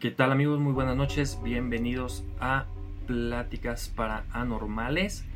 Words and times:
¿Qué 0.00 0.10
tal 0.10 0.32
amigos? 0.32 0.58
Muy 0.58 0.72
buenas 0.72 0.96
noches. 0.96 1.38
Bienvenidos 1.44 2.24
a 2.40 2.64
Pláticas 3.06 3.92
para 3.94 4.24
Anormales. 4.32 5.26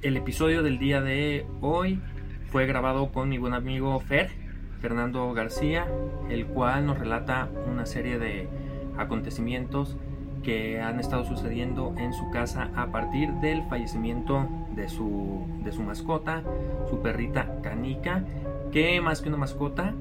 El 0.00 0.16
episodio 0.16 0.62
del 0.62 0.78
día 0.78 1.02
de 1.02 1.44
hoy 1.60 2.00
fue 2.50 2.64
grabado 2.64 3.12
con 3.12 3.28
mi 3.28 3.36
buen 3.36 3.52
amigo 3.52 4.00
Fer, 4.00 4.30
Fernando 4.80 5.30
García, 5.34 5.86
el 6.30 6.46
cual 6.46 6.86
nos 6.86 6.98
relata 6.98 7.50
una 7.70 7.84
serie 7.84 8.18
de 8.18 8.48
acontecimientos 8.96 9.98
que 10.42 10.80
han 10.80 11.00
estado 11.00 11.26
sucediendo 11.26 11.94
en 11.98 12.14
su 12.14 12.30
casa 12.30 12.70
a 12.76 12.86
partir 12.86 13.28
del 13.42 13.62
fallecimiento 13.64 14.48
de 14.74 14.88
su, 14.88 15.46
de 15.62 15.70
su 15.70 15.82
mascota, 15.82 16.42
su 16.88 17.02
perrita 17.02 17.60
Canica, 17.60 18.24
que 18.72 19.02
más 19.02 19.20
que 19.20 19.28
una 19.28 19.36
mascota 19.36 19.92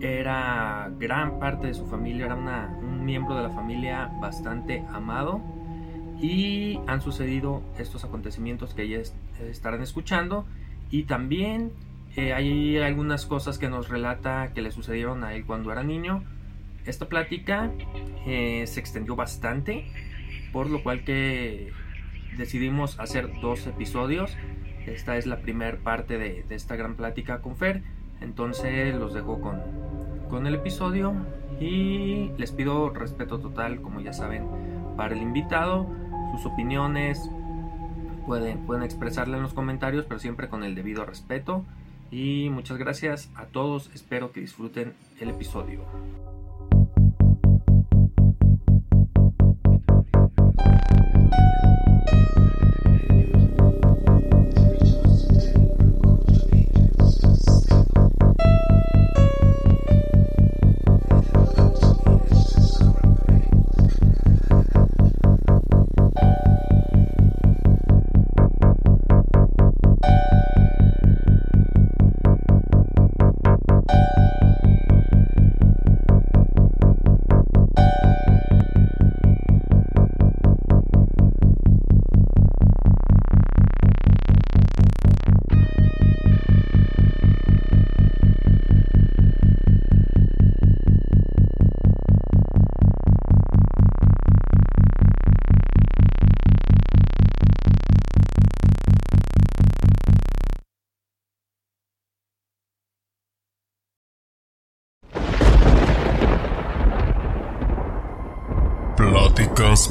era 0.00 0.90
gran 0.98 1.38
parte 1.38 1.68
de 1.68 1.74
su 1.74 1.86
familia, 1.86 2.26
era 2.26 2.34
un 2.36 2.97
miembro 3.08 3.34
de 3.36 3.42
la 3.42 3.48
familia 3.48 4.10
bastante 4.20 4.84
amado 4.92 5.40
y 6.20 6.78
han 6.86 7.00
sucedido 7.00 7.62
estos 7.78 8.04
acontecimientos 8.04 8.74
que 8.74 8.86
ya 8.86 9.00
estarán 9.48 9.80
escuchando 9.80 10.44
y 10.90 11.04
también 11.04 11.72
eh, 12.16 12.34
hay 12.34 12.76
algunas 12.76 13.24
cosas 13.24 13.56
que 13.56 13.70
nos 13.70 13.88
relata 13.88 14.52
que 14.52 14.60
le 14.60 14.70
sucedieron 14.72 15.24
a 15.24 15.32
él 15.32 15.46
cuando 15.46 15.72
era 15.72 15.82
niño. 15.82 16.22
Esta 16.84 17.08
plática 17.08 17.70
eh, 18.26 18.64
se 18.66 18.78
extendió 18.78 19.16
bastante, 19.16 19.86
por 20.52 20.68
lo 20.68 20.82
cual 20.82 21.02
que 21.02 21.72
decidimos 22.36 23.00
hacer 23.00 23.40
dos 23.40 23.66
episodios. 23.66 24.36
Esta 24.84 25.16
es 25.16 25.24
la 25.24 25.38
primera 25.38 25.78
parte 25.78 26.18
de, 26.18 26.42
de 26.42 26.54
esta 26.54 26.76
gran 26.76 26.94
plática 26.94 27.40
con 27.40 27.56
Fer. 27.56 27.82
Entonces 28.20 28.94
los 28.94 29.14
dejo 29.14 29.40
con, 29.40 29.62
con 30.28 30.46
el 30.46 30.56
episodio 30.56 31.14
y 31.60 32.30
les 32.38 32.52
pido 32.52 32.90
respeto 32.90 33.40
total, 33.40 33.80
como 33.80 34.00
ya 34.00 34.12
saben, 34.12 34.46
para 34.96 35.14
el 35.14 35.22
invitado. 35.22 35.86
Sus 36.32 36.46
opiniones 36.46 37.30
pueden, 38.26 38.58
pueden 38.66 38.82
expresarle 38.82 39.36
en 39.36 39.42
los 39.42 39.54
comentarios, 39.54 40.04
pero 40.06 40.20
siempre 40.20 40.48
con 40.48 40.62
el 40.64 40.74
debido 40.74 41.04
respeto. 41.04 41.64
Y 42.10 42.48
muchas 42.50 42.78
gracias 42.78 43.30
a 43.34 43.46
todos, 43.46 43.90
espero 43.94 44.32
que 44.32 44.40
disfruten 44.40 44.94
el 45.20 45.30
episodio. 45.30 45.82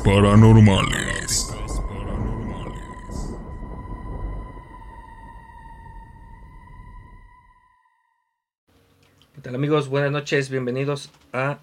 Paranormales. 0.07 1.53
¿Qué 9.35 9.41
tal 9.41 9.55
amigos? 9.55 9.89
Buenas 9.89 10.11
noches, 10.13 10.49
bienvenidos 10.49 11.11
a 11.33 11.57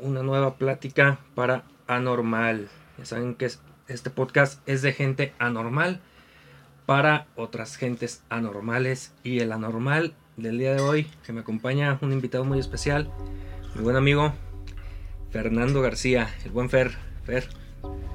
una 0.00 0.22
nueva 0.22 0.54
plática 0.54 1.18
para 1.34 1.64
anormal. 1.86 2.70
Ya 2.96 3.04
saben 3.04 3.34
que 3.34 3.50
este 3.88 4.08
podcast 4.08 4.66
es 4.66 4.80
de 4.80 4.94
gente 4.94 5.34
anormal 5.38 6.00
para 6.86 7.26
otras 7.36 7.76
gentes 7.76 8.22
anormales 8.30 9.12
y 9.24 9.40
el 9.40 9.52
anormal 9.52 10.14
del 10.38 10.56
día 10.56 10.72
de 10.72 10.80
hoy 10.80 11.06
que 11.26 11.34
me 11.34 11.40
acompaña 11.40 11.98
un 12.00 12.14
invitado 12.14 12.46
muy 12.46 12.60
especial, 12.60 13.12
mi 13.74 13.82
buen 13.82 13.96
amigo 13.96 14.32
Fernando 15.30 15.82
García, 15.82 16.34
el 16.46 16.50
buen 16.50 16.70
Fer. 16.70 16.92
Fer, 17.24 17.46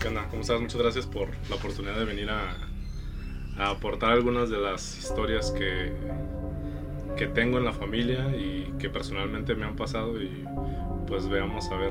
¿Qué 0.06 0.10
onda? 0.10 0.28
¿Cómo 0.30 0.44
estás? 0.44 0.62
Muchas 0.62 0.80
gracias 0.80 1.08
por 1.08 1.30
la 1.50 1.56
oportunidad 1.56 1.98
de 1.98 2.06
venir 2.06 2.30
a, 2.30 3.72
aportar 3.72 4.12
algunas 4.12 4.52
de 4.52 4.60
las 4.60 5.00
historias 5.00 5.50
que, 5.50 5.94
que 7.18 7.26
tengo 7.26 7.58
en 7.58 7.66
la 7.66 7.74
familia 7.74 8.28
y 8.38 8.72
que 8.78 8.88
personalmente 8.92 9.56
me 9.56 9.66
han 9.66 9.76
pasado 9.76 10.22
y 10.22 10.46
pues 11.08 11.28
veamos 11.28 11.72
a 11.72 11.78
ver 11.78 11.90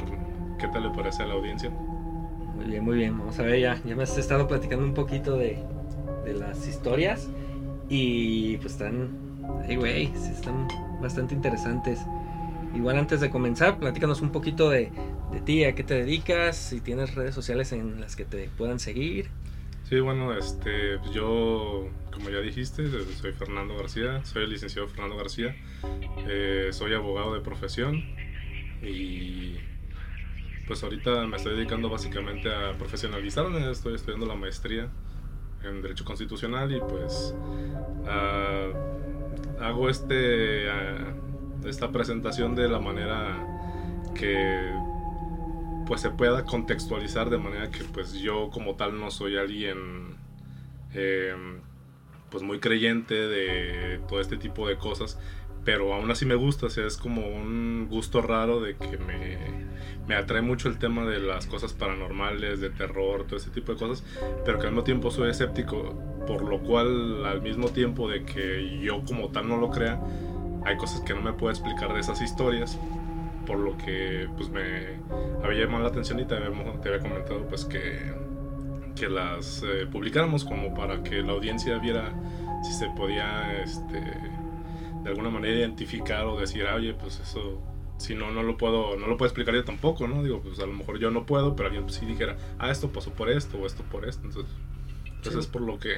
qué 0.61 0.69
tal 0.69 0.85
le 0.85 0.91
parece 0.91 1.25
a 1.25 1.27
la 1.27 1.35
audiencia. 1.35 1.71
Muy 1.71 2.67
bien, 2.67 2.85
muy 2.85 2.99
bien. 2.99 3.19
Vamos 3.19 3.37
a 3.41 3.43
ver, 3.43 3.59
ya, 3.59 3.83
ya 3.85 3.97
me 3.97 4.05
has 4.05 4.17
estado 4.17 4.47
platicando 4.47 4.85
un 4.85 4.95
poquito 4.95 5.37
de, 5.37 5.59
de 6.25 6.35
las 6.35 6.69
historias 6.69 7.29
y 7.89 8.59
pues 8.59 8.75
están, 8.75 9.09
ay 9.69 9.75
güey, 9.75 10.05
están 10.15 10.69
bastante 11.03 11.35
interesantes. 11.35 11.99
Igual 12.77 12.97
antes 12.97 13.21
de 13.21 13.29
comenzar, 13.29 13.77
platícanos 13.81 14.23
un 14.23 14.31
poquito 14.31 14.71
de, 14.71 14.93
de 15.33 15.41
ti, 15.41 15.65
a 15.65 15.75
qué 15.75 15.85
te 15.85 15.95
dedicas, 15.95 16.57
si 16.57 16.81
tienes 16.81 17.15
redes 17.15 17.35
sociales 17.35 17.73
en 17.73 18.01
las 18.01 18.17
que 18.17 18.25
te 18.25 18.49
puedan 18.57 18.79
seguir. 18.79 19.31
Sí, 19.89 20.01
bueno, 20.01 20.33
este, 20.37 20.99
yo, 21.13 21.89
como 22.13 22.31
ya 22.31 22.41
dijiste, 22.41 22.89
soy 22.89 23.33
Fernando 23.33 23.77
García, 23.77 24.25
soy 24.25 24.45
el 24.45 24.51
licenciado 24.51 24.89
Fernando 24.89 25.17
García, 25.17 25.55
eh, 26.27 26.71
soy 26.73 26.95
abogado 26.95 27.35
de 27.35 27.41
profesión 27.41 28.03
y 28.83 29.57
pues 30.67 30.83
ahorita 30.83 31.27
me 31.27 31.37
estoy 31.37 31.57
dedicando 31.57 31.91
básicamente 31.91 32.53
a 32.53 32.73
profesionalizarme, 32.79 33.71
estoy 33.71 33.95
estudiando 33.95 34.25
la 34.25 34.37
maestría 34.37 34.89
en 35.63 35.83
Derecho 35.83 36.05
Constitucional 36.05 36.75
y 36.75 36.81
pues 36.81 37.35
hago 39.61 39.89
este, 39.91 40.67
esta 41.69 41.93
presentación 41.93 42.55
de 42.55 42.69
la 42.69 42.79
manera 42.79 43.47
que 44.15 44.73
pues 45.87 46.01
se 46.01 46.11
pueda 46.11 46.45
contextualizar 46.45 47.31
de 47.31 47.39
manera 47.39 47.71
que 47.71 47.85
pues 47.85 48.15
yo 48.15 48.51
como 48.51 48.75
tal 48.75 48.99
no 48.99 49.11
soy 49.11 49.37
alguien 49.37 50.17
em, 50.93 51.61
pues 52.31 52.43
muy 52.43 52.61
creyente 52.61 53.15
de 53.15 54.01
todo 54.09 54.21
este 54.21 54.37
tipo 54.37 54.69
de 54.69 54.77
cosas 54.77 55.19
pero 55.65 55.95
aún 55.95 56.11
así 56.11 56.27
me 56.27 56.35
gusta, 56.35 56.67
o 56.67 56.71
sea, 56.71 56.87
es 56.87 56.97
como 56.97 57.27
un 57.27 57.87
gusto 57.89 58.21
raro 58.21 58.61
de 58.61 58.77
que 58.77 58.99
me, 58.99 59.39
me, 60.07 60.15
atrae 60.15 60.43
mucho 60.43 60.69
el 60.69 60.79
tema 60.79 61.07
de 61.07 61.19
las 61.21 61.47
cosas 61.47 61.73
paranormales, 61.73 62.61
de 62.61 62.71
terror, 62.71 63.25
todo 63.25 63.37
ese 63.37 63.51
tipo 63.51 63.73
de 63.73 63.79
cosas, 63.79 64.05
pero 64.45 64.59
que 64.59 64.67
al 64.67 64.73
mismo 64.73 64.85
tiempo 64.85 65.11
soy 65.11 65.31
escéptico, 65.31 65.99
por 66.27 66.43
lo 66.43 66.61
cual 66.61 67.25
al 67.25 67.41
mismo 67.41 67.69
tiempo 67.69 68.09
de 68.09 68.25
que 68.25 68.79
yo 68.81 69.03
como 69.05 69.29
tal 69.29 69.49
no 69.49 69.57
lo 69.57 69.71
crea, 69.71 70.01
hay 70.65 70.77
cosas 70.77 71.01
que 71.01 71.15
no 71.15 71.23
me 71.23 71.33
puedo 71.33 71.51
explicar 71.51 71.95
de 71.95 72.01
esas 72.01 72.21
historias, 72.21 72.79
por 73.47 73.59
lo 73.59 73.77
que 73.77 74.29
pues 74.37 74.49
me 74.49 74.99
había 75.43 75.65
llamado 75.65 75.85
la 75.85 75.91
atención 75.91 76.21
y 76.21 76.25
te 76.25 76.35
había, 76.37 76.51
te 76.81 76.89
había 76.89 77.01
comentado 77.01 77.47
pues 77.49 77.65
que, 77.65 78.13
que 78.97 79.09
las 79.09 79.63
eh, 79.63 79.87
publicáramos 79.91 80.45
como 80.45 80.75
para 80.75 81.03
que 81.03 81.23
la 81.23 81.33
audiencia 81.33 81.79
viera 81.79 82.13
si 82.63 82.73
se 82.73 82.89
podía 82.91 83.63
este, 83.63 84.01
de 84.01 85.11
alguna 85.11 85.31
manera 85.31 85.55
identificar 85.55 86.25
o 86.25 86.41
decir, 86.41 86.65
oye, 86.65 86.95
pues 86.95 87.21
eso, 87.21 87.61
si 87.99 88.15
no, 88.15 88.31
no 88.31 88.43
lo 88.43 88.57
puedo, 88.57 88.97
no 88.97 89.07
lo 89.07 89.17
puedo 89.17 89.29
explicar 89.29 89.55
yo 89.55 89.65
tampoco, 89.65 90.09
¿no? 90.09 90.23
Digo, 90.23 90.41
pues 90.41 90.59
a 90.61 90.67
lo 90.67 90.73
mejor 90.73 90.99
yo 90.99 91.11
no 91.11 91.27
puedo, 91.27 91.55
pero 91.55 91.69
alguien 91.69 91.89
sí 91.91 92.07
dijera, 92.07 92.37
ah, 92.59 92.71
esto 92.71 92.91
pasó 92.91 93.13
por 93.13 93.31
esto 93.31 93.59
o 93.59 93.67
esto 93.67 93.83
por 93.85 94.09
esto. 94.09 94.27
Entonces, 94.27 94.53
entonces 95.05 95.45
es 95.45 95.47
por 95.47 95.63
lo 95.63 95.79
que 95.79 95.95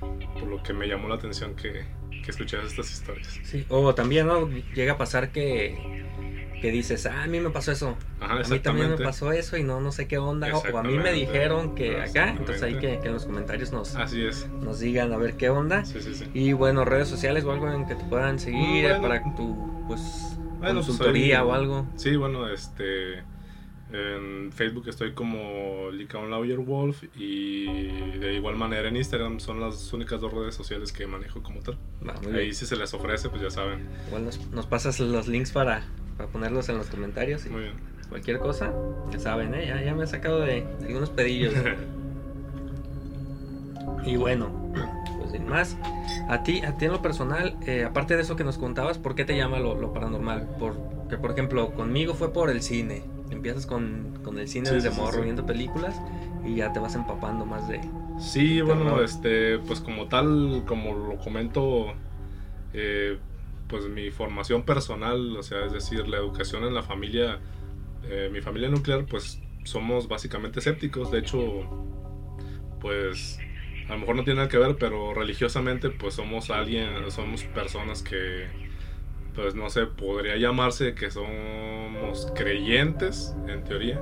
por 0.00 0.48
lo 0.48 0.62
que 0.62 0.72
me 0.72 0.86
llamó 0.86 1.08
la 1.08 1.16
atención 1.16 1.54
que, 1.54 1.84
que 2.24 2.30
escucharas 2.30 2.66
estas 2.66 2.90
historias. 2.90 3.40
Sí, 3.42 3.66
o 3.68 3.94
también 3.94 4.26
¿no? 4.26 4.48
llega 4.74 4.94
a 4.94 4.98
pasar 4.98 5.30
que 5.30 5.76
que 6.60 6.70
dices, 6.70 7.06
ah, 7.06 7.24
a 7.24 7.26
mí 7.26 7.40
me 7.40 7.50
pasó 7.50 7.72
eso. 7.72 7.96
a 8.20 8.36
mí 8.36 8.58
también 8.60 8.90
me 8.90 8.98
pasó 8.98 9.32
eso 9.32 9.56
y 9.56 9.64
no, 9.64 9.80
no 9.80 9.92
sé 9.92 10.06
qué 10.06 10.18
onda. 10.18 10.54
O 10.54 10.78
a 10.78 10.82
mí 10.82 10.96
me 10.98 11.12
dijeron 11.12 11.74
que 11.74 12.00
acá. 12.00 12.30
Entonces 12.30 12.62
hay 12.62 12.74
que, 12.74 13.00
que, 13.00 13.08
en 13.08 13.14
los 13.14 13.24
comentarios 13.24 13.72
nos, 13.72 13.96
Así 13.96 14.24
es. 14.24 14.48
nos 14.60 14.80
digan 14.80 15.12
a 15.12 15.16
ver 15.16 15.36
qué 15.36 15.50
onda. 15.50 15.84
Sí, 15.84 16.00
sí, 16.00 16.30
y 16.34 16.52
bueno, 16.52 16.84
redes 16.84 17.08
sociales 17.08 17.44
o 17.44 17.52
algo 17.52 17.70
en 17.70 17.86
que 17.86 17.94
te 17.94 18.04
puedan 18.04 18.38
seguir 18.38 18.88
para 19.00 19.22
tu 19.34 19.84
pues, 19.86 20.00
pues 20.58 20.72
consultoría 20.72 21.44
o 21.44 21.52
algo. 21.52 21.86
Sí, 21.96 22.16
bueno, 22.16 22.48
este. 22.48 23.22
En 23.92 24.52
Facebook 24.52 24.88
estoy 24.88 25.12
como 25.14 25.90
Licaon 25.92 26.30
Lawyer 26.30 26.58
Wolf 26.58 27.02
y 27.16 27.66
de 28.18 28.34
igual 28.34 28.56
manera 28.56 28.88
en 28.88 28.96
Instagram 28.96 29.40
son 29.40 29.60
las 29.60 29.92
únicas 29.92 30.20
dos 30.20 30.32
redes 30.32 30.54
sociales 30.54 30.92
que 30.92 31.06
manejo 31.06 31.42
como 31.42 31.60
tal. 31.60 31.76
Muy 32.22 32.38
Ahí 32.38 32.54
si 32.54 32.66
se 32.66 32.76
les 32.76 32.94
ofrece, 32.94 33.28
pues 33.30 33.42
ya 33.42 33.50
saben. 33.50 33.88
Igual 34.06 34.26
nos, 34.26 34.46
nos 34.50 34.66
pasas 34.66 35.00
los 35.00 35.26
links 35.26 35.50
para, 35.50 35.82
para 36.16 36.28
ponerlos 36.28 36.68
en 36.68 36.78
los 36.78 36.86
comentarios. 36.86 37.46
Y 37.46 37.50
Muy 37.50 37.62
bien. 37.62 37.74
cualquier 38.08 38.38
cosa, 38.38 38.72
ya 39.10 39.18
saben, 39.18 39.54
¿eh? 39.54 39.66
ya, 39.66 39.82
ya 39.82 39.94
me 39.94 40.04
he 40.04 40.06
sacado 40.06 40.40
de, 40.40 40.64
de 40.80 40.86
algunos 40.86 41.10
pedillos. 41.10 41.52
y 44.06 44.16
bueno, 44.16 44.72
pues 45.18 45.32
sin 45.32 45.48
más, 45.48 45.76
a 46.28 46.42
ti, 46.44 46.62
a 46.62 46.76
ti 46.76 46.84
en 46.84 46.92
lo 46.92 47.02
personal, 47.02 47.56
eh, 47.66 47.84
aparte 47.84 48.14
de 48.16 48.22
eso 48.22 48.36
que 48.36 48.44
nos 48.44 48.56
contabas, 48.56 48.98
¿por 48.98 49.16
qué 49.16 49.24
te 49.24 49.36
llama 49.36 49.58
lo, 49.58 49.74
lo 49.74 49.92
paranormal? 49.92 50.48
Porque, 50.58 51.16
por 51.18 51.32
ejemplo, 51.32 51.72
conmigo 51.74 52.14
fue 52.14 52.32
por 52.32 52.50
el 52.50 52.62
cine. 52.62 53.02
Empiezas 53.30 53.66
con, 53.66 54.18
con 54.22 54.38
el 54.38 54.48
cine 54.48 54.66
Sí, 54.68 54.74
desde 54.74 54.90
sí, 54.90 55.00
morro 55.00 55.22
viendo 55.22 55.46
películas 55.46 56.00
y 56.44 56.56
ya 56.56 56.72
te 56.72 56.80
vas 56.80 56.94
empapando 56.94 57.46
más 57.46 57.68
de... 57.68 57.80
Sí, 58.18 58.60
bueno, 58.60 58.84
Terror. 58.84 59.04
este, 59.04 59.58
pues 59.60 59.80
como 59.80 60.08
tal, 60.08 60.64
como 60.66 60.94
lo 60.94 61.18
comento, 61.18 61.94
eh, 62.72 63.18
pues 63.68 63.86
mi 63.88 64.10
formación 64.10 64.64
personal, 64.64 65.36
o 65.36 65.42
sea, 65.42 65.64
es 65.64 65.72
decir, 65.72 66.06
la 66.08 66.18
educación 66.18 66.64
en 66.64 66.74
la 66.74 66.82
familia, 66.82 67.38
eh, 68.04 68.28
mi 68.32 68.40
familia 68.42 68.68
nuclear, 68.68 69.06
pues 69.06 69.40
somos 69.64 70.08
básicamente 70.08 70.58
escépticos, 70.60 71.10
de 71.10 71.20
hecho, 71.20 71.38
pues 72.80 73.38
a 73.88 73.92
lo 73.94 74.00
mejor 74.00 74.16
no 74.16 74.24
tiene 74.24 74.38
nada 74.38 74.48
que 74.48 74.58
ver, 74.58 74.76
pero 74.78 75.14
religiosamente, 75.14 75.90
pues 75.90 76.14
somos 76.14 76.50
alguien, 76.50 77.10
somos 77.10 77.44
personas 77.44 78.02
que, 78.02 78.46
pues 79.34 79.54
no 79.54 79.70
sé, 79.70 79.86
podría 79.86 80.36
llamarse 80.36 80.94
que 80.94 81.10
somos 81.10 82.30
creyentes, 82.34 83.34
en 83.48 83.64
teoría, 83.64 84.00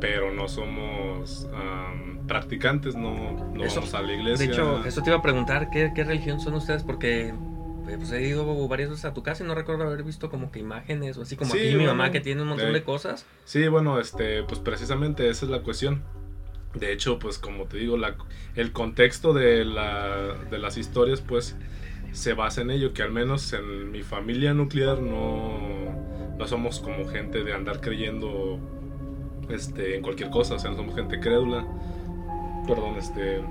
pero 0.00 0.32
no 0.32 0.48
somos 0.48 1.48
am, 1.54 2.26
practicantes, 2.26 2.94
no, 2.94 3.32
no 3.54 3.64
Eso- 3.64 3.76
vamos 3.76 3.94
a 3.94 4.02
la 4.02 4.12
iglesia. 4.12 4.46
De 4.46 4.52
hecho, 4.52 4.84
eso 4.84 5.02
te 5.02 5.10
iba 5.10 5.18
a 5.18 5.22
preguntar, 5.22 5.70
¿qué, 5.70 5.92
qué 5.94 6.04
religión 6.04 6.40
son 6.40 6.54
ustedes? 6.54 6.82
Porque 6.82 7.28
eh, 7.28 7.34
pues, 7.96 8.12
he 8.12 8.22
ido 8.22 8.66
varias 8.68 8.90
veces 8.90 9.04
a 9.04 9.12
tu 9.14 9.22
casa 9.22 9.44
y 9.44 9.46
no 9.46 9.54
recuerdo 9.54 9.84
haber 9.84 10.02
visto 10.02 10.30
como 10.30 10.50
que 10.50 10.58
imágenes 10.58 11.16
o 11.18 11.22
así 11.22 11.36
como 11.36 11.52
Sí, 11.52 11.58
aquí 11.58 11.68
mi 11.68 11.74
bueno, 11.76 11.94
mamá 11.94 12.10
que 12.10 12.20
tiene 12.20 12.42
un 12.42 12.48
montón 12.48 12.70
eh, 12.70 12.72
de 12.72 12.82
cosas. 12.82 13.26
Sí, 13.44 13.68
bueno, 13.68 14.00
este, 14.00 14.42
pues 14.42 14.58
precisamente 14.60 15.28
esa 15.28 15.44
es 15.46 15.50
la 15.50 15.60
cuestión. 15.60 16.02
De 16.74 16.92
hecho, 16.92 17.18
pues 17.20 17.38
como 17.38 17.66
te 17.66 17.76
digo, 17.76 17.96
la, 17.96 18.16
el 18.56 18.72
contexto 18.72 19.32
de, 19.32 19.64
la, 19.64 20.34
de 20.50 20.58
las 20.58 20.76
historias, 20.76 21.20
pues 21.20 21.56
se 22.14 22.32
basa 22.32 22.62
en 22.62 22.70
ello, 22.70 22.94
que 22.94 23.02
al 23.02 23.10
menos 23.10 23.52
en 23.52 23.90
mi 23.90 24.02
familia 24.02 24.54
nuclear 24.54 25.00
no, 25.02 25.58
no 26.38 26.46
somos 26.46 26.80
como 26.80 27.06
gente 27.06 27.42
de 27.42 27.52
andar 27.52 27.80
creyendo 27.80 28.58
este, 29.50 29.96
en 29.96 30.02
cualquier 30.02 30.30
cosa, 30.30 30.54
o 30.54 30.58
sea, 30.58 30.70
no 30.70 30.76
somos 30.76 30.94
gente 30.94 31.18
crédula. 31.18 31.66
Perdón, 32.66 32.96
este. 32.96 33.42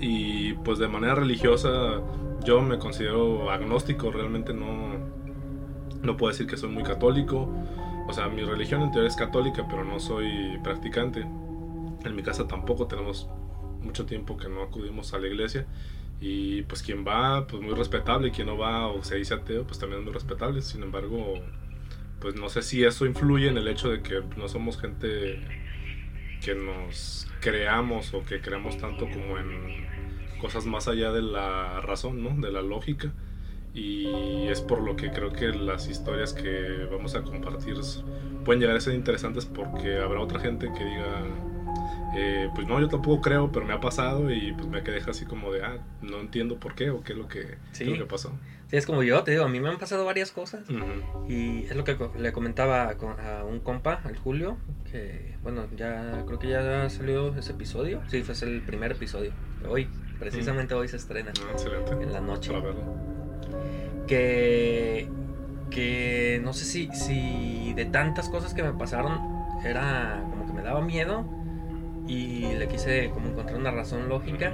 Y 0.00 0.54
pues 0.54 0.78
de 0.78 0.88
manera 0.88 1.14
religiosa, 1.14 2.02
yo 2.44 2.60
me 2.62 2.78
considero 2.78 3.50
agnóstico, 3.50 4.10
realmente 4.10 4.52
no, 4.52 4.98
no 6.02 6.16
puedo 6.16 6.32
decir 6.32 6.46
que 6.46 6.56
soy 6.56 6.70
muy 6.70 6.82
católico. 6.82 7.48
O 8.08 8.12
sea, 8.12 8.28
mi 8.28 8.42
religión 8.42 8.82
en 8.82 8.90
teoría 8.90 9.08
es 9.08 9.16
católica, 9.16 9.66
pero 9.68 9.84
no 9.84 10.00
soy 10.00 10.58
practicante. 10.64 11.20
En 11.20 12.16
mi 12.16 12.22
casa 12.22 12.48
tampoco 12.48 12.86
tenemos 12.86 13.28
mucho 13.82 14.04
tiempo 14.04 14.36
que 14.36 14.48
no 14.48 14.62
acudimos 14.62 15.14
a 15.14 15.18
la 15.18 15.28
iglesia. 15.28 15.66
Y 16.20 16.62
pues 16.62 16.82
quien 16.82 17.06
va, 17.06 17.46
pues 17.46 17.62
muy 17.62 17.74
respetable. 17.74 18.28
Y 18.28 18.30
quien 18.30 18.46
no 18.48 18.58
va 18.58 18.88
o 18.88 19.02
se 19.02 19.16
dice 19.16 19.34
ateo, 19.34 19.64
pues 19.66 19.78
también 19.78 20.00
es 20.00 20.04
muy 20.04 20.14
respetable. 20.14 20.62
Sin 20.62 20.82
embargo, 20.82 21.34
pues 22.20 22.34
no 22.34 22.48
sé 22.48 22.62
si 22.62 22.84
eso 22.84 23.06
influye 23.06 23.48
en 23.48 23.58
el 23.58 23.68
hecho 23.68 23.90
de 23.90 24.02
que 24.02 24.22
no 24.36 24.48
somos 24.48 24.80
gente 24.80 25.40
que 26.42 26.54
nos 26.54 27.26
creamos 27.40 28.14
o 28.14 28.24
que 28.24 28.40
creamos 28.40 28.78
tanto 28.78 29.08
como 29.10 29.38
en 29.38 29.86
cosas 30.40 30.66
más 30.66 30.88
allá 30.88 31.12
de 31.12 31.22
la 31.22 31.80
razón, 31.80 32.22
¿no? 32.22 32.30
De 32.40 32.52
la 32.52 32.62
lógica. 32.62 33.12
Y 33.74 34.48
es 34.48 34.60
por 34.60 34.82
lo 34.82 34.96
que 34.96 35.10
creo 35.10 35.32
que 35.32 35.48
las 35.48 35.88
historias 35.88 36.32
que 36.32 36.88
vamos 36.90 37.14
a 37.14 37.22
compartir 37.22 37.76
pueden 38.44 38.60
llegar 38.60 38.76
a 38.76 38.80
ser 38.80 38.94
interesantes 38.94 39.44
porque 39.44 39.98
habrá 39.98 40.20
otra 40.20 40.40
gente 40.40 40.68
que 40.76 40.84
diga, 40.84 41.22
eh, 42.16 42.48
pues 42.54 42.66
no, 42.66 42.80
yo 42.80 42.88
tampoco 42.88 43.20
creo, 43.22 43.50
pero 43.52 43.66
me 43.66 43.72
ha 43.74 43.80
pasado 43.80 44.30
y 44.30 44.52
pues 44.52 44.66
me 44.66 44.82
quedé 44.82 44.98
así 45.08 45.24
como 45.24 45.52
de, 45.52 45.62
ah, 45.64 45.78
no 46.02 46.20
entiendo 46.20 46.58
por 46.58 46.74
qué 46.74 46.90
o 46.90 47.02
qué 47.02 47.12
es 47.12 47.18
lo 47.18 47.28
que, 47.28 47.40
qué 47.40 47.56
Sí. 47.72 47.84
es 47.84 47.90
lo 47.90 48.04
que 48.04 48.10
pasó. 48.10 48.32
Sí, 48.68 48.76
es 48.76 48.84
como 48.84 49.02
yo, 49.02 49.22
te 49.24 49.30
digo, 49.30 49.44
a 49.44 49.48
mí 49.48 49.60
me 49.60 49.70
han 49.70 49.78
pasado 49.78 50.04
varias 50.04 50.30
cosas. 50.30 50.60
Y 51.26 51.64
es 51.64 51.74
lo 51.74 51.84
que 51.84 51.96
le 52.18 52.32
comentaba 52.32 52.90
a 52.90 53.44
un 53.44 53.60
compa, 53.60 54.00
al 54.04 54.16
Julio, 54.16 54.58
que 54.90 55.36
bueno, 55.42 55.66
ya 55.74 56.22
creo 56.26 56.38
que 56.38 56.48
ya 56.48 56.90
salió 56.90 57.34
ese 57.36 57.52
episodio. 57.52 58.02
Sí, 58.08 58.22
fue 58.22 58.34
el 58.46 58.60
primer 58.60 58.92
episodio. 58.92 59.32
Hoy, 59.66 59.88
precisamente 60.18 60.74
hoy 60.74 60.86
se 60.88 60.96
estrena, 60.98 61.32
Ah, 61.46 61.52
excelente. 61.52 61.92
en 61.92 62.12
la 62.12 62.20
noche. 62.20 62.52
Para 62.52 62.74
que 64.06 65.08
que 65.70 66.40
no 66.42 66.52
sé 66.52 66.64
si 66.64 66.88
si 66.94 67.72
de 67.74 67.84
tantas 67.86 68.28
cosas 68.28 68.54
que 68.54 68.62
me 68.62 68.72
pasaron 68.72 69.18
era 69.64 70.22
como 70.30 70.46
que 70.46 70.52
me 70.52 70.62
daba 70.62 70.80
miedo 70.80 71.24
y 72.08 72.54
le 72.56 72.66
quise 72.66 73.10
como 73.10 73.28
encontrar 73.28 73.56
una 73.58 73.70
razón 73.70 74.08
lógica 74.08 74.52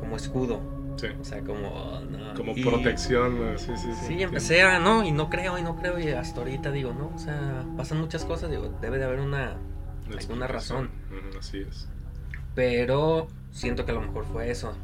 como 0.00 0.16
escudo 0.16 0.74
Sí. 0.96 1.08
o 1.20 1.24
sea 1.24 1.42
como 1.42 2.00
no, 2.10 2.32
Como 2.34 2.52
y- 2.56 2.64
protección, 2.64 3.58
sí, 3.58 3.72
sí, 3.76 3.88
sí. 4.00 4.06
sí 4.06 4.22
empecé 4.22 4.62
a 4.62 4.78
no 4.78 5.04
y 5.04 5.12
no 5.12 5.28
creo 5.28 5.58
y 5.58 5.62
no 5.62 5.76
creo 5.76 5.98
y 5.98 6.08
hasta 6.08 6.40
ahorita 6.40 6.70
digo 6.72 6.94
no 6.94 7.12
o 7.14 7.18
sea 7.18 7.66
pasan 7.76 8.00
muchas 8.00 8.24
cosas 8.24 8.50
digo 8.50 8.74
debe 8.80 8.96
de 8.98 9.04
haber 9.04 9.20
una 9.20 9.58
Una 10.08 10.16
alguna 10.18 10.46
razón. 10.46 10.90
así 11.38 11.58
es. 11.68 11.86
pero 12.54 13.28
siento 13.50 13.84
que 13.84 13.90
a 13.92 13.94
lo 13.94 14.00
mejor 14.00 14.24
fue 14.24 14.50
eso 14.50 14.74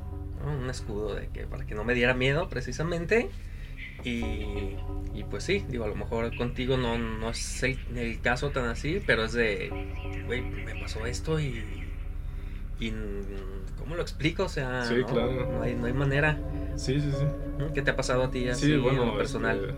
¿no? 0.45 0.53
un 0.53 0.69
escudo 0.69 1.15
de 1.15 1.29
que 1.29 1.47
para 1.47 1.65
que 1.65 1.75
no 1.75 1.83
me 1.83 1.95
diera 1.95 2.13
miedo 2.13 2.49
precisamente 2.51 3.31
y, 4.05 4.77
y 5.15 5.25
pues 5.31 5.45
sí 5.45 5.65
digo 5.69 5.85
a 5.85 5.89
lo 5.89 5.95
mejor 5.95 6.37
contigo 6.37 6.77
no, 6.77 6.99
no 6.99 7.31
es 7.31 7.63
el, 7.63 7.79
el 7.97 8.21
caso 8.21 8.51
tan 8.51 8.67
así 8.67 9.01
pero 9.07 9.25
es 9.25 9.33
de 9.33 9.71
güey 10.27 10.43
me 10.43 10.75
pasó 10.81 11.07
esto 11.07 11.41
y 11.41 11.82
y 12.81 12.93
cómo 13.79 13.95
lo 13.97 14.03
explico 14.03 14.45
o 14.45 14.49
sea 14.49 14.85
Sí, 14.85 14.97
no, 14.97 15.07
claro. 15.07 15.49
no 15.53 15.63
hay 15.63 15.75
no 15.75 15.87
hay 15.87 15.93
manera 15.93 16.39
Sí, 16.77 17.01
sí, 17.01 17.11
sí. 17.11 17.25
¿no? 17.59 17.73
¿qué 17.73 17.83
te 17.83 17.91
ha 17.91 17.97
pasado 17.97 18.25
a 18.25 18.31
ti 18.31 18.49
así 18.49 18.67
Sí, 18.67 18.73
en 18.73 18.83
bueno, 18.83 19.05
lo 19.07 19.17
personal 19.17 19.57
este, 19.59 19.75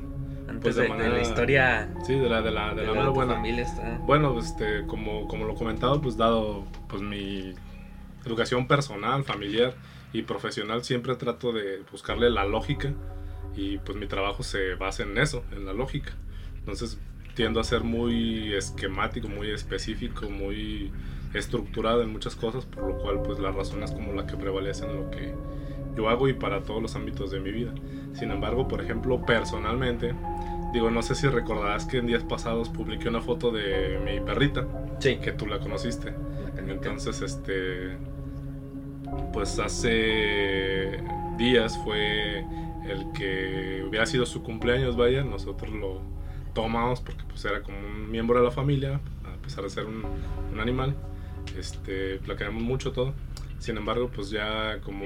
antes 0.51 0.61
pues 0.63 0.77
de 0.77 0.83
de, 0.89 1.03
de 1.03 1.09
la 1.09 1.21
historia 1.23 1.95
sí, 2.07 2.15
de 2.15 2.29
la, 2.29 2.43
de 2.43 2.51
la, 2.51 2.75
de 2.75 2.83
de 2.87 2.95
la 2.95 3.09
buena. 3.09 3.35
familia 3.35 3.63
está 3.63 3.99
Bueno, 4.07 4.39
este, 4.39 4.87
como, 4.87 5.27
como 5.29 5.45
lo 5.47 5.55
comentaba, 5.55 6.01
pues 6.01 6.17
dado 6.17 6.65
pues 6.89 7.03
mi 7.03 7.55
educación 8.25 8.67
personal, 8.69 9.25
familiar 9.25 9.75
y 10.13 10.23
profesional, 10.23 10.85
siempre 10.85 11.17
trato 11.17 11.53
de 11.53 11.83
buscarle 11.91 12.31
la 12.31 12.45
lógica 12.45 12.93
y 13.57 13.79
pues 13.79 13.97
mi 13.99 14.07
trabajo 14.07 14.43
se 14.43 14.75
basa 14.75 15.03
en 15.03 15.19
eso, 15.19 15.45
en 15.53 15.67
la 15.67 15.73
lógica. 15.73 16.13
Entonces 16.59 16.99
tiendo 17.35 17.59
a 17.59 17.65
ser 17.65 17.83
muy 17.83 18.55
esquemático, 18.55 19.27
muy 19.29 19.51
específico, 19.51 20.31
muy 20.31 20.93
estructurado 21.35 22.03
en 22.03 22.13
muchas 22.13 22.37
cosas, 22.37 22.65
por 22.65 22.87
lo 22.87 22.99
cual 22.99 23.23
pues 23.23 23.39
la 23.39 23.51
razón 23.51 23.83
es 23.83 23.93
como 23.93 24.13
la 24.13 24.27
que 24.27 24.37
prevalece 24.37 24.87
en 24.87 24.97
lo 24.97 25.11
que 25.11 25.35
yo 25.97 26.09
hago 26.09 26.29
y 26.29 26.33
para 26.33 26.63
todos 26.63 26.83
los 26.83 26.95
ámbitos 26.97 27.31
de 27.31 27.41
mi 27.41 27.51
vida. 27.51 27.73
Sin 28.15 28.31
embargo, 28.31 28.69
por 28.69 28.81
ejemplo, 28.81 29.25
personalmente, 29.25 30.15
digo, 30.73 30.91
no 30.91 31.03
sé 31.03 31.15
si 31.15 31.29
recordarás 31.29 31.85
que 31.85 31.99
en 31.99 32.07
días 32.07 32.25
pasados 32.25 32.69
publiqué 32.69 33.09
una 33.09 33.21
foto 33.21 33.51
de 33.51 34.01
mi 34.05 34.21
perrita, 34.21 34.67
sí 34.99 35.17
que 35.17 35.33
tú 35.33 35.47
la 35.47 35.59
conociste. 35.59 36.13
la. 36.57 36.71
Entonces, 36.71 37.21
este, 37.21 37.97
pues 39.33 39.59
hace 39.59 41.01
días 41.37 41.79
fue 41.85 42.45
el 42.89 43.13
que 43.13 43.85
hubiera 43.89 44.07
sido 44.07 44.27
su 44.27 44.43
cumpleaños, 44.43 44.97
vaya, 44.97 45.23
nosotros 45.23 45.73
lo 45.73 46.01
tomamos 46.53 47.01
porque 47.01 47.25
pues 47.29 47.45
era 47.45 47.63
como 47.63 47.77
un 47.79 48.11
miembro 48.11 48.39
de 48.39 48.45
la 48.45 48.51
familia, 48.51 49.01
a 49.25 49.43
pesar 49.43 49.65
de 49.65 49.71
ser 49.71 49.87
un, 49.87 50.05
un 50.53 50.61
animal, 50.61 50.95
este, 51.59 52.21
la 52.27 52.37
queremos 52.37 52.63
mucho 52.63 52.93
todo. 52.93 53.15
Sin 53.59 53.77
embargo, 53.79 54.11
pues 54.15 54.31
ya 54.31 54.81
como 54.83 55.05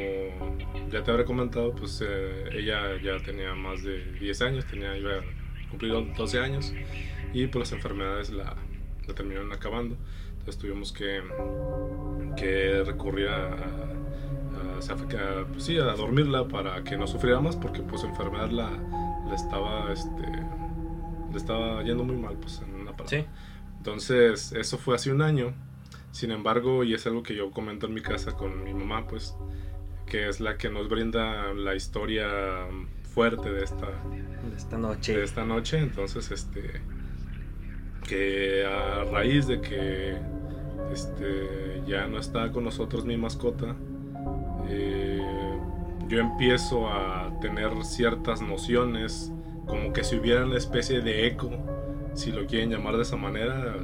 ya 0.90 1.04
te 1.04 1.10
habré 1.10 1.24
comentado, 1.24 1.72
pues 1.74 2.02
eh, 2.04 2.44
ella 2.52 3.00
ya 3.02 3.18
tenía 3.24 3.54
más 3.54 3.84
de 3.84 4.04
10 4.18 4.42
años, 4.42 4.64
tenía, 4.66 4.96
iba 4.96 5.12
a 5.12 5.68
cumplir 5.70 5.92
12 6.16 6.40
años 6.40 6.72
y 7.32 7.46
pues 7.46 7.70
las 7.70 7.72
enfermedades 7.72 8.30
la, 8.30 8.56
la 9.06 9.14
terminaron 9.14 9.52
acabando. 9.52 9.96
Entonces 10.38 10.58
tuvimos 10.58 10.92
que, 10.92 11.20
que 12.36 12.82
recurrir 12.84 13.28
a, 13.28 13.46
a- 13.46 14.78
a- 14.78 15.46
pues 15.52 15.64
sí, 15.64 15.76
a 15.78 15.84
dormirla 15.94 16.48
para 16.48 16.82
que 16.84 16.96
no 16.96 17.06
sufriera 17.06 17.40
más 17.40 17.56
porque 17.56 17.82
pues 17.82 18.04
enfermedad 18.04 18.50
la, 18.50 18.70
la 19.28 19.34
estaba 19.34 19.92
este 19.92 20.22
le 21.30 21.36
estaba 21.36 21.82
yendo 21.82 22.04
muy 22.04 22.16
mal 22.16 22.36
pues 22.38 22.62
en 22.66 22.74
una 22.74 22.96
parte. 22.96 23.20
sí 23.22 23.26
Entonces, 23.76 24.52
eso 24.52 24.78
fue 24.78 24.94
hace 24.94 25.12
un 25.12 25.20
año. 25.20 25.52
Sin 26.10 26.30
embargo, 26.30 26.84
y 26.84 26.94
es 26.94 27.06
algo 27.06 27.22
que 27.22 27.34
yo 27.34 27.50
comento 27.50 27.86
en 27.86 27.94
mi 27.94 28.00
casa 28.00 28.32
con 28.32 28.64
mi 28.64 28.74
mamá, 28.74 29.06
pues, 29.06 29.36
que 30.06 30.28
es 30.28 30.40
la 30.40 30.56
que 30.56 30.70
nos 30.70 30.88
brinda 30.88 31.52
la 31.54 31.74
historia 31.74 32.26
fuerte 33.02 33.50
de 33.50 33.64
esta, 33.64 33.86
de 33.86 34.56
esta 34.56 34.78
noche 34.78 35.16
de 35.16 35.24
esta 35.24 35.44
noche. 35.44 35.78
Entonces, 35.78 36.30
este, 36.30 36.80
que 38.08 38.64
a 38.64 39.04
raíz 39.04 39.46
de 39.46 39.60
que 39.60 40.16
este, 40.92 41.82
ya 41.86 42.06
no 42.06 42.18
está 42.18 42.50
con 42.52 42.64
nosotros 42.64 43.04
mi 43.04 43.16
mascota, 43.16 43.76
eh, 44.68 45.20
yo 46.08 46.20
empiezo 46.20 46.88
a 46.88 47.38
tener 47.40 47.70
ciertas 47.84 48.40
nociones, 48.40 49.32
como 49.66 49.92
que 49.92 50.04
si 50.04 50.16
hubiera 50.16 50.44
una 50.44 50.56
especie 50.56 51.00
de 51.00 51.26
eco, 51.26 51.50
si 52.14 52.32
lo 52.32 52.46
quieren 52.46 52.70
llamar 52.70 52.96
de 52.96 53.02
esa 53.02 53.16
manera, 53.16 53.76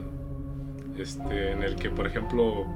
este, 0.98 1.52
en 1.52 1.62
el 1.62 1.76
que, 1.76 1.90
por 1.90 2.06
ejemplo, 2.06 2.66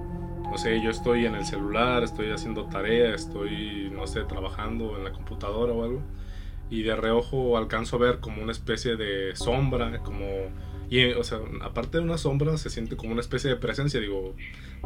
no 0.50 0.58
sé, 0.58 0.80
yo 0.82 0.90
estoy 0.90 1.26
en 1.26 1.34
el 1.34 1.44
celular, 1.44 2.02
estoy 2.02 2.30
haciendo 2.30 2.66
tarea, 2.66 3.14
estoy, 3.14 3.90
no 3.92 4.06
sé, 4.06 4.22
trabajando 4.24 4.96
en 4.96 5.04
la 5.04 5.12
computadora 5.12 5.72
o 5.72 5.84
algo, 5.84 6.02
y 6.70 6.82
de 6.82 6.96
reojo 6.96 7.56
alcanzo 7.56 7.96
a 7.96 7.98
ver 7.98 8.20
como 8.20 8.42
una 8.42 8.52
especie 8.52 8.96
de 8.96 9.34
sombra, 9.36 9.98
como 10.02 10.26
y, 10.90 11.04
o 11.12 11.22
sea, 11.22 11.38
aparte 11.62 11.98
de 11.98 12.04
una 12.04 12.16
sombra, 12.16 12.56
se 12.56 12.70
siente 12.70 12.96
como 12.96 13.12
una 13.12 13.20
especie 13.20 13.50
de 13.50 13.56
presencia. 13.56 14.00
Digo, 14.00 14.34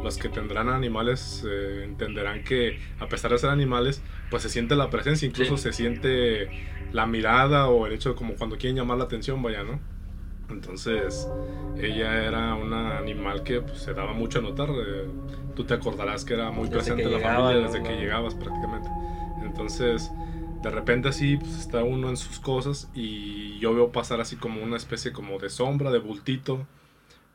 los 0.03 0.17
que 0.17 0.27
tendrán 0.27 0.69
animales 0.69 1.45
eh, 1.47 1.83
entenderán 1.85 2.43
que, 2.43 2.77
a 2.99 3.07
pesar 3.07 3.31
de 3.31 3.37
ser 3.37 3.49
animales, 3.49 4.01
pues 4.29 4.43
se 4.43 4.49
siente 4.49 4.75
la 4.75 4.89
presencia, 4.89 5.27
incluso 5.27 5.55
se 5.57 5.71
siente 5.71 6.49
la 6.91 7.05
mirada 7.05 7.69
o 7.69 7.87
el 7.87 7.93
hecho 7.93 8.09
de 8.09 8.15
como 8.15 8.35
cuando 8.35 8.57
quieren 8.57 8.75
llamar 8.75 8.97
la 8.97 9.05
atención, 9.05 9.41
vaya, 9.41 9.63
¿no? 9.63 9.79
Entonces, 10.49 11.27
ella 11.77 12.23
era 12.23 12.55
un 12.55 12.73
animal 12.73 13.43
que 13.43 13.61
pues, 13.61 13.79
se 13.79 13.93
daba 13.93 14.13
mucho 14.13 14.39
a 14.39 14.41
notar. 14.41 14.69
Eh, 14.69 15.07
tú 15.55 15.63
te 15.63 15.73
acordarás 15.73 16.25
que 16.25 16.33
era 16.33 16.51
muy 16.51 16.69
presente 16.69 17.03
en 17.03 17.11
la 17.11 17.19
familia 17.19 17.67
desde 17.67 17.83
que 17.83 17.95
llegabas 17.95 18.35
prácticamente. 18.35 18.89
Entonces, 19.43 20.11
de 20.61 20.69
repente 20.69 21.09
así 21.09 21.37
pues, 21.37 21.59
está 21.59 21.83
uno 21.83 22.09
en 22.09 22.17
sus 22.17 22.39
cosas 22.39 22.89
y 22.93 23.59
yo 23.59 23.73
veo 23.73 23.91
pasar 23.91 24.21
así 24.21 24.35
como 24.35 24.63
una 24.63 24.77
especie 24.77 25.11
como 25.11 25.37
de 25.39 25.49
sombra, 25.49 25.91
de 25.91 25.99
bultito, 25.99 26.65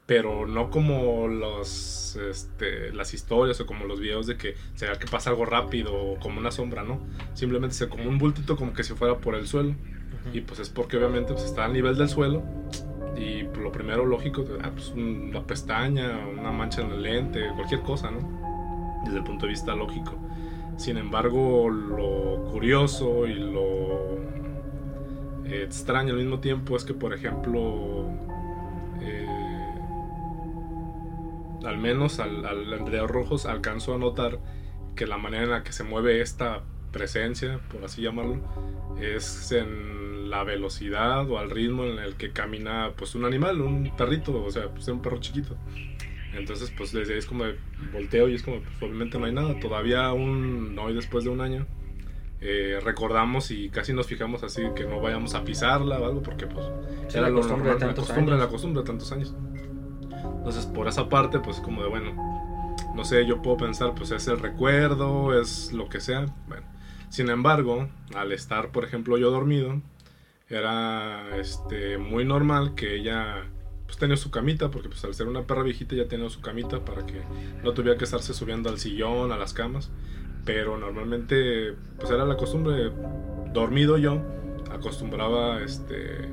pero 0.06 0.46
no 0.46 0.70
como 0.70 1.28
los, 1.28 2.16
este, 2.16 2.92
las 2.92 3.12
historias 3.12 3.60
o 3.60 3.66
como 3.66 3.84
los 3.84 4.00
videos 4.00 4.26
de 4.26 4.36
que 4.38 4.54
se 4.74 4.86
vea 4.86 4.98
que 4.98 5.06
pasa 5.06 5.30
algo 5.30 5.44
rápido 5.44 5.94
o 5.94 6.18
como 6.18 6.38
una 6.38 6.50
sombra, 6.50 6.82
¿no? 6.82 7.00
Simplemente 7.34 7.74
se 7.74 7.88
como 7.88 8.08
un 8.08 8.16
bultito 8.18 8.56
como 8.56 8.72
que 8.72 8.82
si 8.82 8.94
fuera 8.94 9.18
por 9.18 9.34
el 9.34 9.46
suelo. 9.46 9.74
Y 10.32 10.40
pues 10.40 10.60
es 10.60 10.68
porque 10.68 10.96
obviamente 10.96 11.32
pues, 11.32 11.44
está 11.44 11.64
a 11.64 11.68
nivel 11.68 11.96
del 11.96 12.08
suelo 12.08 12.42
y 13.18 13.42
lo 13.42 13.72
primero 13.72 14.04
lógico, 14.04 14.44
ah, 14.62 14.70
pues 14.72 14.90
una 14.90 15.42
pestaña, 15.42 16.18
una 16.26 16.52
mancha 16.52 16.82
en 16.82 16.92
el 16.92 17.02
lente, 17.02 17.50
cualquier 17.54 17.80
cosa, 17.82 18.10
¿no? 18.10 19.00
Desde 19.04 19.18
el 19.18 19.24
punto 19.24 19.46
de 19.46 19.50
vista 19.50 19.74
lógico. 19.74 20.14
Sin 20.76 20.96
embargo, 20.96 21.68
lo 21.68 22.44
curioso 22.50 23.26
y 23.26 23.34
lo 23.34 24.18
extraño 25.44 26.12
al 26.12 26.18
mismo 26.18 26.40
tiempo 26.40 26.76
es 26.76 26.84
que, 26.84 26.94
por 26.94 27.12
ejemplo, 27.12 28.06
eh, 29.00 29.26
al 31.64 31.78
menos 31.78 32.20
al, 32.20 32.46
al 32.46 33.08
Rojos 33.08 33.46
alcanzo 33.46 33.94
a 33.94 33.98
notar 33.98 34.38
que 34.94 35.06
la 35.06 35.18
manera 35.18 35.44
en 35.44 35.50
la 35.50 35.62
que 35.62 35.72
se 35.72 35.84
mueve 35.84 36.20
esta 36.20 36.62
presencia, 36.92 37.60
por 37.70 37.84
así 37.84 38.02
llamarlo, 38.02 38.40
es 39.00 39.52
en 39.52 40.30
la 40.30 40.44
velocidad 40.44 41.28
o 41.28 41.38
al 41.38 41.50
ritmo 41.50 41.84
en 41.84 41.98
el 41.98 42.16
que 42.16 42.32
camina 42.32 42.92
pues 42.96 43.14
un 43.14 43.24
animal, 43.24 43.60
un 43.60 43.90
perrito, 43.96 44.42
o 44.42 44.50
sea, 44.50 44.68
pues 44.68 44.88
un 44.88 45.00
perro 45.00 45.18
chiquito. 45.18 45.56
Entonces, 46.34 46.72
pues 46.76 46.92
desde 46.92 47.14
ahí 47.14 47.18
es 47.18 47.26
como 47.26 47.44
volteo 47.92 48.28
y 48.28 48.34
es 48.34 48.42
como, 48.42 48.60
pues 48.60 48.82
obviamente 48.82 49.18
no 49.18 49.24
hay 49.24 49.32
nada. 49.32 49.58
Todavía 49.58 50.04
aún, 50.06 50.78
hoy 50.78 50.94
después 50.94 51.24
de 51.24 51.30
un 51.30 51.40
año, 51.40 51.66
eh, 52.40 52.78
recordamos 52.84 53.50
y 53.50 53.68
casi 53.70 53.92
nos 53.92 54.06
fijamos 54.06 54.44
así 54.44 54.62
que 54.76 54.84
no 54.84 55.00
vayamos 55.00 55.34
a 55.34 55.42
pisarla 55.42 55.98
o 55.98 56.06
algo, 56.06 56.22
porque 56.22 56.46
pues 56.46 56.66
era 57.10 57.28
la 57.28 57.32
costumbre, 57.34 57.70
de 57.70 57.76
tantos 57.76 58.06
costumbre, 58.06 58.34
años. 58.34 58.44
la 58.44 58.50
costumbre 58.50 58.82
de 58.82 58.86
tantos 58.86 59.12
años. 59.12 59.34
Entonces, 60.36 60.66
por 60.66 60.86
esa 60.86 61.08
parte, 61.08 61.40
pues 61.40 61.58
como 61.58 61.82
de, 61.82 61.88
bueno, 61.88 62.76
no 62.94 63.04
sé, 63.04 63.26
yo 63.26 63.42
puedo 63.42 63.56
pensar, 63.56 63.94
pues 63.94 64.10
es 64.12 64.28
el 64.28 64.38
recuerdo, 64.38 65.38
es 65.38 65.72
lo 65.72 65.88
que 65.88 66.00
sea. 66.00 66.26
Bueno, 66.46 66.64
sin 67.10 67.30
embargo, 67.30 67.88
al 68.14 68.32
estar, 68.32 68.70
por 68.70 68.84
ejemplo, 68.84 69.18
yo 69.18 69.30
dormido, 69.30 69.80
era 70.48 71.36
este, 71.36 71.98
muy 71.98 72.24
normal 72.24 72.74
que 72.74 72.96
ella 72.96 73.44
pues 73.86 73.98
tenía 73.98 74.16
su 74.16 74.30
camita, 74.30 74.70
porque 74.70 74.88
pues 74.88 75.04
al 75.04 75.14
ser 75.14 75.28
una 75.28 75.42
perra 75.46 75.62
viejita 75.62 75.94
ya 75.94 76.08
tenía 76.08 76.28
su 76.28 76.40
camita 76.40 76.84
para 76.84 77.06
que 77.06 77.22
no 77.64 77.72
tuviera 77.72 77.96
que 77.96 78.04
estarse 78.04 78.34
subiendo 78.34 78.68
al 78.68 78.78
sillón, 78.78 79.32
a 79.32 79.36
las 79.36 79.54
camas. 79.54 79.90
Pero 80.44 80.78
normalmente, 80.78 81.74
pues 81.98 82.10
era 82.10 82.24
la 82.24 82.36
costumbre, 82.36 82.90
dormido 83.52 83.98
yo, 83.98 84.22
acostumbraba, 84.70 85.62
este, 85.62 86.28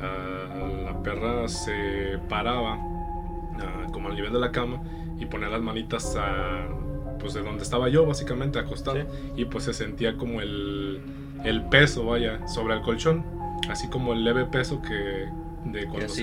a 0.00 0.84
la 0.84 1.02
perra 1.02 1.48
se 1.48 2.18
paraba 2.28 2.78
como 3.92 4.08
al 4.08 4.14
nivel 4.14 4.32
de 4.32 4.38
la 4.38 4.52
cama 4.52 4.82
y 5.18 5.26
ponía 5.26 5.48
las 5.48 5.62
manitas 5.62 6.16
a, 6.16 6.68
pues 7.20 7.34
de 7.34 7.42
donde 7.42 7.62
estaba 7.62 7.88
yo, 7.88 8.06
básicamente 8.06 8.58
acostado. 8.58 8.98
Y 9.36 9.44
pues 9.44 9.64
se 9.64 9.74
sentía 9.74 10.16
como 10.16 10.40
el, 10.40 11.00
el 11.44 11.62
peso, 11.64 12.06
vaya, 12.06 12.46
sobre 12.48 12.74
el 12.74 12.82
colchón. 12.82 13.24
Así 13.68 13.88
como 13.88 14.12
el 14.12 14.24
leve 14.24 14.44
peso 14.46 14.80
que, 14.80 15.28
de 15.64 15.86
cuando 15.86 16.14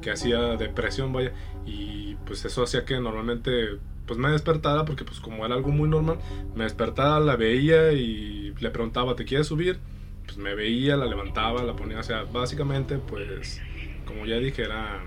que 0.00 0.10
hacía 0.10 0.56
depresión, 0.56 1.12
vaya, 1.12 1.32
y 1.64 2.14
pues 2.26 2.44
eso 2.44 2.62
hacía 2.62 2.84
que 2.84 2.98
normalmente 2.98 3.78
pues 4.06 4.18
me 4.18 4.30
despertara 4.30 4.84
porque 4.84 5.04
pues 5.04 5.18
como 5.20 5.44
era 5.44 5.54
algo 5.54 5.70
muy 5.70 5.88
normal, 5.88 6.18
me 6.54 6.64
despertaba, 6.64 7.18
la 7.20 7.36
veía 7.36 7.92
y 7.92 8.54
le 8.60 8.70
preguntaba, 8.70 9.16
¿te 9.16 9.24
quieres 9.24 9.48
subir? 9.48 9.78
Pues 10.24 10.38
me 10.38 10.54
veía, 10.54 10.96
la 10.96 11.06
levantaba, 11.06 11.62
la 11.62 11.74
ponía, 11.74 11.98
o 11.98 12.02
sea, 12.02 12.22
básicamente 12.22 12.98
pues 12.98 13.60
como 14.06 14.24
ya 14.26 14.36
dije 14.36 14.62
era 14.62 15.00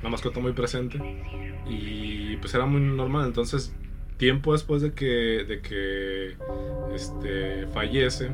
una 0.00 0.10
mascota 0.10 0.40
muy 0.40 0.52
presente 0.52 0.98
y 1.68 2.36
pues 2.38 2.52
era 2.54 2.66
muy 2.66 2.80
normal, 2.80 3.26
entonces 3.26 3.72
tiempo 4.20 4.52
después 4.52 4.82
de 4.82 4.92
que 4.92 5.44
de 5.48 5.60
que 5.60 6.36
este 6.94 7.66
fallece 7.72 8.30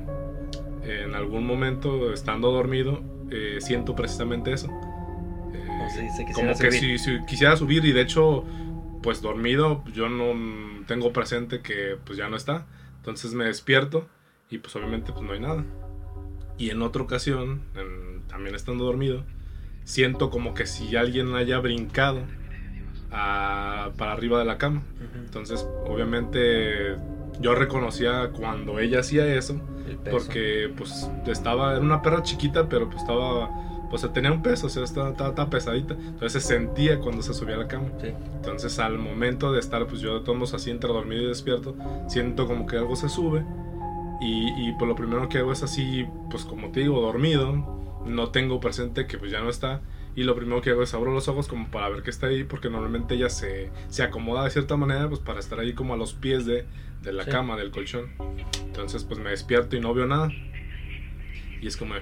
en 0.83 1.15
algún 1.15 1.47
momento 1.47 2.13
estando 2.13 2.51
dormido 2.51 3.01
eh, 3.31 3.59
siento 3.61 3.97
precisamente 3.97 4.53
eso 4.53 4.69
como 6.35 6.57
que 6.57 6.73
si, 6.73 6.97
quisiera 7.27 7.57
subir 7.57 7.85
y 7.85 7.93
de 7.93 8.03
hecho, 8.03 8.45
pues 9.03 9.23
dormido, 9.23 9.85
yo 9.93 10.09
no 10.09 10.85
tengo 10.87 11.13
presente 11.13 11.61
que 11.61 11.97
pues 12.05 12.19
ya 12.19 12.29
no 12.29 12.37
está. 12.37 12.67
Entonces 12.99 13.35
me 13.35 13.45
despierto 13.45 14.09
y 14.51 14.59
pues 14.59 14.75
obviamente 14.77 15.13
pues 15.13 15.25
no 15.25 15.33
hay 15.33 15.41
nada. 15.41 15.65
Y 16.59 16.71
en 16.71 16.83
otra 16.83 17.03
ocasión, 17.03 17.63
también 18.29 18.55
estando 18.55 18.85
dormido, 18.85 19.25
siento 19.85 20.31
como 20.31 20.55
que 20.55 20.67
si 20.67 20.97
alguien 20.97 21.35
haya 21.35 21.59
brincado 21.59 22.23
para 23.93 24.13
arriba 24.13 24.39
de 24.39 24.45
la 24.45 24.59
cama. 24.59 24.83
Entonces, 25.15 25.67
obviamente 25.87 26.97
yo 27.41 27.55
reconocía 27.55 28.31
cuando 28.35 28.79
ella 28.79 29.01
hacía 29.01 29.27
eso, 29.27 29.61
porque 30.11 30.73
pues 30.77 31.11
estaba, 31.27 31.73
era 31.73 31.81
una 31.81 32.03
perra 32.03 32.23
chiquita, 32.23 32.69
pero 32.69 32.89
pues 32.89 33.03
estaba 33.03 33.51
pues 33.89 34.13
tenía 34.13 34.33
un 34.33 34.43
peso, 34.43 34.67
o 34.67 34.71
sea, 34.71 34.85
estaba, 34.85 35.11
estaba, 35.11 35.51
pesadita. 35.51 35.95
Entonces 35.95 36.43
se 36.43 36.49
sentía 36.55 36.99
cuando 36.99 37.23
se 37.23 37.35
subía 37.35 37.55
a 37.55 37.59
la 37.59 37.69
cama. 37.69 37.89
Entonces 38.03 38.79
al 38.79 38.99
momento 38.99 39.53
de 39.53 39.61
estar, 39.61 39.87
pues 39.87 40.01
yo 40.01 40.19
de 40.19 40.25
todos 40.25 40.55
así 40.55 40.71
entre 40.71 40.93
dormido 40.93 41.23
y 41.23 41.27
despierto, 41.27 41.77
siento 42.09 42.47
como 42.47 42.67
que 42.67 42.77
algo 42.77 42.97
se 42.97 43.09
sube. 43.09 43.45
Y, 44.21 44.69
y 44.69 44.73
pues 44.79 44.89
lo 44.89 44.97
primero 44.97 45.29
que 45.29 45.39
hago 45.39 45.53
es 45.53 45.63
así, 45.63 46.07
pues 46.31 46.45
como 46.45 46.71
te 46.71 46.81
digo, 46.81 47.01
dormido. 47.01 47.75
No 48.05 48.31
tengo 48.31 48.61
presente 48.61 49.07
que 49.07 49.19
pues 49.19 49.31
ya 49.31 49.41
no 49.41 49.51
está. 49.51 49.81
Y 50.17 50.23
lo 50.23 50.35
primero 50.35 50.63
que 50.63 50.71
hago 50.71 50.83
es 50.83 50.95
abro 50.95 51.13
los 51.13 51.29
ojos 51.29 51.47
como 51.47 51.71
para 51.71 51.91
ver 51.91 52.03
que 52.03 52.09
está 52.09 52.29
ahí, 52.29 52.43
porque 52.43 52.71
normalmente 52.71 53.15
ella 53.15 53.29
se, 53.29 53.71
se 53.89 54.03
acomoda 54.03 54.45
de 54.45 54.51
cierta 54.51 54.75
manera, 54.77 55.09
pues 55.09 55.21
para 55.21 55.39
estar 55.39 55.61
ahí 55.61 55.75
como 55.75 55.93
a 55.93 55.99
los 55.99 56.15
pies 56.15 56.47
de, 56.47 56.65
de 57.03 57.13
la 57.13 57.27
cama, 57.27 57.55
del 57.57 57.71
colchón. 57.71 58.11
Entonces 58.65 59.05
pues 59.05 59.21
me 59.21 59.29
despierto 59.31 59.77
y 59.77 59.81
no 59.81 59.93
veo 59.93 60.07
nada. 60.07 60.31
Y 61.61 61.67
es 61.67 61.77
como, 61.77 61.95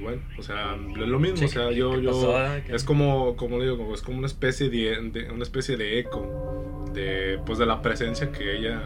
bueno, 0.00 0.22
o 0.38 0.42
sea, 0.42 0.74
es 0.74 1.08
lo 1.08 1.18
mismo, 1.18 1.44
o 1.44 1.48
sea, 1.48 1.70
yo, 1.70 2.00
yo, 2.00 2.34
es 2.68 2.82
como, 2.82 3.36
como 3.36 3.58
le 3.58 3.64
digo, 3.70 3.94
es 3.94 4.00
como 4.00 4.16
una 4.16 4.26
especie 4.26 4.70
de, 4.70 5.28
una 5.30 5.42
especie 5.42 5.76
de 5.76 5.98
eco 5.98 6.90
de, 6.94 7.40
pues, 7.44 7.58
de 7.58 7.66
la 7.66 7.82
presencia 7.82 8.32
que 8.32 8.56
ella 8.56 8.82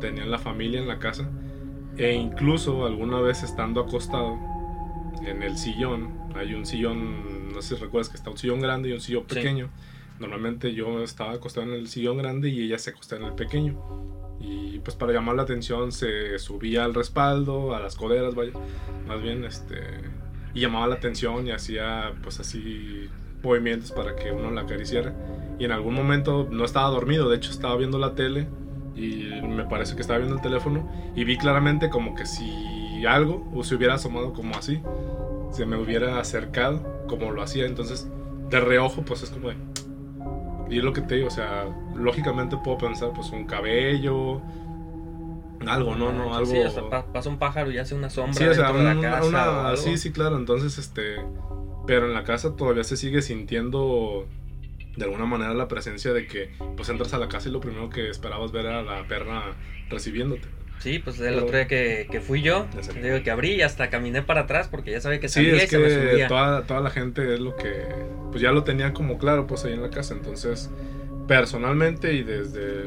tenía 0.00 0.24
en 0.24 0.30
la 0.30 0.38
familia, 0.38 0.80
en 0.80 0.88
la 0.88 0.98
casa, 0.98 1.28
e 1.96 2.12
incluso 2.14 2.84
alguna 2.84 3.20
vez 3.20 3.42
estando 3.42 3.80
acostado 3.80 4.38
en 5.26 5.42
el 5.42 5.56
sillón, 5.56 6.18
hay 6.34 6.54
un 6.54 6.66
sillón, 6.66 7.52
no 7.52 7.62
sé 7.62 7.76
si 7.76 7.82
recuerdas 7.82 8.08
que 8.08 8.16
está 8.16 8.30
un 8.30 8.38
sillón 8.38 8.60
grande 8.60 8.88
y 8.88 8.92
un 8.92 9.00
sillón 9.00 9.24
pequeño, 9.24 9.70
normalmente 10.18 10.74
yo 10.74 11.02
estaba 11.02 11.32
acostado 11.32 11.66
en 11.66 11.72
el 11.72 11.88
sillón 11.88 12.18
grande 12.18 12.48
y 12.48 12.62
ella 12.62 12.78
se 12.78 12.90
acostaba 12.90 13.22
en 13.22 13.28
el 13.28 13.34
pequeño, 13.34 13.78
y 14.40 14.78
pues 14.80 14.96
para 14.96 15.12
llamar 15.12 15.36
la 15.36 15.42
atención 15.42 15.92
se 15.92 16.38
subía 16.38 16.84
al 16.84 16.94
respaldo, 16.94 17.74
a 17.74 17.80
las 17.80 17.96
coderas, 17.96 18.34
vaya, 18.34 18.52
más 19.06 19.22
bien 19.22 19.44
este 19.44 19.78
y 20.54 20.60
llamaba 20.60 20.86
la 20.86 20.94
atención 20.94 21.46
y 21.46 21.50
hacía 21.50 22.12
pues 22.22 22.40
así 22.40 23.08
movimientos 23.42 23.90
para 23.90 24.16
que 24.16 24.30
uno 24.30 24.50
la 24.50 24.62
acariciara. 24.62 25.14
Y 25.58 25.64
en 25.64 25.72
algún 25.72 25.94
momento 25.94 26.48
no 26.50 26.64
estaba 26.64 26.88
dormido, 26.88 27.28
de 27.28 27.36
hecho 27.36 27.50
estaba 27.50 27.76
viendo 27.76 27.98
la 27.98 28.14
tele 28.14 28.46
y 28.96 29.24
me 29.42 29.64
parece 29.64 29.96
que 29.96 30.02
estaba 30.02 30.18
viendo 30.18 30.36
el 30.36 30.42
teléfono 30.42 30.88
y 31.16 31.24
vi 31.24 31.36
claramente 31.36 31.90
como 31.90 32.14
que 32.14 32.24
si 32.24 32.44
algo 33.06 33.46
o 33.54 33.64
se 33.64 33.74
hubiera 33.74 33.94
asomado 33.94 34.32
como 34.32 34.56
así, 34.56 34.80
se 35.50 35.66
me 35.66 35.76
hubiera 35.76 36.18
acercado 36.18 37.06
como 37.06 37.30
lo 37.30 37.42
hacía. 37.42 37.66
Entonces 37.66 38.08
de 38.50 38.60
reojo, 38.60 39.02
pues 39.02 39.22
es 39.22 39.30
como 39.30 39.48
de... 39.48 39.56
Y 40.70 40.78
es 40.78 40.84
lo 40.84 40.92
que 40.92 41.02
te 41.02 41.16
digo, 41.16 41.28
o 41.28 41.30
sea, 41.30 41.66
lógicamente 41.94 42.56
puedo 42.62 42.78
pensar, 42.78 43.10
pues 43.14 43.30
un 43.30 43.44
cabello, 43.44 44.40
algo, 45.66 45.94
¿no? 45.94 46.12
no 46.12 46.34
algo... 46.34 46.50
Sí, 46.50 46.58
pasa 47.12 47.28
un 47.28 47.38
pájaro 47.38 47.70
y 47.70 47.78
hace 47.78 47.94
una 47.94 48.10
sombra 48.10 48.34
sí, 48.34 48.44
o 48.44 48.54
sea, 48.54 48.72
una, 48.72 49.00
casa 49.00 49.76
Sí, 49.76 49.98
sí, 49.98 50.12
claro, 50.12 50.36
entonces, 50.36 50.78
este... 50.78 51.16
Pero 51.86 52.06
en 52.06 52.14
la 52.14 52.24
casa 52.24 52.56
todavía 52.56 52.82
se 52.82 52.96
sigue 52.96 53.20
sintiendo 53.20 54.26
de 54.96 55.04
alguna 55.04 55.26
manera 55.26 55.52
la 55.54 55.68
presencia 55.68 56.12
de 56.12 56.26
que 56.26 56.50
pues 56.76 56.88
entras 56.88 57.12
a 57.14 57.18
la 57.18 57.28
casa 57.28 57.48
y 57.48 57.52
lo 57.52 57.60
primero 57.60 57.90
que 57.90 58.08
esperabas 58.08 58.52
ver 58.52 58.66
era 58.66 58.82
la 58.82 59.06
perra 59.06 59.54
recibiéndote. 59.90 60.48
Sí, 60.78 60.98
pues 60.98 61.18
el 61.20 61.38
otro 61.38 61.56
día 61.56 61.66
que, 61.66 62.06
que 62.10 62.20
fui 62.20 62.42
yo, 62.42 62.66
digo 63.02 63.22
que 63.22 63.30
abrí 63.30 63.52
y 63.52 63.62
hasta 63.62 63.88
caminé 63.88 64.22
para 64.22 64.42
atrás 64.42 64.68
porque 64.68 64.90
ya 64.90 65.00
sabía 65.00 65.18
que 65.18 65.28
salía 65.28 65.54
sí, 65.54 65.64
es 65.64 65.70
que 65.70 66.26
Toda, 66.28 66.66
toda 66.66 66.80
la 66.80 66.90
gente 66.90 67.34
es 67.34 67.40
lo 67.40 67.56
que, 67.56 67.86
pues 68.30 68.42
ya 68.42 68.52
lo 68.52 68.64
tenía 68.64 68.92
como 68.92 69.16
claro 69.16 69.46
pues 69.46 69.64
ahí 69.64 69.72
en 69.72 69.80
la 69.82 69.88
casa, 69.90 70.12
entonces 70.12 70.70
personalmente 71.26 72.12
y 72.12 72.22
desde, 72.22 72.84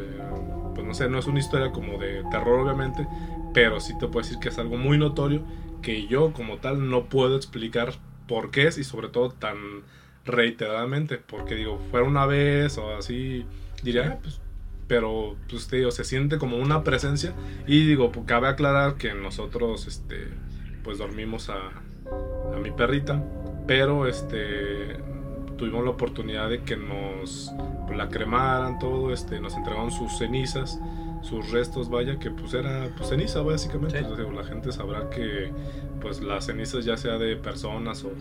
pues 0.76 0.86
no 0.86 0.94
sé, 0.94 1.10
no 1.10 1.18
es 1.18 1.26
una 1.26 1.40
historia 1.40 1.72
como 1.72 1.98
de 1.98 2.24
terror 2.30 2.60
obviamente, 2.60 3.08
pero 3.54 3.80
sí 3.80 3.94
te 3.98 4.08
puedo 4.08 4.24
decir 4.24 4.38
que 4.40 4.50
es 4.50 4.60
algo 4.60 4.78
muy 4.78 5.00
notorio 5.00 5.44
que 5.82 6.08
yo 6.08 6.34
como 6.34 6.58
tal 6.58 6.90
no 6.90 7.06
puedo 7.06 7.36
explicar 7.36 7.94
por 8.28 8.52
qué 8.52 8.68
es 8.68 8.78
y 8.78 8.84
sobre 8.84 9.10
todo 9.10 9.32
tan 9.32 9.58
reiteradamente, 10.26 11.18
porque 11.18 11.56
digo, 11.56 11.80
fuera 11.90 12.06
una 12.06 12.26
vez 12.26 12.78
o 12.78 12.96
así, 12.96 13.46
diría, 13.84 14.14
ah, 14.14 14.20
pues 14.22 14.42
pero 14.88 15.36
pues 15.50 15.68
te 15.68 15.78
digo, 15.78 15.92
se 15.92 16.04
siente 16.04 16.38
como 16.38 16.58
una 16.58 16.84
presencia. 16.84 17.34
Y 17.68 17.86
digo, 17.86 18.12
pues, 18.12 18.26
cabe 18.26 18.48
aclarar 18.48 18.96
que 18.96 19.14
nosotros 19.14 19.88
este 19.88 20.28
pues 20.84 21.00
dormimos 21.00 21.50
a, 21.50 21.58
a 22.56 22.60
mi 22.60 22.72
perrita, 22.72 23.22
pero 23.68 24.08
este 24.08 24.98
tuvimos 25.58 25.84
la 25.84 25.90
oportunidad 25.90 26.50
de 26.50 26.62
que 26.64 26.78
nos 26.78 27.52
pues, 27.86 27.98
la 27.98 28.08
cremaran 28.10 28.80
todo, 28.80 29.12
este 29.12 29.40
nos 29.42 29.56
entregaron 29.56 29.92
sus 29.92 30.18
cenizas, 30.18 30.80
sus 31.24 31.52
restos, 31.52 31.90
vaya 31.90 32.20
que 32.20 32.30
pues 32.32 32.54
era 32.54 32.90
pues 32.96 33.10
ceniza 33.10 33.42
básicamente, 33.42 34.02
la 34.02 34.44
gente 34.46 34.72
sabrá 34.72 35.10
que 35.10 35.52
pues 36.00 36.22
las 36.22 36.46
cenizas 36.46 36.86
ya 36.86 36.96
sea 36.96 37.18
de 37.18 37.36
personas 37.36 38.06
o, 38.06 38.12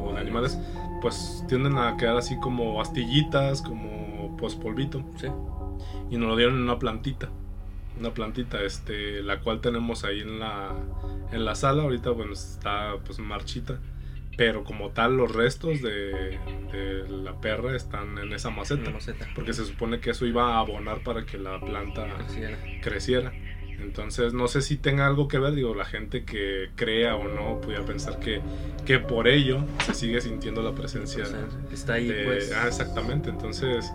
o 0.00 0.12
de 0.14 0.20
animales, 0.20 0.58
pues 1.02 1.44
tienden 1.46 1.76
a 1.76 1.96
quedar 1.98 2.16
así 2.16 2.38
como 2.38 2.80
astillitas, 2.80 3.60
como 3.60 4.34
pues 4.38 4.54
polvito. 4.54 5.02
Sí 5.16 5.26
y 6.10 6.16
nos 6.16 6.28
lo 6.28 6.36
dieron 6.36 6.56
en 6.56 6.62
una 6.62 6.78
plantita. 6.78 7.28
Una 7.98 8.12
plantita, 8.12 8.62
este, 8.62 9.22
la 9.22 9.40
cual 9.40 9.60
tenemos 9.60 10.04
ahí 10.04 10.20
en 10.20 10.40
la, 10.40 10.72
en 11.32 11.44
la 11.44 11.54
sala. 11.54 11.84
Ahorita, 11.84 12.10
bueno, 12.10 12.32
está 12.32 12.94
pues 13.04 13.18
marchita. 13.18 13.78
Pero 14.36 14.64
como 14.64 14.90
tal, 14.90 15.16
los 15.16 15.32
restos 15.32 15.80
de, 15.80 16.38
de 16.72 17.08
la 17.08 17.40
perra 17.40 17.76
están 17.76 18.18
en 18.18 18.32
esa 18.32 18.50
maceta, 18.50 18.92
Porque 19.34 19.52
se 19.52 19.64
supone 19.64 20.00
que 20.00 20.10
eso 20.10 20.26
iba 20.26 20.56
a 20.56 20.58
abonar 20.58 21.04
para 21.04 21.24
que 21.24 21.38
la 21.38 21.60
planta 21.60 22.08
creciera. 22.82 23.32
Entonces, 23.80 24.32
no 24.32 24.48
sé 24.48 24.62
si 24.62 24.76
tenga 24.76 25.06
algo 25.06 25.28
que 25.28 25.38
ver, 25.38 25.54
digo, 25.54 25.74
la 25.74 25.84
gente 25.84 26.24
que 26.24 26.70
crea 26.74 27.16
o 27.16 27.28
no, 27.28 27.60
pudiera 27.60 27.84
pensar 27.84 28.18
que, 28.18 28.40
que 28.86 28.98
por 28.98 29.28
ello 29.28 29.64
se 29.84 29.94
sigue 29.94 30.20
sintiendo 30.20 30.62
la 30.62 30.74
presencia. 30.74 31.24
está 31.72 31.94
ahí, 31.94 32.12
pues. 32.24 32.52
Ah, 32.52 32.66
exactamente. 32.66 33.30
Entonces, 33.30 33.92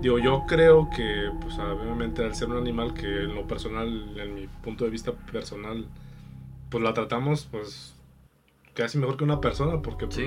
Digo, 0.00 0.18
yo 0.18 0.44
creo 0.46 0.88
que, 0.88 1.30
pues 1.40 1.58
obviamente 1.58 2.24
al 2.24 2.34
ser 2.34 2.48
un 2.48 2.56
animal 2.56 2.94
que 2.94 3.24
en 3.24 3.34
lo 3.34 3.46
personal, 3.46 4.18
en 4.18 4.34
mi 4.34 4.46
punto 4.46 4.84
de 4.84 4.90
vista 4.90 5.12
personal, 5.12 5.86
pues 6.70 6.82
la 6.82 6.94
tratamos 6.94 7.46
pues 7.50 7.94
casi 8.74 8.98
mejor 8.98 9.16
que 9.16 9.24
una 9.24 9.40
persona 9.40 9.82
porque 9.82 10.06
pues, 10.06 10.18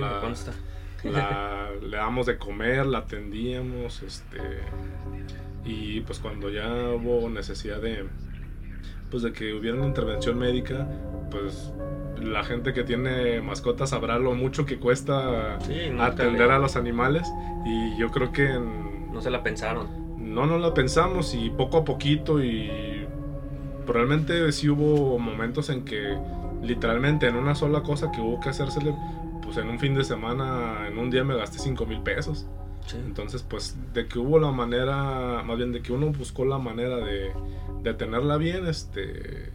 la, 1.03 1.71
le 1.81 1.97
damos 1.97 2.27
de 2.27 2.37
comer, 2.37 2.85
la 2.85 2.99
atendíamos, 2.99 4.03
este 4.03 4.39
y 5.65 6.01
pues 6.01 6.19
cuando 6.19 6.49
ya 6.49 6.67
hubo 6.89 7.29
necesidad 7.29 7.81
de 7.81 8.05
pues 9.09 9.23
de 9.23 9.31
que 9.31 9.53
hubiera 9.53 9.77
una 9.77 9.87
intervención 9.87 10.37
médica, 10.37 10.87
pues 11.31 11.71
la 12.21 12.43
gente 12.43 12.73
que 12.73 12.83
tiene 12.83 13.41
mascotas 13.41 13.91
sabrá 13.91 14.17
lo 14.17 14.33
mucho 14.33 14.65
que 14.65 14.79
cuesta 14.79 15.55
atender 15.55 16.51
a 16.51 16.59
los 16.59 16.75
animales 16.75 17.31
y 17.65 17.97
yo 17.97 18.09
creo 18.11 18.31
que 18.31 18.51
en 18.51 18.92
no 19.13 19.21
se 19.21 19.29
la 19.29 19.43
pensaron. 19.43 19.87
No, 20.17 20.45
no 20.45 20.57
la 20.57 20.73
pensamos 20.73 21.33
y 21.33 21.49
poco 21.49 21.77
a 21.77 21.85
poquito 21.85 22.43
y 22.43 23.05
probablemente 23.85 24.51
sí 24.51 24.69
hubo 24.69 25.19
momentos 25.19 25.69
en 25.69 25.85
que 25.85 26.17
literalmente 26.61 27.27
en 27.27 27.35
una 27.35 27.55
sola 27.55 27.83
cosa 27.83 28.11
que 28.11 28.21
hubo 28.21 28.39
que 28.39 28.49
hacérsele, 28.49 28.95
pues 29.43 29.57
en 29.57 29.69
un 29.69 29.79
fin 29.79 29.93
de 29.93 30.03
semana, 30.03 30.87
en 30.87 30.97
un 30.97 31.09
día 31.09 31.23
me 31.23 31.35
gasté 31.35 31.59
5 31.59 31.85
mil 31.85 32.01
pesos. 32.01 32.47
Entonces, 32.93 33.43
pues 33.43 33.77
de 33.93 34.07
que 34.07 34.19
hubo 34.19 34.39
la 34.39 34.51
manera, 34.51 35.41
más 35.43 35.57
bien 35.57 35.71
de 35.71 35.81
que 35.81 35.93
uno 35.93 36.07
buscó 36.11 36.43
la 36.43 36.57
manera 36.57 36.97
de, 36.97 37.31
de 37.81 37.93
tenerla 37.93 38.37
bien, 38.37 38.67
este, 38.67 39.51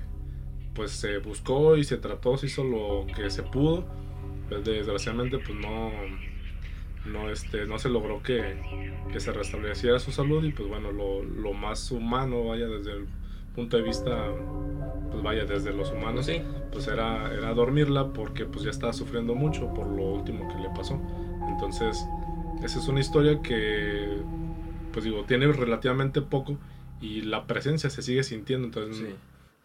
pues 0.75 0.93
se 0.93 1.19
buscó 1.19 1.77
y 1.77 1.85
se 1.85 1.99
trató, 1.99 2.39
se 2.39 2.47
hizo 2.47 2.65
lo 2.65 3.07
que 3.15 3.29
se 3.31 3.43
pudo. 3.43 3.85
Pues, 4.49 4.65
desgraciadamente, 4.65 5.39
pues 5.39 5.59
no, 5.59 5.91
no, 7.09 7.31
este, 7.31 7.67
no 7.67 7.79
se 7.79 7.89
logró 7.89 8.23
que, 8.23 8.61
que 9.13 9.21
se 9.21 9.33
restableciera 9.33 9.99
su 9.99 10.13
salud 10.13 10.45
y 10.45 10.53
pues 10.53 10.69
bueno, 10.69 10.93
lo, 10.93 11.23
lo, 11.23 11.53
más 11.53 11.91
humano, 11.91 12.45
vaya, 12.45 12.67
desde 12.67 12.93
el 12.93 13.07
punto 13.55 13.77
de 13.77 13.83
vista, 13.83 14.31
pues 15.11 15.23
vaya, 15.23 15.45
desde 15.45 15.73
los 15.73 15.91
humanos, 15.91 16.27
sí. 16.27 16.41
pues 16.71 16.87
era, 16.87 17.33
era 17.35 17.53
dormirla 17.55 18.13
porque 18.13 18.45
pues 18.45 18.65
ya 18.65 18.71
estaba 18.71 18.93
sufriendo 18.93 19.35
mucho 19.35 19.73
por 19.75 19.87
lo 19.87 20.05
último 20.05 20.49
que 20.49 20.61
le 20.61 20.69
pasó. 20.71 21.01
Entonces, 21.49 22.07
esa 22.63 22.79
es 22.79 22.89
una 22.89 23.01
historia 23.01 23.41
que, 23.43 24.19
pues 24.93 25.05
digo, 25.05 25.25
tiene 25.25 25.47
relativamente 25.49 26.23
poco 26.23 26.57
y 27.01 27.23
la 27.23 27.47
presencia 27.47 27.91
se 27.91 28.03
sigue 28.03 28.23
sintiendo, 28.23 28.67
entonces, 28.67 29.05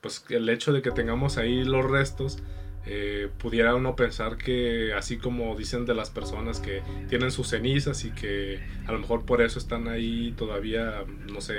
pues 0.01 0.25
el 0.29 0.49
hecho 0.49 0.73
de 0.73 0.81
que 0.81 0.91
tengamos 0.91 1.37
ahí 1.37 1.63
los 1.63 1.85
restos, 1.89 2.39
eh, 2.85 3.29
pudiera 3.37 3.75
uno 3.75 3.95
pensar 3.95 4.37
que 4.37 4.93
así 4.93 5.17
como 5.17 5.55
dicen 5.55 5.85
de 5.85 5.93
las 5.93 6.09
personas 6.09 6.59
que 6.59 6.81
tienen 7.07 7.31
sus 7.31 7.49
cenizas 7.49 8.03
y 8.03 8.11
que 8.11 8.59
a 8.85 8.91
lo 8.91 8.99
mejor 8.99 9.25
por 9.25 9.41
eso 9.41 9.57
están 9.57 9.87
ahí 9.87 10.33
todavía, 10.37 11.05
no 11.31 11.39
sé, 11.39 11.55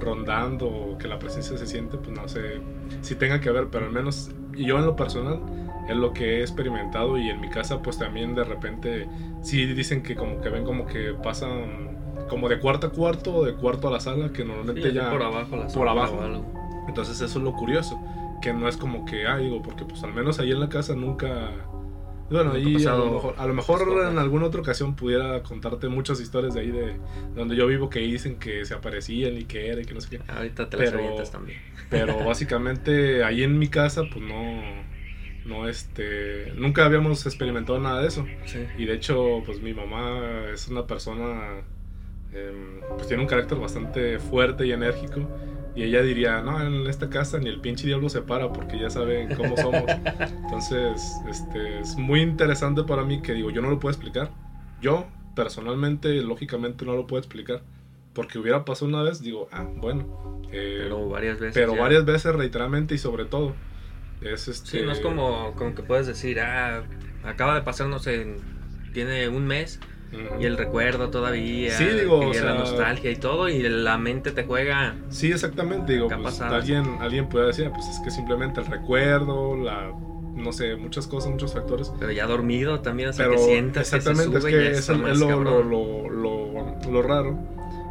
rondando 0.00 0.66
o 0.66 0.98
que 0.98 1.06
la 1.06 1.18
presencia 1.18 1.58
se 1.58 1.66
siente, 1.66 1.98
pues 1.98 2.10
no 2.10 2.26
sé 2.28 2.60
si 3.02 3.14
tenga 3.14 3.40
que 3.40 3.50
ver, 3.50 3.68
pero 3.70 3.86
al 3.86 3.92
menos 3.92 4.30
yo 4.52 4.78
en 4.78 4.86
lo 4.86 4.96
personal 4.96 5.40
es 5.88 5.96
lo 5.96 6.12
que 6.12 6.38
he 6.38 6.40
experimentado 6.40 7.18
y 7.18 7.28
en 7.28 7.40
mi 7.40 7.48
casa 7.48 7.82
pues 7.82 7.98
también 7.98 8.34
de 8.34 8.44
repente 8.44 9.06
sí 9.42 9.66
dicen 9.66 10.02
que 10.02 10.16
como 10.16 10.40
que 10.40 10.48
ven 10.50 10.64
como 10.64 10.86
que 10.86 11.14
pasan 11.22 11.98
como 12.28 12.48
de 12.48 12.58
cuarto 12.58 12.88
a 12.88 12.90
cuarto 12.90 13.36
o 13.36 13.44
de 13.44 13.54
cuarto 13.54 13.88
a 13.88 13.90
la 13.90 14.00
sala 14.00 14.32
que 14.32 14.44
normalmente 14.44 14.92
ya 14.92 15.10
por 15.10 15.22
abajo 15.22 15.56
la 15.56 15.66
por 15.66 15.88
abajo. 15.88 16.44
entonces 16.86 17.20
eso 17.20 17.38
es 17.38 17.44
lo 17.44 17.54
curioso 17.54 17.98
que 18.40 18.52
no 18.52 18.68
es 18.68 18.76
como 18.76 19.04
que, 19.04 19.26
ah, 19.26 19.38
digo, 19.38 19.62
porque 19.62 19.84
pues 19.84 20.02
al 20.04 20.12
menos 20.12 20.38
ahí 20.38 20.50
en 20.50 20.60
la 20.60 20.68
casa 20.68 20.94
nunca... 20.94 21.50
Bueno, 22.30 22.52
ahí 22.52 22.84
a 22.84 22.94
lo 22.94 23.12
mejor, 23.12 23.34
a 23.38 23.46
lo 23.46 23.54
mejor 23.54 24.06
en 24.06 24.18
alguna 24.18 24.46
otra 24.46 24.60
ocasión 24.60 24.94
pudiera 24.94 25.42
contarte 25.42 25.88
muchas 25.88 26.20
historias 26.20 26.52
de 26.52 26.60
ahí 26.60 26.70
de 26.70 26.96
donde 27.34 27.56
yo 27.56 27.66
vivo 27.66 27.88
que 27.88 28.00
dicen 28.00 28.38
que 28.38 28.66
se 28.66 28.74
aparecían 28.74 29.38
y 29.38 29.44
que 29.44 29.68
era 29.68 29.80
y 29.80 29.86
que 29.86 29.94
no 29.94 30.00
sé 30.02 30.10
qué. 30.10 30.20
Ahorita 30.30 30.68
te 30.68 30.76
pero, 30.76 31.18
las 31.18 31.30
también. 31.30 31.58
Pero 31.90 32.22
básicamente 32.22 33.24
ahí 33.24 33.42
en 33.42 33.58
mi 33.58 33.68
casa 33.68 34.02
pues 34.12 34.22
no 34.22 34.60
no 35.46 35.66
este 35.70 36.52
nunca 36.54 36.84
habíamos 36.84 37.24
experimentado 37.24 37.80
nada 37.80 38.02
de 38.02 38.08
eso. 38.08 38.26
Y 38.76 38.84
de 38.84 38.92
hecho 38.92 39.42
pues 39.46 39.62
mi 39.62 39.72
mamá 39.72 40.50
es 40.52 40.68
una 40.68 40.86
persona 40.86 41.62
em, 42.34 42.80
pues 42.94 43.08
tiene 43.08 43.22
un 43.22 43.28
carácter 43.30 43.56
bastante 43.56 44.18
fuerte 44.18 44.66
y 44.66 44.72
enérgico 44.72 45.26
y 45.78 45.84
ella 45.84 46.02
diría, 46.02 46.42
no, 46.42 46.60
en 46.60 46.88
esta 46.88 47.08
casa 47.08 47.38
ni 47.38 47.48
el 47.48 47.60
pinche 47.60 47.86
diablo 47.86 48.08
se 48.08 48.20
para 48.20 48.52
porque 48.52 48.80
ya 48.80 48.90
saben 48.90 49.32
cómo 49.36 49.56
somos. 49.56 49.84
Entonces, 50.42 51.20
este, 51.30 51.78
es 51.78 51.94
muy 51.94 52.20
interesante 52.20 52.82
para 52.82 53.04
mí 53.04 53.22
que 53.22 53.32
digo, 53.32 53.52
yo 53.52 53.62
no 53.62 53.70
lo 53.70 53.78
puedo 53.78 53.92
explicar. 53.92 54.32
Yo, 54.82 55.06
personalmente, 55.36 56.20
lógicamente 56.20 56.84
no 56.84 56.96
lo 56.96 57.06
puedo 57.06 57.20
explicar. 57.20 57.62
Porque 58.12 58.40
hubiera 58.40 58.64
pasado 58.64 58.88
una 58.88 59.04
vez, 59.04 59.22
digo, 59.22 59.46
ah, 59.52 59.68
bueno. 59.76 60.42
Eh, 60.50 60.80
pero 60.82 61.08
varias 61.08 61.38
veces. 61.38 61.54
Pero 61.54 61.76
varias 61.76 62.04
veces 62.04 62.34
reiteradamente 62.34 62.96
y 62.96 62.98
sobre 62.98 63.24
todo. 63.26 63.54
Es 64.20 64.48
este... 64.48 64.80
Sí, 64.80 64.82
no 64.84 64.90
es 64.90 64.98
como, 64.98 65.54
como 65.54 65.76
que 65.76 65.84
puedes 65.84 66.08
decir, 66.08 66.40
ah, 66.40 66.82
acaba 67.22 67.54
de 67.54 67.62
pasar, 67.62 67.86
no 67.86 68.00
sé, 68.00 68.34
tiene 68.92 69.28
un 69.28 69.46
mes 69.46 69.78
y 70.40 70.44
el 70.44 70.56
recuerdo 70.56 71.10
todavía. 71.10 71.76
Sí, 71.76 71.84
digo. 71.84 72.32
Y 72.32 72.38
la 72.38 72.54
nostalgia 72.54 73.10
y 73.10 73.16
todo, 73.16 73.48
y 73.48 73.62
la 73.62 73.98
mente 73.98 74.32
te 74.32 74.44
juega. 74.44 74.96
Sí, 75.10 75.30
exactamente. 75.30 75.92
Digo, 75.92 76.08
pues, 76.08 76.40
alguien, 76.40 76.84
alguien 77.00 77.28
puede 77.28 77.48
decir, 77.48 77.70
pues 77.70 77.86
es 77.88 78.00
que 78.00 78.10
simplemente 78.10 78.60
el 78.60 78.66
recuerdo, 78.66 79.56
la. 79.56 79.92
No 80.34 80.52
sé, 80.52 80.76
muchas 80.76 81.08
cosas, 81.08 81.32
muchos 81.32 81.52
factores. 81.52 81.92
Pero 81.98 82.12
ya 82.12 82.26
dormido 82.26 82.80
también, 82.80 83.08
hasta 83.08 83.28
que 83.28 83.38
sientas 83.38 83.92
Exactamente, 83.92 84.38
es 84.38 84.44
que 84.44 84.70
es, 84.70 84.88
lo, 84.88 85.42
lo, 85.42 85.62
lo, 85.64 86.76
lo, 86.90 87.02
raro. 87.02 87.36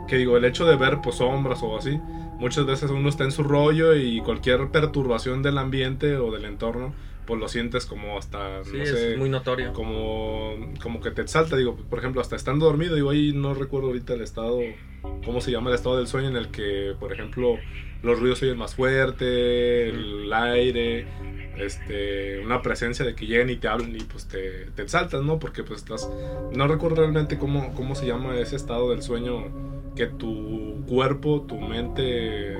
Que 0.07 0.15
digo, 0.15 0.37
el 0.37 0.45
hecho 0.45 0.65
de 0.65 0.77
ver 0.77 0.99
pues 1.03 1.17
sombras 1.17 1.61
o 1.61 1.77
así, 1.77 1.99
muchas 2.39 2.65
veces 2.65 2.89
uno 2.89 3.09
está 3.09 3.25
en 3.25 3.33
su 3.33 3.43
rollo 3.43 3.93
y 3.95 4.21
cualquier 4.21 4.69
perturbación 4.69 5.43
del 5.43 5.57
ambiente 5.57 6.15
o 6.15 6.31
del 6.31 6.45
entorno 6.45 6.93
pues 7.27 7.39
lo 7.39 7.47
sientes 7.47 7.85
como 7.85 8.17
hasta, 8.17 8.63
Sí, 8.63 8.77
no 8.77 8.83
es 8.83 8.89
sé, 8.89 9.17
muy 9.17 9.29
notorio. 9.29 9.71
como, 9.73 10.55
como 10.81 10.99
que 11.01 11.11
te 11.11 11.21
exalta, 11.21 11.55
digo, 11.57 11.75
por 11.75 11.99
ejemplo, 11.99 12.21
hasta 12.21 12.35
estando 12.35 12.65
dormido, 12.65 12.95
digo, 12.95 13.11
ahí 13.11 13.33
no 13.33 13.53
recuerdo 13.53 13.87
ahorita 13.89 14.13
el 14.15 14.21
estado, 14.21 14.59
¿cómo 15.25 15.41
se 15.41 15.51
llama 15.51 15.69
el 15.69 15.75
estado 15.75 15.97
del 15.97 16.07
sueño 16.07 16.29
en 16.29 16.37
el 16.37 16.47
que, 16.49 16.95
por 16.99 17.13
ejemplo, 17.13 17.57
los 18.01 18.19
ruidos 18.19 18.39
se 18.39 18.45
oyen 18.45 18.57
más 18.57 18.73
fuerte, 18.75 19.89
el 19.89 20.31
aire, 20.33 21.05
este, 21.57 22.39
una 22.45 22.61
presencia 22.61 23.03
de 23.05 23.13
que 23.15 23.25
lleguen 23.25 23.49
y 23.49 23.57
te 23.57 23.67
hablan 23.67 23.95
y 23.95 23.99
pues 24.03 24.27
te, 24.27 24.65
te 24.75 24.81
exaltas, 24.83 25.23
¿no? 25.23 25.39
Porque 25.39 25.63
pues 25.63 25.81
estás, 25.81 26.09
no 26.53 26.67
recuerdo 26.67 26.97
realmente 26.97 27.37
cómo, 27.37 27.73
cómo 27.73 27.95
se 27.95 28.05
llama 28.05 28.37
ese 28.39 28.55
estado 28.55 28.91
del 28.91 29.01
sueño, 29.01 29.45
que 29.95 30.05
tu 30.05 30.83
cuerpo, 30.87 31.45
tu 31.47 31.59
mente, 31.59 32.55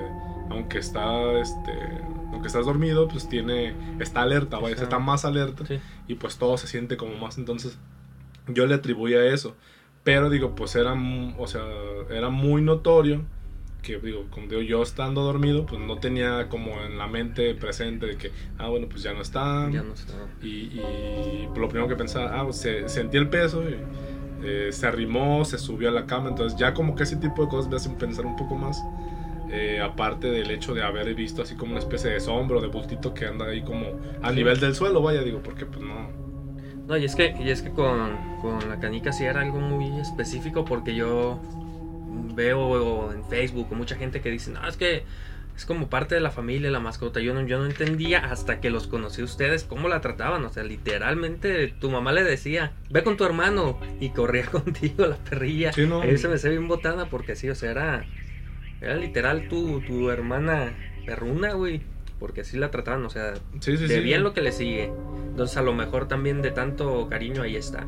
aunque 0.50 0.78
está, 0.78 1.38
este, 1.40 1.72
aunque 2.38 2.46
estás 2.46 2.66
dormido, 2.66 3.08
pues 3.08 3.28
tiene, 3.28 3.74
está 3.98 4.22
alerta, 4.22 4.58
vaya, 4.58 4.76
Ajá. 4.76 4.84
está 4.84 4.98
más 5.00 5.24
alerta 5.24 5.66
Sí. 5.66 5.80
y 6.06 6.14
pues 6.14 6.38
todo 6.38 6.56
se 6.56 6.68
siente 6.68 6.96
como 6.96 7.16
más 7.16 7.36
entonces 7.36 7.76
yo 8.46 8.64
le 8.66 8.74
atribuía 8.74 9.24
eso 9.26 9.56
pero 10.04 10.30
digo 10.30 10.54
pues 10.54 10.74
era 10.76 10.94
o 11.36 11.46
sea 11.48 11.62
era 12.10 12.30
muy 12.30 12.62
notorio 12.62 13.22
que 13.82 13.98
digo 13.98 14.24
como 14.30 14.46
digo 14.46 14.62
yo 14.62 14.82
estando 14.82 15.22
dormido 15.22 15.66
pues 15.66 15.80
no 15.80 15.98
tenía 15.98 16.48
como 16.48 16.80
en 16.80 16.96
la 16.96 17.06
mente 17.08 17.54
presente 17.54 18.06
de 18.06 18.16
que 18.16 18.30
ah 18.58 18.68
bueno 18.68 18.88
pues 18.88 19.02
ya 19.02 19.12
no 19.12 19.20
está 19.20 19.68
Ya 19.70 19.82
no 19.82 19.92
está. 19.94 20.14
y, 20.42 20.46
y 20.46 21.48
lo 21.54 21.68
primero 21.68 21.88
que 21.88 21.96
pensaba 21.96 22.40
ah 22.40 22.44
pues, 22.44 22.56
se, 22.56 22.88
sentí 22.88 23.16
el 23.18 23.28
peso 23.28 23.62
y, 23.68 23.76
eh, 24.44 24.68
se 24.70 24.86
arrimó 24.86 25.44
se 25.44 25.58
subió 25.58 25.88
a 25.88 25.92
la 25.92 26.06
cama 26.06 26.28
entonces 26.30 26.58
ya 26.58 26.72
como 26.72 26.94
que 26.94 27.02
ese 27.02 27.16
tipo 27.16 27.42
de 27.42 27.48
cosas 27.48 27.68
me 27.68 27.76
hacen 27.76 27.96
pensar 27.96 28.24
un 28.24 28.36
poco 28.36 28.54
más 28.54 28.80
eh, 29.50 29.80
aparte 29.80 30.28
del 30.28 30.50
hecho 30.50 30.74
de 30.74 30.82
haber 30.82 31.14
visto 31.14 31.42
así 31.42 31.54
como 31.54 31.72
una 31.72 31.80
especie 31.80 32.10
de 32.10 32.20
sombra 32.20 32.58
o 32.58 32.60
de 32.60 32.68
bultito 32.68 33.14
que 33.14 33.26
anda 33.26 33.46
ahí 33.46 33.62
como 33.62 33.98
a 34.22 34.32
nivel 34.32 34.60
del 34.60 34.74
suelo 34.74 35.02
vaya 35.02 35.22
digo 35.22 35.40
porque 35.42 35.66
pues 35.66 35.80
no 35.80 36.10
No, 36.86 36.96
y 36.96 37.04
es 37.04 37.14
que, 37.14 37.34
y 37.38 37.50
es 37.50 37.62
que 37.62 37.70
con, 37.70 38.40
con 38.40 38.68
la 38.68 38.78
canica 38.80 39.12
sí 39.12 39.24
era 39.24 39.42
algo 39.42 39.60
muy 39.60 40.00
específico 40.00 40.64
porque 40.64 40.94
yo 40.94 41.40
veo 42.34 43.12
en 43.12 43.24
Facebook 43.24 43.68
mucha 43.74 43.96
gente 43.96 44.20
que 44.20 44.30
dice, 44.30 44.50
no, 44.50 44.66
es 44.66 44.76
que 44.76 45.04
es 45.58 45.66
como 45.66 45.90
parte 45.90 46.14
de 46.14 46.20
la 46.20 46.30
familia, 46.30 46.70
la 46.70 46.78
mascota. 46.78 47.18
Yo 47.18 47.34
no, 47.34 47.44
yo 47.44 47.58
no 47.58 47.66
entendía 47.66 48.20
hasta 48.20 48.60
que 48.60 48.70
los 48.70 48.86
conocí 48.86 49.22
a 49.22 49.24
ustedes 49.24 49.64
cómo 49.64 49.88
la 49.88 50.00
trataban. 50.00 50.44
O 50.44 50.50
sea, 50.50 50.62
literalmente 50.62 51.66
tu 51.80 51.90
mamá 51.90 52.12
le 52.12 52.22
decía, 52.22 52.76
ve 52.90 53.02
con 53.02 53.16
tu 53.16 53.24
hermano 53.24 53.80
y 53.98 54.10
corría 54.10 54.46
contigo 54.50 55.04
la 55.06 55.16
perrilla. 55.16 55.72
Sí, 55.72 55.84
no. 55.84 56.02
Ahí 56.02 56.16
se 56.16 56.28
me 56.28 56.36
hacía 56.36 56.50
bien 56.50 56.68
botada 56.68 57.10
porque 57.10 57.34
sí, 57.34 57.50
o 57.50 57.56
sea, 57.56 57.72
era, 57.72 58.06
era 58.80 58.96
literal 58.96 59.48
tu, 59.48 59.80
tu 59.80 60.10
hermana 60.10 60.74
perruna, 61.06 61.52
güey. 61.54 61.82
Porque 62.18 62.40
así 62.40 62.56
la 62.56 62.70
trataban, 62.72 63.04
o 63.06 63.10
sea, 63.10 63.34
Sí, 63.60 63.76
sí, 63.76 63.86
de 63.86 63.96
sí. 63.96 64.00
bien 64.00 64.24
lo 64.24 64.34
que 64.34 64.40
le 64.42 64.50
sigue. 64.50 64.92
Entonces 65.30 65.56
a 65.56 65.62
lo 65.62 65.72
mejor 65.72 66.08
también 66.08 66.42
de 66.42 66.50
tanto 66.50 67.08
cariño 67.08 67.42
ahí 67.42 67.54
está. 67.54 67.86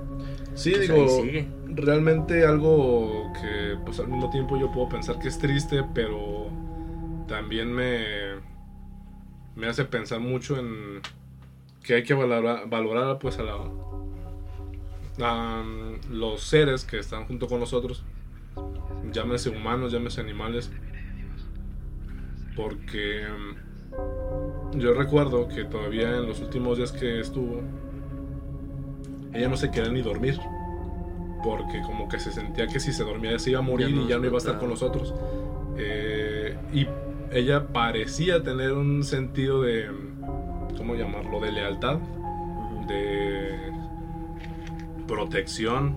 Sí, 0.54 0.70
Pues 0.70 0.82
digo, 0.88 1.08
sigue. 1.22 1.48
realmente 1.66 2.46
algo 2.46 3.32
que 3.40 3.76
pues 3.84 3.98
al 3.98 4.06
mismo 4.06 4.30
tiempo 4.30 4.56
yo 4.58 4.70
puedo 4.70 4.88
pensar 4.88 5.18
que 5.18 5.26
es 5.28 5.38
triste, 5.38 5.82
pero 5.94 6.48
también 7.26 7.72
me, 7.72 8.04
me 9.56 9.66
hace 9.66 9.84
pensar 9.84 10.20
mucho 10.20 10.56
en 10.58 11.00
que 11.82 11.94
hay 11.94 12.02
que 12.04 12.14
valorar, 12.14 12.68
valorar 12.68 13.18
pues 13.18 13.36
a, 13.38 13.42
la, 13.42 13.56
a 15.22 15.64
los 16.10 16.42
seres 16.42 16.84
que 16.84 16.98
están 16.98 17.26
junto 17.26 17.48
con 17.48 17.60
nosotros, 17.60 18.04
llámese 19.12 19.50
humanos, 19.50 19.92
llámese 19.92 20.20
animales, 20.20 20.70
porque 22.56 23.24
mm, 23.26 24.78
yo 24.78 24.94
recuerdo 24.94 25.48
que 25.48 25.64
todavía 25.64 26.16
en 26.16 26.26
los 26.26 26.40
últimos 26.40 26.78
días 26.78 26.92
que 26.92 27.20
estuvo, 27.20 27.62
ella 29.32 29.48
no 29.48 29.56
se 29.56 29.70
quería 29.70 29.90
ni 29.90 30.02
dormir. 30.02 30.38
Porque 31.42 31.80
como 31.80 32.06
que 32.06 32.20
se 32.20 32.32
sentía 32.32 32.66
que 32.66 32.80
si 32.80 32.92
se 32.92 33.02
dormía 33.02 33.38
se 33.38 33.50
iba 33.50 33.60
a 33.60 33.62
morir 33.62 33.88
Ya 33.88 33.94
no 33.94 34.02
y 34.02 34.08
ya 34.08 34.18
no 34.18 34.26
iba 34.26 34.34
a 34.34 34.38
estar 34.38 34.58
con 34.58 34.68
nosotros. 34.68 35.14
Eh, 35.78 36.56
y 36.72 36.86
ella 37.32 37.68
parecía 37.68 38.42
tener 38.42 38.72
un 38.72 39.04
sentido 39.04 39.62
de, 39.62 39.88
¿cómo 40.76 40.94
llamarlo? 40.96 41.40
De 41.40 41.52
lealtad, 41.52 41.98
de 42.86 43.72
protección, 45.06 45.96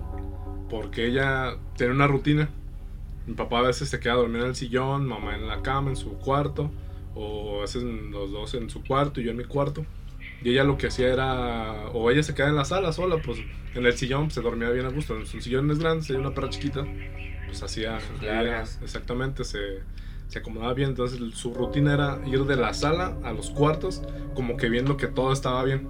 porque 0.69 1.07
ella 1.07 1.57
tiene 1.75 1.93
una 1.93 2.07
rutina. 2.07 2.49
Mi 3.25 3.33
papá 3.33 3.59
a 3.59 3.61
veces 3.63 3.89
se 3.89 3.99
queda 3.99 4.13
a 4.13 4.17
dormir 4.17 4.41
en 4.41 4.47
el 4.49 4.55
sillón, 4.55 5.05
mamá 5.07 5.35
en 5.35 5.47
la 5.47 5.61
cama, 5.61 5.89
en 5.89 5.95
su 5.95 6.11
cuarto, 6.17 6.69
o 7.15 7.59
a 7.59 7.61
veces 7.61 7.83
los 7.83 8.31
dos 8.31 8.53
en 8.55 8.69
su 8.69 8.83
cuarto 8.83 9.21
y 9.21 9.25
yo 9.25 9.31
en 9.31 9.37
mi 9.37 9.45
cuarto. 9.45 9.85
Y 10.43 10.49
ella 10.51 10.63
lo 10.65 10.77
que 10.77 10.87
hacía 10.87 11.13
era, 11.13 11.87
o 11.93 12.09
ella 12.11 12.21
se 12.23 12.33
queda 12.35 12.49
en 12.49 12.55
la 12.55 12.65
sala 12.65 12.91
sola, 12.91 13.17
pues 13.23 13.39
en 13.75 13.85
el 13.85 13.93
sillón 13.93 14.23
pues, 14.25 14.33
se 14.35 14.41
dormía 14.41 14.69
bien 14.71 14.85
a 14.85 14.89
gusto. 14.89 15.15
En 15.15 15.25
su 15.25 15.39
sillón 15.39 15.71
es 15.71 15.79
grande, 15.79 16.05
hay 16.09 16.15
una 16.15 16.33
perra 16.33 16.49
chiquita, 16.49 16.85
pues 17.45 17.63
hacía, 17.63 17.99
largas. 18.21 18.79
exactamente, 18.83 19.45
se, 19.45 19.79
se 20.27 20.39
acomodaba 20.39 20.73
bien. 20.73 20.89
Entonces 20.89 21.19
su 21.33 21.53
rutina 21.53 21.93
era 21.93 22.19
ir 22.25 22.43
de 22.43 22.57
la 22.57 22.73
sala 22.73 23.17
a 23.23 23.31
los 23.31 23.51
cuartos, 23.51 24.01
como 24.35 24.57
que 24.57 24.67
viendo 24.69 24.97
que 24.97 25.07
todo 25.07 25.31
estaba 25.31 25.63
bien 25.63 25.87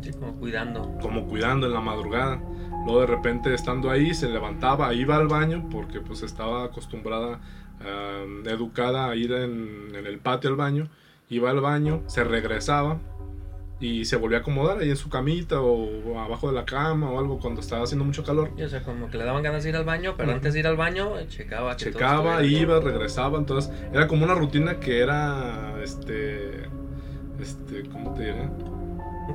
Sí, 0.00 0.12
como 0.12 0.32
cuidando. 0.38 0.96
como 1.02 1.26
cuidando 1.26 1.66
en 1.66 1.72
la 1.72 1.80
madrugada. 1.80 2.40
Luego 2.84 3.00
de 3.00 3.06
repente 3.06 3.54
estando 3.54 3.90
ahí 3.90 4.14
se 4.14 4.28
levantaba, 4.28 4.94
iba 4.94 5.16
al 5.16 5.28
baño 5.28 5.68
porque 5.70 6.00
pues 6.00 6.22
estaba 6.22 6.64
acostumbrada, 6.64 7.40
educada 8.44 9.10
a 9.10 9.16
ir 9.16 9.32
en, 9.32 9.94
en 9.94 10.06
el 10.06 10.18
patio 10.18 10.50
al 10.50 10.56
baño. 10.56 10.88
Iba 11.30 11.50
al 11.50 11.60
baño, 11.60 12.02
se 12.06 12.24
regresaba 12.24 12.98
y 13.80 14.04
se 14.04 14.16
volvía 14.16 14.38
a 14.38 14.40
acomodar 14.40 14.78
ahí 14.78 14.90
en 14.90 14.96
su 14.96 15.08
camita 15.08 15.60
o 15.60 16.18
abajo 16.18 16.48
de 16.48 16.54
la 16.54 16.64
cama 16.64 17.10
o 17.10 17.18
algo 17.18 17.38
cuando 17.38 17.60
estaba 17.60 17.84
haciendo 17.84 18.04
mucho 18.04 18.24
calor. 18.24 18.50
Y, 18.56 18.62
o 18.62 18.68
sea, 18.68 18.82
como 18.82 19.08
que 19.08 19.18
le 19.18 19.24
daban 19.24 19.42
ganas 19.42 19.62
de 19.62 19.70
ir 19.70 19.76
al 19.76 19.84
baño, 19.84 20.14
pero 20.16 20.32
antes 20.32 20.54
de 20.54 20.60
ir 20.60 20.66
al 20.66 20.76
baño, 20.76 21.12
checaba 21.28 21.76
que 21.76 21.84
Checaba, 21.84 22.42
iba, 22.42 22.80
regresaba, 22.80 23.38
entonces 23.38 23.72
era 23.92 24.08
como 24.08 24.24
una 24.24 24.34
rutina 24.34 24.80
que 24.80 25.00
era, 25.00 25.80
este, 25.82 26.64
este, 27.40 27.88
¿cómo 27.90 28.14
te 28.14 28.24
diré? 28.24 28.48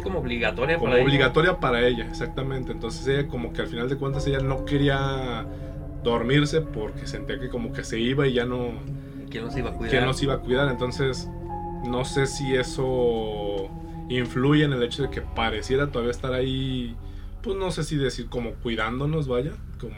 Como 0.02 0.20
obligatoria 0.20 0.78
como 0.78 0.88
para 0.92 0.98
ella. 1.02 1.06
obligatoria 1.08 1.60
para 1.60 1.88
ella, 1.88 2.06
exactamente. 2.08 2.72
Entonces 2.72 3.06
ella 3.08 3.28
como 3.28 3.54
que 3.54 3.62
al 3.62 3.68
final 3.68 3.90
de 3.90 3.98
cuentas 3.98 4.26
ella 4.28 4.40
no 4.40 4.66
quería 4.66 5.46
dormirse 6.04 6.62
porque 6.62 7.06
sentía 7.08 7.40
que 7.40 7.50
como 7.50 7.72
que 7.74 7.84
se 7.84 8.00
iba 8.00 8.28
y 8.28 8.34
ya 8.34 8.46
no 8.46 8.72
¿Quién 9.30 9.46
los 9.46 9.56
iba 9.58 9.70
a 9.70 9.74
cuidar? 9.74 9.92
quién 9.92 10.06
nos 10.06 10.22
iba 10.24 10.34
a 10.34 10.40
cuidar. 10.40 10.70
Entonces 10.70 11.30
no 11.86 12.06
sé 12.06 12.26
si 12.28 12.56
eso 12.56 13.70
influye 14.10 14.64
en 14.66 14.74
el 14.74 14.84
hecho 14.84 15.04
de 15.04 15.10
que 15.10 15.22
pareciera 15.22 15.88
todavía 15.92 16.12
estar 16.12 16.34
ahí, 16.34 16.96
pues 17.42 17.58
no 17.58 17.72
sé 17.72 17.84
si 17.84 17.96
decir 17.98 18.28
como 18.28 18.52
cuidándonos, 18.56 19.28
vaya, 19.28 19.52
como 19.80 19.96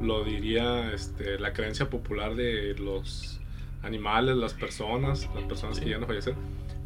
lo 0.00 0.24
diría 0.24 0.92
este, 0.92 1.38
la 1.38 1.52
creencia 1.52 1.88
popular 1.90 2.34
de 2.36 2.74
los 2.78 3.40
animales, 3.82 4.36
las 4.36 4.54
personas, 4.54 5.28
las 5.34 5.44
personas 5.44 5.76
Sí. 5.76 5.84
que 5.84 5.90
ya 5.90 5.98
no 5.98 6.06
fallecen. 6.06 6.34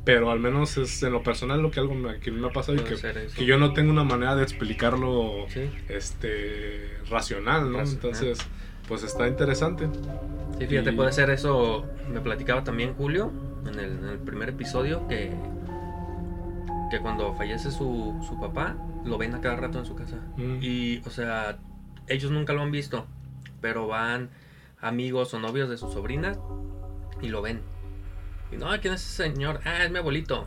Pero 0.04 0.30
al 0.32 0.40
menos 0.40 0.76
es 0.78 1.00
en 1.04 1.12
lo 1.12 1.22
personal 1.22 1.62
lo 1.62 1.70
que 1.70 1.78
algo 1.78 1.94
me, 1.94 2.18
que 2.18 2.32
me 2.32 2.46
ha 2.48 2.50
pasado 2.50 2.74
y 2.76 2.80
que 2.80 2.96
que 3.36 3.44
yo 3.44 3.56
no 3.58 3.72
tengo 3.72 3.92
una 3.92 4.02
manera 4.02 4.34
de 4.34 4.42
explicarlo 4.42 5.46
Sí, 5.48 5.70
este 5.88 6.90
racional, 7.08 7.70
¿no? 7.70 7.78
Racional. 7.78 7.94
Entonces, 7.94 8.38
pues 8.88 9.04
está 9.04 9.28
interesante. 9.28 9.88
sí, 10.58 10.66
fíjate, 10.66 10.90
Y- 10.90 10.96
puede 10.96 11.12
ser 11.12 11.30
eso. 11.30 11.86
Me 12.12 12.20
platicaba 12.20 12.64
también 12.64 12.94
Julio 12.94 13.30
en 13.66 13.78
el, 13.78 13.90
en 13.98 14.08
el 14.08 14.18
primer 14.18 14.48
episodio 14.48 15.06
que, 15.06 15.32
que 16.90 16.98
cuando 17.00 17.32
fallece 17.34 17.70
su, 17.70 18.20
su 18.28 18.40
papá, 18.40 18.76
lo 19.04 19.18
ven 19.18 19.34
a 19.34 19.40
cada 19.40 19.54
rato 19.56 19.78
en 19.78 19.86
su 19.86 19.94
casa. 19.94 20.16
Mm. 20.36 20.58
Y, 20.60 20.98
o 21.06 21.10
sea, 21.10 21.58
ellos 22.08 22.32
nunca 22.32 22.52
lo 22.54 22.62
han 22.62 22.72
visto, 22.72 23.06
pero 23.60 23.86
van 23.86 24.30
amigos 24.80 25.32
o 25.32 25.38
novios 25.38 25.70
de 25.70 25.78
su 25.78 25.90
sobrina 25.92 26.36
y 27.20 27.28
lo 27.28 27.40
ven. 27.40 27.60
Y 28.52 28.56
no, 28.56 28.68
¿quién 28.80 28.94
es 28.94 29.02
ese 29.02 29.24
señor? 29.30 29.60
Ah, 29.64 29.84
es 29.84 29.90
mi 29.90 29.98
abuelito. 29.98 30.46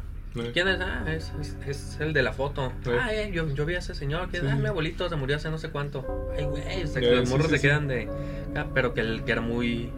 ¿Quién 0.53 0.67
es? 0.67 0.79
Ah, 0.81 1.05
es, 1.07 1.31
es, 1.39 1.55
es 1.65 1.97
el 2.01 2.11
de 2.11 2.21
la 2.21 2.33
foto. 2.33 2.73
Ah, 2.99 3.13
eh, 3.13 3.31
yo, 3.33 3.47
yo 3.53 3.65
vi 3.65 3.75
a 3.75 3.79
ese 3.79 3.95
señor. 3.95 4.27
¿Quién 4.29 4.43
Sí. 4.43 4.47
es? 4.49 4.53
Ah, 4.53 4.57
mi 4.57 4.67
abuelito 4.67 5.07
se 5.07 5.15
murió 5.15 5.37
hace 5.37 5.49
no 5.49 5.57
sé 5.57 5.69
cuánto. 5.69 6.05
Ay, 6.37 6.43
güey, 6.43 6.83
o 6.83 6.87
sea, 6.87 7.01
que 7.01 7.07
Eh, 7.09 7.15
los 7.15 7.29
sí, 7.29 7.33
morros 7.33 7.47
sí, 7.49 7.55
se 7.57 7.61
quedan 7.61 7.87
de. 7.87 8.09
Ah, 8.55 8.65
pero 8.73 8.93
que 8.93 8.99
él 9.01 9.23
que 9.25 9.31
era 9.31 9.41
muy. 9.41 9.91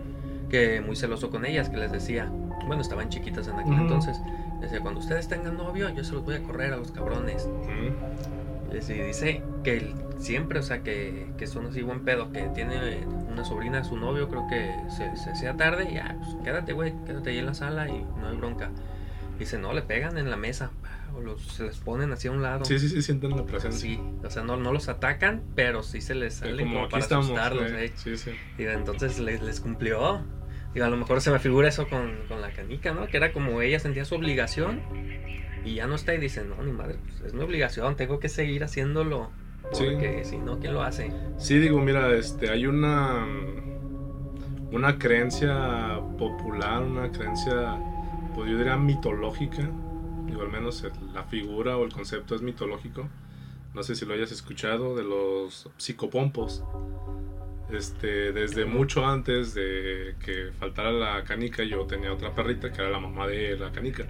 que 0.49 0.79
muy 0.81 0.95
celoso 0.95 1.29
con 1.31 1.43
ellas, 1.45 1.69
que 1.69 1.77
les 1.77 1.91
decía. 1.91 2.29
Bueno, 2.67 2.81
estaban 2.83 3.09
chiquitas 3.09 3.47
en 3.47 3.55
aquel 3.55 3.73
entonces. 3.73 4.17
Decía, 4.61 4.79
cuando 4.81 4.99
ustedes 4.99 5.27
tengan 5.27 5.57
novio, 5.57 5.89
yo 5.89 6.03
se 6.03 6.13
los 6.13 6.23
voy 6.23 6.35
a 6.35 6.43
correr 6.43 6.73
a 6.73 6.77
los 6.77 6.91
cabrones. 6.91 7.47
Y 7.67 8.36
sí, 8.81 8.93
dice 8.93 9.41
que 9.63 9.77
él 9.77 9.93
siempre, 10.19 10.59
o 10.59 10.63
sea, 10.63 10.83
que, 10.83 11.27
que 11.37 11.47
son 11.47 11.67
así 11.67 11.81
buen 11.81 12.03
pedo, 12.03 12.31
que 12.31 12.41
tiene 12.53 13.05
una 13.31 13.45
sobrina, 13.45 13.83
su 13.83 13.97
novio, 13.97 14.29
creo 14.29 14.47
que 14.47 14.75
se, 14.89 15.15
se 15.15 15.31
hacía 15.31 15.55
tarde 15.55 15.87
y 15.91 15.95
ya, 15.95 16.15
pues 16.19 16.35
quédate, 16.43 16.73
güey, 16.73 16.93
quédate 17.05 17.29
ahí 17.31 17.37
en 17.39 17.45
la 17.45 17.53
sala 17.53 17.87
y 17.87 18.03
no 18.19 18.27
hay 18.27 18.37
bronca. 18.37 18.71
Dice, 19.39 19.59
no, 19.59 19.73
le 19.73 19.83
pegan 19.83 20.17
en 20.17 20.31
la 20.31 20.37
mesa, 20.37 20.71
o 21.15 21.21
los, 21.21 21.41
se 21.43 21.63
les 21.63 21.77
ponen 21.77 22.11
así 22.11 22.27
a 22.27 22.31
un 22.31 22.41
lado. 22.41 22.65
Sí, 22.65 22.79
sí, 22.79 22.89
sí, 22.89 23.01
sienten 23.01 23.35
la 23.35 23.45
presencia. 23.45 23.79
Sí, 23.79 23.99
o 24.23 24.29
sea, 24.29 24.43
no, 24.43 24.57
no 24.57 24.73
los 24.73 24.89
atacan, 24.89 25.43
pero 25.55 25.83
sí 25.83 26.01
se 26.01 26.15
les 26.15 26.35
salen 26.35 26.57
como 26.65 26.73
como, 26.73 26.89
para 26.89 27.03
estamos. 27.03 27.25
asustarlos, 27.27 27.71
eh, 27.71 27.85
eh. 27.85 27.91
Sí, 27.95 28.17
sí. 28.17 28.31
Y 28.57 28.63
entonces 28.63 29.19
les, 29.19 29.41
les 29.41 29.59
cumplió. 29.59 30.23
Y 30.73 30.79
a 30.79 30.89
lo 30.89 30.97
mejor 30.97 31.21
se 31.21 31.31
me 31.31 31.39
figura 31.39 31.67
eso 31.67 31.87
con, 31.87 32.17
con 32.27 32.41
la 32.41 32.51
canica, 32.51 32.93
¿no? 32.93 33.07
Que 33.07 33.17
era 33.17 33.31
como 33.31 33.61
ella 33.61 33.79
sentía 33.79 34.05
su 34.05 34.15
obligación 34.15 34.81
y 35.65 35.75
ya 35.75 35.87
no 35.87 35.95
está 35.95 36.13
y 36.13 36.17
dice, 36.17 36.43
no, 36.43 36.61
ni 36.63 36.71
madre, 36.71 36.97
pues 37.03 37.21
es 37.21 37.33
mi 37.33 37.41
obligación, 37.41 37.95
tengo 37.95 38.19
que 38.19 38.29
seguir 38.29 38.63
haciéndolo. 38.63 39.29
Porque 39.63 40.23
si 40.23 40.37
no, 40.37 40.59
¿quién 40.59 40.73
lo 40.73 40.81
hace? 40.81 41.11
Sí, 41.37 41.59
digo, 41.59 41.81
mira, 41.81 42.15
este, 42.15 42.49
hay 42.49 42.67
una 42.67 43.25
una 44.71 44.97
creencia 44.99 45.99
popular, 46.17 46.83
una 46.83 47.11
creencia, 47.11 47.77
pues 48.35 48.49
yo 48.49 48.57
diría 48.57 48.77
mitológica, 48.77 49.69
digo, 50.25 50.41
al 50.41 50.51
menos 50.51 50.85
la 51.13 51.23
figura 51.23 51.77
o 51.77 51.85
el 51.85 51.91
concepto 51.91 52.35
es 52.35 52.41
mitológico. 52.41 53.07
No 53.73 53.83
sé 53.83 53.95
si 53.95 54.05
lo 54.05 54.13
hayas 54.13 54.31
escuchado, 54.31 54.95
de 54.95 55.03
los 55.03 55.69
psicopompos. 55.77 56.63
Este, 57.71 58.31
desde 58.31 58.65
mucho 58.65 59.05
antes 59.05 59.53
de 59.53 60.15
que 60.23 60.51
faltara 60.57 60.91
la 60.91 61.23
canica, 61.23 61.63
yo 61.63 61.85
tenía 61.85 62.11
otra 62.13 62.33
perrita 62.33 62.71
que 62.71 62.81
era 62.81 62.89
la 62.89 62.99
mamá 62.99 63.27
de 63.27 63.57
la 63.57 63.71
canica. 63.71 64.05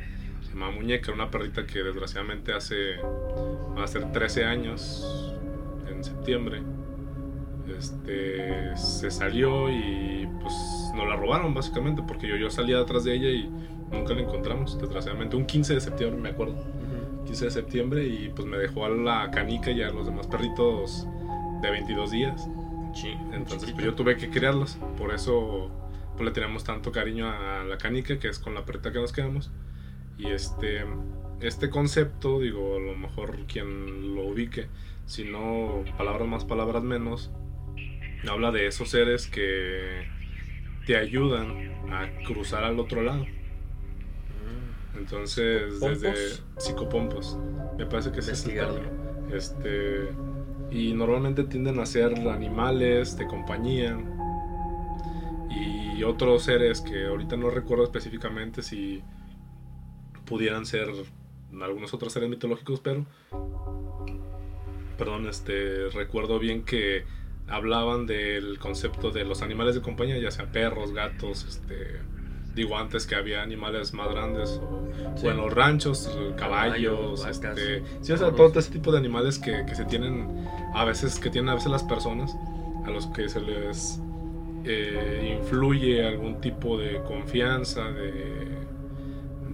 Se 0.47 0.53
llama 0.53 0.71
Muñeca, 0.71 1.11
una 1.11 1.29
perrita 1.29 1.65
que 1.65 1.83
desgraciadamente 1.83 2.53
hace, 2.53 2.97
va 2.97 3.83
a 3.83 3.87
ser 3.87 4.11
13 4.11 4.45
años 4.45 5.35
en 5.89 6.03
septiembre. 6.03 6.61
Este, 7.77 8.75
se 8.77 9.11
salió 9.11 9.69
y 9.69 10.25
pues 10.41 10.53
nos 10.95 11.07
la 11.07 11.17
robaron 11.17 11.53
básicamente 11.53 12.01
porque 12.07 12.27
yo, 12.27 12.37
yo 12.37 12.49
salía 12.49 12.77
detrás 12.77 13.03
de 13.03 13.13
ella 13.13 13.29
y 13.29 13.49
nunca 13.91 14.13
la 14.13 14.21
encontramos, 14.21 14.79
desgraciadamente. 14.79 15.35
Un 15.35 15.45
15 15.45 15.73
de 15.73 15.81
septiembre, 15.81 16.21
me 16.21 16.29
acuerdo. 16.29 16.55
15 17.25 17.45
de 17.45 17.51
septiembre 17.51 18.05
y 18.05 18.31
pues 18.33 18.47
me 18.47 18.57
dejó 18.57 18.85
a 18.85 18.89
la 18.89 19.29
canica 19.31 19.69
y 19.69 19.81
a 19.81 19.89
los 19.89 20.05
demás 20.05 20.27
perritos 20.27 21.05
de 21.61 21.69
22 21.69 22.11
días. 22.11 22.47
Entonces 23.33 23.71
pues 23.73 23.85
yo 23.85 23.93
tuve 23.95 24.15
que 24.15 24.29
criarlos, 24.29 24.77
por 24.97 25.13
eso 25.13 25.69
pues, 26.15 26.25
le 26.25 26.31
tenemos 26.31 26.63
tanto 26.63 26.91
cariño 26.91 27.29
a 27.29 27.63
la 27.63 27.77
canica, 27.77 28.17
que 28.17 28.29
es 28.29 28.39
con 28.39 28.53
la 28.53 28.65
perrita 28.65 28.91
que 28.91 28.99
nos 28.99 29.11
quedamos. 29.11 29.51
Y 30.17 30.27
este, 30.27 30.85
este 31.41 31.69
concepto, 31.69 32.39
digo, 32.39 32.75
a 32.75 32.79
lo 32.79 32.95
mejor 32.95 33.45
quien 33.45 34.15
lo 34.15 34.25
ubique, 34.25 34.67
si 35.05 35.23
no 35.23 35.83
palabras 35.97 36.27
más, 36.27 36.45
palabras 36.45 36.83
menos, 36.83 37.31
habla 38.27 38.51
de 38.51 38.67
esos 38.67 38.89
seres 38.89 39.27
que 39.27 40.07
te 40.85 40.97
ayudan 40.97 41.91
a 41.91 42.09
cruzar 42.25 42.63
al 42.63 42.79
otro 42.79 43.01
lado. 43.01 43.25
Entonces, 44.97 45.79
desde 45.79 46.41
psicopompos, 46.57 47.37
me 47.77 47.85
parece 47.85 48.11
que 48.11 48.19
es 48.19 48.47
Este, 49.31 50.09
y 50.71 50.93
normalmente 50.93 51.43
tienden 51.43 51.79
a 51.79 51.85
ser 51.85 52.13
animales 52.29 53.17
de 53.17 53.27
compañía 53.27 53.97
y 55.49 56.03
otros 56.03 56.43
seres 56.43 56.81
que 56.81 57.05
ahorita 57.05 57.37
no 57.37 57.49
recuerdo 57.49 57.83
específicamente 57.83 58.61
si 58.61 59.03
pudieran 60.27 60.65
ser 60.65 60.89
algunos 61.61 61.93
otros 61.93 62.13
seres 62.13 62.29
mitológicos, 62.29 62.79
pero 62.79 63.05
perdón, 64.97 65.27
este 65.27 65.89
recuerdo 65.89 66.39
bien 66.39 66.63
que 66.63 67.05
hablaban 67.47 68.05
del 68.05 68.59
concepto 68.59 69.11
de 69.11 69.23
los 69.23 69.41
animales 69.41 69.75
de 69.75 69.81
compañía, 69.81 70.17
ya 70.19 70.31
sea 70.31 70.51
perros, 70.51 70.91
gatos, 70.93 71.45
este 71.45 72.01
digo 72.53 72.75
antes 72.75 73.05
que 73.05 73.15
había 73.15 73.43
animales 73.43 73.93
más 73.93 74.09
grandes 74.09 74.59
o, 74.63 75.29
en 75.29 75.37
los 75.37 75.53
ranchos 75.53 76.17
caballos 76.37 77.23
este 77.27 77.83
sí 78.01 78.11
o 78.11 78.17
sea 78.17 78.31
todo 78.31 78.59
ese 78.59 78.71
tipo 78.71 78.91
de 78.91 78.97
animales 78.97 79.37
que, 79.37 79.63
que, 79.67 79.75
se 79.75 79.85
tienen 79.85 80.27
a 80.73 80.83
veces 80.83 81.19
que 81.19 81.29
tienen 81.29 81.49
a 81.49 81.53
veces 81.53 81.69
las 81.69 81.83
personas 81.83 82.35
a 82.83 82.89
los 82.89 83.05
que 83.07 83.29
se 83.29 83.41
les 83.41 83.99
eh, 84.65 85.37
influye 85.39 86.05
algún 86.05 86.41
tipo 86.41 86.79
de 86.79 87.01
confianza 87.03 87.91
de, 87.91 88.56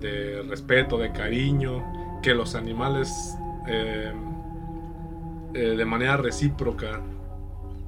de 0.03 0.43
respeto 0.43 0.97
de 0.97 1.11
cariño 1.11 2.21
que 2.21 2.35
los 2.35 2.55
animales 2.55 3.35
eh, 3.67 4.13
eh, 5.53 5.59
de 5.59 5.85
manera 5.85 6.17
recíproca 6.17 7.01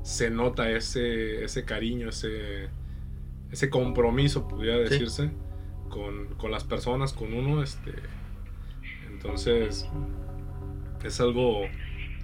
se 0.01 0.30
nota 0.30 0.69
ese, 0.69 1.43
ese 1.43 1.65
cariño, 1.65 2.10
ese, 2.10 2.69
ese 3.51 3.69
compromiso, 3.69 4.47
pudiera 4.47 4.78
decirse, 4.78 5.32
con, 5.89 6.36
con, 6.36 6.51
las 6.51 6.63
personas, 6.63 7.12
con 7.12 7.34
uno. 7.34 7.63
Este, 7.63 7.91
entonces, 9.12 9.89
es 11.04 11.19
algo 11.19 11.63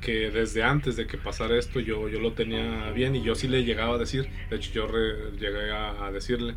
que 0.01 0.32
desde 0.32 0.63
antes 0.63 0.95
de 0.95 1.08
que 1.08 1.17
pasara 1.17 1.58
esto 1.58 1.80
yo, 1.80 2.08
yo 2.10 2.19
lo 2.19 2.34
tenía 2.34 2.91
bien 2.91 3.15
y 3.15 3.21
yo 3.21 3.36
sí 3.36 3.47
le 3.47 3.63
llegaba 3.63 3.95
a 3.95 3.97
decir, 3.97 4.30
de 4.49 4.56
hecho 4.56 4.71
yo 4.71 4.88
llegué 5.32 5.71
a, 5.71 6.12
decirle, 6.12 6.56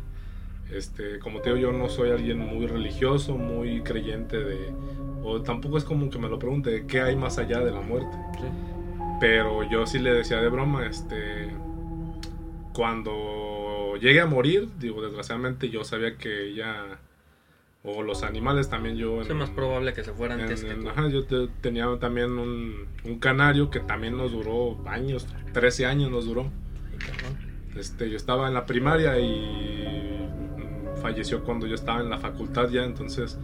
este, 0.71 1.19
como 1.19 1.41
te 1.41 1.53
digo, 1.53 1.71
yo 1.71 1.77
no 1.77 1.89
soy 1.89 2.11
alguien 2.11 2.39
muy 2.39 2.67
religioso, 2.67 3.37
muy 3.37 3.81
creyente 3.81 4.37
de, 4.37 4.73
o 5.23 5.41
tampoco 5.41 5.77
es 5.77 5.83
como 5.83 6.09
que 6.09 6.19
me 6.19 6.29
lo 6.29 6.39
pregunte, 6.39 6.85
¿qué 6.87 7.01
hay 7.01 7.15
más 7.15 7.37
allá 7.37 7.59
de 7.59 7.71
la 7.71 7.81
muerte? 7.81 8.17
Pero 9.19 9.63
yo 9.69 9.85
sí 9.85 9.99
le 9.99 10.11
decía 10.13 10.41
de 10.41 10.49
broma, 10.49 10.85
este, 10.85 11.49
cuando 12.73 13.95
llegue 14.01 14.21
a 14.21 14.25
morir, 14.25 14.69
digo, 14.79 15.01
desgraciadamente 15.01 15.69
yo 15.69 15.83
sabía 15.83 16.17
que 16.17 16.49
ella, 16.49 16.99
o 17.83 18.03
los 18.03 18.23
animales 18.23 18.69
también 18.69 18.97
yo... 18.97 19.21
Es 19.21 19.33
más 19.33 19.51
probable 19.51 19.93
que 19.93 20.03
se 20.03 20.11
fueran 20.11 20.41
antes 20.41 20.63
que 20.63 20.89
Ajá, 20.89 21.07
yo 21.07 21.25
tenía 21.61 21.87
también 21.99 22.37
un, 22.37 22.87
un, 23.03 23.19
canario 23.19 23.69
que 23.69 23.79
también 23.79 24.17
nos 24.17 24.31
duró 24.31 24.77
años, 24.87 25.27
13 25.53 25.85
años 25.85 26.11
nos 26.11 26.25
duró. 26.25 26.51
Este, 27.75 28.09
yo 28.09 28.15
estaba 28.15 28.47
en 28.47 28.53
la 28.53 28.65
primaria 28.65 29.19
y 29.19 29.84
falleció 31.05 31.43
cuando 31.43 31.67
yo 31.67 31.75
estaba 31.75 32.01
en 32.01 32.09
la 32.09 32.17
facultad 32.17 32.69
ya, 32.69 32.83
entonces 32.83 33.37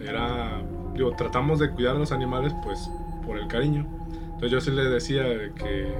era, 0.00 0.62
digo, 0.94 1.14
tratamos 1.16 1.58
de 1.60 1.70
cuidar 1.70 1.94
a 1.94 1.98
los 1.98 2.10
animales 2.10 2.52
pues 2.64 2.90
por 3.24 3.38
el 3.38 3.46
cariño 3.46 3.86
entonces 4.40 4.50
yo 4.52 4.60
sí 4.62 4.70
le 4.70 4.84
decía 4.84 5.22
que, 5.54 5.92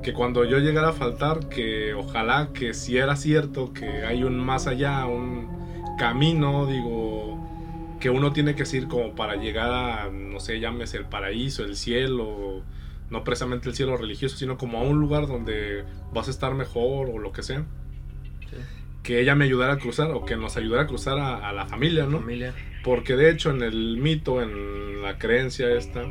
que 0.00 0.12
cuando 0.12 0.44
yo 0.44 0.60
llegara 0.60 0.90
a 0.90 0.92
faltar, 0.92 1.48
que 1.48 1.92
ojalá 1.92 2.50
que 2.54 2.72
si 2.72 2.98
era 2.98 3.16
cierto 3.16 3.72
que 3.72 4.04
hay 4.04 4.22
un 4.22 4.38
más 4.38 4.68
allá, 4.68 5.06
un 5.06 5.48
camino, 5.98 6.66
digo, 6.66 7.36
que 7.98 8.10
uno 8.10 8.32
tiene 8.32 8.54
que 8.54 8.64
ir 8.76 8.86
como 8.86 9.16
para 9.16 9.34
llegar 9.34 9.72
a, 9.72 10.08
no 10.08 10.38
sé, 10.38 10.60
llámese 10.60 10.98
el 10.98 11.06
paraíso, 11.06 11.64
el 11.64 11.74
cielo, 11.74 12.62
no 13.10 13.24
precisamente 13.24 13.68
el 13.68 13.74
cielo 13.74 13.96
religioso, 13.96 14.36
sino 14.36 14.56
como 14.56 14.78
a 14.78 14.82
un 14.82 15.00
lugar 15.00 15.26
donde 15.26 15.84
vas 16.12 16.28
a 16.28 16.30
estar 16.30 16.54
mejor 16.54 17.10
o 17.10 17.18
lo 17.18 17.32
que 17.32 17.42
sea. 17.42 17.64
Que 19.06 19.20
ella 19.20 19.34
me 19.34 19.44
ayudara 19.44 19.74
a 19.74 19.78
cruzar 19.78 20.10
o 20.10 20.24
que 20.24 20.36
nos 20.36 20.56
ayudara 20.56 20.82
a 20.82 20.86
cruzar 20.86 21.18
a, 21.18 21.48
a 21.48 21.52
la 21.52 21.66
familia, 21.66 22.06
¿no? 22.06 22.18
Familia. 22.18 22.52
Porque 22.82 23.14
de 23.14 23.30
hecho 23.30 23.50
en 23.50 23.62
el 23.62 23.98
mito, 23.98 24.42
en 24.42 25.02
la 25.02 25.18
creencia 25.18 25.70
esta, 25.70 26.04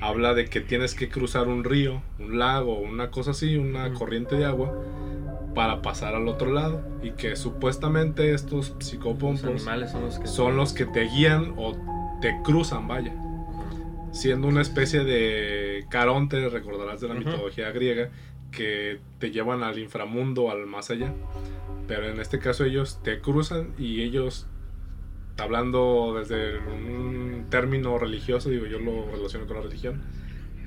habla 0.00 0.34
de 0.34 0.46
que 0.46 0.60
tienes 0.60 0.94
que 0.94 1.08
cruzar 1.08 1.48
un 1.48 1.64
río, 1.64 2.02
un 2.18 2.38
lago, 2.38 2.78
una 2.78 3.10
cosa 3.10 3.32
así, 3.32 3.56
una 3.56 3.92
corriente 3.94 4.36
de 4.36 4.44
agua 4.44 4.74
para 5.54 5.82
pasar 5.82 6.14
al 6.14 6.28
otro 6.28 6.52
lado 6.52 6.82
y 7.02 7.10
que 7.12 7.36
supuestamente 7.36 8.32
estos 8.32 8.74
psicopompos 8.78 9.62
son, 9.62 9.80
los 10.00 10.18
que, 10.18 10.26
son 10.26 10.56
los 10.56 10.72
que 10.72 10.86
te 10.86 11.02
guían 11.08 11.54
o 11.56 11.76
te 12.20 12.36
cruzan, 12.44 12.88
vaya. 12.88 13.12
Siendo 14.12 14.48
una 14.48 14.62
especie 14.62 15.04
de 15.04 15.86
caronte, 15.88 16.48
recordarás 16.48 17.00
de 17.00 17.08
la 17.08 17.14
mitología 17.14 17.70
griega, 17.70 18.10
que 18.50 19.00
te 19.18 19.30
llevan 19.30 19.62
al 19.62 19.78
inframundo, 19.78 20.50
al 20.50 20.66
más 20.66 20.90
allá. 20.90 21.12
Pero 21.86 22.08
en 22.08 22.20
este 22.20 22.38
caso 22.38 22.64
ellos 22.64 23.00
te 23.02 23.20
cruzan 23.20 23.74
y 23.78 24.02
ellos 24.02 24.46
hablando 25.38 26.14
desde 26.18 26.58
un 26.58 27.46
término 27.50 27.98
religioso, 27.98 28.50
digo, 28.50 28.66
yo 28.66 28.78
lo 28.78 29.10
relaciono 29.10 29.46
con 29.46 29.56
la 29.56 29.62
religión, 29.62 30.02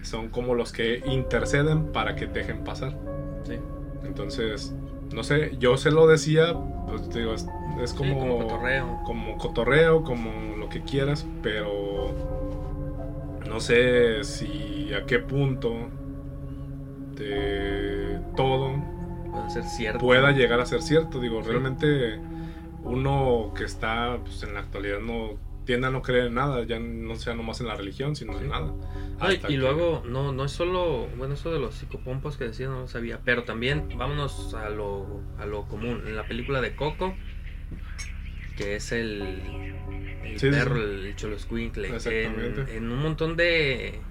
son 0.02 0.30
como 0.30 0.56
los 0.56 0.72
que 0.72 1.02
interceden 1.06 1.91
para 1.91 2.15
que 2.15 2.28
dejen 2.28 2.63
pasar. 2.63 2.98
Sí. 3.43 3.56
Entonces, 4.04 4.76
no 5.13 5.24
sé, 5.24 5.56
yo 5.60 5.78
se 5.78 5.91
lo 5.91 6.08
decía, 6.08 6.56
pues 6.88 7.10
digo, 7.13 7.34
es, 7.34 7.46
como, 7.93 8.19
como 8.19 8.39
cotorreo. 8.39 9.00
Como 9.06 9.38
cotorreo, 9.38 10.04
como 10.04 10.58
lo 10.58 10.69
que 10.69 10.82
quieras, 10.82 11.26
pero 11.41 12.12
no 13.48 13.60
sé 13.60 14.24
si 14.24 14.91
a 14.93 15.06
qué 15.06 15.19
punto 15.19 15.89
de 17.23 18.19
todo 18.36 18.75
pueda 19.31 19.49
ser 19.49 19.63
cierto. 19.63 19.99
Pueda 19.99 20.31
llegar 20.31 20.59
a 20.59 20.65
ser 20.65 20.81
cierto. 20.81 21.19
Digo, 21.19 21.41
realmente 21.41 22.19
uno 22.83 23.53
que 23.55 23.63
está 23.63 24.19
pues, 24.23 24.43
en 24.43 24.53
la 24.53 24.62
actualidad 24.62 24.99
no 24.99 25.38
tiende 25.65 25.88
a 25.88 25.89
no 25.89 26.01
creer 26.01 26.27
en 26.27 26.36
nada, 26.36 26.63
ya 26.65 26.79
no 26.79 27.15
sea 27.15 27.33
nomás 27.36 27.62
en 27.62 27.67
la 27.67 27.75
religión, 27.75 28.15
sino 28.15 28.38
en 28.38 28.49
nada. 28.49 28.73
y 29.47 29.55
luego, 29.55 30.03
no, 30.05 30.33
no 30.33 30.45
es 30.45 30.51
solo, 30.51 31.07
bueno, 31.17 31.36
eso 31.36 31.53
de 31.53 31.59
los 31.59 31.75
psicopompos 31.75 32.38
que 32.38 32.45
decía, 32.45 32.67
no 32.67 32.81
lo 32.81 32.88
sabía, 32.88 33.21
pero 33.23 33.43
también 33.43 33.88
vámonos 33.97 34.53
a 34.53 34.69
lo, 34.69 35.21
a 35.38 35.45
lo 35.45 35.65
común. 35.67 36.03
En 36.05 36.15
la 36.15 36.27
película 36.27 36.59
de 36.59 36.75
Coco, 36.75 37.15
que 38.57 38.75
es 38.75 38.91
el, 38.91 39.21
el 40.23 40.38
perro, 40.39 40.75
el 40.77 41.15
cholo 41.15 41.38
en, 41.49 42.67
en 42.69 42.91
un 42.91 42.99
montón 43.01 43.38
de, 43.38 44.01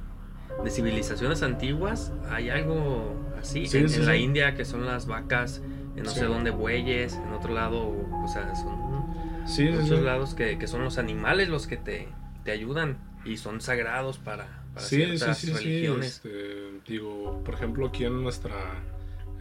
de 0.63 0.71
civilizaciones 0.71 1.43
antiguas 1.43 2.13
hay 2.31 2.51
algo 2.51 3.15
así. 3.39 3.65
en, 3.73 4.07
la 4.07 4.17
India, 4.17 4.55
que 4.55 4.65
son 4.65 4.87
las 4.87 5.07
vacas 5.07 5.63
en 5.97 6.05
no 6.05 6.11
sé 6.11 6.25
dónde 6.25 6.51
bueyes, 6.51 7.15
en 7.15 7.33
otro 7.33 7.53
lado, 7.53 7.89
o 7.89 8.29
sea, 8.29 8.55
son 8.55 9.81
muchos 9.81 10.03
lados 10.03 10.35
que, 10.35 10.59
que 10.59 10.67
son 10.67 10.85
los 10.85 10.99
animales 10.99 11.49
los 11.49 11.67
que 11.67 11.77
te, 11.77 12.09
te 12.45 12.51
ayudan 12.51 12.99
y 13.25 13.37
son 13.37 13.61
sagrados 13.61 14.19
para, 14.19 14.65
para 14.75 14.87
ciertas 14.87 15.45
religiones. 15.47 16.17
este, 16.17 16.81
digo, 16.87 17.43
por 17.45 17.55
ejemplo, 17.55 17.87
aquí 17.87 18.05
en 18.05 18.23
nuestra 18.23 18.55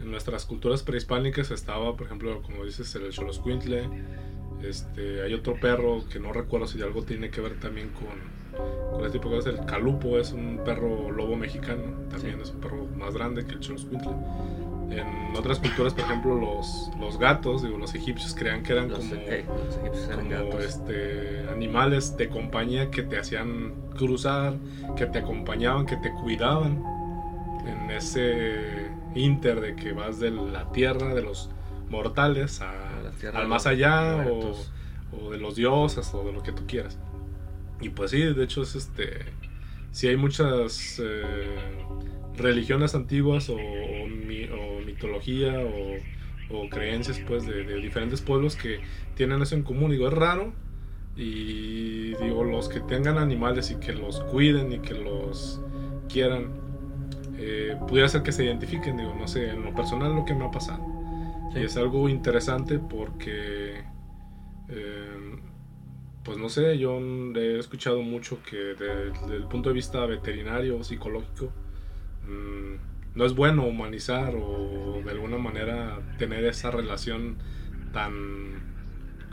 en 0.00 0.10
nuestras 0.10 0.44
culturas 0.44 0.82
prehispánicas 0.82 1.50
estaba, 1.50 1.96
por 1.96 2.06
ejemplo, 2.06 2.42
como 2.42 2.64
dices, 2.64 2.94
el 2.96 3.12
Xoloscuintle. 3.12 3.88
Este, 4.62 5.22
hay 5.22 5.34
otro 5.34 5.58
perro 5.58 6.04
que 6.08 6.20
no 6.20 6.32
recuerdo 6.32 6.66
si 6.66 6.80
algo 6.82 7.02
tiene 7.04 7.30
que 7.30 7.40
ver 7.40 7.58
también 7.58 7.88
con, 7.90 8.18
con 8.92 9.04
este 9.04 9.18
tipo 9.18 9.30
de 9.30 9.36
cosas. 9.36 9.58
El 9.58 9.66
calupo 9.66 10.18
es 10.18 10.32
un 10.32 10.60
perro 10.64 11.10
lobo 11.10 11.36
mexicano, 11.36 11.82
también 12.10 12.36
Sí. 12.36 12.42
es 12.42 12.50
un 12.50 12.60
perro 12.60 12.86
más 12.96 13.14
grande 13.14 13.44
que 13.44 13.52
el 13.52 13.62
Xoloscuintle. 13.62 14.12
En 14.90 15.34
otras 15.36 15.58
culturas, 15.58 15.94
por 15.94 16.04
ejemplo, 16.04 16.34
los, 16.34 16.90
los 17.00 17.18
gatos, 17.18 17.62
digo, 17.62 17.78
los 17.78 17.94
egipcios 17.94 18.34
creían 18.34 18.62
que 18.62 18.72
eran 18.74 18.90
Los, 18.90 18.98
como 18.98 19.14
eh, 19.14 19.46
los 19.66 19.76
egipcios 19.78 20.08
eran 20.10 20.28
como 20.48 20.58
este 20.58 21.46
animales 21.50 22.14
de 22.18 22.28
compañía 22.28 22.90
que 22.90 23.02
te 23.02 23.18
hacían 23.18 23.72
cruzar, 23.96 24.54
que 24.96 25.06
te 25.06 25.20
acompañaban, 25.20 25.86
que 25.86 25.96
te 25.96 26.12
cuidaban 26.12 26.82
en 27.66 27.90
ese 27.90 28.90
inter 29.14 29.60
de 29.62 29.76
que 29.76 29.92
vas 29.92 30.18
de 30.20 30.30
la 30.30 30.70
tierra 30.72 31.14
de 31.14 31.22
los 31.22 31.48
mortales 31.88 32.60
a- 32.60 32.72
al 33.34 33.48
más 33.48 33.66
allá 33.66 34.26
o, 34.28 34.52
o 35.16 35.30
de 35.30 35.38
los 35.38 35.54
dioses 35.56 36.12
o 36.14 36.22
de 36.24 36.32
lo 36.32 36.42
que 36.42 36.52
tú 36.52 36.64
quieras. 36.66 36.98
Y 37.82 37.90
pues 37.90 38.10
sí, 38.12 38.22
de 38.22 38.44
hecho 38.44 38.62
es 38.62 38.74
este 38.76 39.10
sí 39.90 40.08
hay 40.08 40.16
muchas 40.16 41.00
eh, 41.04 41.56
religiones 42.36 42.94
antiguas 42.94 43.48
o, 43.50 43.56
o 43.56 44.06
mi- 44.08 44.44
o 44.44 44.80
mitología 44.86 45.60
o, 45.60 46.56
o 46.56 46.68
creencias 46.70 47.20
pues 47.20 47.46
de, 47.46 47.64
de 47.64 47.76
diferentes 47.80 48.20
pueblos 48.20 48.56
que 48.56 48.80
tienen 49.14 49.42
eso 49.42 49.54
en 49.54 49.62
común. 49.62 49.90
Digo, 49.90 50.08
es 50.08 50.14
raro 50.14 50.52
y 51.16 52.14
digo, 52.16 52.44
los 52.44 52.68
que 52.68 52.80
tengan 52.80 53.18
animales 53.18 53.70
y 53.70 53.76
que 53.76 53.92
los 53.92 54.20
cuiden 54.20 54.72
y 54.72 54.78
que 54.78 54.94
los 54.94 55.60
quieran, 56.08 56.46
eh, 57.38 57.76
pudiera 57.88 58.08
ser 58.08 58.22
que 58.22 58.32
se 58.32 58.44
identifiquen, 58.44 58.96
digo, 58.96 59.14
no 59.18 59.28
sé, 59.28 59.50
en 59.50 59.62
lo 59.64 59.74
personal 59.74 60.14
lo 60.14 60.24
que 60.24 60.34
me 60.34 60.44
ha 60.46 60.50
pasado. 60.50 60.82
Sí. 61.52 61.60
Y 61.60 61.64
es 61.64 61.76
algo 61.76 62.08
interesante 62.08 62.78
porque, 62.78 63.84
eh, 64.68 65.11
pues 66.24 66.38
no 66.38 66.48
sé, 66.48 66.78
yo 66.78 66.98
he 67.34 67.58
escuchado 67.58 68.02
mucho 68.02 68.38
que 68.48 68.56
de- 68.56 69.10
desde 69.10 69.36
el 69.36 69.44
punto 69.44 69.68
de 69.70 69.74
vista 69.74 70.04
veterinario, 70.06 70.82
psicológico, 70.84 71.50
mm, 72.28 73.16
no 73.18 73.24
es 73.24 73.34
bueno 73.34 73.64
humanizar 73.66 74.34
o 74.36 75.00
de 75.04 75.10
alguna 75.10 75.36
manera 75.38 75.98
tener 76.18 76.44
esa 76.44 76.70
relación 76.70 77.36
tan, 77.92 78.62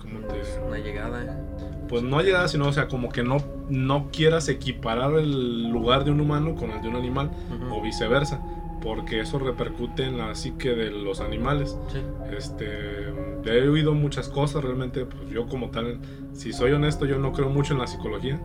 ¿cómo 0.01 0.19
te 0.27 0.41
Una 0.67 0.79
llegada. 0.79 1.39
pues 1.87 2.03
no 2.03 2.21
llegada, 2.21 2.47
sino, 2.47 2.67
o 2.67 2.73
sea, 2.73 2.87
como 2.87 3.09
que 3.09 3.23
no, 3.23 3.37
no 3.69 4.09
quieras 4.11 4.49
equiparar 4.49 5.13
el 5.13 5.69
lugar 5.69 6.03
de 6.03 6.11
un 6.11 6.19
humano 6.21 6.55
con 6.55 6.71
el 6.71 6.81
de 6.81 6.87
un 6.89 6.95
animal 6.95 7.31
o 7.71 7.81
viceversa, 7.81 8.41
porque 8.81 9.19
eso 9.19 9.39
repercute 9.39 10.03
en 10.03 10.17
la 10.17 10.35
psique 10.35 10.69
de 10.69 10.91
los 10.91 11.19
animales. 11.19 11.77
Sí. 11.91 11.99
Este, 12.35 13.09
he 13.45 13.67
oído 13.67 13.93
muchas 13.93 14.29
cosas, 14.29 14.63
realmente, 14.63 15.05
pues 15.05 15.29
yo 15.29 15.47
como 15.47 15.69
tal, 15.69 15.99
si 16.33 16.53
soy 16.53 16.71
honesto, 16.71 17.05
yo 17.05 17.17
no 17.17 17.33
creo 17.33 17.49
mucho 17.49 17.73
en 17.73 17.79
la 17.79 17.87
psicología. 17.87 18.39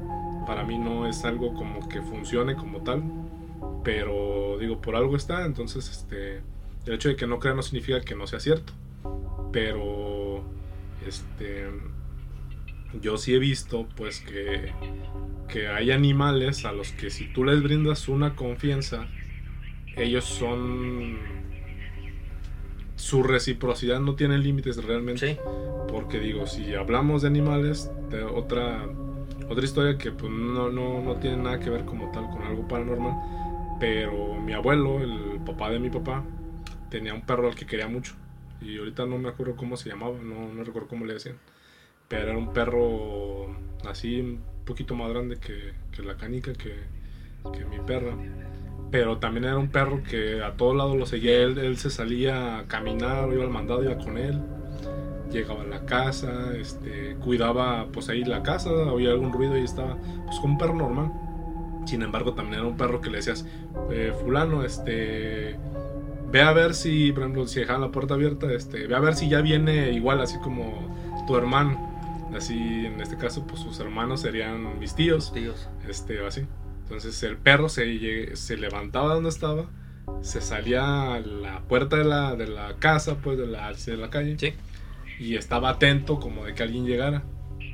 Para 0.47 0.65
mí 0.65 0.79
no 0.79 1.07
es 1.07 1.25
algo 1.25 1.55
como 1.55 1.89
que 1.89 2.03
funcione 2.03 2.55
como 2.55 2.83
tal, 2.83 3.03
pero 3.83 4.59
digo, 4.59 4.81
por 4.81 4.97
algo 4.97 5.17
está, 5.17 5.45
entonces 5.47 5.91
este, 5.91 6.43
el 6.87 6.93
hecho 6.95 7.09
de 7.09 7.17
que 7.17 7.27
no 7.27 7.39
crea 7.39 7.55
no 7.55 7.63
significa 7.63 8.01
que 8.01 8.15
no 8.15 8.27
sea 8.27 8.41
cierto. 8.41 8.73
Pero 9.53 10.43
este 11.07 11.69
yo 13.01 13.17
sí 13.17 13.35
he 13.35 13.39
visto 13.39 13.87
pues 13.97 14.21
que, 14.21 14.73
que 15.49 15.69
hay 15.69 15.91
animales 15.91 16.65
a 16.65 16.73
los 16.73 16.93
que 16.93 17.11
si 17.11 17.33
tú 17.33 17.45
les 17.45 17.63
brindas 17.63 18.09
una 18.09 18.37
confianza, 18.37 19.09
ellos 19.97 20.25
son 20.25 21.19
su 23.05 23.23
reciprocidad 23.23 24.01
no 24.01 24.15
tiene 24.15 24.39
límites 24.39 24.83
realmente. 24.83 25.35
Sí. 25.35 25.41
Porque 25.89 26.19
digo, 26.19 26.47
si 26.47 26.75
hablamos 26.75 27.23
de 27.23 27.29
animales, 27.29 27.91
de 28.09 28.23
otra, 28.25 28.89
otra 29.49 29.65
historia 29.65 29.99
que 29.99 30.11
pues, 30.11 30.33
no, 30.33 30.71
no, 30.71 31.03
no 31.03 31.17
tiene 31.17 31.37
nada 31.37 31.61
que 31.61 31.69
ver 31.69 31.85
como 31.85 32.11
tal 32.13 32.31
con 32.31 32.43
algo 32.43 32.67
paranormal. 32.67 33.77
Pero 33.79 34.41
mi 34.41 34.55
abuelo, 34.55 35.01
el 35.01 35.39
papá 35.45 35.71
de 35.71 35.79
mi 35.81 35.91
papá, 35.91 36.25
tenía 36.89 37.13
un 37.13 37.27
perro 37.27 37.49
al 37.49 37.55
que 37.55 37.67
quería 37.67 37.89
mucho. 37.89 38.15
Y 38.63 38.79
ahorita 38.79 39.05
no 39.05 39.19
me 39.19 39.29
acuerdo 39.29 39.55
cómo 39.57 39.77
se 39.77 39.91
llamaba, 39.91 40.17
no, 40.23 40.53
no 40.55 40.65
recuerdo 40.65 40.89
cómo 40.89 41.05
le 41.05 41.15
decían. 41.15 41.37
Pero 42.09 42.31
era 42.31 42.39
un 42.39 42.55
perro 42.55 43.55
así, 43.87 44.21
un 44.21 44.41
poquito 44.65 44.95
más 44.95 45.11
grande 45.11 45.39
que, 45.39 45.75
que 45.93 46.03
la 46.03 46.17
canica, 46.17 46.55
que, 46.55 46.75
que 47.53 47.65
mi 47.67 47.81
perra. 47.81 48.17
Pero 48.91 49.19
también 49.19 49.45
era 49.45 49.59
un 49.59 49.69
perro 49.69 50.03
que 50.09 50.43
a 50.43 50.57
todos 50.57 50.77
lados 50.77 50.97
lo 50.97 51.07
seguía. 51.07 51.37
Él, 51.43 51.59
él 51.59 51.77
se 51.77 51.91
salía 51.91 52.59
a 52.59 52.65
caminar, 52.65 53.29
iba 53.33 53.43
al 53.43 53.51
mandado, 53.51 53.83
iba 53.83 53.99
con 53.99 54.19
él. 54.19 54.41
Llegaba 55.31 55.63
a 55.63 55.67
la 55.67 55.85
casa, 55.85 56.53
este, 56.57 57.17
cuidaba 57.17 57.89
pues 57.93 58.09
ahí 58.09 58.25
la 58.25 58.43
casa, 58.45 58.71
oía 58.71 59.11
algún 59.11 59.33
ruido 59.33 59.59
y 59.59 59.65
estaba 59.65 59.97
pues 60.27 60.39
como 60.39 60.55
un 60.55 60.59
perro 60.59 60.75
normal. 60.75 61.13
Sin 61.87 62.03
embargo, 62.03 62.35
también 62.35 62.61
era 62.61 62.69
un 62.69 62.77
perro 62.77 63.01
que 63.01 63.11
le 63.11 63.17
decías, 63.17 63.45
eh, 63.91 64.13
fulano, 64.23 64.65
este, 64.65 65.57
ve 66.31 66.43
a 66.43 66.53
ver 66.53 66.75
si, 66.75 67.13
por 67.13 67.25
ejemplo, 67.25 67.47
si 67.47 67.61
dejaban 67.61 67.83
la 67.83 67.91
puerta 67.91 68.15
abierta, 68.15 68.53
este, 68.53 68.87
ve 68.87 68.95
a 68.95 69.01
ver 69.01 69.15
si 69.15 69.29
ya 69.29 69.41
viene 69.41 69.93
igual, 69.93 70.21
así 70.21 70.39
como 70.39 70.89
tu 71.27 71.37
hermano. 71.37 71.93
Así, 72.35 72.87
en 72.87 73.01
este 73.01 73.17
caso, 73.17 73.47
pues 73.47 73.61
sus 73.61 73.79
hermanos 73.79 74.21
serían 74.21 74.79
mis 74.81 74.95
tíos 74.95 75.33
Tíos. 75.33 75.69
este, 75.89 76.27
así. 76.27 76.47
Entonces 76.85 77.23
el 77.23 77.37
perro 77.37 77.69
se, 77.69 78.37
se 78.37 78.57
levantaba 78.57 79.15
donde 79.15 79.31
estaba, 79.31 79.67
se 80.21 80.41
salía 80.41 81.15
a 81.15 81.21
la 81.21 81.61
puerta 81.63 81.97
de 81.97 82.05
la, 82.05 82.37
de 82.37 82.47
la 82.47 82.75
casa, 82.79 83.17
pues 83.23 83.39
de 83.39 83.47
la, 83.47 83.73
de 83.73 83.97
la 83.97 84.11
calle, 84.11 84.37
Sí. 84.39 84.53
y 85.19 85.37
estaba 85.37 85.71
atento 85.71 86.21
como 86.21 86.45
de 86.45 86.55
que 86.55 86.63
alguien 86.63 86.85
llegara. 86.87 87.25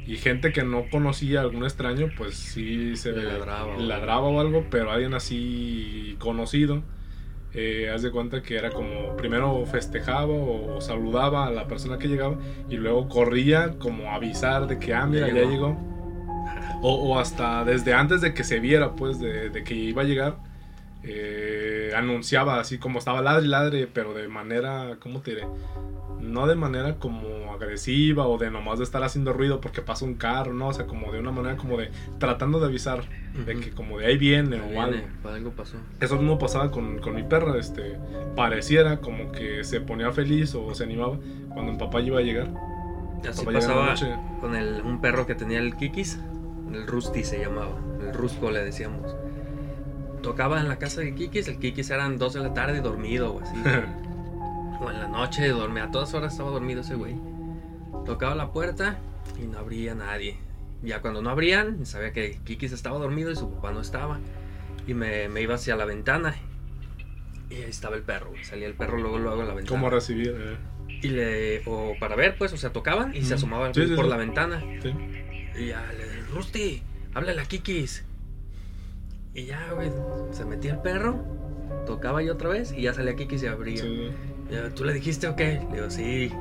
Y 0.07 0.17
gente 0.17 0.53
que 0.53 0.63
no 0.65 0.85
conocía 0.91 1.41
a 1.41 1.43
algún 1.43 1.65
extraño, 1.65 2.09
pues 2.17 2.35
sí 2.37 2.97
se 2.97 3.13
Le 3.13 3.25
ladraba 3.25 3.77
o- 3.77 3.81
ladraba 3.81 4.23
o 4.29 4.41
algo, 4.41 4.65
pero 4.71 4.91
alguien 4.91 5.15
así 5.15 6.17
conocido, 6.19 6.83
eh, 7.53 7.91
haz 7.93 8.03
de 8.03 8.11
cuenta 8.13 8.43
que 8.43 8.57
era 8.57 8.71
como 8.71 9.17
primero 9.17 9.67
festejaba 9.67 10.27
o, 10.33 10.81
saludaba 10.81 11.47
a 11.47 11.51
la 11.51 11.67
persona 11.67 11.99
que 11.99 12.07
llegaba 12.09 12.39
y 12.69 12.77
luego 12.77 13.09
corría 13.09 13.73
como 13.79 14.11
a 14.11 14.15
avisar 14.15 14.69
de 14.69 14.79
que, 14.79 14.95
ah, 14.95 15.07
mira, 15.07 15.27
ya 15.29 15.43
llegó. 15.45 15.77
O, 16.83 16.95
o 16.95 17.19
hasta 17.19 17.65
desde 17.65 17.93
antes 17.95 18.21
de 18.23 18.33
que 18.33 18.43
se 18.45 18.59
viera, 18.61 18.93
pues, 18.93 19.19
de, 19.21 19.51
de 19.51 19.65
que 19.65 19.75
iba 19.75 20.03
a 20.03 20.05
llegar, 20.05 20.37
eh, 21.03 21.93
anunciaba 21.97 22.61
así 22.61 22.79
como 22.79 22.99
estaba 22.99 23.23
ladre 23.23 23.47
ladre, 23.49 23.87
pero 23.87 24.13
de 24.15 24.29
manera, 24.29 24.97
¿cómo 25.01 25.21
te 25.21 25.33
diré? 25.33 25.47
No 26.21 26.47
de 26.47 26.55
manera 26.55 26.97
como 26.97 27.53
agresiva 27.55 28.27
o 28.27 28.37
de 28.37 28.51
nomás 28.51 28.79
de 28.79 28.85
estar 28.85 29.03
haciendo 29.03 29.33
ruido 29.33 29.61
porque 29.63 29.81
pasa 29.81 30.05
un 30.05 30.15
carro, 30.15 30.53
¿no? 30.53 30.69
O 30.69 30.73
sea, 30.75 30.87
como 30.87 31.11
de 31.13 31.19
una 31.19 31.33
manera 31.33 31.57
como 31.57 31.79
de 31.79 31.91
tratando 32.19 32.61
de 32.61 32.67
avisar 32.67 33.05
de 33.47 33.53
Ujú. 33.55 33.63
que 33.63 33.71
como 33.71 33.99
de 33.99 34.07
ahí 34.07 34.19
viene 34.19 34.57
Ahí 34.57 34.77
o 34.77 34.81
algo. 34.83 34.93
viene, 34.97 35.09
pues, 35.23 35.35
algo 35.35 35.51
pasó. 35.53 35.79
Eso 35.99 36.17
mismo 36.17 36.39
pasaba 36.39 36.71
con, 36.71 36.99
con 36.99 37.15
mi 37.15 37.23
perra, 37.23 37.57
este, 37.59 37.97
pareciera 38.37 38.99
como 39.01 39.33
que 39.33 39.65
se 39.65 39.81
ponía 39.81 40.13
feliz 40.13 40.55
o 40.55 40.75
se 40.75 40.85
animaba 40.85 41.19
cuando 41.55 41.73
mi 41.73 41.79
papá 41.79 42.01
iba 42.03 42.19
a 42.19 42.23
llegar. 42.23 42.49
Así 43.27 43.45
pasaba 43.47 43.95
con 44.41 44.55
el, 44.55 44.83
un 44.83 45.01
perro 45.01 45.27
que 45.27 45.35
tenía 45.35 45.59
el 45.59 45.75
Kikis, 45.77 46.19
el 46.73 46.87
Rusty 46.87 47.25
se 47.25 47.39
llamaba, 47.41 47.77
el 48.01 48.13
Rusco 48.15 48.51
le 48.51 48.65
decíamos. 48.65 49.15
Tocaba 50.23 50.61
en 50.61 50.69
la 50.69 50.79
casa 50.79 51.01
de 51.01 51.15
Kikis, 51.15 51.49
el 51.49 51.59
Kikis 51.59 51.91
eran 51.91 52.19
2 52.19 52.33
de 52.35 52.41
la 52.41 52.53
tarde 52.55 52.81
dormido 52.81 53.35
o 53.35 53.41
así. 53.41 53.55
o 54.81 54.91
en 54.91 54.99
la 55.01 55.09
noche 55.09 55.49
dormía, 55.49 55.85
a 55.85 55.91
todas 55.91 56.13
horas 56.15 56.33
estaba 56.33 56.51
dormido 56.51 56.83
ese 56.83 56.95
güey. 56.95 57.15
Tocaba 58.05 58.35
la 58.35 58.53
puerta 58.53 58.99
y 59.43 59.47
no 59.47 59.59
abría 59.59 59.95
nadie. 59.95 60.37
Ya 60.83 61.01
cuando 61.01 61.21
no 61.23 61.31
abrían, 61.31 61.85
sabía 61.87 62.13
que 62.13 62.39
Kikis 62.45 62.73
estaba 62.73 62.99
dormido 62.99 63.31
y 63.31 63.37
su 63.37 63.51
papá 63.51 63.73
no 63.73 63.81
estaba. 63.81 64.19
Y 64.87 64.95
me, 64.95 65.29
me 65.29 65.43
iba 65.43 65.55
hacia 65.55 65.77
la 65.77 65.85
ventana. 65.85 66.35
Y 67.51 67.55
ahí 67.57 67.63
estaba 67.71 67.97
el 67.97 68.03
perro. 68.03 68.33
Salía 68.43 68.67
el 68.67 68.75
perro 68.75 68.99
luego, 68.99 69.19
luego 69.19 69.43
a 69.43 69.45
la 69.45 69.55
ventana. 69.55 69.69
¿Cómo 69.77 69.91
recibir? 69.91 70.35
eh? 70.39 70.57
Y 71.03 71.09
le, 71.09 71.63
o 71.67 71.95
para 71.99 72.15
ver, 72.17 72.37
pues, 72.39 72.53
o 72.53 72.57
sea, 72.57 72.73
tocaban 72.73 73.15
y 73.15 73.23
se 73.23 73.35
asomaba 73.35 73.73
Sí, 73.73 73.87
por 73.97 74.05
sí. 74.05 74.11
la 74.11 74.17
ventana. 74.17 74.63
Sí. 74.83 74.95
Y 75.59 75.67
ya 75.69 75.85
le 75.97 76.07
Rusty, 76.31 76.83
háblale 77.15 77.41
a 77.41 77.45
Kikis. 77.45 78.05
Y 79.35 79.45
ya, 79.47 79.73
güey, 79.73 79.91
se 80.33 80.45
metía 80.45 80.73
el 80.73 80.81
perro, 80.81 81.23
tocaba 81.87 82.23
yo 82.23 82.33
otra 82.35 82.49
vez 82.49 82.73
y 82.73 82.83
ya 82.83 82.95
salía 82.95 83.15
Kikis 83.17 83.43
y 83.43 83.47
abría. 83.47 83.83
Sí. 83.83 84.11
Y 84.51 84.55
yo, 84.55 84.71
¿Tú 84.75 84.85
le 84.85 84.93
dijiste 84.93 85.29
o 85.29 85.37
qué? 85.37 85.61
Le 85.71 85.77
digo, 85.77 85.91
sí. 85.91 86.33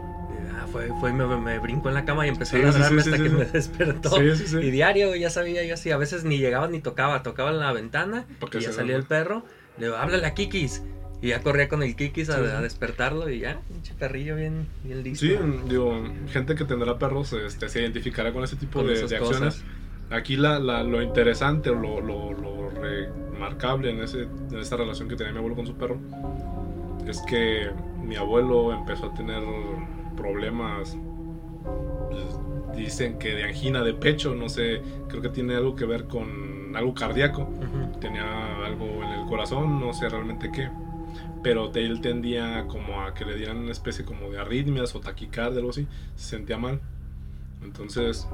Ah, 0.56 0.66
fue, 0.72 0.90
fue, 1.00 1.14
me, 1.14 1.26
me 1.38 1.60
brincó 1.60 1.90
en 1.90 1.96
la 1.96 2.06
cama 2.06 2.26
y 2.26 2.30
empezó 2.30 2.56
Sí, 2.58 2.62
a 2.64 2.66
ladrarme 2.66 3.02
sí, 3.04 3.10
hasta 3.12 3.24
que 3.24 3.30
me 3.30 3.46
despertó. 3.46 4.10
Sí, 4.10 4.36
sí, 4.36 4.48
sí. 4.48 4.58
Y 4.58 4.72
diario, 4.72 5.16
ya 5.16 5.30
sabía 5.30 5.64
yo 5.64 5.76
así. 5.76 5.92
A 5.92 5.98
veces 5.98 6.24
ni 6.24 6.38
llegaba 6.38 6.68
ni 6.68 6.80
tocaba. 6.82 7.24
Tocaba 7.24 7.52
en 7.52 7.60
la 7.60 7.72
ventana 7.72 8.26
Porque 8.40 8.58
y 8.58 8.62
ya 8.62 8.74
salía 8.74 8.96
el 8.96 9.04
perro. 9.04 9.44
Le 9.78 9.86
digo, 9.86 9.98
háblale 9.98 10.26
a 10.26 10.34
Kikis. 10.34 10.82
Y 11.22 11.30
ya 11.30 11.42
corría 11.42 11.68
con 11.70 11.84
el 11.84 11.96
Kikis 11.96 12.30
a, 12.30 12.38
Sí. 12.38 12.46
a 12.46 12.62
despertarlo 12.62 13.30
y 13.30 13.40
ya, 13.40 13.60
pinche 13.68 13.94
perrillo 13.94 14.38
bien, 14.38 14.68
bien 14.84 15.04
listo. 15.04 15.26
Sí, 15.26 15.38
digo, 15.68 16.02
gente 16.32 16.56
que 16.56 16.64
tendrá 16.66 16.98
perros 16.98 17.34
este, 17.34 17.68
se 17.70 17.82
identificará 17.82 18.32
con 18.32 18.44
ese 18.44 18.56
tipo 18.56 18.80
Con 18.80 18.88
de, 18.88 19.06
de 19.06 19.16
acciones. 19.18 19.64
Aquí 20.12 20.38
la, 20.38 20.60
la- 20.60 20.84
lo 20.84 21.01
interesante 21.01 21.70
o 21.70 21.76
lo, 21.76 22.01
lo- 22.01 22.34
lo 22.34 22.70
remarcable 22.70 23.91
en, 23.91 24.01
ese, 24.01 24.24
en 24.24 24.57
esta 24.60 24.76
relación 24.78 25.07
que 25.07 25.16
tenía 25.16 25.32
mi 25.34 25.38
abuelo 25.39 25.55
con 25.55 25.68
su 25.68 25.76
perro 25.76 25.97
es 27.07 27.22
que 27.24 27.70
mi 28.03 28.16
abuelo 28.16 28.72
empezó 28.74 29.07
a 29.07 29.14
tener 29.14 29.41
problemas, 30.16 30.97
pues, 32.10 32.76
dicen 32.78 33.18
que 33.20 33.34
de 33.36 33.43
angina 33.45 33.84
de 33.84 33.93
pecho, 33.93 34.36
no 34.36 34.49
sé, 34.49 34.82
creo 35.07 35.22
que 35.22 35.30
tiene 35.30 35.55
algo 35.55 35.76
que 35.76 35.86
ver 35.86 36.05
con 36.05 36.76
algo 36.76 36.93
cardíaco 36.93 37.49
tenía 37.99 38.64
algo 38.66 38.86
en 39.03 39.10
el 39.22 39.26
corazón, 39.28 39.80
no 39.80 39.91
sé 39.93 40.07
realmente 40.10 40.51
qué. 40.51 40.70
Pero 41.41 41.72
él 41.74 42.01
tendía 42.01 42.66
como 42.68 43.01
a 43.01 43.14
que 43.14 43.26
le 43.26 43.36
dieran 43.36 43.57
una 43.57 43.72
especie 43.72 44.05
como 44.05 44.30
de 44.30 44.39
arritmias 44.39 44.93
o 44.95 44.99
taquicardia, 44.99 45.57
algo 45.60 45.72
así. 45.72 45.88
Se 46.16 46.36
sentía 46.36 46.57
mal. 46.57 46.80
Entonces, 47.64 48.28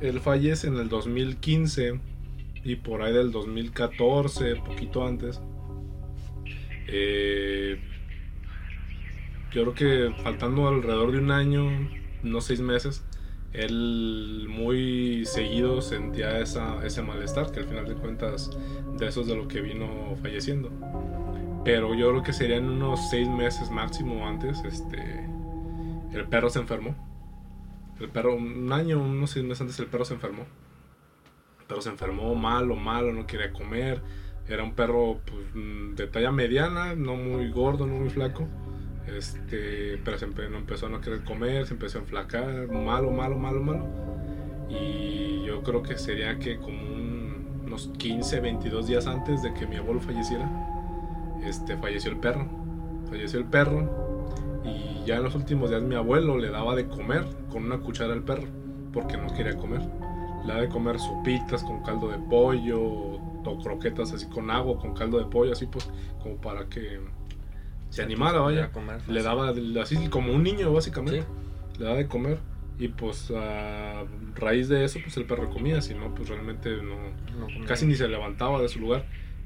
él 0.00 0.20
fallece 0.20 0.68
en 0.68 0.76
el 0.76 0.88
2015 0.88 2.00
y 2.64 2.76
por 2.76 3.02
ahí 3.02 3.12
del 3.12 3.30
2014, 3.32 4.56
poquito 4.56 5.06
antes. 5.06 5.40
eh, 6.86 7.80
yo 9.52 9.62
creo 9.62 9.74
que 9.74 10.22
faltando 10.22 10.66
alrededor 10.66 11.12
de 11.12 11.18
un 11.18 11.30
año, 11.30 11.64
no 12.24 12.40
seis 12.40 12.60
meses, 12.60 13.04
él 13.52 14.46
muy 14.48 15.24
seguido 15.26 15.80
sentía 15.80 16.40
ese 16.40 17.02
malestar, 17.02 17.52
que 17.52 17.60
al 17.60 17.66
final 17.66 17.86
de 17.86 17.94
cuentas 17.94 18.50
de 18.98 19.06
eso 19.06 19.20
es 19.20 19.28
de 19.28 19.36
lo 19.36 19.46
que 19.46 19.60
vino 19.60 20.16
falleciendo. 20.20 20.70
Pero 21.64 21.94
yo 21.94 22.10
creo 22.10 22.22
que 22.24 22.32
serían 22.32 22.68
unos 22.68 23.08
seis 23.10 23.28
meses 23.28 23.70
máximo 23.70 24.26
antes, 24.26 24.60
este, 24.64 25.28
el 26.12 26.26
perro 26.28 26.50
se 26.50 26.58
enfermó. 26.58 26.96
El 28.04 28.10
perro, 28.10 28.36
un 28.36 28.70
año, 28.72 29.02
unos 29.02 29.34
meses 29.36 29.60
antes 29.62 29.78
el 29.80 29.86
perro 29.86 30.04
se 30.04 30.14
enfermó. 30.14 30.42
El 31.60 31.66
perro 31.66 31.80
se 31.80 31.88
enfermó 31.88 32.34
malo, 32.34 32.76
malo, 32.76 33.12
no 33.12 33.26
quería 33.26 33.50
comer. 33.52 34.02
Era 34.46 34.62
un 34.62 34.74
perro 34.74 35.20
pues, 35.24 35.46
de 35.96 36.06
talla 36.06 36.30
mediana, 36.30 36.94
no 36.94 37.16
muy 37.16 37.50
gordo, 37.50 37.86
no 37.86 37.94
muy 37.94 38.10
flaco. 38.10 38.46
Este, 39.06 39.98
pero 40.04 40.18
se 40.18 40.26
no 40.26 40.58
empezó 40.58 40.86
a 40.86 40.88
no 40.90 41.00
querer 41.00 41.24
comer, 41.24 41.66
se 41.66 41.72
empezó 41.74 41.98
a 41.98 42.02
enflacar, 42.02 42.68
malo, 42.70 43.10
malo, 43.10 43.38
malo, 43.38 43.60
malo. 43.62 43.86
Y 44.68 45.44
yo 45.46 45.62
creo 45.62 45.82
que 45.82 45.96
sería 45.96 46.38
que 46.38 46.58
como 46.58 46.76
un- 46.82 47.62
unos 47.64 47.90
15, 47.98 48.40
22 48.40 48.86
días 48.86 49.06
antes 49.06 49.42
de 49.42 49.54
que 49.54 49.66
mi 49.66 49.76
abuelo 49.76 50.00
falleciera, 50.00 50.46
este, 51.42 51.76
falleció 51.78 52.10
el 52.10 52.18
perro. 52.18 52.46
Falleció 53.08 53.38
el 53.38 53.46
perro 53.46 54.13
y 54.64 55.04
ya 55.06 55.16
en 55.16 55.22
los 55.24 55.34
últimos 55.34 55.70
días 55.70 55.82
mi 55.82 55.94
abuelo 55.94 56.38
le 56.38 56.50
daba 56.50 56.74
de 56.74 56.86
comer 56.86 57.24
con 57.50 57.64
una 57.64 57.78
cuchara 57.78 58.12
al 58.12 58.22
perro 58.22 58.48
porque 58.92 59.16
no 59.16 59.26
quería 59.34 59.56
comer. 59.56 59.80
Le 60.42 60.48
daba 60.48 60.60
de 60.60 60.68
comer 60.68 60.98
sopitas 60.98 61.62
con 61.64 61.82
caldo 61.82 62.08
de 62.08 62.18
pollo 62.18 62.80
o 62.82 63.58
croquetas 63.62 64.12
así 64.12 64.26
con 64.26 64.50
agua, 64.50 64.78
con 64.78 64.94
caldo 64.94 65.18
de 65.18 65.26
pollo, 65.26 65.52
así 65.52 65.66
pues 65.66 65.90
como 66.22 66.36
para 66.36 66.66
que 66.68 67.00
se 67.90 68.02
animara, 68.02 68.40
vaya. 68.40 68.64
A 68.64 68.72
comer 68.72 69.00
Le 69.08 69.22
daba 69.22 69.52
así 69.82 70.08
como 70.08 70.32
un 70.32 70.42
niño 70.42 70.72
básicamente 70.72 71.22
Sí. 71.22 71.78
le 71.78 71.84
daba 71.84 71.96
de 71.96 72.06
comer 72.08 72.38
y 72.78 72.88
pues 72.88 73.30
a 73.36 74.04
raíz 74.34 74.68
de 74.68 74.84
eso 74.84 74.98
pues 75.02 75.16
el 75.16 75.26
perro 75.26 75.48
comía, 75.50 75.80
si 75.80 75.94
no 75.94 76.12
pues 76.14 76.28
realmente 76.28 76.70
no 76.82 76.96
casi 77.66 77.86
ni 77.86 77.94
se 77.94 78.08
levantaba 78.08 78.60
de 78.60 78.68
su 78.68 78.80
lugar 78.80 79.04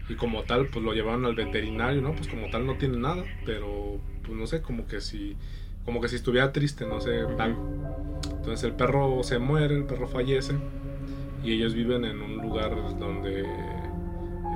y 0.09 0.15
como 0.15 0.43
tal 0.45 0.67
pues 0.67 0.85
lo 0.85 0.93
llevaron 0.95 1.25
al 1.27 1.35
veterinario, 1.35 2.01
¿no? 2.01 2.13
Pues 2.15 2.29
como 2.29 2.49
tal 2.51 2.67
no 2.67 2.77
tiene 2.77 2.97
nada, 2.99 3.25
pero 3.45 3.99
pues 4.23 4.37
no 4.37 4.47
sé, 4.47 4.63
como 4.63 4.87
que 4.87 5.01
si 5.01 5.37
como 5.85 6.01
que 6.01 6.09
si 6.09 6.17
estuviera 6.17 6.53
triste, 6.53 6.87
no 6.87 7.01
sé. 7.01 7.21
Entonces 7.21 8.65
el 8.65 8.73
perro 8.73 9.23
se 9.23 9.39
muere, 9.39 9.75
el 9.77 9.85
perro 9.85 10.07
fallece 10.09 10.55
y 11.43 11.53
ellos 11.53 11.75
viven 11.75 12.05
en 12.05 12.21
un 12.21 12.37
lugar 12.39 12.75
donde 12.99 13.45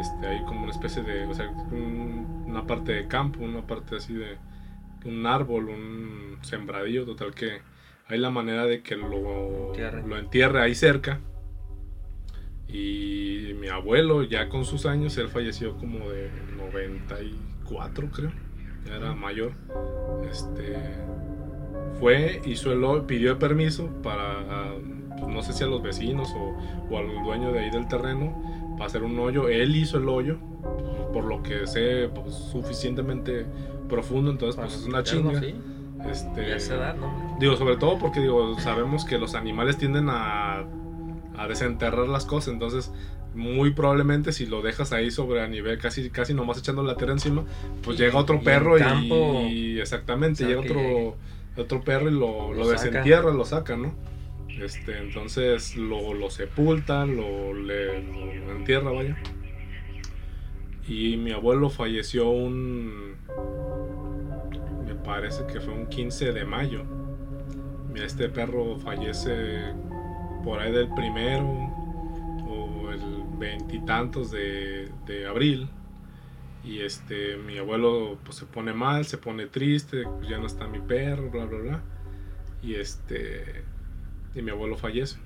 este, 0.00 0.26
hay 0.26 0.42
como 0.44 0.62
una 0.64 0.72
especie 0.72 1.03
de, 1.03 1.24
o 1.26 1.34
sea, 1.34 1.48
un- 1.70 2.44
una 2.46 2.66
parte 2.66 2.92
de 2.92 3.07
campo, 3.09 3.42
una 3.42 3.66
parte 3.66 3.96
así 3.96 4.14
de 4.14 4.36
un 5.05 5.26
árbol, 5.26 5.68
un 5.68 6.38
sembradillo, 6.42 7.05
total 7.05 7.34
que 7.34 7.61
hay 8.09 8.18
la 8.18 8.30
manera 8.30 8.66
de 8.66 8.82
que 8.82 8.96
lo 8.96 9.72
lo 10.07 10.18
entierre 10.18 10.61
ahí 10.61 10.74
cerca. 10.74 11.20
Y 12.73 13.55
mi 13.61 13.68
abuelo, 13.68 14.23
ya 14.23 14.49
con 14.49 14.64
sus 14.64 14.87
años, 14.87 15.16
él 15.18 15.29
falleció 15.29 15.77
como 15.77 16.09
de 16.11 16.31
94, 16.57 18.09
creo. 18.11 18.33
Ya 18.87 18.97
era 18.97 19.14
mayor. 19.14 19.53
Este 20.31 20.77
fue, 22.01 22.41
hizo 22.47 22.73
el 22.73 23.05
pidió 23.05 23.39
permiso 23.39 23.89
para, 24.03 24.75
pues, 25.18 25.33
no 25.33 25.43
sé 25.43 25.53
si 25.53 25.62
a 25.64 25.66
los 25.66 25.83
vecinos 25.83 26.29
o, 26.35 26.57
o 26.91 26.99
al 26.99 27.07
dueño 27.23 27.53
de 27.53 27.61
ahí 27.61 27.70
del 27.70 27.87
terreno, 27.87 28.35
para 28.73 28.87
hacer 28.87 29.03
un 29.03 29.18
hoyo. 29.18 29.49
Él 29.49 29.77
hizo 29.77 29.99
el 29.99 30.09
hoyo, 30.09 30.39
por 31.12 31.25
lo 31.25 31.43
que 31.43 31.66
sé, 31.66 32.09
pues, 32.14 32.35
suficientemente 32.35 33.47
profundo, 33.89 34.31
entonces 34.31 34.59
pues 34.61 34.75
es 34.75 34.87
una 34.87 35.03
chinga. 35.03 35.39
sí. 35.39 35.55
Este, 36.11 36.49
Y 36.49 36.51
a 36.51 36.57
esa 36.57 36.75
edad, 36.75 36.97
¿no? 36.97 37.37
Digo, 37.39 37.55
sobre 37.55 37.77
todo 37.77 37.97
porque 37.97 38.18
digo, 38.18 38.59
sabemos 38.59 39.05
que 39.05 39.18
los 39.18 39.37
animales 39.37 39.77
tienden 39.77 40.09
a, 40.09 40.64
a 41.37 41.47
desenterrar 41.49 42.09
las 42.09 42.24
cosas, 42.26 42.53
entonces 42.55 42.93
muy 43.35 43.72
probablemente 43.72 44.33
si 44.33 44.45
lo 44.47 44.61
dejas 44.61 44.93
ahí 44.93 45.11
sobre 45.11 45.41
a 45.43 45.49
nivel 45.49 45.78
casi 45.78 46.11
casi 46.11 46.35
nomás 46.35 46.59
echando 46.59 46.83
la 46.83 46.97
tierra 46.97 47.12
encima, 47.14 47.45
pues 47.83 47.99
Y- 47.99 48.03
llega 48.03 48.18
otro 48.18 48.37
y 48.37 48.45
perro 48.45 48.76
y, 48.76 48.80
campo, 48.80 49.43
y 49.49 49.80
exactamente, 49.80 50.45
llega 50.45 50.61
otro 50.61 50.74
llegue. 50.74 51.14
otro 51.57 51.80
perro 51.83 52.09
y 52.11 52.12
lo, 52.12 52.53
Lo 52.53 52.55
lo 52.55 52.64
saca. 52.66 52.72
desentierra, 52.85 53.33
lo 53.33 53.45
saca, 53.45 53.76
¿no? 53.76 53.95
Este, 54.61 54.99
entonces 54.99 55.76
lo, 55.76 56.12
lo 56.12 56.28
sepulta, 56.30 57.07
lo, 57.07 57.55
le, 57.55 58.03
lo 58.03 58.53
entierra, 58.53 58.91
vaya. 58.91 59.16
Y 60.87 61.16
mi 61.16 61.30
abuelo 61.33 61.70
falleció 61.70 62.28
un. 62.28 63.14
Me 64.87 64.95
parece 64.97 65.47
que 65.47 65.61
fue 65.61 65.72
un 65.72 65.87
15 65.87 66.33
de 66.33 66.45
mayo. 66.45 66.83
Este 67.95 68.28
perro 68.28 68.76
fallece 68.78 69.72
por 70.43 70.61
ahí 70.61 70.72
del 70.72 70.88
primero 70.95 71.47
o 71.47 72.90
el 72.90 73.24
veintitantos 73.38 74.30
de, 74.30 74.88
de 75.07 75.26
abril. 75.26 75.68
Y 76.64 76.80
este, 76.80 77.36
mi 77.38 77.59
abuelo 77.59 78.18
pues 78.24 78.36
se 78.38 78.47
pone 78.47 78.72
mal, 78.72 79.05
se 79.05 79.18
pone 79.18 79.47
triste, 79.47 80.05
pues 80.18 80.28
ya 80.28 80.38
no 80.38 80.47
está 80.47 80.68
mi 80.68 80.78
perro, 80.78 81.28
bla, 81.30 81.45
bla, 81.47 81.59
bla. 81.59 81.80
Y 82.62 82.74
este, 82.76 83.64
y 84.34 84.43
mi 84.43 84.51
abuelo 84.53 84.76
fallece. 84.76 85.18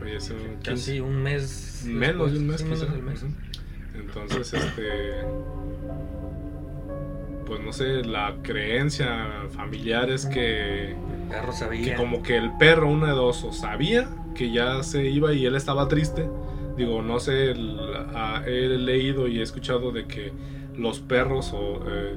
Fallece 0.00 0.32
un 0.34 0.56
15 0.58 0.70
Casi 0.70 1.00
un 1.00 1.22
mes. 1.22 1.84
menos 1.86 2.32
de 2.32 2.38
un 2.40 2.46
mes, 2.48 2.60
sí, 2.60 2.66
quizá. 2.68 2.86
mes. 2.86 3.24
Entonces, 3.94 4.52
este. 4.52 5.22
Pues 7.46 7.60
no 7.60 7.72
sé, 7.72 8.02
la 8.02 8.36
creencia 8.42 9.44
familiar 9.50 10.10
es 10.10 10.26
que, 10.26 10.92
El 10.92 10.96
perro 11.28 11.52
sabía. 11.52 11.84
que 11.84 11.94
como 11.94 12.22
que 12.22 12.36
el 12.36 12.50
perro, 12.56 12.88
una 12.90 13.08
de 13.08 13.12
dos, 13.12 13.44
o 13.44 13.52
sabía 13.52 14.08
que 14.34 14.50
ya 14.52 14.82
se 14.82 15.04
iba 15.08 15.32
y 15.32 15.46
él 15.46 15.54
estaba 15.54 15.88
triste. 15.88 16.28
Digo, 16.76 17.02
no 17.02 17.20
sé, 17.20 17.52
el- 17.52 17.78
a- 18.14 18.42
he 18.46 18.68
leído 18.68 19.28
y 19.28 19.38
he 19.38 19.42
escuchado 19.42 19.92
de 19.92 20.06
que 20.06 20.32
los 20.76 20.98
perros 21.00 21.52
o, 21.54 21.80
eh, 21.86 22.16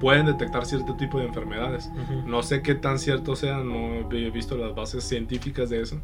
pueden 0.00 0.26
detectar 0.26 0.64
cierto 0.66 0.96
tipo 0.96 1.18
de 1.18 1.26
enfermedades. 1.26 1.90
Ujú. 1.94 2.28
No 2.28 2.42
sé 2.42 2.62
qué 2.62 2.74
tan 2.74 2.98
cierto 2.98 3.36
sea, 3.36 3.58
no 3.58 4.10
he 4.10 4.30
visto 4.30 4.56
las 4.56 4.74
bases 4.74 5.04
científicas 5.04 5.68
de 5.70 5.80
eso, 5.82 6.00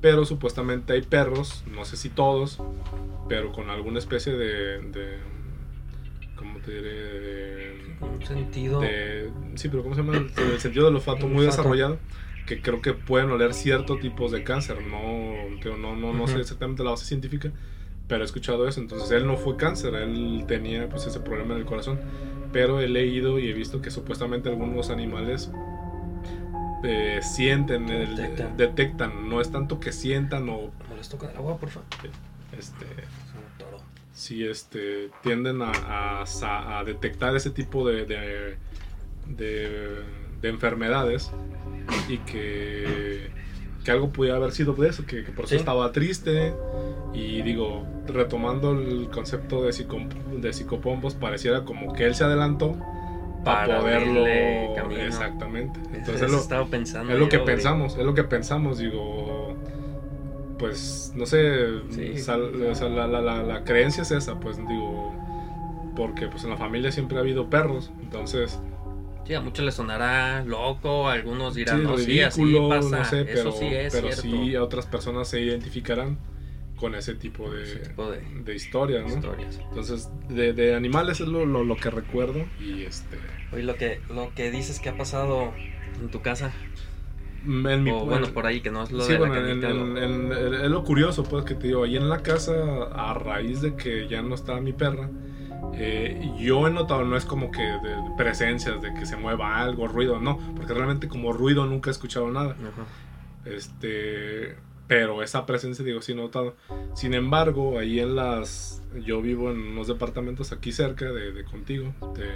pero 0.00 0.24
supuestamente 0.24 0.92
hay 0.92 1.02
perros, 1.02 1.64
no 1.72 1.84
sé 1.84 1.96
si 1.96 2.08
todos, 2.08 2.60
pero 3.28 3.52
con 3.52 3.70
alguna 3.70 3.98
especie 4.00 4.32
de, 4.32 4.80
de 4.80 5.18
¿cómo 6.36 6.58
te 6.60 6.72
diré? 6.72 6.92
De, 6.92 7.72
Un 8.00 8.24
sentido. 8.26 8.80
de- 8.80 9.30
sí, 9.54 9.68
pero 9.68 9.82
¿cómo 9.84 9.94
se 9.94 10.02
llama? 10.02 10.16
El, 10.18 10.30
el 10.52 10.60
sentido 10.60 10.86
del 10.86 10.96
olfato 10.96 11.26
muy 11.28 11.44
Olfato. 11.44 11.56
desarrollado, 11.62 11.98
que 12.46 12.60
creo 12.60 12.80
que 12.82 12.92
pueden 12.94 13.30
oler 13.30 13.54
ciertos 13.54 14.00
tipos 14.00 14.32
de 14.32 14.42
cáncer, 14.42 14.82
no, 14.82 15.48
no, 15.76 15.96
no, 15.96 16.12
no 16.12 16.26
sé 16.26 16.32
Ujú. 16.34 16.40
exactamente 16.42 16.82
la 16.82 16.90
base 16.90 17.04
científica, 17.04 17.52
pero 18.08 18.22
he 18.22 18.24
escuchado 18.26 18.66
eso, 18.68 18.80
entonces 18.80 19.10
él 19.12 19.26
no 19.26 19.36
fue 19.36 19.56
cáncer, 19.56 19.94
él 19.94 20.44
tenía 20.48 20.88
pues 20.88 21.06
ese 21.06 21.20
problema 21.20 21.54
en 21.54 21.60
el 21.60 21.66
corazón, 21.66 22.00
pero 22.52 22.80
he 22.80 22.88
leído 22.88 23.38
y 23.38 23.48
he 23.48 23.52
visto 23.52 23.80
que 23.80 23.90
supuestamente 23.90 24.48
algunos 24.48 24.90
animales 24.90 25.50
eh, 26.84 27.20
sienten, 27.22 27.88
el- 27.88 28.16
Detectan. 28.16 28.56
detectan, 28.56 29.28
no 29.28 29.40
es 29.40 29.50
tanto 29.52 29.78
que 29.78 29.92
sientan 29.92 30.48
o 30.48 30.72
¿Me 30.90 30.96
les 30.96 31.08
toca 31.08 31.30
el 31.30 31.36
agua, 31.36 31.56
por 31.58 31.70
favor? 31.70 31.88
este, 32.58 32.84
si 34.12 34.44
este, 34.44 35.10
tienden 35.22 35.62
a, 35.62 35.70
a 35.70 36.78
a 36.80 36.84
detectar 36.84 37.34
ese 37.36 37.50
tipo 37.50 37.86
de, 37.88 38.04
de, 38.04 38.56
de- 39.26 40.02
de 40.42 40.48
enfermedades 40.48 41.30
y 42.08 42.18
que 42.18 43.30
que 43.84 43.90
algo 43.90 44.10
pudiera 44.10 44.36
haber 44.36 44.52
sido 44.52 44.74
de 44.74 44.88
eso, 44.88 45.04
que, 45.06 45.22
por 45.22 45.46
eso 45.46 45.56
estaba 45.56 45.90
triste. 45.92 46.54
Y 47.12 47.42
digo, 47.42 47.84
retomando 48.06 48.72
el 48.72 49.08
concepto 49.10 49.62
de, 49.62 49.72
psico, 49.72 49.98
de 50.36 50.52
psicopompos, 50.52 51.14
pareciera 51.14 51.64
como 51.64 51.92
que 51.92 52.06
él 52.06 52.14
se 52.14 52.24
adelantó 52.24 52.76
para, 53.44 53.80
poderlo. 53.80 54.26
Exactamente. 54.26 55.78
Entonces 55.92 56.22
es 56.22 56.30
lo, 56.30 56.66
pensando 56.68 57.12
es 57.12 57.18
lo 57.18 57.28
que 57.28 57.38
pensamos, 57.40 57.96
es 57.96 58.04
lo 58.04 58.14
que 58.14 58.24
pensamos, 58.24 58.78
digo. 58.78 59.56
Pues 60.58 61.12
no 61.16 61.26
sé, 61.26 61.66
la, 62.28 63.08
la, 63.08 63.42
la, 63.42 63.64
creencia 63.64 64.02
es 64.02 64.12
esa, 64.12 64.38
pues 64.38 64.58
digo, 64.58 65.12
porque 65.96 66.28
pues 66.28 66.44
en 66.44 66.50
la 66.50 66.56
familia 66.56 66.92
siempre 66.92 67.16
ha 67.16 67.20
habido 67.20 67.50
perros, 67.50 67.90
entonces 68.00 68.60
Sí, 69.26 69.34
a 69.34 69.40
muchos 69.40 69.64
les 69.64 69.74
sonará 69.74 70.44
loco, 70.44 71.08
algunos 71.08 71.54
dirán, 71.54 71.84
no, 71.84 71.96
ridículo, 71.96 72.68
pasa. 72.68 72.98
no 72.98 73.04
sé, 73.04 73.24
pero, 73.24 73.52
sí 73.52 73.66
es 73.66 73.94
pero 73.94 74.12
sí 74.12 74.54
a 74.56 74.62
otras 74.62 74.86
personas 74.86 75.28
se 75.28 75.40
identificarán 75.40 76.18
con 76.82 76.96
ese 76.96 77.14
tipo 77.14 77.48
de, 77.48 77.92
de, 78.44 78.54
historias, 78.56 79.04
¿no? 79.06 79.14
Historias. 79.14 79.60
Entonces, 79.68 80.10
de, 80.28 80.52
de, 80.52 80.74
animales 80.74 81.20
es 81.20 81.28
lo, 81.28 81.46
lo, 81.46 81.76
que 81.76 81.90
recuerdo 81.90 82.44
y 82.58 82.82
este... 82.82 83.18
Oye, 83.52 83.62
lo 83.62 83.76
que, 83.76 84.00
lo 84.12 84.34
que 84.34 84.50
dices 84.50 84.80
que 84.80 84.88
ha 84.88 84.96
pasado 84.96 85.52
en 86.00 86.10
tu 86.10 86.22
casa... 86.22 86.52
En 87.44 87.84
mi, 87.84 87.92
o, 87.92 88.04
bueno, 88.04 88.26
por 88.34 88.46
ahí, 88.46 88.60
que 88.60 88.72
no 88.72 88.82
es 88.82 88.90
lo 88.90 89.06
de 89.06 89.16
bueno, 89.16 89.34
la 89.34 90.64
es 90.64 90.70
lo 90.70 90.82
curioso, 90.82 91.22
pues, 91.22 91.44
que 91.44 91.54
te 91.54 91.68
digo, 91.68 91.84
ahí 91.84 91.96
en 91.96 92.08
la 92.08 92.22
casa, 92.22 92.52
a 92.92 93.14
raíz 93.14 93.60
de 93.60 93.76
que 93.76 94.08
ya 94.08 94.20
no 94.22 94.34
estaba 94.34 94.60
mi 94.60 94.72
perra, 94.72 95.08
eh, 95.74 96.32
yo 96.38 96.66
he 96.66 96.70
notado, 96.70 97.04
no 97.04 97.16
es 97.16 97.24
como 97.24 97.50
que 97.50 97.62
de 97.62 97.96
presencias, 98.16 98.80
de 98.82 98.92
que 98.94 99.06
se 99.06 99.16
mueva 99.16 99.60
algo, 99.60 99.88
ruido, 99.88 100.18
no, 100.20 100.38
porque 100.56 100.74
realmente 100.74 101.08
como 101.08 101.32
ruido 101.32 101.66
nunca 101.66 101.90
he 101.90 101.92
escuchado 101.92 102.30
nada. 102.30 102.56
Este, 103.44 104.56
pero 104.86 105.22
esa 105.22 105.46
presencia, 105.46 105.84
digo, 105.84 106.02
sí 106.02 106.12
he 106.12 106.14
notado. 106.14 106.56
Sin 106.94 107.14
embargo, 107.14 107.78
ahí 107.78 108.00
en 108.00 108.16
las, 108.16 108.82
yo 109.04 109.22
vivo 109.22 109.50
en 109.50 109.58
unos 109.58 109.88
departamentos 109.88 110.52
aquí 110.52 110.72
cerca 110.72 111.10
de, 111.12 111.44
contigo, 111.44 111.94
te, 112.14 112.26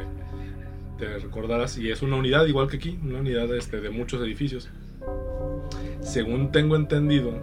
te, 0.99 1.19
recordarás, 1.19 1.77
y 1.79 1.91
es 1.91 2.03
una 2.03 2.17
unidad 2.17 2.47
igual 2.47 2.69
que 2.69 2.77
aquí, 2.77 2.99
una 3.03 3.19
unidad 3.21 3.55
este, 3.55 3.81
de 3.81 3.91
muchos 3.91 4.23
edificios. 4.23 4.71
Según 6.01 6.53
tengo 6.53 6.77
entendido, 6.77 7.35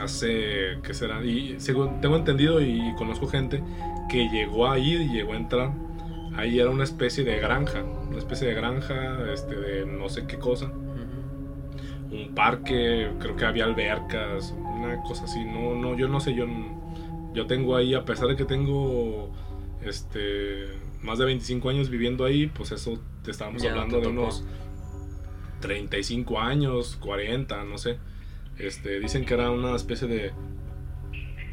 hace 0.00 0.78
que 0.82 0.94
será 0.94 1.24
y 1.24 1.56
según 1.58 2.00
tengo 2.00 2.16
entendido 2.16 2.60
y 2.60 2.94
conozco 2.96 3.26
gente 3.26 3.62
que 4.08 4.28
llegó 4.28 4.70
a 4.70 4.78
ir 4.78 5.00
y 5.00 5.08
llegó 5.08 5.32
a 5.32 5.36
entrar. 5.36 5.72
Ahí 6.36 6.60
era 6.60 6.70
una 6.70 6.84
especie 6.84 7.24
de 7.24 7.38
granja 7.38 7.82
una 8.08 8.18
especie 8.18 8.48
de 8.48 8.54
granja 8.54 9.32
este 9.32 9.54
de 9.54 9.86
no 9.86 10.08
sé 10.08 10.26
qué 10.26 10.38
cosa. 10.38 10.70
Un 12.10 12.34
parque 12.34 13.10
creo 13.20 13.36
que 13.36 13.44
había 13.44 13.64
albercas 13.64 14.54
una 14.56 15.00
cosa 15.02 15.24
así. 15.24 15.44
No 15.44 15.74
no 15.74 15.96
yo 15.96 16.08
no 16.08 16.20
sé 16.20 16.34
yo 16.34 16.46
yo 17.34 17.46
tengo 17.46 17.76
ahí 17.76 17.94
a 17.94 18.04
pesar 18.04 18.28
de 18.28 18.36
que 18.36 18.44
tengo 18.44 19.30
este 19.82 20.66
más 21.02 21.18
de 21.18 21.26
25 21.26 21.68
años 21.68 21.90
viviendo 21.90 22.24
ahí 22.24 22.46
pues 22.46 22.72
eso 22.72 22.98
te 23.22 23.30
estábamos 23.30 23.64
hablando 23.64 24.00
de 24.00 24.08
unos 24.08 24.44
35 25.60 26.40
años 26.40 26.96
40 26.96 27.64
no 27.64 27.78
sé 27.78 27.98
este, 28.58 29.00
dicen 29.00 29.24
que 29.24 29.34
era 29.34 29.50
una 29.50 29.74
especie 29.74 30.08
de, 30.08 30.32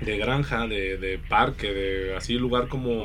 de 0.02 0.18
granja, 0.18 0.68
de, 0.68 0.98
de 0.98 1.20
parque, 1.30 1.74
de 1.74 2.16
así 2.16 2.34
lugar 2.34 2.68
como 2.68 3.04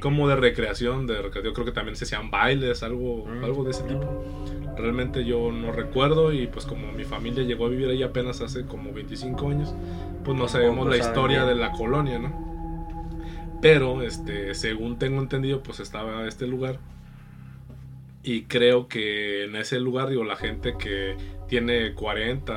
como 0.00 0.26
de 0.28 0.34
recreación, 0.34 1.06
de 1.06 1.20
recreación, 1.22 1.54
creo 1.54 1.66
que 1.66 1.72
también 1.72 1.94
se 1.94 2.04
hacían 2.04 2.30
bailes, 2.30 2.82
algo, 2.82 3.26
mm. 3.26 3.44
algo 3.44 3.64
de 3.64 3.70
ese 3.70 3.82
tipo. 3.84 4.24
Realmente 4.76 5.24
yo 5.24 5.52
no 5.52 5.72
recuerdo 5.72 6.32
y 6.32 6.46
pues 6.46 6.64
como 6.64 6.90
mi 6.92 7.04
familia 7.04 7.44
llegó 7.44 7.66
a 7.66 7.68
vivir 7.68 7.90
ahí 7.90 8.02
apenas 8.02 8.40
hace 8.40 8.64
como 8.64 8.92
25 8.92 9.48
años, 9.48 9.74
pues 10.24 10.36
no 10.36 10.48
sabemos 10.48 10.88
la 10.88 10.96
historia 10.96 11.44
de 11.44 11.54
la 11.54 11.70
colonia, 11.72 12.18
¿no? 12.18 12.50
Pero, 13.60 14.02
este, 14.02 14.54
según 14.54 14.98
tengo 14.98 15.20
entendido, 15.20 15.62
pues 15.62 15.80
estaba 15.80 16.26
este 16.26 16.46
lugar 16.46 16.78
y 18.22 18.42
creo 18.42 18.88
que 18.88 19.44
en 19.44 19.56
ese 19.56 19.80
lugar, 19.80 20.08
digo, 20.08 20.24
la 20.24 20.36
gente 20.36 20.74
que 20.78 21.16
tiene 21.48 21.94
40 21.94 22.52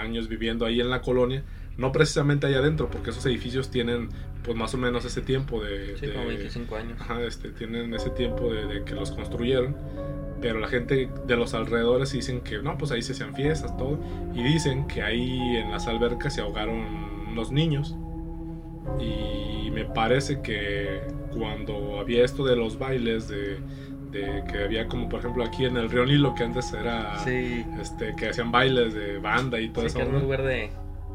años 0.00 0.28
viviendo 0.28 0.64
ahí 0.64 0.80
en 0.80 0.90
la 0.90 1.02
colonia, 1.02 1.44
no 1.76 1.92
precisamente 1.92 2.46
ahí 2.46 2.54
adentro, 2.54 2.88
porque 2.90 3.10
esos 3.10 3.26
edificios 3.26 3.70
tienen 3.70 4.08
pues 4.42 4.56
más 4.56 4.74
o 4.74 4.78
menos 4.78 5.04
ese 5.04 5.22
tiempo 5.22 5.62
de... 5.62 5.96
Sí, 5.98 6.08
como 6.08 6.26
25 6.26 6.76
años. 6.76 7.00
Ajá, 7.00 7.22
este, 7.22 7.50
tienen 7.50 7.92
ese 7.94 8.10
tiempo 8.10 8.52
de, 8.52 8.84
que 8.84 8.94
los 8.94 9.10
construyeron, 9.10 9.76
pero 10.40 10.58
la 10.58 10.68
gente 10.68 11.08
de 11.26 11.36
los 11.36 11.54
alrededores 11.54 12.12
dicen 12.12 12.40
que 12.42 12.58
no, 12.62 12.76
pues 12.76 12.90
ahí 12.90 13.02
se 13.02 13.12
hacían 13.12 13.34
fiestas, 13.34 13.76
todo, 13.76 13.98
y 14.34 14.42
dicen 14.42 14.86
que 14.86 15.02
ahí 15.02 15.56
en 15.56 15.70
las 15.70 15.86
albercas 15.86 16.34
se 16.34 16.42
ahogaron 16.42 17.34
los 17.34 17.50
niños, 17.50 17.96
y 19.00 19.70
me 19.70 19.84
parece 19.86 20.40
que 20.42 21.00
cuando 21.32 21.98
había 21.98 22.24
esto 22.24 22.44
de 22.44 22.56
los 22.56 22.78
bailes 22.78 23.28
de 23.28 23.58
que 24.50 24.64
había 24.64 24.86
como 24.86 25.08
por 25.08 25.20
ejemplo 25.20 25.44
aquí 25.44 25.64
en 25.64 25.76
el 25.76 25.90
Río 25.90 26.04
Nilo 26.06 26.34
que 26.34 26.44
antes 26.44 26.72
era 26.72 27.22
este 27.80 28.14
que 28.16 28.28
hacían 28.28 28.52
bailes 28.52 28.94
de 28.94 29.18
banda 29.18 29.60
y 29.60 29.68
todo 29.68 29.86
eso. 29.86 30.00
era 30.00 30.08
un 30.08 30.20
lugar 30.20 30.42
de, 30.42 30.70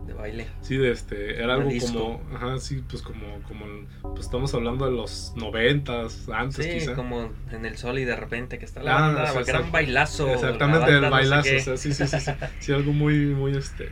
de, 0.06 0.14
baile. 0.14 0.48
Sí, 0.62 0.78
de 0.78 0.92
este, 0.92 1.42
era 1.42 1.56
algo 1.56 1.70
como, 1.80 2.22
ajá, 2.36 2.60
sí, 2.60 2.84
pues 2.90 3.02
como, 3.02 3.42
como, 3.48 3.66
pues 4.02 4.22
estamos 4.22 4.54
hablando 4.54 4.86
de 4.86 4.92
los 4.92 5.34
noventas, 5.36 6.28
antes 6.30 6.86
sí, 6.86 6.92
como 6.94 7.30
en 7.52 7.66
el 7.66 7.78
sol 7.78 8.00
y 8.00 8.06
de 8.06 8.16
repente 8.16 8.60
que 8.60 8.66
está 8.66 8.84
la 8.84 8.98
ah, 8.98 9.02
banda, 9.14 9.44
que 9.44 9.50
era 9.50 9.62
un 9.62 9.72
bailazo. 9.72 10.28
Exactamente, 10.34 10.92
el 10.92 11.10
bailazo, 11.10 11.50
o 11.56 11.60
sea, 11.60 11.78
sí, 11.78 11.94
sí, 11.94 12.06
sí, 12.06 12.20
sí, 12.20 12.32
sí, 12.60 12.74
algo 12.74 12.92
muy, 12.92 13.28
muy, 13.28 13.56
este, 13.56 13.90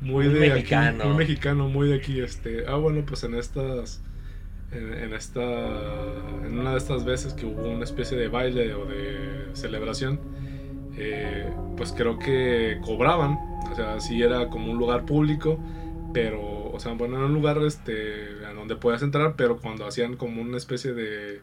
muy, 0.00 0.28
de 0.28 0.40
mexicano. 0.40 0.98
aquí, 0.98 1.08
muy 1.08 1.16
mexicano, 1.16 1.68
muy 1.68 1.88
de 1.88 1.96
aquí, 1.96 2.20
este, 2.20 2.64
ah, 2.66 2.76
bueno, 2.76 3.04
pues 3.06 3.22
en 3.24 3.34
estas 3.34 4.02
en, 4.72 5.12
esta 5.14 5.42
en 6.44 6.58
una 6.58 6.72
de 6.72 6.78
estas 6.78 7.04
veces 7.04 7.32
que 7.32 7.46
hubo 7.46 7.68
una 7.68 7.84
especie 7.84 8.18
de 8.18 8.28
baile 8.28 8.74
o 8.74 8.84
de 8.84 9.48
celebración 9.54 10.20
eh, 10.96 11.50
pues 11.76 11.92
creo 11.92 12.18
que 12.18 12.80
cobraban 12.84 13.38
o 13.70 13.74
sea 13.74 14.00
sí 14.00 14.22
era 14.22 14.48
como 14.48 14.70
un 14.70 14.78
lugar 14.78 15.06
público 15.06 15.58
pero 16.12 16.70
o 16.70 16.78
sea 16.80 16.92
bueno 16.92 17.16
era 17.16 17.26
un 17.26 17.34
lugar 17.34 17.58
este 17.58 18.44
a 18.46 18.52
donde 18.52 18.76
podías 18.76 19.02
entrar 19.02 19.34
pero 19.36 19.58
cuando 19.58 19.86
hacían 19.86 20.16
como 20.16 20.42
una 20.42 20.56
especie 20.56 20.92
de 20.92 21.40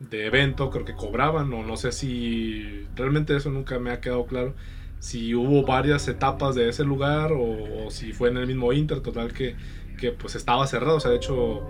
de 0.00 0.26
evento 0.26 0.70
creo 0.70 0.84
que 0.84 0.94
cobraban 0.94 1.52
o 1.52 1.64
no 1.64 1.76
sé 1.76 1.90
si 1.92 2.86
realmente 2.94 3.34
eso 3.36 3.50
nunca 3.50 3.78
me 3.78 3.90
ha 3.90 4.00
quedado 4.00 4.26
claro 4.26 4.54
si 5.00 5.34
hubo 5.34 5.64
varias 5.64 6.06
etapas 6.08 6.54
de 6.54 6.68
ese 6.68 6.84
lugar 6.84 7.32
o, 7.32 7.86
o 7.86 7.90
si 7.90 8.12
fue 8.12 8.28
en 8.28 8.36
el 8.36 8.46
mismo 8.46 8.72
Inter 8.72 9.00
total 9.00 9.32
que 9.32 9.54
que 9.98 10.12
pues 10.12 10.34
estaba 10.34 10.66
cerrado, 10.66 10.96
o 10.96 11.00
sea, 11.00 11.10
de 11.10 11.18
hecho 11.18 11.62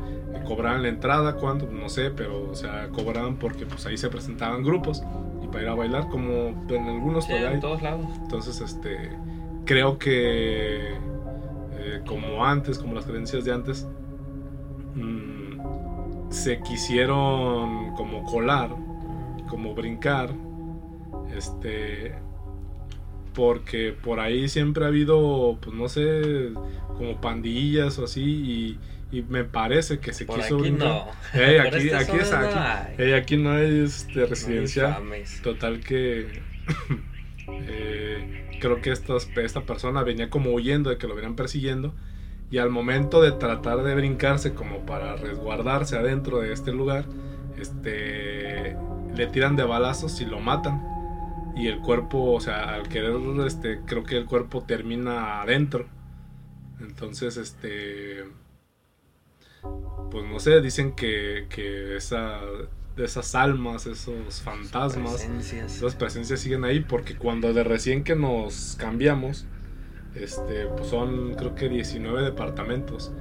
cobraban 0.46 0.82
la 0.82 0.88
entrada, 0.88 1.34
cuando 1.34 1.66
no 1.66 1.88
sé, 1.88 2.10
pero 2.10 2.48
o 2.50 2.54
sea, 2.54 2.88
cobraban 2.90 3.36
porque 3.36 3.66
pues 3.66 3.84
ahí 3.86 3.96
se 3.96 4.08
presentaban 4.08 4.62
grupos 4.62 5.02
y 5.42 5.48
para 5.48 5.62
ir 5.62 5.68
a 5.68 5.74
bailar 5.74 6.08
como 6.08 6.48
en 6.68 6.86
algunos 6.86 7.24
sí, 7.24 7.32
en 7.32 7.60
todos 7.60 7.82
lados. 7.82 8.06
Entonces, 8.22 8.60
este 8.60 9.10
creo 9.64 9.98
que 9.98 10.92
eh, 10.92 12.02
como 12.06 12.44
antes, 12.44 12.78
como 12.78 12.94
las 12.94 13.04
creencias 13.04 13.44
de 13.44 13.52
antes 13.52 13.86
mmm, 14.94 16.30
se 16.30 16.60
quisieron 16.60 17.92
como 17.94 18.24
colar, 18.24 18.70
como 19.48 19.74
brincar 19.74 20.30
este 21.36 22.14
porque 23.34 23.92
por 23.92 24.20
ahí 24.20 24.48
siempre 24.48 24.84
ha 24.84 24.88
habido, 24.88 25.58
pues 25.60 25.74
no 25.74 25.88
sé, 25.88 26.50
como 26.96 27.20
pandillas 27.20 27.98
o 27.98 28.04
así 28.04 28.22
y, 28.22 28.78
me 29.30 29.42
parece 29.42 30.00
que 30.00 30.12
se 30.12 30.26
quiso 30.26 30.58
aquí 30.58 30.70
no. 30.70 31.06
aquí, 31.32 31.90
aquí, 31.90 32.16
es, 32.18 32.30
aquí, 32.30 33.12
aquí 33.12 33.36
no 33.38 33.52
hay 33.52 33.84
este, 33.84 34.26
residencia. 34.26 34.98
total 35.42 35.80
que 35.80 36.26
eh, 37.48 38.58
creo 38.60 38.82
que 38.82 38.92
esta, 38.92 39.14
esta 39.36 39.62
persona 39.62 40.02
venía 40.02 40.28
como 40.28 40.50
huyendo 40.50 40.90
de 40.90 40.98
que 40.98 41.06
lo 41.06 41.14
venían 41.14 41.36
persiguiendo 41.36 41.94
y 42.50 42.58
al 42.58 42.68
momento 42.68 43.22
de 43.22 43.32
tratar 43.32 43.82
de 43.82 43.94
brincarse 43.94 44.52
como 44.52 44.84
para 44.84 45.16
resguardarse 45.16 45.96
adentro 45.96 46.40
de 46.40 46.52
este 46.52 46.72
lugar 46.72 47.06
este 47.58 48.76
le 49.16 49.26
tiran 49.28 49.56
de 49.56 49.64
balazos 49.64 50.20
y 50.20 50.26
lo 50.26 50.38
matan 50.38 50.97
y 51.58 51.66
el 51.66 51.80
cuerpo, 51.80 52.32
o 52.32 52.40
sea, 52.40 52.74
al 52.74 52.88
querer, 52.88 53.14
este, 53.44 53.80
creo 53.84 54.04
que 54.04 54.16
el 54.16 54.26
cuerpo 54.26 54.62
termina 54.62 55.42
adentro. 55.42 55.88
Entonces, 56.80 57.36
este, 57.36 58.24
pues 60.10 60.24
no 60.24 60.38
sé, 60.38 60.60
dicen 60.60 60.94
que, 60.94 61.46
que 61.50 61.96
esa, 61.96 62.40
esas 62.96 63.34
almas, 63.34 63.86
esos 63.86 64.40
fantasmas, 64.40 65.24
esas 65.24 65.96
presencias 65.96 66.40
siguen 66.40 66.64
ahí 66.64 66.80
porque 66.80 67.16
cuando 67.16 67.52
de 67.52 67.64
recién 67.64 68.04
que 68.04 68.14
nos 68.14 68.76
cambiamos, 68.78 69.46
este, 70.14 70.66
pues 70.66 70.88
son 70.88 71.34
creo 71.34 71.54
que 71.54 71.68
19 71.68 72.22
departamentos 72.22 73.12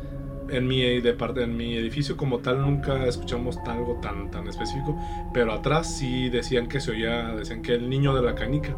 en 0.50 0.68
mi, 0.68 0.82
en 0.84 1.58
mi 1.58 1.76
edificio 1.76 2.18
como 2.18 2.40
tal 2.40 2.62
nunca 2.62 3.06
escuchamos 3.06 3.58
algo 3.66 4.00
tan, 4.02 4.32
tan 4.32 4.48
específico, 4.48 5.00
pero 5.34 5.54
atrás 5.54 5.98
sí 5.98 6.30
decían 6.30 6.68
que 6.68 6.80
se 6.80 6.92
oía, 6.92 7.36
decían 7.36 7.62
que 7.62 7.74
el 7.74 7.90
niño 7.90 8.16
de 8.16 8.22
la 8.22 8.36
canica. 8.36 8.76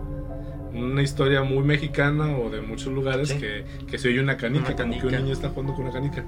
una 0.73 1.01
historia 1.01 1.43
muy 1.43 1.63
mexicana 1.63 2.37
o 2.37 2.49
de 2.49 2.61
muchos 2.61 2.93
lugares 2.93 3.33
que, 3.33 3.65
que, 3.87 3.97
se 3.97 4.09
oye 4.09 4.21
una 4.21 4.37
canica, 4.37 4.75
como 4.75 4.99
que 4.99 5.07
un 5.07 5.13
niño 5.13 5.33
está 5.33 5.49
jugando 5.49 5.73
con 5.73 5.85
una 5.85 5.93
canica. 5.93 6.23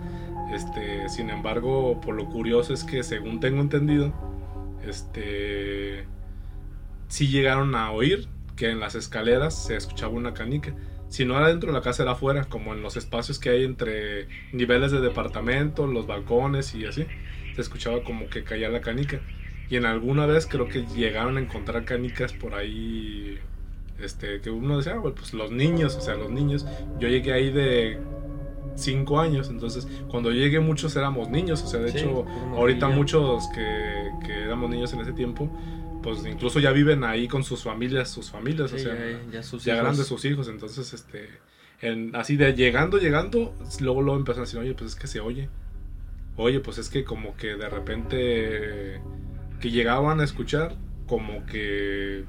Este, 0.53 1.07
sin 1.09 1.29
embargo, 1.29 2.01
por 2.01 2.15
lo 2.15 2.25
curioso 2.25 2.73
es 2.73 2.83
que 2.83 3.03
según 3.03 3.39
tengo 3.39 3.61
entendido, 3.61 4.13
este 4.85 6.05
sí 7.07 7.27
llegaron 7.27 7.75
a 7.75 7.91
oír 7.91 8.27
que 8.55 8.69
en 8.69 8.79
las 8.79 8.95
escaleras 8.95 9.55
se 9.65 9.75
escuchaba 9.75 10.13
una 10.13 10.33
canica. 10.33 10.73
Si 11.11 11.25
no 11.25 11.37
era 11.37 11.49
dentro 11.49 11.67
de 11.67 11.77
la 11.77 11.81
casa 11.81 12.03
era 12.03 12.13
afuera, 12.13 12.45
como 12.45 12.73
en 12.73 12.81
los 12.81 12.95
espacios 12.95 13.37
que 13.37 13.49
hay 13.49 13.65
entre 13.65 14.29
niveles 14.53 14.93
de 14.93 15.01
departamento, 15.01 15.85
los 15.85 16.07
balcones 16.07 16.73
y 16.73 16.85
así. 16.85 17.05
Se 17.53 17.59
escuchaba 17.59 18.01
como 18.01 18.29
que 18.29 18.45
caía 18.45 18.69
la 18.69 18.79
canica. 18.79 19.19
Y 19.69 19.75
en 19.75 19.85
alguna 19.85 20.25
vez 20.25 20.47
creo 20.47 20.69
que 20.69 20.85
llegaron 20.85 21.35
a 21.35 21.41
encontrar 21.41 21.83
canicas 21.83 22.31
por 22.31 22.55
ahí 22.55 23.37
este, 23.99 24.39
que 24.39 24.51
uno 24.51 24.77
decía, 24.77 24.93
ah, 24.95 25.01
pues 25.01 25.33
los 25.33 25.51
niños, 25.51 25.97
o 25.97 26.01
sea, 26.01 26.15
los 26.15 26.31
niños. 26.31 26.65
Yo 26.97 27.09
llegué 27.09 27.33
ahí 27.33 27.51
de 27.51 27.99
5 28.75 29.19
años, 29.19 29.49
entonces 29.49 29.89
cuando 30.09 30.31
llegué 30.31 30.61
muchos 30.61 30.95
éramos 30.95 31.29
niños, 31.29 31.61
o 31.61 31.67
sea, 31.67 31.81
de 31.81 31.89
hecho, 31.91 32.25
ahorita 32.55 32.87
muchos 32.87 33.49
que, 33.49 34.11
que, 34.25 34.43
éramos 34.43 34.69
niños 34.69 34.93
en 34.93 35.01
ese 35.01 35.11
tiempo, 35.11 35.51
pues 36.03 36.25
incluso 36.25 36.59
ya 36.59 36.71
viven 36.71 37.03
ahí 37.03 37.27
con 37.27 37.43
sus 37.43 37.63
familias, 37.63 38.09
sus 38.09 38.31
familias, 38.31 38.73
o 38.73 38.77
sea, 38.77 38.95
ya, 39.31 39.41
ya 39.41 39.75
grandes 39.75 40.07
sus 40.07 40.25
hijos, 40.25 40.47
entonces, 40.47 40.93
este, 40.93 41.29
en, 41.81 42.15
así 42.15 42.37
de 42.37 42.53
llegando, 42.53 42.97
llegando, 42.97 43.55
luego 43.79 44.01
luego 44.01 44.19
empezaron 44.19 44.43
a 44.43 44.45
decir, 44.45 44.59
oye, 44.59 44.73
pues 44.73 44.91
es 44.91 44.95
que 44.95 45.07
se 45.07 45.19
oye, 45.19 45.49
oye, 46.37 46.59
pues 46.59 46.77
es 46.77 46.89
que 46.89 47.03
como 47.03 47.35
que 47.35 47.55
de 47.55 47.69
repente 47.69 49.01
que 49.59 49.69
llegaban 49.69 50.19
a 50.19 50.23
escuchar, 50.23 50.75
como 51.07 51.45
que 51.45 52.25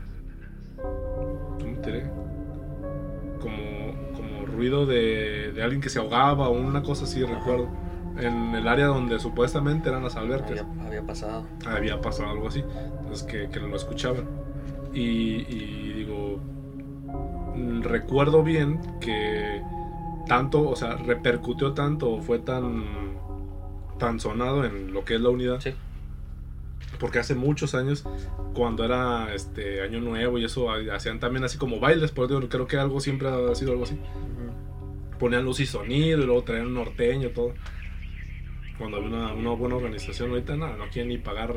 como, 3.40 4.12
como 4.14 4.46
ruido 4.46 4.86
de, 4.86 5.52
de, 5.52 5.62
alguien 5.62 5.80
que 5.80 5.88
se 5.88 5.98
ahogaba 5.98 6.48
o 6.48 6.52
una 6.52 6.82
cosa 6.82 7.04
así, 7.04 7.22
recuerdo. 7.22 7.68
En 8.18 8.54
el 8.54 8.68
área 8.68 8.86
donde 8.86 9.18
supuestamente 9.18 9.88
eran 9.88 10.02
las 10.04 10.16
albercas. 10.16 10.64
Había, 10.84 11.02
pasado. 11.02 11.44
Había 11.66 12.00
pasado 12.00 12.30
algo 12.30 12.48
así. 12.48 12.64
Entonces 13.00 13.22
que, 13.24 13.48
que 13.48 13.60
lo 13.60 13.74
escuchaban. 13.74 14.26
Y, 14.92 15.46
y 15.48 15.92
digo, 15.94 16.38
mm, 17.54 17.82
recuerdo 17.82 18.42
bien 18.42 18.80
que 19.00 19.62
tanto, 20.26 20.68
o 20.68 20.76
sea, 20.76 20.96
repercutió 20.96 21.72
tanto, 21.72 22.20
fue 22.20 22.38
tan, 22.38 22.84
tan 23.98 24.20
sonado 24.20 24.64
en 24.64 24.92
lo 24.92 25.04
que 25.04 25.14
es 25.14 25.20
la 25.20 25.30
unidad. 25.30 25.60
Sí 25.60 25.74
porque 26.98 27.18
hace 27.18 27.34
muchos 27.34 27.74
años, 27.74 28.04
cuando 28.54 28.84
era 28.84 29.34
este 29.34 29.82
año 29.82 30.00
nuevo 30.00 30.38
y 30.38 30.44
eso, 30.44 30.70
hacían 30.70 31.18
también 31.18 31.44
así 31.44 31.58
como 31.58 31.80
bailes, 31.80 32.12
por 32.12 32.30
eso 32.30 32.48
creo 32.48 32.66
que 32.66 32.76
algo 32.76 33.00
siempre 33.00 33.28
ha 33.28 33.54
sido 33.56 33.72
algo 33.72 33.84
así. 33.84 33.98
Ponían 35.18 35.44
luz 35.44 35.58
y 35.58 35.66
sonido 35.66 36.22
y 36.22 36.26
luego 36.26 36.42
traían 36.44 36.72
norteño, 36.72 37.30
todo. 37.30 37.54
Cuando 38.78 38.96
había 38.96 39.08
una, 39.08 39.32
una 39.34 39.50
buena 39.50 39.76
organización, 39.76 40.30
ahorita 40.30 40.56
nada, 40.56 40.76
no 40.76 40.88
quieren 40.88 41.08
ni 41.08 41.18
pagar 41.18 41.56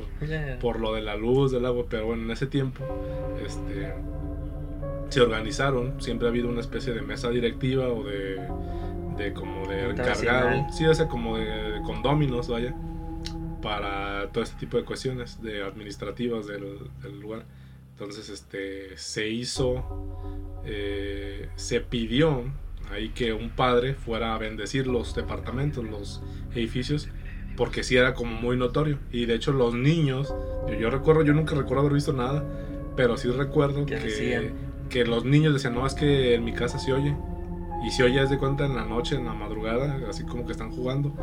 por 0.60 0.80
lo 0.80 0.94
de 0.94 1.02
la 1.02 1.16
luz, 1.16 1.52
del 1.52 1.66
agua, 1.66 1.86
pero 1.90 2.08
bueno, 2.08 2.24
en 2.24 2.32
ese 2.32 2.48
tiempo, 2.48 2.84
este 3.46 3.94
se 5.10 5.22
organizaron, 5.22 6.02
siempre 6.02 6.28
ha 6.28 6.32
habido 6.32 6.50
una 6.50 6.62
especie 6.62 6.94
de 6.94 7.02
mesa 7.02 7.30
directiva 7.30 7.88
o 7.88 8.04
de, 8.04 8.42
de 9.18 9.34
como 9.34 9.68
de 9.68 9.92
encargado, 9.92 10.68
sí, 10.72 10.84
ese 10.86 11.08
como 11.08 11.38
de, 11.38 11.46
de 11.46 11.82
condóminos, 11.84 12.50
vaya, 12.50 12.76
para 13.62 14.30
todo 14.32 14.44
este 14.44 14.58
tipo 14.58 14.78
de 14.78 14.84
cuestiones 14.84 15.42
de 15.42 15.64
administrativas 15.64 16.48
del, 16.48 17.20
lugar. 17.20 17.46
Entonces, 17.94 18.30
este, 18.30 18.98
se 18.98 19.30
hizo, 19.30 19.84
eh, 20.66 21.50
se 21.56 21.82
pidió 21.82 22.44
ahí 22.92 23.10
que 23.10 23.34
un 23.34 23.50
padre 23.50 23.94
fuera 23.94 24.36
a 24.36 24.38
bendecir 24.38 24.88
los 24.88 25.16
departamentos, 25.16 25.84
los 25.84 26.22
edificios, 26.54 27.10
porque 27.56 27.84
sí 27.84 27.98
era 27.98 28.14
como 28.14 28.40
muy 28.40 28.58
notorio. 28.58 29.00
Y 29.12 29.26
de 29.26 29.36
hecho 29.36 29.52
los 29.52 29.74
niños, 29.74 30.34
yo, 30.80 30.90
recuerdo, 30.90 31.24
yo 31.24 31.34
nunca 31.34 31.56
recuerdo 31.56 31.82
haber 31.82 31.94
visto 31.94 32.14
nada, 32.14 32.44
pero 32.96 33.18
sí 33.18 33.30
recuerdo 33.30 33.86
que, 33.86 34.52
que, 34.90 35.06
los 35.06 35.26
niños 35.26 35.54
decían, 35.54 35.76
no, 35.76 35.86
es 35.86 35.94
que 35.94 36.36
en 36.36 36.44
mi 36.44 36.54
casa 36.54 36.80
se 36.80 36.94
oye. 36.94 37.16
Y 37.86 37.92
se 37.92 38.04
oye, 38.04 38.26
de 38.26 38.38
cuenta, 38.38 38.66
en 38.66 38.76
la 38.76 38.86
noche, 38.86 39.16
en 39.16 39.26
la 39.26 39.34
madrugada, 39.34 40.00
así 40.10 40.24
como 40.24 40.46
que 40.46 40.54
están 40.54 40.72
jugando. 40.72 41.14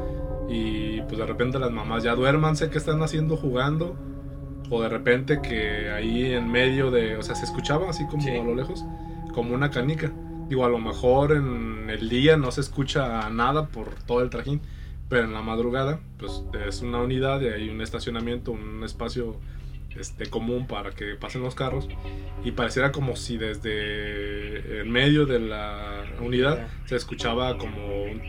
Y 0.48 1.00
pues 1.02 1.18
de 1.18 1.26
repente 1.26 1.58
las 1.58 1.70
mamás 1.70 2.04
ya 2.04 2.14
duérmanse, 2.14 2.70
¿qué 2.70 2.78
están 2.78 3.02
haciendo 3.02 3.36
jugando? 3.36 3.96
O 4.70 4.80
de 4.80 4.88
repente 4.88 5.40
que 5.42 5.90
ahí 5.90 6.32
en 6.32 6.50
medio 6.50 6.90
de, 6.90 7.16
o 7.16 7.22
sea, 7.22 7.34
se 7.34 7.44
escuchaba 7.44 7.90
así 7.90 8.06
como 8.06 8.26
a 8.28 8.44
lo 8.44 8.54
lejos, 8.54 8.84
como 9.34 9.54
una 9.54 9.70
canica. 9.70 10.12
Digo, 10.48 10.64
a 10.64 10.68
lo 10.68 10.78
mejor 10.78 11.32
en 11.32 11.88
el 11.90 12.08
día 12.08 12.36
no 12.36 12.50
se 12.50 12.60
escucha 12.60 13.28
nada 13.30 13.68
por 13.68 13.94
todo 14.06 14.22
el 14.22 14.30
trajín, 14.30 14.60
pero 15.08 15.24
en 15.24 15.32
la 15.32 15.42
madrugada, 15.42 16.00
pues 16.18 16.42
es 16.66 16.82
una 16.82 16.98
unidad 16.98 17.40
y 17.40 17.46
hay 17.46 17.68
un 17.68 17.80
estacionamiento, 17.80 18.52
un 18.52 18.82
espacio 18.84 19.36
este, 19.98 20.26
común 20.26 20.66
para 20.66 20.92
que 20.92 21.14
pasen 21.16 21.42
los 21.42 21.54
carros 21.54 21.88
y 22.44 22.52
pareciera 22.52 22.92
como 22.92 23.16
si 23.16 23.36
desde 23.36 24.80
el 24.80 24.88
medio 24.88 25.26
de 25.26 25.38
la 25.38 26.04
unidad 26.20 26.66
se 26.86 26.96
escuchaba 26.96 27.58
como 27.58 28.04
un 28.04 28.22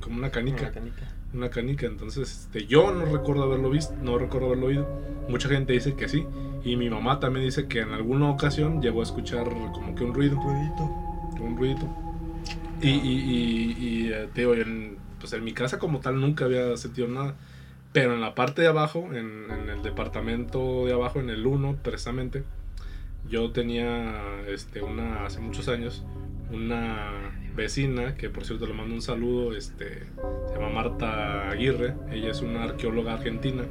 como 0.00 0.18
una 0.18 0.30
canica. 0.30 0.62
Una 0.62 0.70
canica. 0.70 1.15
Entonces, 1.32 2.46
este, 2.46 2.66
yo 2.66 2.92
no 2.92 3.04
recuerdo 3.04 3.42
haberlo 3.42 3.70
visto, 3.70 3.94
no 4.02 4.18
recuerdo 4.18 4.46
haberlo 4.48 4.66
oído. 4.66 4.88
Mucha 5.28 5.48
gente 5.48 5.72
dice 5.72 5.94
que 5.94 6.08
sí. 6.08 6.26
Y 6.64 6.76
mi 6.76 6.88
mamá 6.88 7.20
también 7.20 7.44
dice 7.44 7.68
que 7.68 7.80
en 7.80 7.92
alguna 7.92 8.30
ocasión 8.30 8.80
llegó 8.80 9.00
a 9.00 9.04
escuchar 9.04 9.48
como 9.48 9.94
que 9.94 10.04
un 10.04 10.14
ruido. 10.14 10.38
Un 10.38 10.44
ruidito. 10.44 10.82
Un 11.40 11.56
ruidito. 11.56 11.88
Y, 12.80 12.90
y, 12.90 13.76
y, 13.78 14.12
eh, 14.12 14.28
te 14.32 14.42
digo, 14.42 14.54
en, 14.54 14.96
pues 15.20 15.32
en 15.32 15.44
mi 15.44 15.52
casa 15.52 15.78
como 15.78 16.00
tal 16.00 16.20
nunca 16.20 16.46
había 16.46 16.76
sentido 16.76 17.08
nada. 17.08 17.34
Pero 17.92 18.14
en 18.14 18.20
la 18.20 18.34
parte 18.34 18.62
de 18.62 18.68
abajo, 18.68 19.08
en, 19.12 19.50
en 19.50 19.70
el 19.70 19.82
departamento 19.82 20.86
de 20.86 20.92
abajo, 20.92 21.20
en 21.20 21.30
el 21.30 21.46
1 21.46 21.78
precisamente, 21.82 22.44
yo 23.28 23.50
tenía 23.50 24.40
este, 24.48 24.82
una, 24.82 25.24
hace 25.24 25.40
muchos 25.40 25.68
años, 25.68 26.04
una 26.50 27.32
vecina, 27.54 28.14
que 28.16 28.30
por 28.30 28.44
cierto 28.44 28.66
le 28.66 28.74
mando 28.74 28.94
un 28.94 29.02
saludo, 29.02 29.56
este, 29.56 30.04
se 30.48 30.54
llama 30.54 30.68
Marta 30.70 31.50
Aguirre, 31.50 31.94
ella 32.10 32.30
es 32.30 32.40
una 32.40 32.64
arqueóloga 32.64 33.14
argentina, 33.14 33.64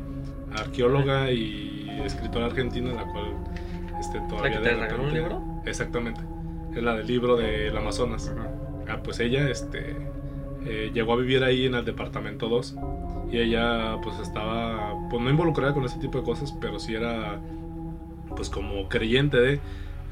arqueóloga 0.53 1.31
y 1.31 2.01
escritora 2.03 2.47
argentina, 2.47 2.93
la 2.93 3.05
cual 3.05 3.33
este, 3.99 4.19
todavía... 4.21 4.59
¿La 4.59 4.69
te 4.69 4.75
regaló 4.75 5.03
un 5.03 5.13
libro? 5.13 5.61
Exactamente, 5.65 6.21
es 6.75 6.83
la 6.83 6.95
del 6.95 7.07
libro 7.07 7.37
del 7.37 7.75
Amazonas. 7.77 8.33
Ah, 8.87 8.99
pues 9.03 9.19
ella 9.19 9.49
este, 9.49 9.95
eh, 10.65 10.91
llegó 10.93 11.13
a 11.13 11.15
vivir 11.17 11.43
ahí 11.43 11.65
en 11.65 11.75
el 11.75 11.85
departamento 11.85 12.49
2 12.49 12.75
y 13.31 13.37
ella 13.37 13.97
pues 14.03 14.19
estaba, 14.19 14.93
pues 15.09 15.21
no 15.21 15.29
involucrada 15.29 15.73
con 15.73 15.85
ese 15.85 15.99
tipo 15.99 16.19
de 16.19 16.23
cosas, 16.23 16.53
pero 16.59 16.79
sí 16.79 16.95
era 16.95 17.39
pues 18.35 18.49
como 18.49 18.89
creyente 18.89 19.37
de... 19.37 19.59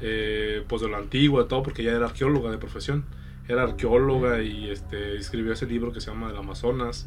Eh, 0.06 0.62
pues 0.68 0.82
de 0.82 0.88
lo 0.88 0.98
antiguo, 0.98 1.42
de 1.42 1.48
todo, 1.48 1.62
porque 1.62 1.80
ella 1.80 1.96
era 1.96 2.06
arqueóloga 2.06 2.50
de 2.50 2.58
profesión 2.58 3.06
era 3.48 3.62
arqueóloga 3.62 4.42
y 4.42 4.70
este, 4.70 5.16
escribió 5.16 5.52
ese 5.52 5.66
libro 5.66 5.92
que 5.92 6.00
se 6.00 6.10
llama 6.10 6.30
El 6.30 6.36
Amazonas, 6.36 7.06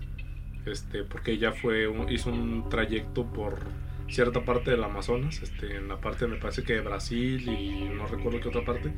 este, 0.65 1.03
porque 1.03 1.31
ella 1.31 1.51
fue 1.51 1.89
hizo 2.09 2.29
un 2.29 2.69
trayecto 2.69 3.25
por 3.25 3.59
cierta 4.07 4.45
parte 4.45 4.71
del 4.71 4.83
Amazonas, 4.83 5.41
este, 5.41 5.77
en 5.77 5.87
la 5.87 5.99
parte 5.99 6.27
me 6.27 6.37
parece 6.37 6.63
que 6.63 6.73
de 6.73 6.81
Brasil 6.81 7.47
y 7.49 7.89
no 7.89 8.05
recuerdo 8.07 8.39
qué 8.39 8.49
otra 8.49 8.63
parte, 8.63 8.93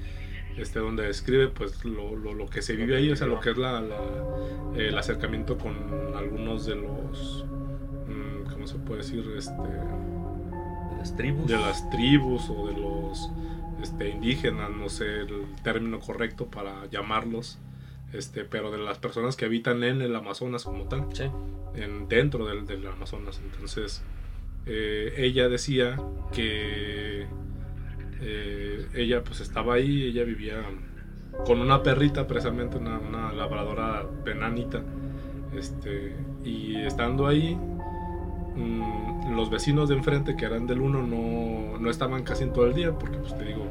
este, 0.57 0.79
donde 0.79 1.03
describe 1.03 1.47
pues 1.47 1.83
lo, 1.85 2.15
lo, 2.15 2.45
que 2.47 2.61
se 2.61 2.75
vive 2.75 2.97
ahí, 2.97 3.09
o 3.09 3.15
sea, 3.15 3.27
lo 3.27 3.39
que 3.39 3.51
es 3.51 3.57
la, 3.57 3.81
el 4.75 4.97
acercamiento 4.97 5.57
con 5.57 5.73
algunos 6.15 6.65
de 6.65 6.75
los, 6.75 7.45
mm, 8.07 8.51
¿cómo 8.51 8.67
se 8.67 8.75
puede 8.79 8.97
decir? 8.97 9.23
Este, 9.37 9.53
de 9.53 10.97
las 10.97 11.15
tribus. 11.15 11.47
De 11.47 11.57
las 11.57 11.89
tribus 11.89 12.49
o 12.49 12.67
de 12.67 12.73
los 12.73 13.31
este, 13.81 14.09
indígenas, 14.09 14.69
no 14.71 14.89
sé 14.89 15.21
el 15.21 15.45
término 15.63 15.99
correcto 15.99 16.47
para 16.47 16.85
llamarlos, 16.87 17.59
este, 18.13 18.43
pero 18.43 18.71
de 18.71 18.77
las 18.79 18.97
personas 18.97 19.35
que 19.35 19.45
habitan 19.45 19.83
en 19.83 20.01
el 20.01 20.15
Amazonas 20.15 20.63
como 20.63 20.85
tal, 20.85 21.07
en, 21.75 22.07
dentro 22.07 22.45
del, 22.45 22.65
del, 22.65 22.85
Amazonas. 22.87 23.41
Entonces, 23.43 24.01
eh, 24.65 25.13
ella 25.17 25.49
decía 25.49 25.97
que 26.33 27.27
eh, 28.21 28.87
ella 28.93 29.23
pues 29.23 29.39
estaba 29.39 29.75
ahí, 29.75 30.03
ella 30.03 30.23
vivía 30.23 30.63
con 31.45 31.61
una 31.61 31.83
perrita, 31.83 32.27
precisamente 32.27 32.77
una, 32.77 32.99
una 32.99 33.31
labradora 33.31 34.05
penanita, 34.25 34.83
este, 35.55 36.15
y 36.43 36.75
estando 36.77 37.27
ahí, 37.27 37.57
Mm, 38.59 39.35
los 39.35 39.49
vecinos 39.49 39.87
de 39.87 39.95
enfrente 39.95 40.35
que 40.35 40.43
eran 40.43 40.67
del 40.67 40.81
1 40.81 41.03
no, 41.03 41.77
no, 41.79 41.89
estaban 41.89 42.23
casi 42.23 42.43
en 42.43 42.51
todo 42.51 42.65
el 42.65 42.73
día 42.73 42.91
porque 42.91 43.17
pues 43.17 43.37
te 43.37 43.45
digo, 43.45 43.65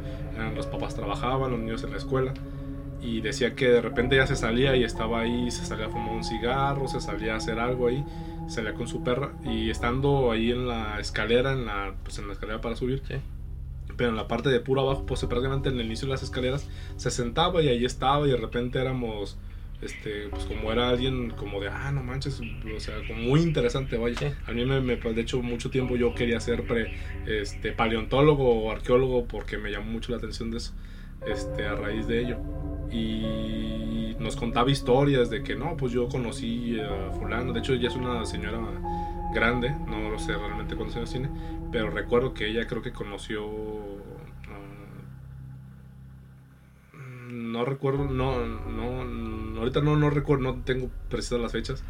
los 0.55 0.67
papás 0.67 0.95
trabajaban, 0.95 1.51
los 1.51 1.61
niños 1.61 1.85
en 1.85 1.91
la 1.91 1.99
escuela 1.99 2.33
y 3.03 3.21
decía 3.21 3.55
que 3.55 3.69
de 3.69 3.83
repente 3.83 4.17
ya 4.17 4.27
se 4.27 4.35
salía 4.35 4.77
y 4.77 4.85
estaba 4.85 5.21
ahí, 5.21 5.51
se 5.51 5.67
salía 5.67 5.87
a 5.87 5.89
fumar 5.91 6.15
un 6.15 6.25
cigarro, 6.25 6.89
se 6.89 7.03
salía 7.03 7.35
a 7.35 7.37
hacer 7.37 7.59
algo 7.59 7.87
ahí, 7.87 8.03
salía 8.49 8.73
con 8.73 8.89
su 8.89 9.05
perra 9.05 9.33
y 9.45 9.69
estando 9.69 10.31
ahí 10.31 10.53
en 10.53 10.67
la 10.67 10.99
escalera, 11.01 11.53
en 11.53 11.67
la, 11.67 11.95
pues 12.03 12.19
en 12.19 12.27
la 12.27 12.33
escalera 12.33 12.63
para 12.63 12.75
subir, 12.75 13.03
pero 13.97 14.09
en 14.09 14.17
la 14.17 14.27
parte 14.27 14.49
de 14.49 14.61
puro 14.61 14.81
abajo, 14.81 15.05
pues 15.05 15.23
prácticamente 15.27 15.69
en 15.69 15.79
el 15.79 15.85
inicio 15.85 16.07
de 16.07 16.13
las 16.13 16.23
escaleras, 16.23 16.67
se 16.97 17.11
sentaba 17.11 17.61
y 17.61 17.69
ahí 17.69 17.85
estaba 17.85 18.27
y 18.27 18.31
de 18.31 18.39
repente 18.39 18.81
éramos, 18.81 19.37
este, 19.81 20.29
pues 20.29 20.45
como 20.45 20.73
era 20.73 20.89
alguien 20.89 21.31
como 21.31 21.61
de, 21.61 21.69
ah, 21.69 21.91
no 21.93 22.03
manches, 22.03 22.41
o 22.41 22.81
sea, 22.81 22.97
como 23.07 23.21
muy 23.23 23.41
interesante, 23.41 23.97
vaya. 23.97 24.37
A 24.47 24.53
mí 24.53 24.65
me, 24.65 24.81
me, 24.81 24.97
de 24.97 25.21
hecho, 25.21 25.41
mucho 25.43 25.71
tiempo 25.71 25.97
yo 25.97 26.15
quería 26.15 26.41
ser 26.41 26.67
pre, 26.67 26.95
este, 27.27 27.73
paleontólogo 27.73 28.65
o 28.65 28.73
arqueólogo 28.73 29.27
porque 29.27 29.59
me 29.59 29.71
llamó 29.71 29.93
mucho 29.93 30.13
la 30.13 30.19
atención 30.19 30.51
de 30.51 30.59
eso, 30.59 30.75
este, 31.27 31.67
a 31.67 31.75
raíz 31.75 32.07
de 32.07 32.21
ello. 32.21 32.39
Y 32.91 34.17
nos 34.19 34.37
contaba 34.37 34.71
historias 34.71 35.31
de 35.31 35.43
que 35.43 35.55
no, 35.55 35.77
pues 35.77 35.93
yo 35.93 36.09
conocí 36.09 36.81
a 36.81 37.13
fulano, 37.13 37.53
de 37.53 37.61
hecho 37.61 37.73
ella 37.75 37.89
es 37.89 37.95
una 37.95 38.25
señora 38.25 38.59
grande, 39.33 39.71
no 39.87 40.11
lo 40.11 40.19
sé 40.19 40.33
realmente 40.33 40.75
cuántos 40.75 40.97
años 40.97 41.11
tiene, 41.11 41.31
pero 41.71 41.91
recuerdo 41.91 42.35
que 42.35 42.49
ella 42.49 42.67
creo 42.67 42.83
que 42.83 42.93
conoció... 42.93 43.47
Uh, 43.47 43.99
no 47.29 47.65
recuerdo, 47.65 48.05
no, 48.05 48.45
no, 48.47 49.59
ahorita 49.59 49.81
no, 49.81 49.97
no 49.97 50.11
recuerdo, 50.11 50.45
no 50.45 50.63
tengo 50.63 50.91
precisas 51.09 51.41
las 51.41 51.53
fechas, 51.53 51.85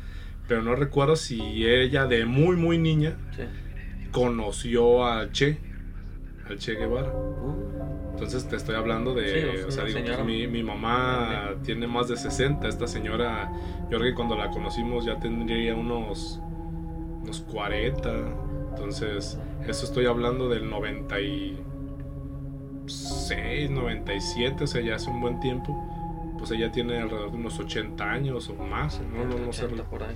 pero 0.47 0.62
no 0.62 0.74
recuerdo 0.74 1.16
si 1.16 1.66
ella 1.66 2.07
de 2.07 2.24
muy, 2.24 2.57
muy 2.57 2.78
niña 2.78 3.16
conoció 4.11 5.07
al 5.07 5.32
Che, 5.32 5.59
al 6.49 6.59
Che 6.59 6.74
Guevara. 6.74 7.12
Uh. 7.12 7.78
Entonces 8.18 8.49
te 8.49 8.57
estoy 8.57 8.74
hablando 8.74 9.14
de, 9.14 9.64
o 9.64 9.70
sea, 9.70 9.84
digo, 9.84 10.01
pues, 10.05 10.24
mi, 10.24 10.49
mi, 10.49 10.64
mamá 10.64 11.55
tiene 11.62 11.86
más 11.86 12.09
de 12.09 12.16
60, 12.16 12.66
esta 12.66 12.89
señora, 12.89 13.53
yo 13.82 13.99
creo 13.99 14.11
que 14.11 14.14
cuando 14.14 14.34
la 14.36 14.51
conocimos 14.51 15.05
ya 15.05 15.20
tendría 15.20 15.76
unos, 15.76 16.41
unos 17.22 17.43
40, 17.43 18.11
entonces 18.70 19.39
eso 19.68 19.84
estoy 19.84 20.07
hablando 20.07 20.49
del 20.49 20.68
96, 22.89 23.70
97, 23.70 24.64
o 24.64 24.66
sea, 24.66 24.80
ya 24.80 24.97
hace 24.97 25.11
un 25.11 25.20
buen 25.20 25.41
tiempo. 25.41 25.76
Pues 26.39 26.51
ella 26.51 26.70
tiene 26.70 26.99
alrededor 26.99 27.32
de 27.32 27.36
unos 27.36 27.59
80 27.59 28.11
años 28.11 28.49
o 28.49 28.55
más, 28.55 29.01
no, 29.01 29.24
no, 29.24 29.39
no 29.39 29.53
sé. 29.53 29.66
Por 29.66 30.03
ahí. 30.03 30.14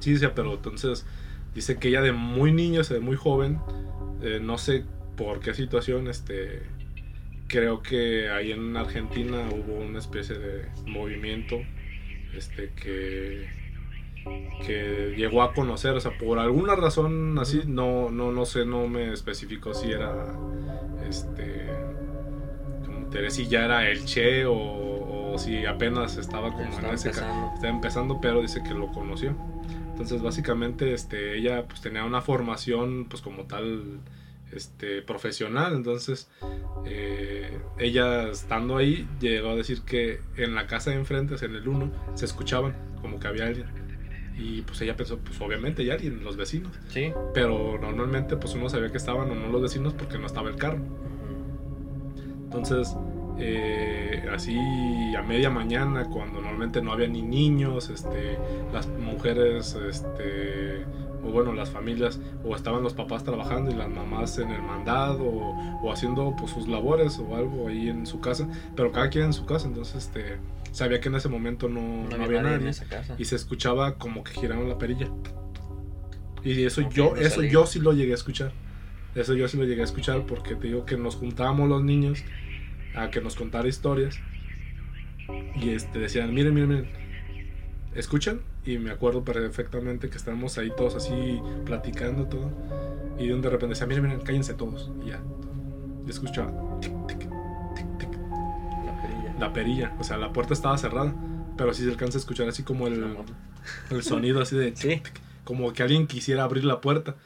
Sí, 0.00 0.16
sí, 0.16 0.26
pero 0.34 0.54
entonces 0.54 1.06
dice 1.54 1.78
que 1.78 1.88
ella 1.88 2.02
de 2.02 2.12
muy 2.12 2.52
niña, 2.52 2.80
o 2.80 2.84
sea, 2.84 2.94
de 2.94 3.00
muy 3.00 3.16
joven, 3.16 3.60
eh, 4.22 4.40
no 4.42 4.58
sé 4.58 4.84
por 5.16 5.40
qué 5.40 5.54
situación, 5.54 6.08
este, 6.08 6.62
creo 7.46 7.82
que 7.82 8.30
ahí 8.30 8.52
en 8.52 8.76
Argentina 8.76 9.38
hubo 9.52 9.78
una 9.80 9.98
especie 9.98 10.38
de 10.38 10.66
movimiento, 10.86 11.56
este, 12.34 12.70
que 12.70 13.60
que 14.66 15.14
llegó 15.16 15.42
a 15.42 15.52
conocer, 15.54 15.92
o 15.92 16.00
sea, 16.00 16.16
por 16.18 16.38
alguna 16.38 16.76
razón 16.76 17.38
así, 17.38 17.62
no, 17.66 18.10
no, 18.10 18.32
no 18.32 18.44
sé, 18.44 18.66
no 18.66 18.86
me 18.86 19.12
especificó 19.12 19.72
si 19.74 19.90
era, 19.90 20.34
este, 21.08 21.70
como 23.10 23.48
ya 23.48 23.64
era 23.64 23.88
el 23.88 24.04
Che 24.04 24.44
o, 24.46 25.34
si 25.38 25.64
apenas 25.64 26.16
estaba 26.16 26.50
como 26.50 26.64
en 26.64 26.86
ese 26.86 27.08
empezando. 27.08 27.52
estaba 27.54 27.68
empezando, 27.68 28.20
pero 28.20 28.42
dice 28.42 28.62
que 28.62 28.74
lo 28.74 28.90
conoció. 28.92 29.34
Entonces, 29.90 30.22
básicamente, 30.22 30.92
este, 30.92 31.36
ella 31.36 31.66
pues 31.66 31.80
tenía 31.80 32.04
una 32.04 32.20
formación, 32.20 33.06
pues 33.08 33.22
como 33.22 33.44
tal, 33.44 34.00
este, 34.52 35.02
profesional. 35.02 35.74
Entonces, 35.74 36.28
eh, 36.86 37.60
ella 37.78 38.28
estando 38.30 38.76
ahí, 38.76 39.06
llegó 39.20 39.50
a 39.50 39.56
decir 39.56 39.82
que 39.82 40.20
en 40.36 40.54
la 40.54 40.66
casa 40.66 40.90
de 40.90 40.96
enfrente, 40.96 41.34
en 41.44 41.54
el 41.54 41.68
1, 41.68 41.90
se 42.14 42.24
escuchaban 42.24 42.74
como 43.00 43.20
que 43.20 43.28
había 43.28 43.46
alguien. 43.46 43.66
Y 44.36 44.62
pues 44.62 44.80
ella 44.80 44.96
pensó, 44.96 45.18
pues 45.18 45.38
obviamente 45.40 45.84
ya 45.84 45.94
alguien, 45.94 46.24
los 46.24 46.36
vecinos. 46.36 46.72
Sí. 46.88 47.12
Pero 47.34 47.78
normalmente 47.78 48.36
pues 48.36 48.54
uno 48.54 48.70
sabía 48.70 48.90
que 48.90 48.96
estaban 48.96 49.30
o 49.30 49.34
no 49.34 49.48
los 49.48 49.60
vecinos 49.60 49.92
porque 49.92 50.18
no 50.18 50.26
estaba 50.26 50.48
el 50.48 50.56
carro. 50.56 50.80
Entonces, 52.50 52.96
eh, 53.38 54.28
así 54.32 54.58
a 55.16 55.22
media 55.22 55.50
mañana, 55.50 56.04
cuando 56.06 56.40
normalmente 56.40 56.82
no 56.82 56.92
había 56.92 57.06
ni 57.06 57.22
niños, 57.22 57.90
este, 57.90 58.36
las 58.72 58.88
mujeres, 58.88 59.78
este, 59.88 60.84
o 61.24 61.30
bueno, 61.30 61.52
las 61.52 61.70
familias, 61.70 62.18
o 62.44 62.56
estaban 62.56 62.82
los 62.82 62.92
papás 62.94 63.22
trabajando 63.22 63.70
y 63.70 63.74
las 63.74 63.88
mamás 63.88 64.36
en 64.38 64.50
el 64.50 64.60
mandado, 64.62 65.24
o, 65.24 65.92
haciendo 65.92 66.34
pues 66.36 66.50
sus 66.50 66.66
labores 66.66 67.20
o 67.20 67.36
algo 67.36 67.68
ahí 67.68 67.88
en 67.88 68.04
su 68.04 68.20
casa, 68.20 68.48
pero 68.74 68.90
cada 68.90 69.10
quien 69.10 69.26
en 69.26 69.32
su 69.32 69.46
casa, 69.46 69.68
entonces 69.68 69.94
este 70.06 70.38
sabía 70.72 71.00
que 71.00 71.08
en 71.08 71.14
ese 71.14 71.28
momento 71.28 71.68
no, 71.68 72.08
había, 72.20 72.42
nadie, 72.42 72.72
y 73.16 73.24
se 73.24 73.36
escuchaba 73.36 73.94
como 73.94 74.24
que 74.24 74.32
giraban 74.32 74.68
la 74.68 74.76
perilla. 74.76 75.08
Y 76.42 76.64
eso 76.64 76.82
yo, 76.90 77.14
eso 77.14 77.42
yo 77.42 77.64
sí 77.66 77.78
lo 77.78 77.92
llegué 77.92 78.12
a 78.12 78.16
escuchar. 78.16 78.52
Eso 79.14 79.34
yo 79.34 79.48
sí 79.48 79.56
lo 79.56 79.64
llegué 79.64 79.80
a 79.80 79.84
escuchar 79.84 80.24
porque 80.26 80.54
te 80.54 80.68
digo 80.68 80.86
que 80.86 80.96
nos 80.96 81.16
juntábamos 81.16 81.68
los 81.68 81.82
niños 81.82 82.22
a 82.94 83.10
que 83.10 83.20
nos 83.20 83.34
contara 83.34 83.68
historias. 83.68 84.18
Y 85.56 85.70
este 85.70 85.98
decían, 85.98 86.32
miren, 86.34 86.54
miren, 86.54 86.68
miren, 86.70 86.88
escuchan. 87.94 88.40
Y 88.64 88.78
me 88.78 88.90
acuerdo 88.90 89.24
perfectamente 89.24 90.10
que 90.10 90.16
estábamos 90.16 90.58
ahí 90.58 90.70
todos 90.76 90.94
así 90.94 91.40
platicando 91.64 92.26
todo. 92.26 92.52
Y 93.18 93.28
de 93.28 93.34
repente 93.34 93.68
decía, 93.68 93.86
miren, 93.86 94.04
miren, 94.04 94.20
cállense 94.20 94.54
todos. 94.54 94.90
Y 95.04 95.10
ya. 95.10 95.20
Y 96.06 96.10
escuchaba 96.10 96.52
la 99.40 99.52
perilla. 99.52 99.96
O 99.98 100.04
sea, 100.04 100.18
la 100.18 100.32
puerta 100.32 100.54
estaba 100.54 100.78
cerrada, 100.78 101.14
pero 101.56 101.74
sí 101.74 101.82
se 101.82 101.90
alcanza 101.90 102.18
a 102.18 102.20
escuchar 102.20 102.48
así 102.48 102.62
como 102.62 102.86
el, 102.86 103.16
el 103.90 104.02
sonido 104.02 104.40
así 104.40 104.56
de... 104.56 104.76
Sí. 104.76 105.02
Como 105.50 105.72
que 105.72 105.82
alguien 105.82 106.06
quisiera 106.06 106.44
abrir 106.44 106.64
la 106.64 106.80
puerta. 106.80 107.16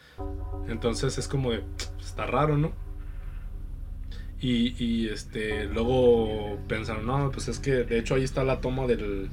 Entonces 0.66 1.18
es 1.18 1.28
como 1.28 1.50
de... 1.50 1.62
Está 2.00 2.24
raro, 2.24 2.56
¿no? 2.56 2.72
Y, 4.40 4.82
y 4.82 5.10
este, 5.10 5.66
luego 5.66 6.58
pensaron, 6.66 7.04
no, 7.04 7.30
pues 7.30 7.48
es 7.48 7.58
que 7.58 7.84
de 7.84 7.98
hecho 7.98 8.14
ahí 8.14 8.24
está 8.24 8.42
la 8.42 8.62
toma 8.62 8.86
del, 8.86 9.28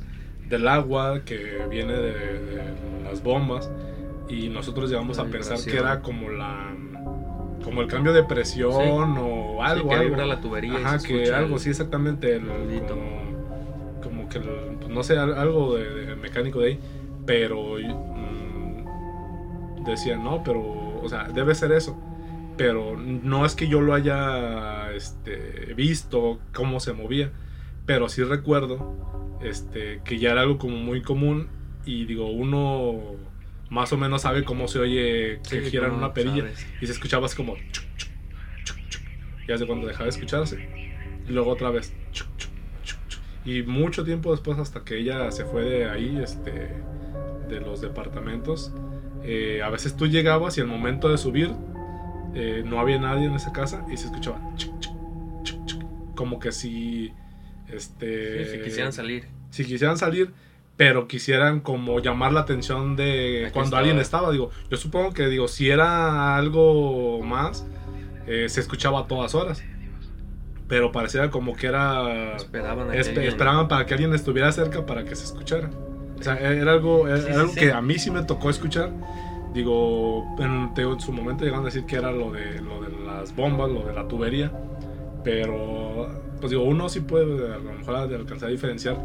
del 0.49 0.67
agua 0.67 1.21
que 1.23 1.65
viene 1.69 1.93
de, 1.93 3.05
las 3.05 3.23
bombas. 3.23 3.71
Y 4.27 4.49
nosotros 4.49 4.89
llegamos 4.89 5.19
a 5.19 5.23
pensar 5.23 5.57
que 5.63 5.77
era 5.77 6.01
como 6.01 6.29
la 6.29 6.75
como 7.63 7.81
el 7.81 7.87
cambio 7.87 8.11
de 8.11 8.23
presión 8.25 9.17
o 9.17 9.63
algo. 9.63 9.87
que 9.87 9.95
algo. 9.95 10.17
la 10.17 10.41
tubería. 10.41 10.75
Ajá, 10.75 10.99
que 10.99 11.33
algo, 11.33 11.59
sí, 11.59 11.69
exactamente. 11.69 12.35
El, 12.35 12.43
como, 14.03 14.27
que, 14.27 14.41
pues, 14.41 14.89
no 14.89 15.01
sé, 15.01 15.17
algo 15.17 15.77
de, 15.77 16.17
mecánico 16.17 16.59
de 16.59 16.67
ahí. 16.67 16.79
Pero 17.25 17.79
decían, 19.85 20.23
no, 20.23 20.43
pero, 20.43 20.61
o 21.01 21.09
sea, 21.09 21.23
debe 21.23 21.55
ser 21.55 21.71
eso. 21.71 21.99
Pero 22.57 22.97
no 22.97 23.45
es 23.45 23.55
que 23.55 23.67
yo 23.67 23.81
lo 23.81 23.93
haya 23.93 24.91
este, 24.93 25.73
visto, 25.75 26.39
cómo 26.53 26.79
se 26.79 26.93
movía. 26.93 27.31
Pero 27.85 28.09
sí 28.09 28.23
recuerdo 28.23 29.39
este, 29.41 30.01
que 30.03 30.19
ya 30.19 30.31
era 30.31 30.41
algo 30.41 30.57
como 30.57 30.77
muy 30.77 31.01
común. 31.01 31.47
Y 31.85 32.05
digo, 32.05 32.29
uno 32.29 33.17
más 33.71 33.91
o 33.93 33.97
menos 33.97 34.23
sabe 34.23 34.43
cómo 34.43 34.67
se 34.67 34.79
oye 34.79 35.39
que 35.49 35.61
giran 35.61 35.91
una 35.91 36.13
perilla 36.13 36.43
y 36.81 36.85
se 36.85 36.91
escuchaba 36.91 37.25
así 37.25 37.37
como 37.37 37.55
y 39.47 39.51
hace 39.51 39.65
cuando 39.65 39.87
dejaba 39.87 40.05
de 40.05 40.09
escucharse 40.09 40.91
y 41.27 41.31
luego 41.31 41.51
otra 41.51 41.71
vez 41.71 41.93
y 43.45 43.63
mucho 43.63 44.03
tiempo 44.03 44.31
después 44.31 44.59
hasta 44.59 44.83
que 44.83 44.97
ella 44.97 45.31
se 45.31 45.45
fue 45.45 45.63
de 45.63 45.89
ahí 45.89 46.19
este 46.21 46.51
de 47.47 47.61
los 47.61 47.79
departamentos 47.79 48.73
eh, 49.23 49.61
a 49.63 49.69
veces 49.69 49.95
tú 49.95 50.07
llegabas 50.07 50.57
y 50.57 50.61
al 50.61 50.67
momento 50.67 51.09
de 51.09 51.17
subir 51.17 51.51
eh, 52.33 52.63
no 52.65 52.79
había 52.79 52.99
nadie 52.99 53.25
en 53.25 53.33
esa 53.33 53.51
casa 53.51 53.85
y 53.91 53.97
se 53.97 54.05
escuchaba 54.05 54.39
como 56.15 56.39
que 56.39 56.51
si 56.51 57.13
este 57.67 58.45
si 58.45 58.63
quisieran 58.63 58.93
salir 58.93 59.27
si 59.49 59.65
quisieran 59.65 59.97
salir 59.97 60.33
pero 60.81 61.07
quisieran 61.07 61.59
como 61.59 61.99
llamar 61.99 62.33
la 62.33 62.39
atención 62.39 62.95
de 62.95 63.51
cuando 63.53 63.77
alguien 63.77 63.99
estaba. 63.99 64.31
Digo, 64.31 64.49
yo 64.71 64.77
supongo 64.77 65.13
que 65.13 65.27
digo, 65.27 65.47
si 65.47 65.69
era 65.69 66.35
algo 66.35 67.21
más, 67.21 67.67
eh, 68.25 68.47
se 68.49 68.61
escuchaba 68.61 69.01
a 69.01 69.07
todas 69.07 69.35
horas. 69.35 69.63
Pero 70.67 70.91
parecía 70.91 71.29
como 71.29 71.55
que 71.55 71.67
era... 71.67 72.35
Esperaban, 72.35 72.95
esperaban 72.95 73.67
para 73.67 73.85
que 73.85 73.93
alguien 73.93 74.15
estuviera 74.15 74.51
cerca 74.51 74.83
para 74.83 75.05
que 75.05 75.15
se 75.15 75.25
escuchara. 75.25 75.69
O 76.21 76.23
sea, 76.23 76.39
era 76.39 76.71
algo, 76.71 77.05
algo 77.05 77.53
que 77.53 77.71
a 77.71 77.81
mí 77.81 77.97
sí 77.99 78.11
me 78.11 78.23
tocó 78.23 78.49
escuchar. 78.49 78.91
Digo, 79.53 80.25
en, 80.39 80.71
en, 80.75 80.99
su 81.01 81.11
momento 81.11 81.43
llegaron 81.43 81.65
a 81.65 81.67
decir 81.67 81.85
que 81.85 81.97
era 81.97 82.11
lo 82.11 82.31
de, 82.31 82.61
lo 82.61 82.81
de 82.81 83.05
las 83.05 83.35
bombas, 83.35 83.69
lo 83.69 83.83
de 83.85 83.93
la 83.93 84.07
tubería. 84.07 84.51
Pero, 85.23 86.07
pues 86.39 86.51
digo, 86.51 86.63
uno 86.63 86.87
sí 86.89 87.01
puede 87.01 87.53
a 87.53 87.57
lo 87.57 87.73
mejor 87.73 87.95
alcanzar 87.95 88.49
a 88.49 88.51
diferenciar 88.51 88.97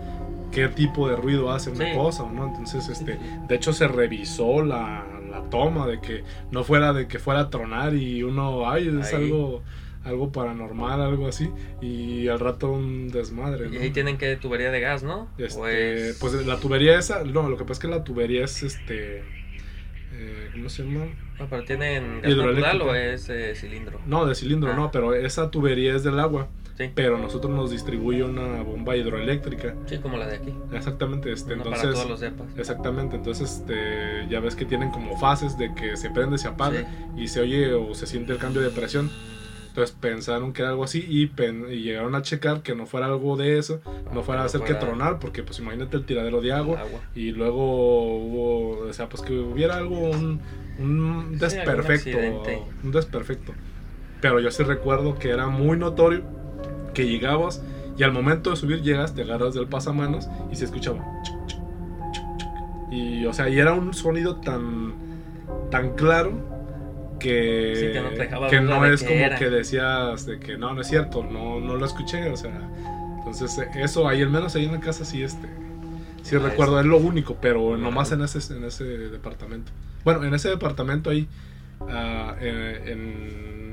qué 0.53 0.69
tipo 0.69 1.09
de 1.09 1.17
ruido 1.17 1.51
hace 1.51 1.71
una 1.71 1.95
cosa, 1.95 2.25
¿no? 2.31 2.47
Entonces, 2.47 2.89
este, 2.89 3.19
de 3.49 3.55
hecho 3.55 3.73
se 3.73 3.89
revisó 3.89 4.63
la, 4.63 5.05
toma 5.51 5.87
de 5.87 6.01
que 6.01 6.25
no 6.51 6.65
fuera 6.65 6.93
de 6.93 7.07
que 7.07 7.19
fuera 7.19 7.41
a 7.41 7.51
tronar 7.51 7.95
y 7.95 8.23
uno, 8.23 8.69
ay, 8.69 8.89
es 9.01 9.13
algo 9.13 9.63
algo 10.07 10.31
paranormal, 10.33 11.01
algo 11.03 11.29
así, 11.29 11.51
y 11.83 12.29
al 12.29 12.39
rato 12.41 12.71
un 12.73 13.09
desmadre. 13.09 13.69
Y 13.71 13.77
ahí 13.77 13.91
tienen 13.91 14.17
que 14.19 14.37
tubería 14.37 14.71
de 14.71 14.81
gas, 14.81 15.03
¿no? 15.03 15.29
Este, 15.37 15.59
pues... 15.59 16.19
pues... 16.21 16.47
la 16.47 16.59
tubería 16.59 16.99
esa, 16.99 17.25
no, 17.25 17.49
lo 17.51 17.57
que 17.57 17.65
pasa 17.65 17.73
es 17.75 17.79
que 17.81 17.89
la 17.89 18.05
tubería 18.05 18.45
es 18.45 18.63
este 18.63 19.25
eh, 20.13 20.49
¿cómo 20.53 20.69
se 20.69 20.85
llama? 20.85 21.07
No, 21.39 21.47
pero 21.51 21.65
¿tienen 21.65 22.23
gas 22.23 22.37
natural 22.37 22.81
o 22.83 22.95
es 22.95 23.29
eh, 23.29 23.55
cilindro? 23.55 24.01
No, 24.07 24.25
de 24.25 24.35
cilindro 24.35 24.73
Ah. 24.73 24.77
no, 24.77 24.91
pero 24.91 25.15
esa 25.15 25.51
tubería 25.51 25.95
es 25.95 26.05
del 26.05 26.19
agua. 26.19 26.49
Sí. 26.79 26.91
Pero 26.95 27.17
nosotros 27.17 27.51
nos 27.55 27.71
distribuye 27.71 28.23
una 28.23 28.61
bomba 28.63 28.95
hidroeléctrica. 28.97 29.75
Sí, 29.87 29.97
como 29.97 30.19
la 30.19 30.27
de 30.27 30.37
aquí. 30.37 30.55
Exactamente, 30.75 31.33
este, 31.33 31.55
Una 31.55 31.63
entonces. 31.63 31.83
para 31.83 31.95
todos 31.95 32.09
los 32.11 32.21
depas. 32.21 32.47
Exactamente, 32.59 33.17
entonces 33.17 33.51
este, 33.51 34.27
ya 34.29 34.41
ves 34.41 34.55
que 34.57 34.67
tienen 34.67 34.91
como 34.91 35.19
fases 35.19 35.57
de 35.57 35.75
que 35.75 35.97
se 35.97 36.11
prende, 36.11 36.37
se 36.37 36.49
apaga 36.49 36.81
Sí. 36.81 36.87
y 37.23 37.29
se 37.29 37.41
oye 37.41 37.73
o 37.73 37.95
se 37.95 38.07
siente 38.07 38.33
el 38.33 38.39
cambio 38.39 38.61
de 38.61 38.69
presión. 38.71 39.11
Entonces 39.77 39.95
pensaron 40.01 40.55
que 40.55 40.63
era 40.63 40.71
algo 40.71 40.85
así 40.85 41.05
y, 41.07 41.27
pen- 41.27 41.67
y 41.71 41.83
llegaron 41.83 42.15
a 42.15 42.23
checar 42.23 42.63
que 42.63 42.75
no 42.75 42.87
fuera 42.87 43.09
algo 43.09 43.37
de 43.37 43.59
eso, 43.59 43.83
no 44.15 44.23
fuera 44.23 44.41
a 44.41 44.45
hacer 44.47 44.63
que 44.63 44.73
tronar, 44.73 45.19
porque 45.19 45.43
pues 45.43 45.59
imagínate 45.59 45.99
el 45.99 46.07
tiradero 46.07 46.41
de 46.41 46.51
agua 46.51 46.81
Agua. 46.81 47.01
y 47.15 47.33
luego 47.33 48.17
hubo, 48.17 48.79
o 48.89 48.93
sea, 48.95 49.11
pues 49.11 49.21
que 49.23 49.39
hubiera 49.39 49.77
algo, 49.77 49.99
un, 49.99 50.41
un 50.79 51.29
Sí, 51.33 51.39
desperfecto, 51.41 52.09
accidente. 52.09 52.63
un 52.83 52.91
desperfecto. 52.91 53.53
Pero 54.23 54.41
yo 54.41 54.51
sí 54.51 54.63
recuerdo 54.63 55.19
que 55.19 55.29
era 55.29 55.49
muy 55.49 55.77
notorio 55.77 56.23
que 56.95 57.07
llegabas 57.07 57.63
y 57.99 58.03
al 58.03 58.13
momento 58.13 58.49
de 58.49 58.57
subir 58.57 58.81
llegas, 58.81 59.15
te 59.15 59.25
agarras 59.25 59.53
del 59.53 59.67
pasamanos 59.67 60.27
y 60.51 60.57
se 60.57 60.65
escuchaba. 60.65 61.05
Y 62.91 63.27
o 63.27 63.33
sea, 63.35 63.51
y 63.51 63.59
era 63.59 63.75
un 63.75 63.93
sonido 63.93 64.37
tan 64.37 64.95
tan 65.71 65.91
claro 65.97 66.33
que, 67.19 67.75
Sí, 67.77 67.93
que 67.93 68.01
no 68.01 68.09
te 68.11 68.29
que 68.49 68.95
es 68.95 69.03
como 69.03 69.15
era. 69.19 69.37
que 69.39 69.51
decías 69.51 70.27
de 70.27 70.39
que 70.39 70.57
no, 70.57 70.75
no 70.75 70.81
es 70.81 70.89
cierto, 70.89 71.23
no, 71.25 71.61
no 71.61 71.77
lo 71.77 71.85
escuché, 71.87 72.29
o 72.31 72.37
sea, 72.37 72.53
entonces 73.19 73.59
eso 73.77 74.09
ahí 74.09 74.23
al 74.23 74.31
menos 74.31 74.55
ahí 74.57 74.65
en 74.67 74.73
la 74.73 74.81
casa 74.81 75.05
sí 75.05 75.23
este 75.23 75.47
sí 76.23 76.37
Ah, 76.37 76.41
recuerdo, 76.41 76.79
es- 76.79 76.85
es 76.85 76.91
lo 76.91 76.99
único, 76.99 77.37
pero 77.41 77.61
Claro. 77.69 77.79
nomás 77.79 78.13
en 78.13 78.23
ese 78.23 78.55
en 78.55 78.65
ese 78.65 78.85
departamento. 78.85 79.73
Bueno, 80.05 80.25
en 80.25 80.35
ese 80.35 80.49
departamento 80.49 81.11
ahí 81.11 81.27
ah, 81.89 82.37
en, 82.41 82.89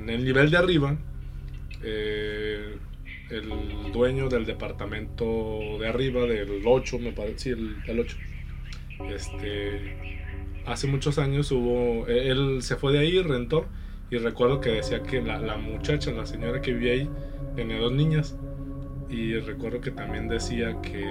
en 0.06 0.10
el 0.10 0.24
nivel 0.24 0.50
de 0.52 0.58
arriba 0.58 0.96
eh, 1.84 2.78
el 3.30 3.92
dueño 3.92 4.30
del 4.30 4.46
departamento 4.46 5.78
de 5.80 5.88
arriba, 5.88 6.22
del 6.22 6.62
8, 6.66 7.00
me 7.00 7.12
parece, 7.12 7.40
sí, 7.40 7.50
el, 7.50 7.76
el 7.88 8.00
8. 8.00 8.18
Este, 9.10 10.23
hace 10.66 10.88
muchos 10.88 11.18
años 11.18 11.52
hubo, 11.52 12.08
e, 12.08 12.30
él 12.30 12.62
se 12.62 12.76
fue 12.76 12.94
de 12.94 13.00
ahí, 13.00 13.22
rentó, 13.22 13.66
y 14.10 14.18
recuerdo 14.18 14.60
que 14.60 14.70
decía 14.70 15.04
que 15.04 15.22
la, 15.22 15.40
la 15.40 15.58
muchacha, 15.58 16.12
la 16.12 16.26
señora 16.26 16.62
que 16.62 16.74
vivía 16.74 16.94
ahí, 16.94 17.10
tenía 17.56 17.80
dos 17.80 17.92
niñas. 17.92 18.38
Y 19.10 19.36
recuerdo 19.36 19.82
que 19.82 19.92
también 19.92 20.28
decía 20.28 20.82
que, 20.82 21.06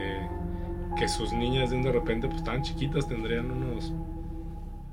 que 0.98 1.08
sus 1.08 1.32
niñas 1.32 1.70
de 1.70 1.92
repente 1.92 2.26
pues 2.26 2.38
estaban 2.38 2.62
chiquitas, 2.62 3.08
tendrían 3.08 3.50
unos... 3.50 3.92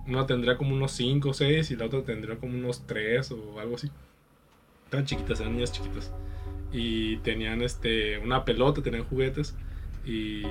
Una 0.07 0.25
tendría 0.25 0.57
como 0.57 0.73
unos 0.73 0.91
5 0.93 1.29
o 1.29 1.33
6 1.33 1.69
y 1.69 1.75
la 1.75 1.85
otra 1.85 2.03
tendría 2.03 2.35
como 2.37 2.55
unos 2.55 2.85
3 2.87 3.31
o 3.31 3.59
algo 3.59 3.75
así. 3.75 3.91
Estaban 4.85 5.05
chiquitas, 5.05 5.39
eran 5.39 5.53
niñas 5.53 5.71
chiquitas 5.71 6.11
y 6.71 7.17
tenían 7.17 7.61
este 7.61 8.19
una 8.19 8.45
pelota, 8.45 8.81
tenían 8.81 9.03
juguetes 9.05 9.55
y 10.05 10.43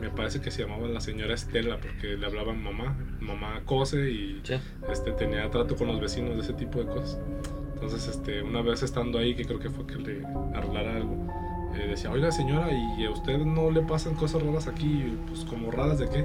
me 0.00 0.10
parece 0.10 0.40
que 0.40 0.50
se 0.50 0.62
llamaba 0.62 0.88
la 0.88 1.00
señora 1.00 1.34
Estela 1.34 1.78
porque 1.78 2.16
le 2.16 2.24
hablaban 2.26 2.62
mamá, 2.62 2.96
mamá 3.20 3.60
cose 3.64 4.10
y 4.10 4.40
Sí. 4.44 4.54
este 4.90 5.12
tenía 5.12 5.50
trato 5.50 5.76
con 5.76 5.88
los 5.88 6.00
vecinos 6.00 6.34
de 6.36 6.42
ese 6.42 6.52
tipo 6.54 6.78
de 6.78 6.86
cosas. 6.86 7.18
Entonces, 7.74 8.06
este, 8.08 8.42
una 8.42 8.62
vez 8.62 8.82
estando 8.82 9.18
ahí, 9.18 9.34
que 9.34 9.44
creo 9.44 9.58
que 9.58 9.68
fue 9.68 9.86
que 9.86 9.96
le 9.96 10.24
arreglara 10.54 10.96
algo, 10.96 11.26
eh, 11.74 11.88
decía, 11.88 12.10
oiga 12.12 12.30
señora, 12.30 12.68
¿y 12.70 13.04
a 13.04 13.10
usted 13.10 13.38
no 13.38 13.70
le 13.70 13.82
pasan 13.82 14.14
cosas 14.14 14.42
raras 14.42 14.68
aquí? 14.68 15.16
Pues 15.26 15.44
como 15.44 15.70
raras 15.72 15.98
de 15.98 16.08
qué? 16.08 16.24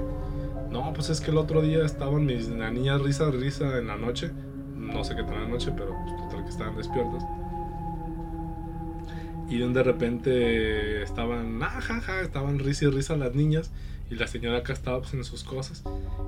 No, 0.70 0.92
pues 0.92 1.10
es 1.10 1.20
que 1.20 1.30
el 1.30 1.38
otro 1.38 1.60
día 1.62 1.84
estaban 1.84 2.26
mis 2.26 2.48
niñas 2.48 3.00
risa, 3.02 3.30
risa 3.30 3.78
en 3.78 3.88
la 3.88 3.96
noche. 3.96 4.30
No 4.76 5.02
sé 5.02 5.16
qué 5.16 5.22
tal 5.24 5.34
en 5.34 5.42
la 5.44 5.48
noche, 5.48 5.72
pero 5.76 5.94
pues, 6.04 6.16
total 6.16 6.44
que 6.44 6.50
estaban 6.50 6.76
despiertas. 6.76 7.24
Y 9.48 9.58
de 9.58 9.82
repente 9.82 11.02
estaban, 11.02 11.62
ah, 11.62 11.80
ja, 11.80 12.00
ja, 12.00 12.20
estaban 12.20 12.58
risa 12.58 12.84
y 12.86 12.88
risa 12.90 13.16
las 13.16 13.34
niñas. 13.34 13.70
Y 14.10 14.14
la 14.14 14.26
señora 14.26 14.58
acá 14.58 14.72
estaba 14.72 15.00
pues, 15.00 15.14
en 15.14 15.24
sus 15.24 15.44
cosas. 15.44 15.84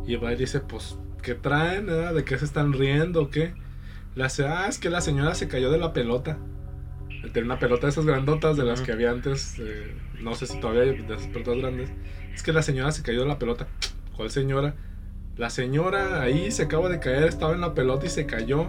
Y 0.07 0.17
va 0.17 0.33
y 0.33 0.37
dice, 0.37 0.61
pues, 0.61 0.97
¿qué 1.23 1.35
traen? 1.35 1.89
eh? 1.89 2.13
¿De 2.15 2.25
qué 2.25 2.39
se 2.39 2.45
están 2.45 2.73
riendo 2.73 3.23
o 3.23 3.31
qué? 3.31 3.55
Le 4.15 4.25
hace, 4.25 4.47
ah, 4.47 4.67
es 4.69 4.79
que 4.79 4.91
la 4.91 5.01
señora 5.01 5.35
se 5.35 5.49
cayó 5.49 5.71
de 5.71 5.79
la 5.79 5.93
pelota. 5.93 6.39
Tenía 7.33 7.45
una 7.45 7.59
pelota 7.59 7.87
de 7.87 7.91
esas 7.91 8.07
grandotas 8.07 8.57
de 8.57 8.65
las 8.65 8.81
que 8.81 8.93
había 8.93 9.11
antes. 9.11 9.59
eh, 9.59 9.95
no 10.21 10.35
sé 10.35 10.47
si 10.47 10.59
todavía 10.59 10.83
hay 10.83 11.03
de 11.03 11.15
esas 11.15 11.29
pelotas 11.29 11.59
grandes. 11.59 11.91
Es 12.35 12.43
que 12.43 12.53
la 12.53 12.63
señora 12.63 12.93
se 12.93 13.03
cayó 13.03 13.21
de 13.21 13.29
la 13.29 13.39
pelota. 13.39 13.69
¿Cuál 14.17 14.31
señora? 14.31 14.75
La 15.37 15.49
señora 15.49 16.23
ahí 16.23 16.51
se 16.51 16.65
acaba 16.65 16.89
de 16.89 17.01
caer, 17.01 17.25
estaba 17.25 17.55
en 17.55 17.61
la 17.61 17.75
pelota 17.75 18.07
y 18.07 18.11
se 18.11 18.27
cayó. 18.27 18.67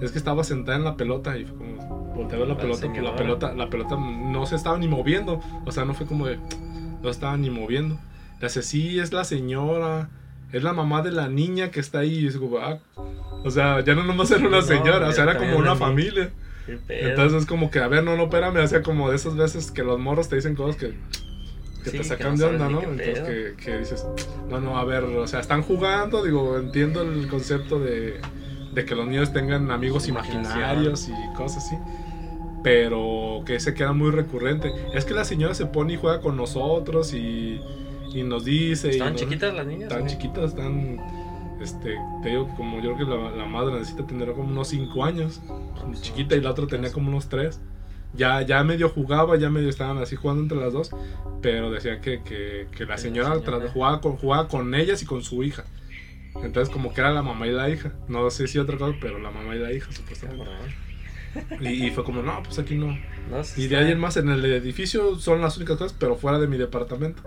Es 0.00 0.10
que 0.10 0.18
estaba 0.18 0.42
sentada 0.44 0.76
en 0.76 0.84
la 0.84 0.96
pelota 0.96 1.38
y 1.38 1.44
fue 1.44 1.56
como 1.56 1.71
ver 2.14 2.48
la 2.48 2.56
pelota, 2.56 2.88
pues 2.88 3.02
la 3.02 3.16
pelota, 3.16 3.52
la 3.54 3.68
pelota 3.68 3.96
no 3.96 4.46
se 4.46 4.56
estaba 4.56 4.78
ni 4.78 4.88
moviendo. 4.88 5.40
O 5.64 5.72
sea, 5.72 5.84
no 5.84 5.94
fue 5.94 6.06
como 6.06 6.26
de 6.26 6.38
no 7.02 7.10
estaba 7.10 7.36
ni 7.36 7.50
moviendo. 7.50 7.98
Le 8.40 8.46
hace, 8.46 8.62
sí, 8.62 8.98
es 8.98 9.12
la 9.12 9.24
señora, 9.24 10.08
es 10.52 10.62
la 10.62 10.72
mamá 10.72 11.02
de 11.02 11.12
la 11.12 11.28
niña 11.28 11.70
que 11.70 11.80
está 11.80 12.00
ahí. 12.00 12.20
Y 12.20 12.26
es 12.26 12.36
como, 12.36 12.58
ah, 12.58 12.78
o 13.44 13.50
sea, 13.50 13.80
ya 13.80 13.94
no 13.94 14.04
nomás 14.04 14.30
era 14.30 14.46
una 14.46 14.50
No, 14.60 14.62
señora, 14.62 15.08
o 15.08 15.12
sea, 15.12 15.24
era 15.24 15.38
como 15.38 15.56
una 15.56 15.76
familia. 15.76 16.30
Entonces, 16.88 17.46
como 17.46 17.70
que, 17.70 17.80
a 17.80 17.88
ver, 17.88 18.04
no, 18.04 18.16
no, 18.16 18.24
espérame, 18.24 18.58
o 18.58 18.66
sea, 18.68 18.82
como 18.82 19.10
de 19.10 19.16
esas 19.16 19.36
veces 19.36 19.70
que 19.70 19.82
los 19.82 19.98
morros 19.98 20.28
te 20.28 20.36
dicen 20.36 20.54
cosas 20.54 20.76
que, 20.76 20.88
que 21.82 21.90
Sí, 21.90 21.90
te 21.90 21.98
que 21.98 22.04
sacan 22.04 22.32
no 22.32 22.38
de 22.38 22.44
onda, 22.44 22.68
¿no? 22.68 22.82
Entonces, 22.82 23.20
que, 23.20 23.54
que 23.62 23.78
dices, 23.78 24.06
no, 24.48 24.60
no, 24.60 24.78
a 24.78 24.84
ver, 24.84 25.02
o 25.02 25.26
sea, 25.26 25.40
están 25.40 25.62
jugando, 25.62 26.22
digo, 26.22 26.56
entiendo 26.58 27.02
el 27.02 27.26
concepto 27.26 27.80
de, 27.80 28.20
de 28.72 28.84
que 28.84 28.94
los 28.94 29.06
niños 29.06 29.32
tengan 29.32 29.70
amigos 29.70 30.08
imaginarios 30.08 31.08
y 31.08 31.36
cosas 31.36 31.64
así. 31.66 31.76
Pero 32.62 33.42
que 33.44 33.58
se 33.60 33.74
queda 33.74 33.92
muy 33.92 34.10
recurrente. 34.10 34.72
Es 34.94 35.04
que 35.04 35.14
la 35.14 35.24
señora 35.24 35.54
se 35.54 35.66
pone 35.66 35.94
y 35.94 35.96
juega 35.96 36.20
con 36.20 36.36
nosotros 36.36 37.12
y, 37.14 37.60
y 38.14 38.22
nos 38.22 38.44
dice. 38.44 38.88
y 38.88 38.90
¿Estaban 38.92 39.14
nos- 39.14 39.22
chiquitas 39.22 39.54
las 39.54 39.66
niñas? 39.66 39.90
Están 39.92 40.06
chiquitas, 40.06 40.50
están. 40.50 40.98
Este, 41.60 41.94
te 42.24 42.28
digo, 42.30 42.48
como 42.56 42.80
yo 42.82 42.94
creo 42.94 43.08
que 43.08 43.14
la, 43.16 43.30
la 43.36 43.44
madre 43.46 43.74
necesita 43.74 44.04
tener 44.06 44.32
como 44.32 44.48
unos 44.50 44.68
5 44.68 45.04
años. 45.04 45.40
Pues, 45.84 46.02
Chiquita 46.02 46.34
y 46.36 46.40
la 46.40 46.50
otra 46.50 46.66
tenía 46.66 46.92
como 46.92 47.08
unos 47.08 47.28
3. 47.28 47.60
Ya, 48.14 48.42
ya 48.42 48.62
medio 48.64 48.88
jugaba, 48.88 49.36
ya 49.38 49.48
medio 49.48 49.68
estaban 49.70 49.98
así 49.98 50.16
jugando 50.16 50.42
entre 50.42 50.58
las 50.58 50.72
dos. 50.72 50.90
Pero 51.40 51.70
decía 51.70 52.00
que, 52.00 52.22
que, 52.22 52.66
que 52.76 52.84
la 52.84 52.90
la 52.92 52.98
señora, 52.98 53.34
señora. 53.36 53.58
tra- 53.64 53.72
jugaba, 53.72 54.00
con, 54.00 54.16
jugaba 54.16 54.48
con 54.48 54.74
ellas 54.74 55.02
y 55.02 55.06
con 55.06 55.22
su 55.22 55.42
hija. 55.44 55.64
Entonces, 56.42 56.72
como 56.72 56.92
que 56.94 57.00
era 57.00 57.10
la 57.12 57.22
mamá 57.22 57.46
y 57.46 57.52
la 57.52 57.68
hija. 57.70 57.92
No 58.08 58.28
sé 58.30 58.48
si 58.48 58.58
otra 58.58 58.76
cosa, 58.76 58.96
pero 59.00 59.18
la 59.18 59.30
mamá 59.30 59.54
y 59.54 59.58
la 59.60 59.72
hija, 59.72 59.90
supuestamente. 59.92 60.44
Y, 61.60 61.86
y 61.86 61.90
fue 61.90 62.04
como, 62.04 62.22
no, 62.22 62.42
pues 62.42 62.58
aquí 62.58 62.74
no. 62.76 62.96
No, 63.30 63.42
sí 63.44 63.62
Y 63.62 63.68
de 63.68 63.74
está- 63.76 63.86
ahí 63.86 63.92
en 63.92 63.98
más, 64.00 64.16
en 64.16 64.28
el 64.28 64.44
edificio 64.44 65.16
son 65.16 65.40
las 65.40 65.56
únicas 65.56 65.76
cosas, 65.78 65.96
pero 65.98 66.16
fuera 66.16 66.38
de 66.38 66.46
mi 66.46 66.56
departamento. 66.58 67.22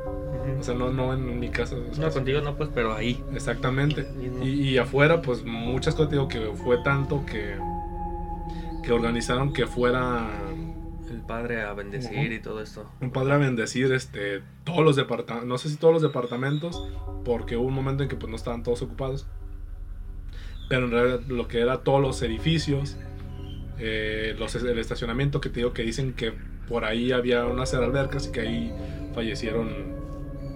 O 0.60 0.64
sea, 0.64 0.76
no, 0.76 0.92
no 0.92 1.14
en 1.14 1.40
mi 1.40 1.50
casa. 1.50 1.76
No, 2.00 2.10
contigo 2.12 2.42
no, 2.42 2.56
pues, 2.56 2.70
pero 2.74 2.94
ahí. 2.94 3.22
Exactamente. 3.34 4.08
Y, 4.44 4.48
y 4.50 4.78
afuera, 4.78 5.22
pues 5.22 5.44
muchas 5.44 5.96
cosas, 5.96 6.12
digo 6.12 6.28
que 6.28 6.52
fue 6.64 6.78
tanto 6.84 7.26
que, 7.26 7.58
que 8.84 8.92
organizaron 8.92 9.52
que 9.54 9.66
fuera 9.66 10.30
El 11.10 11.22
padre 11.22 11.64
a 11.64 11.74
bendecir 11.74 12.32
y 12.32 12.40
todo 12.42 12.62
esto. 12.62 12.90
un 13.02 13.10
padre 13.12 13.34
a 13.34 13.38
bendecir 13.38 13.92
este, 13.92 14.42
todos 14.64 14.84
los 14.84 14.96
departamentos, 14.96 15.48
no 15.48 15.58
sé 15.58 15.70
si 15.70 15.78
todos 15.78 15.94
los 15.94 16.04
departamentos, 16.04 16.88
porque 17.24 17.58
hubo 17.58 17.68
un 17.68 17.74
momento 17.74 18.04
en 18.04 18.10
que 18.10 18.16
pues 18.16 18.30
no 18.30 18.36
estaban 18.36 18.62
todos 18.64 18.82
ocupados. 18.84 19.26
Pero 20.70 20.86
en 20.86 20.92
realidad 20.92 21.20
lo 21.28 21.48
que 21.48 21.60
era 21.62 21.80
todos 21.84 22.02
los 22.02 22.22
edificios, 22.22 22.98
eh, 23.80 24.36
los, 24.38 24.56
el 24.56 24.80
estacionamiento 24.80 25.42
que 25.42 25.50
te 25.50 25.58
digo 25.58 25.74
que 25.74 25.84
dicen 25.84 26.14
que 26.14 26.34
por 26.68 26.86
ahí 26.86 27.12
había 27.12 27.46
unas 27.46 27.74
albercas 27.74 28.28
y 28.28 28.32
que 28.32 28.42
ahí 28.42 28.74
fallecieron, 29.14 29.70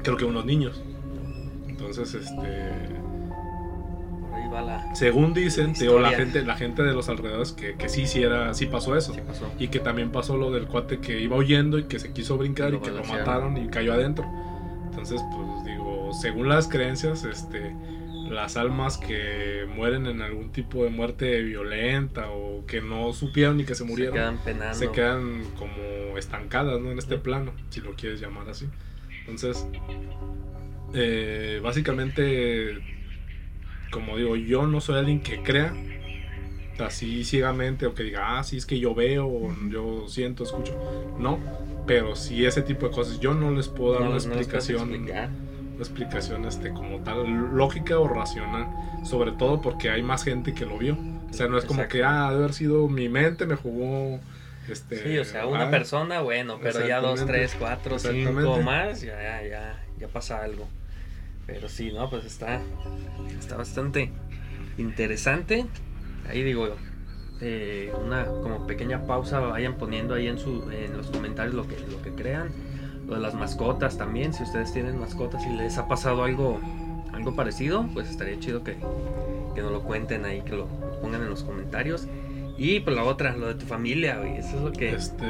creo 0.04 0.18
que 0.18 0.26
unos 0.26 0.46
niños. 0.46 0.82
Entonces, 1.68 2.14
este, 2.14 2.36
Por 4.22 4.34
ahí 4.34 4.50
va 4.52 4.62
la. 4.62 4.96
Según 4.96 5.34
dicen, 5.34 5.74
te 5.74 5.82
digo, 5.82 6.00
la 6.00 6.12
gente, 6.12 6.44
la 6.44 6.56
gente 6.56 6.84
de 6.84 6.94
los 6.94 7.10
alrededores 7.10 7.52
que, 7.54 7.76
que 7.76 7.90
sí, 7.90 8.08
sí, 8.08 8.24
era, 8.24 8.54
sí 8.54 8.66
pasó 8.66 8.96
eso. 8.96 9.14
Sí 9.14 9.22
pasó. 9.26 9.52
Y 9.60 9.70
que 9.70 9.80
también 9.80 10.12
pasó 10.12 10.38
lo 10.38 10.52
del 10.52 10.68
cuate 10.68 11.00
que 11.00 11.20
iba 11.20 11.38
huyendo 11.38 11.78
y 11.78 11.84
que 11.84 12.00
se 12.00 12.12
quiso 12.12 12.38
brincar 12.38 12.72
Lo 12.72 12.78
y 12.78 12.82
que 12.82 12.92
lo 12.92 13.04
mataron 13.04 13.58
y 13.58 13.68
cayó 13.68 13.94
adentro. 13.94 14.26
Entonces, 14.86 15.22
pues 15.34 15.66
digo, 15.66 16.12
según 16.14 16.50
las 16.50 16.68
creencias, 16.68 17.24
este, 17.24 17.74
las 18.30 18.58
almas 18.58 18.98
que 18.98 19.66
mueren 19.76 20.06
en 20.06 20.22
algún 20.22 20.52
tipo 20.52 20.84
de 20.84 20.90
muerte 20.90 21.42
violenta 21.42 22.30
o 22.30 22.66
que 22.66 22.82
no 22.82 23.12
supieron 23.14 23.60
y 23.60 23.66
que 23.66 23.76
se 23.76 23.84
murieron, 23.84 24.14
Se 24.14 24.20
quedan 24.20 24.38
penando. 24.44 24.76
se 24.78 24.92
quedan 24.92 25.44
como 25.58 26.18
estancadas 26.18 26.80
¿no? 26.80 26.92
en 26.92 27.00
este 27.00 27.16
Sí. 27.16 27.22
plano, 27.24 27.54
si 27.70 27.82
lo 27.82 27.94
quieres 27.96 28.20
llamar 28.22 28.48
así. 28.50 28.68
Entonces, 29.22 29.66
eh, 30.94 31.60
básicamente, 31.64 32.78
como 33.92 34.18
digo, 34.18 34.36
yo 34.36 34.66
no 34.68 34.82
soy 34.82 35.00
alguien 35.00 35.22
que 35.22 35.42
crea 35.42 35.74
así 36.80 37.26
ciegamente 37.26 37.86
o 37.86 37.94
que 37.94 38.04
diga, 38.04 38.40
ah, 38.40 38.44
sí, 38.44 38.56
es 38.58 38.66
que 38.66 38.80
yo 38.80 38.96
veo, 38.96 39.28
o 39.28 39.54
yo 39.70 40.08
siento, 40.08 40.44
escucho. 40.44 40.74
No, 41.20 41.40
pero 41.86 42.16
sí 42.16 42.46
ese 42.46 42.62
tipo 42.62 42.88
de 42.88 42.94
cosas, 42.94 43.20
yo 43.20 43.34
no 43.34 43.52
les 43.52 43.68
puedo 43.68 43.94
dar 43.94 44.02
No, 44.04 44.08
una 44.12 44.16
no 44.16 44.18
explicación. 44.18 45.06
Explicación 45.84 46.46
este, 46.46 46.72
como 46.72 47.00
tal, 47.02 47.56
lógica 47.56 48.00
o 48.00 48.08
racional. 48.08 48.68
Sobre 49.04 49.32
todo 49.32 49.62
porque 49.62 49.90
hay 49.90 50.02
más 50.02 50.24
gente 50.24 50.54
que 50.54 50.66
lo 50.66 50.78
vio. 50.78 50.98
O 51.30 51.34
sea, 51.34 51.48
no 51.48 51.58
es 51.58 51.66
como 51.66 51.88
que, 51.88 52.04
ah, 52.04 52.30
debe 52.30 52.44
haber 52.44 52.54
sido 52.54 52.88
mi 52.88 53.10
mente, 53.10 53.46
me 53.46 53.56
jugó. 53.56 54.20
Este, 54.68 55.02
sí, 55.02 55.18
o 55.18 55.26
sea, 55.26 55.48
una 55.48 55.68
ah, 55.68 55.72
persona, 55.72 56.22
bueno, 56.22 56.60
pero 56.62 56.86
ya 56.86 57.02
dos, 57.02 57.26
tres, 57.26 57.56
cuatro, 57.58 57.98
cinco 57.98 58.62
más, 58.62 59.02
ya, 59.02 59.20
ya, 59.22 59.48
ya, 59.48 59.84
ya 59.98 60.08
pasa 60.08 60.44
algo. 60.44 60.68
Pero 61.48 61.68
sí, 61.68 61.92
no, 61.92 62.10
pues 62.10 62.26
está, 62.26 62.62
está 63.40 63.58
bastante 63.58 64.12
interesante. 64.78 65.66
Ahí 66.30 66.44
digo, 66.44 66.76
eh, 67.42 67.92
una 68.00 68.26
como 68.26 68.68
pequeña 68.68 69.08
pausa, 69.08 69.40
vayan 69.40 69.78
poniendo 69.78 70.14
ahí 70.14 70.28
en, 70.28 70.38
su, 70.38 70.70
en 70.72 70.96
los 70.96 71.08
comentarios 71.08 71.56
lo 71.56 71.68
que, 71.68 71.78
lo 71.90 72.02
que 72.02 72.12
crean. 72.12 72.52
Lo 73.10 73.16
de 73.16 73.22
las 73.22 73.34
mascotas 73.34 73.98
también, 73.98 74.34
si 74.34 74.44
ustedes 74.44 74.72
tienen 74.72 75.00
mascotas 75.00 75.44
y 75.46 75.50
les 75.50 75.78
ha 75.80 75.88
pasado 75.88 76.24
algo, 76.24 76.60
algo 77.12 77.36
parecido, 77.36 77.86
pues 77.94 78.10
estaría 78.10 78.40
chido 78.40 78.64
que, 78.64 78.78
que 79.56 79.62
nos 79.62 79.72
lo 79.72 79.82
cuenten 79.82 80.26
ahí, 80.26 80.42
que 80.42 80.56
lo 80.56 80.68
pongan 81.02 81.24
en 81.24 81.30
los 81.30 81.44
comentarios. 81.44 82.08
Y 82.58 82.82
pues 82.82 82.96
la 82.96 83.04
otra, 83.04 83.36
lo 83.36 83.48
de 83.48 83.56
tu 83.56 83.66
familia, 83.66 84.18
güey, 84.18 84.38
eso 84.38 84.58
es 84.58 84.62
lo 84.64 84.72
que, 84.72 84.94
Este, 84.94 85.26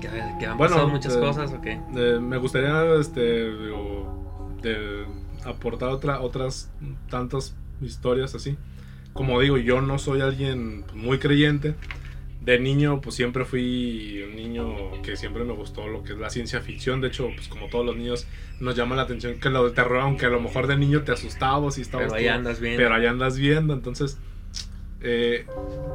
que, 0.00 0.08
que 0.38 0.46
han 0.46 0.56
Bueno, 0.58 0.74
pasado 0.74 0.88
muchas 0.88 1.16
eh, 1.16 1.20
cosas, 1.20 1.52
¿o 1.52 1.60
qué? 1.60 1.80
eh, 1.96 2.18
me 2.20 2.36
gustaría 2.36 2.94
este, 3.00 3.50
digo, 3.50 4.56
de 4.62 5.06
aportar 5.44 5.88
otra, 5.88 6.20
otras 6.20 6.70
tantas 7.08 7.56
historias 7.80 8.34
así. 8.34 8.56
Como 9.14 9.40
digo, 9.40 9.56
yo 9.56 9.80
no 9.80 9.98
soy 9.98 10.20
alguien 10.20 10.84
muy 10.94 11.18
creyente. 11.18 11.74
De 12.40 12.58
niño, 12.58 13.02
pues 13.02 13.16
siempre 13.16 13.44
fui 13.44 14.22
un 14.26 14.34
niño 14.34 15.02
que 15.02 15.16
siempre 15.16 15.44
me 15.44 15.52
gustó 15.52 15.86
lo 15.88 16.02
que 16.02 16.12
es 16.14 16.18
la 16.18 16.30
ciencia 16.30 16.60
ficción. 16.62 17.00
De 17.02 17.08
hecho, 17.08 17.28
pues 17.34 17.48
como 17.48 17.68
todos 17.68 17.84
los 17.84 17.96
niños, 17.96 18.26
nos 18.60 18.74
llama 18.74 18.96
la 18.96 19.02
atención 19.02 19.38
que 19.38 19.50
lo 19.50 19.68
de 19.68 19.72
terror, 19.74 20.00
aunque 20.00 20.26
a 20.26 20.30
lo 20.30 20.40
mejor 20.40 20.66
de 20.66 20.76
niño 20.76 21.02
te 21.02 21.12
asustabas 21.12 21.76
y 21.76 21.82
estabas 21.82 22.06
Pero 22.06 22.18
ahí 22.18 22.28
andas 22.28 22.58
bien. 22.58 22.76
pero 22.78 22.94
ahí 22.94 23.04
andas 23.04 23.36
viendo. 23.38 23.74
Entonces, 23.74 24.18
eh, 25.02 25.46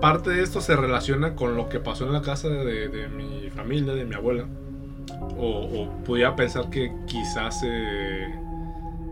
parte 0.01 0.29
de 0.29 0.43
esto 0.43 0.61
se 0.61 0.75
relaciona 0.75 1.35
con 1.35 1.55
lo 1.55 1.67
que 1.67 1.79
pasó 1.79 2.05
en 2.05 2.13
la 2.13 2.21
casa 2.21 2.47
de, 2.49 2.89
de 2.89 3.07
mi 3.07 3.49
familia, 3.49 3.93
de 3.93 4.05
mi 4.05 4.13
abuela. 4.13 4.45
O, 5.37 5.83
o 5.83 6.03
pudiera 6.03 6.35
pensar 6.35 6.69
que 6.69 6.91
quizás 7.07 7.59
se, 7.59 8.27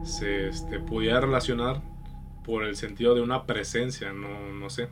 se 0.03 0.47
este, 0.49 0.79
pudiera 0.79 1.19
relacionar 1.19 1.81
por 2.45 2.63
el 2.63 2.75
sentido 2.75 3.15
de 3.15 3.21
una 3.21 3.45
presencia, 3.45 4.13
no, 4.13 4.53
no 4.53 4.69
sé. 4.69 4.87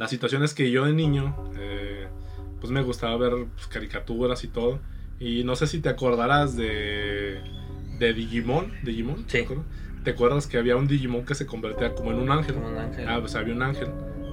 La 0.00 0.08
situación 0.08 0.42
es 0.42 0.54
que 0.54 0.70
yo 0.70 0.84
de 0.86 0.92
niño, 0.92 1.36
eh, 1.58 2.06
pues 2.60 2.72
me 2.72 2.82
gustaba 2.82 3.16
ver 3.16 3.32
pues, 3.54 3.66
caricaturas 3.68 4.42
y 4.44 4.48
todo. 4.48 4.80
Y 5.18 5.44
no 5.44 5.54
sé 5.56 5.66
si 5.66 5.80
te 5.80 5.88
acordarás 5.90 6.56
de, 6.56 7.40
de 7.98 8.12
Digimon. 8.14 8.72
Digimon 8.82 9.24
¿te 9.24 9.30
Sí. 9.38 9.44
acuerdas? 9.44 9.66
¿Te 10.02 10.10
acuerdas 10.12 10.46
que 10.46 10.56
había 10.56 10.76
un 10.76 10.88
Digimon 10.88 11.26
que 11.26 11.34
se 11.34 11.44
convertía 11.46 11.94
como 11.94 12.10
en 12.12 12.18
un 12.18 12.30
ángel? 12.30 12.54
Como 12.54 12.68
un 12.68 12.78
ángel. 12.78 13.06
Ah, 13.06 13.18
pues 13.20 13.34
había 13.34 13.54
un 13.54 13.62
ángel. 13.62 13.88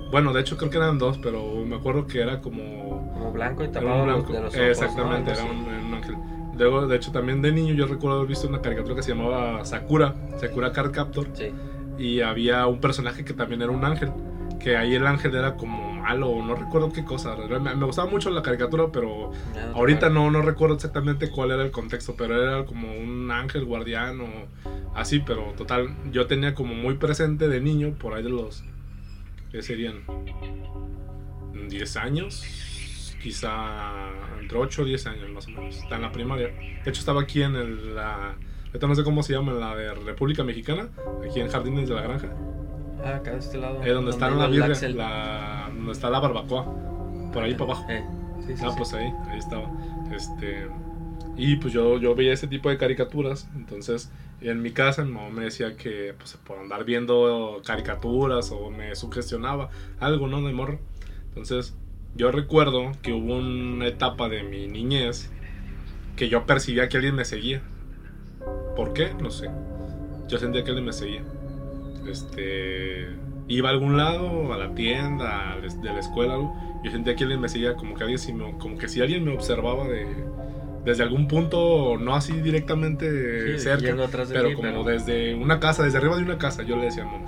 Bueno, 0.09 0.31
de 0.31 0.39
hecho 0.39 0.55
creo 0.55 0.69
que 0.71 0.77
eran 0.77 0.97
dos, 0.97 1.17
pero 1.17 1.65
me 1.65 1.75
acuerdo 1.75 2.07
que 2.07 2.21
era 2.21 2.39
como... 2.39 3.11
Como 3.11 3.33
blanco 3.33 3.65
y 3.65 3.67
tapado 3.67 4.05
blanco. 4.05 4.31
de 4.31 4.39
los 4.41 4.53
ojos. 4.55 4.67
Exactamente, 4.67 5.31
¿no? 5.33 5.37
era 5.37 5.51
un, 5.51 5.57
un 5.87 5.93
ángel. 5.93 6.15
Luego, 6.57 6.87
de 6.87 6.95
hecho, 6.95 7.11
también 7.11 7.41
de 7.41 7.51
niño 7.51 7.73
yo 7.73 7.85
recuerdo 7.87 8.15
haber 8.19 8.29
visto 8.29 8.47
una 8.47 8.61
caricatura 8.61 8.95
que 8.95 9.03
se 9.03 9.13
llamaba 9.13 9.65
Sakura, 9.65 10.15
Sakura 10.39 10.71
Card 10.71 10.91
Captor, 10.91 11.27
Sí. 11.33 11.51
y 11.99 12.21
había 12.21 12.65
un 12.67 12.79
personaje 12.79 13.25
que 13.25 13.33
también 13.33 13.61
era 13.61 13.71
un 13.71 13.83
ángel, 13.83 14.11
que 14.59 14.77
ahí 14.77 14.95
el 14.95 15.05
ángel 15.05 15.35
era 15.35 15.55
como 15.55 15.93
malo, 15.93 16.43
no 16.43 16.55
recuerdo 16.55 16.91
qué 16.91 17.03
cosa. 17.03 17.35
Me, 17.35 17.75
me 17.75 17.85
gustaba 17.85 18.09
mucho 18.09 18.29
la 18.29 18.41
caricatura, 18.41 18.91
pero 18.91 19.31
te 19.53 19.59
ahorita 19.59 20.09
no, 20.09 20.31
no 20.31 20.41
recuerdo 20.41 20.75
exactamente 20.75 21.29
cuál 21.29 21.51
era 21.51 21.63
el 21.63 21.71
contexto, 21.71 22.15
pero 22.17 22.41
era 22.41 22.65
como 22.65 22.91
un 22.91 23.29
ángel 23.31 23.65
guardián 23.65 24.21
o 24.21 24.27
así, 24.95 25.19
pero 25.19 25.53
total, 25.57 25.95
yo 26.11 26.27
tenía 26.27 26.53
como 26.53 26.73
muy 26.73 26.95
presente 26.95 27.47
de 27.47 27.61
niño, 27.61 27.93
por 27.99 28.13
ahí 28.13 28.23
de 28.23 28.29
los, 28.29 28.63
¿qué 29.51 29.61
serían? 29.61 30.03
10 31.69 31.97
años, 31.97 33.15
quizá 33.21 34.09
entre 34.39 34.57
8 34.57 34.81
o 34.81 34.85
10 34.85 35.07
años 35.07 35.29
más 35.29 35.47
o 35.47 35.51
menos, 35.51 35.77
está 35.77 35.95
en 35.95 36.01
la 36.01 36.11
primaria. 36.11 36.47
De 36.47 36.89
hecho 36.89 36.99
estaba 36.99 37.21
aquí 37.21 37.43
en 37.43 37.55
el, 37.55 37.95
la, 37.95 38.35
no 38.79 38.95
sé 38.95 39.03
cómo 39.03 39.23
se 39.23 39.33
llama, 39.33 39.51
en 39.51 39.59
la 39.59 39.75
de 39.75 39.93
República 39.93 40.43
Mexicana, 40.43 40.89
aquí 41.27 41.39
en 41.39 41.49
Jardines 41.49 41.89
de 41.89 41.95
la 41.95 42.01
Granja, 42.01 42.29
Ah, 43.03 43.15
acá 43.17 43.31
de 43.31 43.39
este 43.39 43.57
lado. 43.57 43.83
eh, 43.83 43.91
donde 43.91 44.11
está 44.11 44.29
la 44.29 44.47
la, 44.47 45.69
donde 45.73 45.91
está 45.91 46.09
la 46.09 46.19
barbacoa, 46.19 46.65
por 47.31 47.43
ahí 47.43 47.53
para 47.53 47.65
abajo. 47.73 47.85
Eh, 47.89 48.03
sí, 48.45 48.57
sí, 48.57 48.63
Ah, 48.65 48.69
sí. 48.71 48.75
pues 48.77 48.93
ahí, 48.93 49.11
ahí 49.29 49.37
estaba. 49.39 49.69
Este, 50.13 50.67
y 51.35 51.55
pues 51.57 51.73
yo, 51.73 51.97
yo 51.99 52.15
veía 52.15 52.33
ese 52.33 52.47
tipo 52.47 52.69
de 52.69 52.77
caricaturas. 52.77 53.47
Entonces, 53.55 54.11
en 54.41 54.61
mi 54.61 54.71
casa, 54.71 55.03
mi 55.03 55.11
mamá 55.11 55.29
me 55.29 55.43
decía 55.43 55.75
que 55.75 56.13
pues, 56.17 56.37
por 56.45 56.57
andar 56.59 56.83
viendo 56.85 57.61
caricaturas 57.65 58.51
o 58.51 58.71
me 58.71 58.95
sugestionaba 58.95 59.69
algo, 59.99 60.27
¿no? 60.27 60.41
De 60.41 60.53
morro. 60.53 60.79
Entonces, 61.29 61.75
yo 62.15 62.31
recuerdo 62.31 62.91
que 63.03 63.13
hubo 63.13 63.37
una 63.37 63.85
etapa 63.87 64.27
de 64.29 64.41
mi 64.43 64.67
niñez 64.67 65.31
que 66.15 66.29
yo 66.29 66.47
percibía 66.47 66.89
que 66.89 66.97
alguien 66.97 67.13
me 67.15 67.25
seguía. 67.25 67.61
¿Por 68.75 68.93
qué? 68.93 69.13
No 69.21 69.29
sé. 69.29 69.49
Yo 70.27 70.39
sentía 70.39 70.63
que 70.63 70.69
alguien 70.71 70.85
me 70.85 70.93
seguía. 70.93 71.21
Este. 72.07 73.07
Iba 73.47 73.69
a 73.69 73.71
algún 73.71 73.95
lado, 73.97 74.53
a 74.53 74.57
la 74.57 74.75
tienda, 74.75 75.53
a 75.53 75.55
la- 75.55 75.61
de 75.73 75.83
la 75.93 75.99
escuela, 75.99 76.33
algo. 76.33 76.53
Yo 76.83 76.91
sentía 76.91 77.15
que 77.15 77.23
alguien 77.23 77.39
me 77.41 77.49
seguía, 77.49 77.75
como 77.75 77.95
que 77.95 78.03
alguien 78.03 78.19
si 78.19 78.33
me- 78.33 78.57
como 78.57 78.77
que 78.77 78.87
si 78.89 79.01
alguien 79.01 79.23
me 79.23 79.33
observaba 79.33 79.87
de, 79.87 80.05
desde 80.85 81.03
algún 81.03 81.27
punto, 81.27 81.97
no 81.99 82.15
así 82.15 82.33
directamente 82.41 83.53
Sí, 83.57 83.63
cerca, 83.63 83.87
yendo 83.87 84.03
atrás 84.03 84.29
de 84.29 84.35
pero 84.35 84.49
como 84.53 84.61
pero- 84.69 84.83
desde 84.83 85.33
una 85.35 85.59
casa, 85.59 85.83
desde 85.83 85.97
arriba 85.97 86.17
de 86.17 86.23
una 86.23 86.37
casa, 86.37 86.63
yo 86.63 86.75
le 86.77 86.85
decía, 86.85 87.05
mamá. 87.05 87.25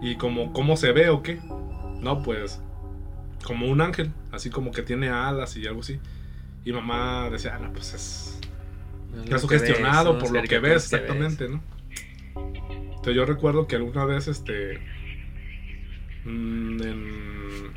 Y 0.00 0.16
como, 0.16 0.52
¿cómo 0.52 0.76
se 0.76 0.92
ve 0.92 1.10
o 1.10 1.22
qué? 1.22 1.38
No, 2.00 2.22
pues, 2.22 2.60
como 3.44 3.66
un 3.66 3.80
ángel, 3.80 4.10
así 4.32 4.50
como 4.50 4.72
que 4.72 4.82
tiene 4.82 5.08
alas 5.10 5.56
y 5.56 5.66
algo 5.66 5.80
así. 5.80 6.00
Y 6.64 6.72
mamá 6.72 7.28
decía, 7.30 7.54
ah, 7.56 7.58
no, 7.60 7.72
pues 7.72 7.94
es, 7.94 8.40
Está 9.24 9.38
sugestionado 9.38 10.14
ves, 10.14 10.22
por 10.22 10.32
lo 10.32 10.42
que 10.42 10.58
ves, 10.58 10.84
exactamente, 10.92 11.48
¿no? 11.48 11.60
Entonces 13.02 13.16
yo 13.16 13.26
recuerdo 13.26 13.66
que 13.66 13.74
alguna 13.74 14.04
vez, 14.04 14.28
este, 14.28 14.78
mm, 16.24 16.82
en- 16.82 17.72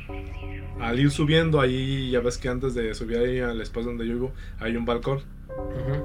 al 0.80 1.00
ir 1.00 1.10
subiendo 1.10 1.60
ahí, 1.60 2.10
ya 2.12 2.20
ves 2.20 2.38
que 2.38 2.48
antes 2.48 2.74
de 2.74 2.94
subir 2.94 3.18
ahí 3.18 3.40
al 3.40 3.60
espacio 3.60 3.88
donde 3.88 4.06
yo 4.06 4.12
vivo, 4.14 4.32
hay 4.60 4.76
un 4.76 4.84
balcón. 4.84 5.22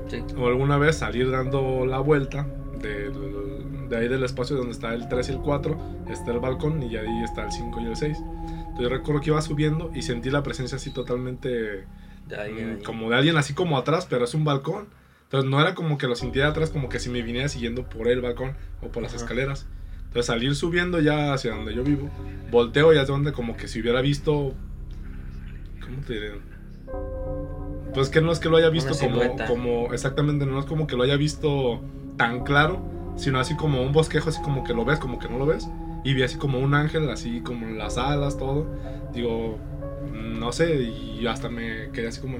Sí. 0.09 0.23
O 0.35 0.47
alguna 0.47 0.79
vez 0.79 0.97
salir 0.97 1.29
dando 1.29 1.85
la 1.85 1.99
vuelta 1.99 2.47
de 2.81 3.95
ahí 3.95 4.07
del 4.07 4.23
espacio 4.23 4.55
donde 4.55 4.71
está 4.71 4.91
el 4.95 5.07
3 5.07 5.29
y 5.29 5.33
el 5.33 5.37
4, 5.39 5.77
está 6.09 6.31
el 6.31 6.39
balcón 6.39 6.81
y 6.81 6.95
ahí 6.95 7.23
está 7.23 7.43
el 7.43 7.51
5 7.51 7.79
y 7.79 7.85
el 7.85 7.95
6. 7.95 8.17
Entonces 8.19 8.79
yo 8.79 8.89
recuerdo 8.89 9.21
que 9.21 9.29
iba 9.29 9.41
subiendo 9.43 9.91
y 9.93 10.01
sentí 10.01 10.31
la 10.31 10.41
presencia 10.41 10.77
así 10.77 10.91
totalmente 10.91 11.85
De 12.27 12.37
Mm, 12.79 12.83
como 12.83 13.09
de 13.11 13.17
alguien 13.17 13.37
así 13.37 13.53
como 13.53 13.77
atrás, 13.77 14.07
pero 14.09 14.25
es 14.25 14.33
un 14.33 14.45
balcón. 14.45 14.87
Entonces 15.31 15.49
no 15.49 15.61
era 15.61 15.75
como 15.75 15.97
que 15.97 16.07
lo 16.07 16.15
sintiera 16.17 16.49
atrás, 16.49 16.71
como 16.71 16.89
que 16.89 16.99
si 16.99 17.09
me 17.09 17.21
viniera 17.21 17.47
siguiendo 17.47 17.87
por 17.87 18.09
el 18.09 18.19
balcón 18.19 18.51
o 18.81 18.89
por 18.89 19.01
las 19.01 19.13
Ajá. 19.13 19.23
escaleras. 19.23 19.65
Entonces 20.07 20.29
al 20.29 20.43
ir 20.43 20.55
subiendo 20.55 20.99
ya 20.99 21.33
hacia 21.33 21.55
donde 21.55 21.73
yo 21.73 21.85
vivo, 21.85 22.09
volteo 22.51 22.93
y 22.93 22.97
es 22.97 23.07
donde 23.07 23.31
como 23.31 23.55
que 23.55 23.69
si 23.69 23.79
hubiera 23.79 24.01
visto... 24.01 24.53
¿Cómo 25.79 26.01
te 26.05 26.13
diré? 26.15 26.31
Pues 27.93 28.09
que 28.09 28.19
no 28.19 28.33
es 28.33 28.39
que 28.39 28.49
lo 28.49 28.57
haya 28.57 28.69
visto 28.69 28.93
como, 28.99 29.21
como... 29.47 29.93
Exactamente, 29.93 30.45
no 30.45 30.59
es 30.59 30.65
como 30.65 30.85
que 30.85 30.97
lo 30.97 31.03
haya 31.03 31.15
visto 31.15 31.81
tan 32.17 32.43
claro, 32.43 32.83
sino 33.15 33.39
así 33.39 33.55
como 33.55 33.81
un 33.81 33.93
bosquejo, 33.93 34.27
así 34.27 34.41
como 34.41 34.65
que 34.65 34.73
lo 34.73 34.83
ves, 34.83 34.99
como 34.99 35.17
que 35.17 35.29
no 35.29 35.37
lo 35.37 35.45
ves. 35.45 35.65
Y 36.03 36.13
vi 36.13 36.23
así 36.23 36.37
como 36.37 36.59
un 36.59 36.73
ángel, 36.73 37.09
así 37.09 37.39
como 37.39 37.67
las 37.67 37.97
alas, 37.97 38.37
todo. 38.37 38.67
Digo, 39.13 39.57
no 40.11 40.51
sé, 40.51 40.81
y 40.81 41.25
hasta 41.25 41.47
me 41.47 41.89
quedé 41.93 42.09
así 42.09 42.19
como... 42.19 42.39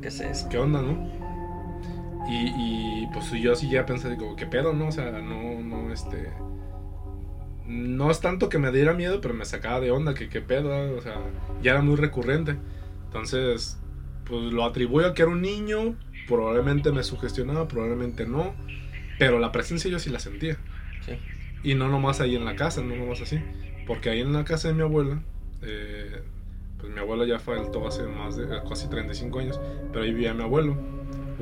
¿Qué 0.00 0.08
es 0.08 0.18
eso? 0.20 0.48
¿qué 0.48 0.56
onda, 0.56 0.80
no? 0.80 1.21
Y, 2.28 2.52
y, 2.56 3.08
pues 3.12 3.30
yo 3.32 3.54
sí 3.54 3.68
ya 3.68 3.84
pensé, 3.84 4.10
digo, 4.10 4.36
¿qué 4.36 4.46
pedo, 4.46 4.72
no? 4.72 4.88
O 4.88 4.92
sea, 4.92 5.10
no, 5.10 5.60
no, 5.60 5.92
este... 5.92 6.32
No 7.66 8.10
es 8.10 8.20
tanto 8.20 8.48
que 8.48 8.58
me 8.58 8.70
diera 8.70 8.92
miedo, 8.92 9.20
pero 9.20 9.34
me 9.34 9.44
sacaba 9.44 9.80
de 9.80 9.90
onda, 9.90 10.14
que 10.14 10.28
qué 10.28 10.40
pedo, 10.40 10.96
o 10.96 11.00
sea, 11.00 11.20
ya 11.62 11.72
era 11.72 11.82
muy 11.82 11.96
recurrente. 11.96 12.56
Entonces, 13.06 13.78
pues 14.24 14.52
lo 14.52 14.64
atribuyo 14.64 15.08
a 15.08 15.14
que 15.14 15.22
era 15.22 15.30
un 15.30 15.42
niño, 15.42 15.96
probablemente 16.26 16.92
me 16.92 17.02
sugestionaba, 17.02 17.68
probablemente 17.68 18.26
no, 18.26 18.54
pero 19.18 19.38
la 19.38 19.52
presencia 19.52 19.90
yo 19.90 19.98
sí 19.98 20.10
la 20.10 20.18
sentía. 20.18 20.56
Sí. 21.06 21.18
Y 21.62 21.74
no 21.74 21.88
nomás 21.88 22.20
ahí 22.20 22.36
en 22.36 22.44
la 22.44 22.56
casa, 22.56 22.82
no 22.82 22.96
nomás 22.96 23.20
así. 23.20 23.40
Porque 23.86 24.10
ahí 24.10 24.20
en 24.20 24.32
la 24.32 24.44
casa 24.44 24.68
de 24.68 24.74
mi 24.74 24.82
abuela, 24.82 25.22
eh, 25.62 26.22
pues 26.78 26.92
mi 26.92 26.98
abuela 26.98 27.26
ya 27.26 27.38
faltó 27.38 27.86
hace 27.86 28.04
más 28.04 28.36
de 28.36 28.46
casi 28.68 28.88
35 28.88 29.38
años, 29.38 29.60
pero 29.92 30.04
ahí 30.04 30.12
vivía 30.12 30.34
mi 30.34 30.42
abuelo. 30.42 30.76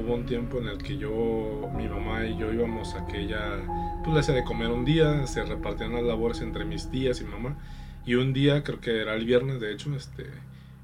Hubo 0.00 0.14
un 0.14 0.24
tiempo 0.24 0.58
en 0.58 0.68
el 0.68 0.78
que 0.78 0.96
yo, 0.96 1.68
mi 1.76 1.86
mamá 1.86 2.24
y 2.26 2.38
yo 2.38 2.52
íbamos 2.52 2.94
a 2.94 3.06
que 3.06 3.20
ella, 3.20 3.58
pues 4.02 4.14
le 4.14 4.20
hacía 4.20 4.34
de 4.34 4.44
comer 4.44 4.68
un 4.68 4.84
día, 4.84 5.26
se 5.26 5.44
repartían 5.44 5.92
las 5.92 6.04
labores 6.04 6.40
entre 6.40 6.64
mis 6.64 6.90
tías 6.90 7.20
y 7.20 7.24
mamá. 7.24 7.58
Y 8.06 8.14
un 8.14 8.32
día, 8.32 8.64
creo 8.64 8.80
que 8.80 9.00
era 9.00 9.14
el 9.14 9.26
viernes, 9.26 9.60
de 9.60 9.72
hecho, 9.72 9.94
este, 9.94 10.26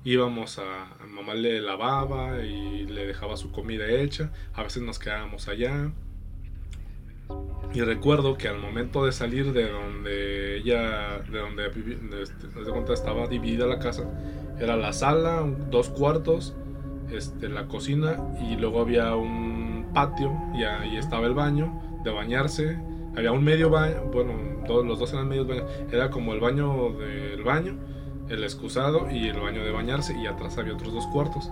íbamos 0.04 0.58
a, 0.58 0.84
a 1.02 1.06
mamá 1.06 1.34
le 1.34 1.60
lavaba 1.60 2.42
y 2.42 2.84
le 2.86 3.06
dejaba 3.06 3.36
su 3.36 3.52
comida 3.52 3.88
hecha. 3.88 4.30
A 4.52 4.62
veces 4.62 4.82
nos 4.82 4.98
quedábamos 4.98 5.48
allá. 5.48 5.90
Y 7.74 7.80
recuerdo 7.80 8.38
que 8.38 8.48
al 8.48 8.58
momento 8.58 9.04
de 9.04 9.12
salir 9.12 9.52
de 9.52 9.68
donde 9.70 10.58
ella, 10.58 11.18
de 11.30 11.38
donde 11.38 11.68
de, 11.68 12.22
este, 12.22 12.92
estaba 12.92 13.26
dividida 13.26 13.66
la 13.66 13.78
casa, 13.78 14.04
era 14.58 14.76
la 14.76 14.92
sala, 14.92 15.44
dos 15.70 15.90
cuartos, 15.90 16.54
este, 17.10 17.48
la 17.48 17.66
cocina 17.66 18.16
y 18.40 18.56
luego 18.56 18.80
había 18.80 19.14
un 19.14 19.86
patio 19.94 20.32
y 20.54 20.64
ahí 20.64 20.96
estaba 20.96 21.26
el 21.26 21.34
baño 21.34 21.80
de 22.04 22.10
bañarse. 22.10 22.78
Había 23.16 23.32
un 23.32 23.44
medio 23.44 23.70
baño, 23.70 24.02
bueno, 24.12 24.32
los 24.84 24.98
dos 24.98 25.12
eran 25.12 25.28
medios 25.28 25.46
baños. 25.46 25.64
Era 25.90 26.10
como 26.10 26.34
el 26.34 26.40
baño 26.40 26.92
del 26.92 27.42
baño, 27.42 27.76
el 28.28 28.44
excusado 28.44 29.10
y 29.10 29.28
el 29.28 29.40
baño 29.40 29.64
de 29.64 29.70
bañarse 29.70 30.16
y 30.18 30.26
atrás 30.26 30.58
había 30.58 30.74
otros 30.74 30.92
dos 30.92 31.06
cuartos 31.06 31.50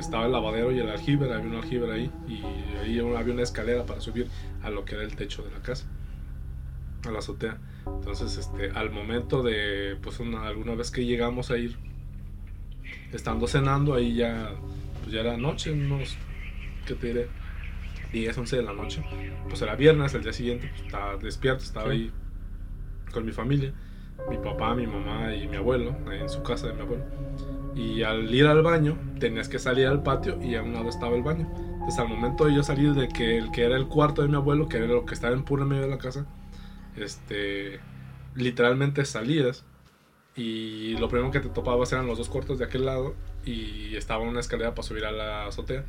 estaba 0.00 0.26
el 0.26 0.32
lavadero 0.32 0.72
y 0.72 0.78
el 0.78 0.88
aljibe, 0.88 1.32
había 1.32 1.46
un 1.46 1.56
aljibe 1.56 1.92
ahí 1.92 2.10
y 2.26 2.42
ahí 2.78 2.98
había 2.98 3.32
una 3.32 3.42
escalera 3.42 3.84
para 3.86 4.00
subir 4.00 4.28
a 4.62 4.70
lo 4.70 4.84
que 4.84 4.94
era 4.94 5.04
el 5.04 5.14
techo 5.14 5.42
de 5.42 5.50
la 5.50 5.60
casa, 5.60 5.86
a 7.06 7.10
la 7.10 7.20
azotea. 7.20 7.58
Entonces, 7.86 8.36
este, 8.36 8.70
al 8.70 8.90
momento 8.90 9.42
de, 9.42 9.96
pues 10.02 10.20
una, 10.20 10.46
alguna 10.46 10.74
vez 10.74 10.90
que 10.90 11.04
llegamos 11.04 11.50
a 11.50 11.58
ir, 11.58 11.76
estando 13.12 13.46
cenando, 13.46 13.94
ahí 13.94 14.14
ya, 14.14 14.52
pues 15.10 15.24
ya 15.24 15.28
era 15.28 15.36
noche, 15.36 15.72
unos, 15.72 16.16
¿qué 16.86 16.94
te 16.94 17.08
diré? 17.08 17.28
10, 18.12 18.38
11 18.38 18.56
de 18.58 18.62
la 18.62 18.72
noche. 18.72 19.02
Pues 19.48 19.60
era 19.60 19.74
viernes, 19.74 20.14
el 20.14 20.22
día 20.22 20.32
siguiente, 20.32 20.68
pues, 20.68 20.82
estaba 20.82 21.16
despierto, 21.16 21.64
estaba 21.64 21.90
ahí 21.90 22.12
con 23.12 23.26
mi 23.26 23.32
familia, 23.32 23.72
mi 24.28 24.38
papá, 24.38 24.72
mi 24.76 24.86
mamá 24.86 25.34
y 25.34 25.48
mi 25.48 25.56
abuelo, 25.56 25.96
en 26.12 26.28
su 26.28 26.44
casa 26.44 26.68
de 26.68 26.74
mi 26.74 26.82
abuelo. 26.82 27.04
Y 27.74 28.04
al 28.04 28.32
ir 28.32 28.46
al 28.46 28.62
baño, 28.62 28.96
tenías 29.18 29.48
que 29.48 29.58
salir 29.58 29.88
al 29.88 30.04
patio 30.04 30.40
y 30.40 30.54
a 30.54 30.62
un 30.62 30.74
lado 30.74 30.88
estaba 30.88 31.16
el 31.16 31.22
baño. 31.22 31.50
Entonces 31.56 31.98
al 31.98 32.08
momento 32.08 32.44
de 32.44 32.54
yo 32.54 32.62
salir 32.62 32.94
de 32.94 33.08
que 33.08 33.36
el 33.36 33.50
que 33.50 33.64
era 33.64 33.76
el 33.76 33.88
cuarto 33.88 34.22
de 34.22 34.28
mi 34.28 34.36
abuelo, 34.36 34.68
que 34.68 34.76
era 34.76 34.86
lo 34.86 35.06
que 35.06 35.14
estaba 35.14 35.34
en 35.34 35.42
puro 35.42 35.66
medio 35.66 35.82
de 35.82 35.88
la 35.88 35.98
casa, 35.98 36.24
este, 36.96 37.80
literalmente 38.36 39.04
salías 39.04 39.64
y 40.36 40.96
lo 40.98 41.08
primero 41.08 41.32
que 41.32 41.40
te 41.40 41.48
topabas 41.48 41.92
eran 41.92 42.06
los 42.06 42.16
dos 42.16 42.28
cuartos 42.28 42.60
de 42.60 42.64
aquel 42.64 42.84
lado 42.84 43.16
y 43.44 43.96
estaba 43.96 44.22
una 44.22 44.40
escalera 44.40 44.74
para 44.74 44.86
subir 44.86 45.04
a 45.04 45.12
la 45.12 45.46
azotea. 45.46 45.84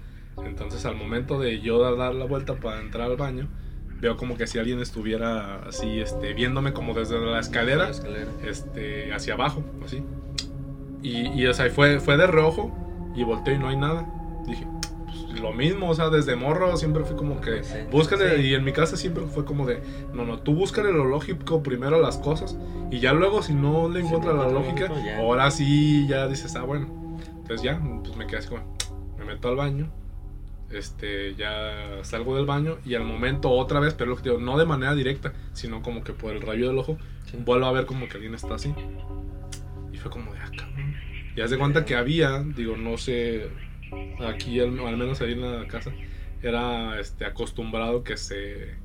Entonces 0.46 0.86
al 0.86 0.96
momento 0.96 1.40
de 1.40 1.60
yo 1.60 1.96
dar 1.96 2.16
la 2.16 2.26
vuelta 2.26 2.56
para 2.56 2.80
entrar 2.80 3.10
al 3.10 3.18
baño, 3.18 3.48
veo 4.00 4.18
como 4.18 4.36
que 4.36 4.48
si 4.48 4.58
alguien 4.60 4.80
estuviera 4.80 5.62
así, 5.68 6.00
este, 6.00 6.34
viéndome 6.34 6.74
como 6.74 6.94
desde 6.94 7.20
la 7.20 7.40
escalera, 7.40 7.92
este, 8.44 9.14
hacia 9.14 9.36
abajo, 9.36 9.64
así. 9.86 10.04
Y, 11.04 11.28
y 11.30 11.48
o 11.48 11.54
sea, 11.54 11.70
fue, 11.70 12.00
fue 12.00 12.18
de 12.18 12.28
reojo 12.28 12.72
y 13.16 13.24
volteé 13.24 13.56
y 13.56 13.58
no 13.60 13.70
hay 13.70 13.78
nada. 13.78 14.08
Dije, 14.48 14.66
pues, 15.06 15.40
lo 15.40 15.54
mismo, 15.54 15.90
o 15.90 15.94
sea, 15.94 16.10
desde 16.10 16.36
morro 16.36 16.76
siempre 16.78 17.04
fue 17.04 17.16
como 17.16 17.42
que, 17.42 17.62
búscale, 17.92 18.42
y 18.42 18.56
en 18.56 18.64
mi 18.64 18.72
casa 18.72 18.98
siempre 18.98 19.24
fue 19.26 19.46
como 19.46 19.66
de, 19.68 19.82
no, 20.14 20.26
no, 20.26 20.40
tú 20.40 20.56
búscale 20.56 20.92
lo 20.92 21.06
lógico 21.06 21.62
primero 21.62 22.02
las 22.02 22.18
cosas, 22.18 22.58
y 22.90 23.00
ya 23.00 23.14
luego 23.14 23.44
si 23.44 23.54
no 23.54 23.88
le 23.90 24.02
encuentras 24.02 24.36
la 24.36 24.48
lógica, 24.48 24.92
ahora 25.18 25.52
sí 25.52 26.08
ya 26.08 26.28
dices, 26.28 26.56
ah, 26.56 26.64
bueno. 26.64 27.01
Entonces 27.52 27.70
ya, 27.70 27.82
pues 28.02 28.16
me 28.16 28.28
quedé 28.28 28.38
así 28.38 28.48
como, 28.48 28.78
me 29.18 29.26
meto 29.26 29.50
al 29.50 29.58
baño, 29.58 29.92
este, 30.70 31.36
ya 31.36 32.00
salgo 32.04 32.38
del 32.38 32.46
baño 32.46 32.78
y 32.86 32.96
al 32.96 33.04
momento 33.04 33.50
otra 33.50 33.82
vez, 33.82 33.94
pero 33.94 34.12
lo 34.12 34.16
que 34.16 34.24
digo, 34.24 34.38
no 34.38 34.58
de 34.58 34.66
manera 34.66 34.96
directa, 34.96 35.34
sino 35.52 35.82
como 35.82 36.02
que 36.02 36.14
por 36.14 36.34
el 36.34 36.42
rayo 36.42 36.70
del 36.70 36.78
ojo, 36.78 36.98
vuelvo 37.40 37.66
a 37.66 37.74
ver 37.74 37.86
como 37.86 38.08
que 38.08 38.14
alguien 38.14 38.36
está 38.36 38.56
así. 38.56 38.74
Y 39.92 39.98
fue 39.98 40.10
como 40.10 40.32
de 40.32 40.40
acá. 40.40 40.66
Ah, 40.78 41.34
y 41.36 41.42
haz 41.42 41.50
de 41.50 41.58
cuenta 41.58 41.84
que 41.84 41.96
había, 41.96 42.42
digo, 42.42 42.78
no 42.78 42.98
sé, 42.98 43.50
aquí 44.26 44.62
al, 44.62 44.72
menos 44.72 45.20
ahí 45.20 45.34
en 45.34 45.42
la 45.42 45.68
casa, 45.68 45.92
era 46.42 47.02
este, 47.02 47.26
acostumbrado 47.26 48.06
que 48.06 48.16
se... 48.16 48.78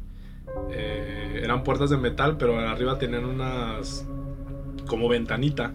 Eh, 0.72 1.40
eran 1.40 1.62
puertas 1.62 1.90
de 1.90 1.98
metal, 1.98 2.36
pero 2.36 2.58
arriba 2.58 2.98
tenían 2.98 3.26
unas... 3.26 4.04
como 4.88 5.08
ventanita 5.08 5.72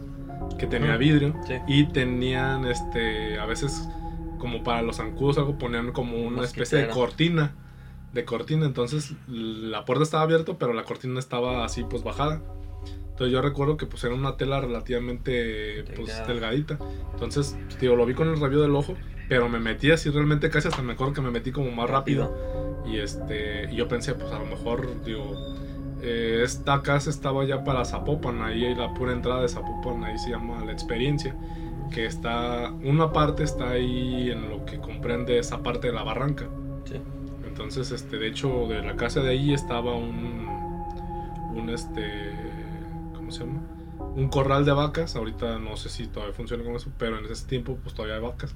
que 0.57 0.67
tenía 0.67 0.97
vidrio 0.97 1.35
y 1.67 1.85
tenían 1.85 2.65
este 2.65 3.39
a 3.39 3.45
veces 3.45 3.87
como 4.37 4.63
para 4.63 4.81
los 4.81 4.97
zancudos 4.97 5.37
algo 5.37 5.57
ponían 5.57 5.91
como 5.91 6.17
una 6.17 6.43
especie 6.43 6.79
de 6.79 6.87
cortina 6.87 7.53
de 8.13 8.25
cortina. 8.25 8.65
Entonces 8.65 9.13
la 9.27 9.85
puerta 9.85 10.03
estaba 10.03 10.23
abierta 10.23 10.53
pero 10.57 10.73
la 10.73 10.83
cortina 10.83 11.19
estaba 11.19 11.65
así 11.65 11.83
pues 11.83 12.03
bajada. 12.03 12.41
Entonces 13.09 13.33
yo 13.33 13.41
recuerdo 13.41 13.77
que 13.77 13.85
pues 13.85 14.03
era 14.03 14.15
una 14.15 14.37
tela 14.37 14.61
relativamente 14.61 15.83
pues 15.95 16.25
delgadita. 16.27 16.77
Entonces 17.13 17.55
digo 17.79 17.95
lo 17.95 18.05
vi 18.05 18.13
con 18.13 18.29
el 18.29 18.39
rabillo 18.39 18.61
del 18.61 18.75
ojo 18.75 18.95
pero 19.29 19.47
me 19.47 19.59
metí 19.59 19.91
así 19.91 20.09
realmente 20.09 20.49
casi 20.49 20.67
hasta 20.67 20.81
me 20.81 20.93
acuerdo 20.93 21.13
que 21.13 21.21
me 21.21 21.31
metí 21.31 21.51
como 21.51 21.71
más 21.71 21.89
rápido. 21.89 22.35
Y 22.85 22.97
este 22.97 23.71
y 23.71 23.75
yo 23.75 23.87
pensé 23.87 24.13
pues 24.15 24.31
a 24.31 24.39
lo 24.39 24.45
mejor 24.45 25.03
digo 25.03 25.35
eh, 26.02 26.41
esta 26.43 26.82
casa 26.82 27.10
estaba 27.10 27.45
ya 27.45 27.64
para 27.64 27.86
Zapopan 27.86 28.41
ahí 28.41 28.74
la 28.76 28.93
pura 28.93 29.14
entrada 29.14 29.41
de 29.41 29.49
Zapopan 29.49 30.04
ahí 30.04 30.18
se 30.18 30.32
llama 30.32 30.64
la 30.66 30.72
experiencia 30.72 31.36
que 31.91 32.06
está, 32.06 32.72
una 32.84 33.12
parte 33.12 33.43
está 33.43 33.72
ahí 33.72 34.32
en 34.32 34.49
lo 34.49 34.66
que 34.66 34.80
comprende 34.80 35.38
esa 35.38 35.62
parte 35.62 35.88
de 35.88 35.93
la 35.93 36.04
barranca. 36.04 36.47
Sí. 36.86 36.95
Entonces, 37.45 37.91
este, 37.91 38.18
de 38.18 38.28
hecho, 38.28 38.68
de 38.68 38.82
la 38.82 38.95
casa 38.95 39.22
de 39.22 39.32
ahí 39.32 39.54
estaba 39.54 39.95
un, 39.95 40.47
un 41.54 41.70
este, 41.70 42.32
¿cómo 43.14 43.32
se 43.32 43.45
llama? 43.45 43.62
Un 44.16 44.30
corral 44.30 44.66
de 44.66 44.72
vacas. 44.72 45.16
Ahorita 45.16 45.60
no 45.60 45.78
sé 45.78 45.89
si 45.89 46.08
todavía 46.08 46.34
funciona 46.34 46.64
con 46.64 46.76
eso, 46.76 46.89
pero 46.97 47.20
en 47.20 47.26
ese 47.26 47.45
tiempo, 47.45 47.78
pues 47.84 47.93
todavía 47.93 48.16
hay 48.16 48.22
vacas. 48.22 48.56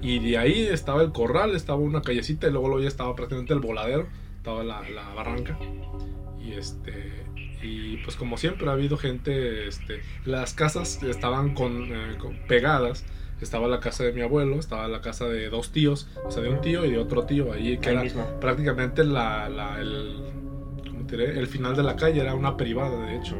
Y 0.00 0.18
de 0.18 0.38
ahí 0.38 0.62
estaba 0.62 1.02
el 1.02 1.12
corral, 1.12 1.54
estaba 1.54 1.78
una 1.78 2.02
callecita 2.02 2.46
y 2.46 2.50
luego, 2.50 2.68
luego 2.68 2.82
ya 2.82 2.88
estaba 2.88 3.14
prácticamente 3.14 3.52
el 3.52 3.60
voladero, 3.60 4.06
estaba 4.38 4.64
la, 4.64 4.80
la 4.88 5.12
barranca. 5.14 5.58
Y 6.44 6.52
este, 6.52 7.24
y 7.62 7.98
pues 7.98 8.16
como 8.16 8.36
siempre 8.36 8.68
ha 8.68 8.72
habido 8.72 8.96
gente, 8.96 9.68
este, 9.68 10.00
las 10.24 10.54
casas 10.54 11.02
estaban 11.02 11.54
con, 11.54 11.84
eh, 11.92 12.16
pegadas. 12.48 13.04
Estaba 13.40 13.66
la 13.66 13.80
casa 13.80 14.04
de 14.04 14.12
mi 14.12 14.20
abuelo, 14.20 14.56
estaba 14.56 14.86
la 14.86 15.00
casa 15.00 15.26
de 15.26 15.48
dos 15.48 15.72
tíos, 15.72 16.08
o 16.24 16.30
sea, 16.30 16.44
de 16.44 16.48
un 16.48 16.60
tío 16.60 16.84
y 16.84 16.92
de 16.92 16.98
otro 16.98 17.24
tío, 17.24 17.52
ahí 17.52 17.76
que 17.78 17.90
era 17.90 18.04
prácticamente 18.40 19.02
la, 19.02 19.48
la 19.48 19.80
el, 19.80 20.22
el 21.10 21.46
final 21.48 21.74
de 21.74 21.82
la 21.82 21.96
calle, 21.96 22.20
era 22.20 22.36
una 22.36 22.56
privada 22.56 23.04
de 23.06 23.16
hecho, 23.16 23.36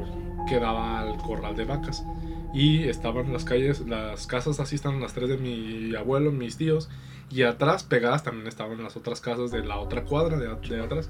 que 0.48 0.58
daba 0.58 1.00
al 1.00 1.16
corral 1.18 1.54
de 1.54 1.64
vacas. 1.64 2.04
Y 2.52 2.88
estaban 2.88 3.32
las 3.32 3.44
calles, 3.44 3.80
las 3.86 4.26
casas 4.26 4.60
así 4.60 4.74
están 4.74 5.00
las 5.00 5.14
tres 5.14 5.28
de 5.28 5.38
mi 5.38 5.94
abuelo, 5.94 6.32
mis 6.32 6.56
tíos, 6.56 6.90
y 7.30 7.42
atrás 7.42 7.82
pegadas 7.82 8.24
también 8.24 8.46
estaban 8.46 8.82
las 8.82 8.96
otras 8.96 9.20
casas 9.20 9.50
de 9.50 9.64
la 9.64 9.78
otra 9.78 10.04
cuadra 10.04 10.36
de, 10.36 10.48
de 10.48 10.82
atrás. 10.82 11.08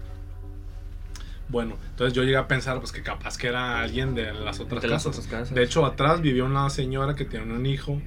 Bueno, 1.48 1.76
entonces 1.90 2.14
yo 2.14 2.22
llegué 2.22 2.36
a 2.36 2.48
pensar 2.48 2.78
pues 2.78 2.92
que 2.92 3.02
capaz 3.02 3.36
que 3.36 3.48
era 3.48 3.80
alguien 3.80 4.14
de 4.14 4.32
las 4.32 4.60
otras, 4.60 4.82
casas. 4.84 5.54
De 5.54 5.62
hecho, 5.62 5.84
atrás 5.84 6.20
vivió 6.20 6.46
una 6.46 6.70
señora 6.70 7.14
que 7.14 7.24
tiene 7.24 7.52
un 7.52 7.66
hijo 7.66 8.00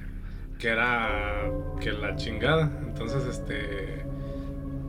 que 0.58 0.68
era 0.68 1.50
que 1.80 1.92
la 1.92 2.16
chingada. 2.16 2.72
Entonces, 2.86 3.24
este 3.26 4.04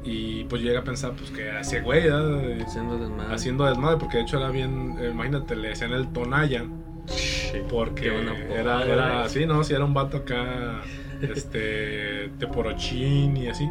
y 0.04 0.46
pues 0.46 0.62
llegué 0.62 0.78
a 0.78 0.84
pensar 0.84 1.14
pues 1.18 1.32
que 1.32 1.52
hacía 1.52 1.82
güey, 1.82 2.08
haciendo 2.08 2.98
desmadre. 2.98 3.36
Haciendo 3.36 3.66
desmadre, 3.66 3.98
porque 3.98 4.18
de 4.18 4.24
hecho 4.24 4.38
era 4.38 4.50
bien, 4.50 4.98
imagínate, 5.12 5.56
le 5.56 5.70
decían 5.70 5.92
el 5.92 6.12
Tonayan. 6.14 6.86
Porque 7.70 8.08
era, 8.54 8.86
era 8.86 9.24
así, 9.24 9.46
¿no? 9.46 9.64
Si 9.64 9.74
era 9.74 9.84
un 9.84 9.94
vato 9.94 10.18
acá, 10.18 10.82
este, 11.22 12.30
teporochín 12.40 13.36
y 13.38 13.48
así. 13.48 13.70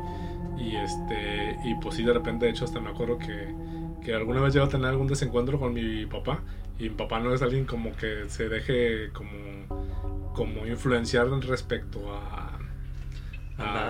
Y 0.58 0.76
este, 0.76 1.56
y 1.64 1.74
pues 1.76 1.96
sí, 1.96 2.02
de 2.02 2.12
repente, 2.12 2.46
de 2.46 2.52
hecho, 2.52 2.64
hasta 2.64 2.80
me 2.80 2.90
acuerdo 2.90 3.18
que 3.18 3.54
que 4.06 4.14
alguna 4.14 4.40
vez 4.40 4.54
llego 4.54 4.66
a 4.66 4.68
tener 4.68 4.86
algún 4.86 5.08
desencuentro 5.08 5.58
con 5.58 5.74
mi 5.74 6.06
papá 6.06 6.40
y 6.78 6.84
mi 6.84 6.90
papá 6.90 7.18
no 7.18 7.34
es 7.34 7.42
alguien 7.42 7.64
como 7.64 7.96
que 7.96 8.28
se 8.28 8.48
deje 8.48 9.10
como, 9.12 10.32
como 10.32 10.64
influenciar 10.64 11.28
respecto 11.40 12.14
a, 12.14 12.56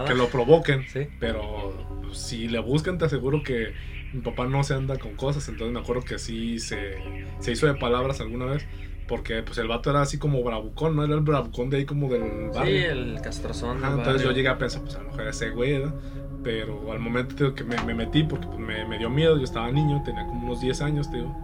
que 0.06 0.14
lo 0.14 0.28
provoquen, 0.28 0.86
pero 1.20 2.08
si 2.14 2.48
le 2.48 2.60
buscan 2.60 2.96
te 2.96 3.04
aseguro 3.04 3.42
que 3.42 3.74
mi 4.14 4.22
papá 4.22 4.46
no 4.46 4.62
se 4.64 4.72
anda 4.72 4.98
con 4.98 5.16
cosas, 5.16 5.46
entonces 5.48 5.74
me 5.74 5.80
acuerdo 5.80 6.02
que 6.02 6.18
sí 6.18 6.60
se, 6.60 6.96
se 7.40 7.52
hizo 7.52 7.66
de 7.66 7.74
palabras 7.74 8.20
alguna 8.20 8.46
vez. 8.46 8.66
Porque 9.08 9.42
pues 9.42 9.58
el 9.58 9.68
vato 9.68 9.90
era 9.90 10.02
así 10.02 10.18
como 10.18 10.42
bravucón, 10.42 10.96
¿no? 10.96 11.04
Era 11.04 11.14
el 11.14 11.20
bravucón 11.20 11.70
de 11.70 11.78
ahí 11.78 11.84
como 11.84 12.08
del 12.08 12.50
barrio. 12.50 12.64
Sí, 12.64 12.84
el 12.84 13.20
castrozón. 13.22 13.84
entonces 13.84 14.22
yo 14.22 14.32
llegué 14.32 14.48
a 14.48 14.58
pensar, 14.58 14.82
pues 14.82 14.96
a 14.96 15.02
lo 15.02 15.10
mejor 15.10 15.28
ese 15.28 15.50
güey, 15.50 15.82
pero 16.42 16.92
al 16.92 16.98
momento 16.98 17.54
que 17.54 17.64
me, 17.64 17.94
metí, 17.94 18.22
porque 18.22 18.46
pues, 18.46 18.58
me, 18.58 18.98
dio 18.98 19.10
miedo, 19.10 19.36
yo 19.36 19.44
estaba 19.44 19.70
niño, 19.70 20.02
tenía 20.04 20.26
como 20.26 20.46
unos 20.46 20.60
10 20.60 20.80
años, 20.82 21.10
tío, 21.10 21.34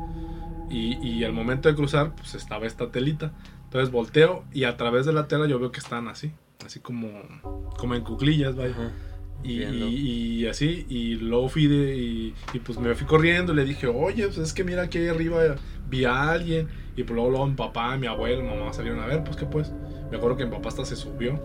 y, 0.70 0.97
y, 1.06 1.24
al 1.24 1.32
momento 1.32 1.68
de 1.68 1.74
cruzar, 1.74 2.14
pues 2.14 2.34
estaba 2.34 2.66
esta 2.66 2.90
telita, 2.90 3.32
entonces 3.64 3.90
volteo 3.90 4.44
y 4.52 4.64
a 4.64 4.76
través 4.76 5.05
de 5.05 5.12
la 5.12 5.28
tela 5.28 5.47
yo 5.47 5.59
veo 5.59 5.72
que 5.72 5.80
están 5.80 6.09
así, 6.09 6.32
así 6.64 6.80
como, 6.80 7.09
como 7.76 7.94
en 7.94 8.02
cuclillas, 8.02 8.56
vaya. 8.56 8.74
Y, 9.44 9.62
y, 9.64 10.47
así, 10.47 10.86
y 10.89 11.16
luego 11.16 11.48
fui 11.48 11.66
de, 11.66 11.97
y, 11.97 12.35
pues 12.64 12.78
me 12.78 12.94
fui 12.94 13.06
corriendo 13.06 13.52
y 13.52 13.56
le 13.56 13.64
dije, 13.64 13.86
oye, 13.89 14.27
pues 14.27 14.39
es 14.39 14.52
que 14.52 14.62
mira 14.62 14.82
aquí 14.82 15.06
arriba 15.06 15.56
vi 15.89 16.05
a 16.05 16.31
alguien. 16.31 16.69
Y 16.97 17.05
pues 17.05 17.14
luego, 17.14 17.31
luego 17.31 17.47
mi 17.47 17.55
papá, 17.55 17.97
mi 17.97 18.06
abuelo, 18.06 18.43
mi 18.43 18.48
mamá 18.48 18.73
salieron 18.73 19.01
a 19.01 19.06
ver, 19.06 19.24
pues 19.24 19.36
que 19.36 19.47
pues. 19.47 19.73
Me 20.10 20.19
acuerdo 20.19 20.36
que 20.36 20.44
mi 20.44 20.51
papá 20.51 20.69
hasta 20.69 20.85
se 20.85 20.94
subió 20.94 21.40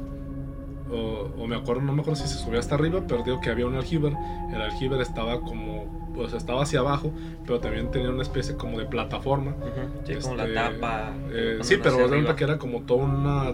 o, 0.89 1.47
me 1.47 1.55
acuerdo, 1.55 1.81
no 1.81 1.93
me 1.93 2.01
acuerdo 2.01 2.21
si 2.21 2.27
se 2.27 2.37
subía 2.37 2.59
hasta 2.59 2.75
arriba, 2.75 3.03
pero 3.07 3.23
digo 3.23 3.41
que 3.41 3.49
había 3.49 3.65
un 3.65 3.75
aljiber. 3.75 4.13
El 4.53 4.61
aljiber 4.61 5.01
estaba 5.01 5.41
como, 5.41 6.11
pues 6.15 6.33
estaba 6.33 6.63
hacia 6.63 6.79
abajo, 6.79 7.11
pero 7.45 7.59
también 7.59 7.91
tenía 7.91 8.09
una 8.09 8.21
especie 8.21 8.55
como 8.55 8.79
de 8.79 8.85
plataforma. 8.85 9.55
Sí, 10.05 10.15
como 10.15 10.35
la 10.35 10.43
este, 10.43 10.55
tapa. 10.55 11.13
Eh, 11.31 11.59
sí, 11.61 11.77
pero 11.81 12.07
resulta 12.07 12.35
que 12.35 12.43
era 12.43 12.57
como 12.57 12.81
toda 12.81 13.05
una 13.05 13.53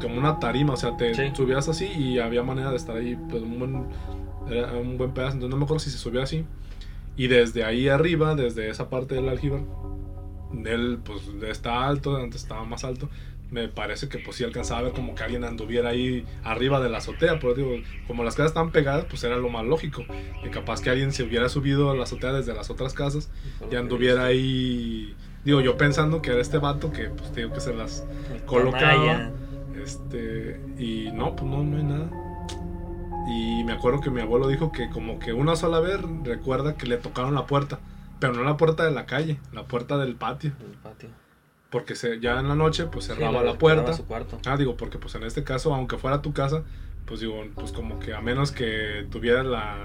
como 0.00 0.18
una 0.18 0.38
tarima, 0.38 0.74
o 0.74 0.76
sea, 0.76 0.96
te 0.96 1.14
subías 1.34 1.68
así 1.68 1.86
y 1.86 2.18
había 2.18 2.42
manera 2.42 2.70
de 2.70 2.76
estar 2.76 2.96
ahí, 2.96 3.16
pues 3.28 3.42
un 3.42 3.58
buen, 3.58 3.86
era 4.50 4.72
un 4.72 4.98
buen 4.98 5.12
pedazo, 5.12 5.34
entonces 5.34 5.50
no 5.50 5.56
me 5.56 5.64
acuerdo 5.64 5.80
si 5.80 5.90
se 5.90 5.98
subía 5.98 6.22
así. 6.22 6.44
Y 7.16 7.26
desde 7.26 7.64
ahí 7.64 7.88
arriba, 7.88 8.34
desde 8.34 8.68
esa 8.68 8.88
parte 8.88 9.14
del 9.14 9.28
aljibar, 9.28 9.60
él 10.64 10.98
pues 11.04 11.22
está 11.48 11.86
alto, 11.86 12.16
antes 12.16 12.42
estaba 12.42 12.64
más 12.64 12.84
alto, 12.84 13.08
me 13.50 13.68
parece 13.68 14.08
que 14.08 14.18
pues 14.18 14.36
sí 14.36 14.44
alcanzaba 14.44 14.80
a 14.80 14.82
ver 14.84 14.92
como 14.92 15.14
que 15.14 15.22
alguien 15.22 15.44
anduviera 15.44 15.90
ahí 15.90 16.24
arriba 16.44 16.80
de 16.80 16.88
la 16.88 16.98
azotea, 16.98 17.38
pero 17.40 17.54
digo, 17.54 17.70
como 18.06 18.22
las 18.22 18.36
casas 18.36 18.50
estaban 18.50 18.70
pegadas, 18.70 19.06
pues 19.08 19.24
era 19.24 19.36
lo 19.36 19.48
más 19.48 19.64
lógico, 19.64 20.04
que 20.42 20.50
capaz 20.50 20.80
que 20.80 20.90
alguien 20.90 21.12
se 21.12 21.24
hubiera 21.24 21.48
subido 21.48 21.90
a 21.90 21.96
la 21.96 22.04
azotea 22.04 22.32
desde 22.32 22.54
las 22.54 22.70
otras 22.70 22.94
casas 22.94 23.28
y 23.70 23.76
anduviera 23.76 24.24
ahí, 24.24 25.14
digo, 25.44 25.60
yo 25.60 25.76
pensando 25.76 26.22
que 26.22 26.30
era 26.30 26.40
este 26.40 26.58
vato 26.58 26.92
que 26.92 27.08
pues 27.10 27.34
digo 27.34 27.52
que 27.52 27.60
se 27.60 27.74
las 27.74 28.04
colocaba, 28.46 29.32
este, 29.76 30.60
y 30.78 31.10
no, 31.12 31.36
pues 31.36 31.50
no, 31.50 31.62
no 31.62 31.76
hay 31.76 31.82
nada. 31.82 32.10
Y 33.28 33.64
me 33.64 33.72
acuerdo 33.72 34.00
que 34.00 34.10
mi 34.10 34.20
abuelo 34.20 34.48
dijo 34.48 34.72
que 34.72 34.90
como 34.90 35.18
que 35.18 35.32
una 35.32 35.56
sola 35.56 35.80
vez 35.80 35.98
recuerda 36.24 36.76
que 36.76 36.86
le 36.86 36.96
tocaron 36.96 37.34
la 37.34 37.46
puerta, 37.46 37.80
pero 38.18 38.32
no 38.32 38.42
la 38.42 38.56
puerta 38.56 38.84
de 38.84 38.90
la 38.90 39.06
calle, 39.06 39.38
la 39.52 39.64
puerta 39.64 39.98
del 39.98 40.16
patio. 40.16 40.52
El 40.60 40.78
patio 40.78 41.10
porque 41.70 41.94
se, 41.94 42.20
ya 42.20 42.38
en 42.38 42.48
la 42.48 42.54
noche 42.54 42.86
pues 42.86 43.06
cerraba 43.06 43.42
la 43.42 43.54
puerta. 43.54 43.92
Ah, 44.46 44.56
digo, 44.56 44.76
porque 44.76 44.98
pues 44.98 45.14
en 45.14 45.22
este 45.22 45.44
caso, 45.44 45.72
aunque 45.74 45.96
fuera 45.96 46.20
tu 46.20 46.32
casa, 46.32 46.64
pues 47.06 47.20
digo, 47.20 47.44
pues 47.54 47.72
como 47.72 47.98
que 48.00 48.12
a 48.12 48.20
menos 48.20 48.52
que 48.52 49.06
tuvieras 49.10 49.46
la 49.46 49.78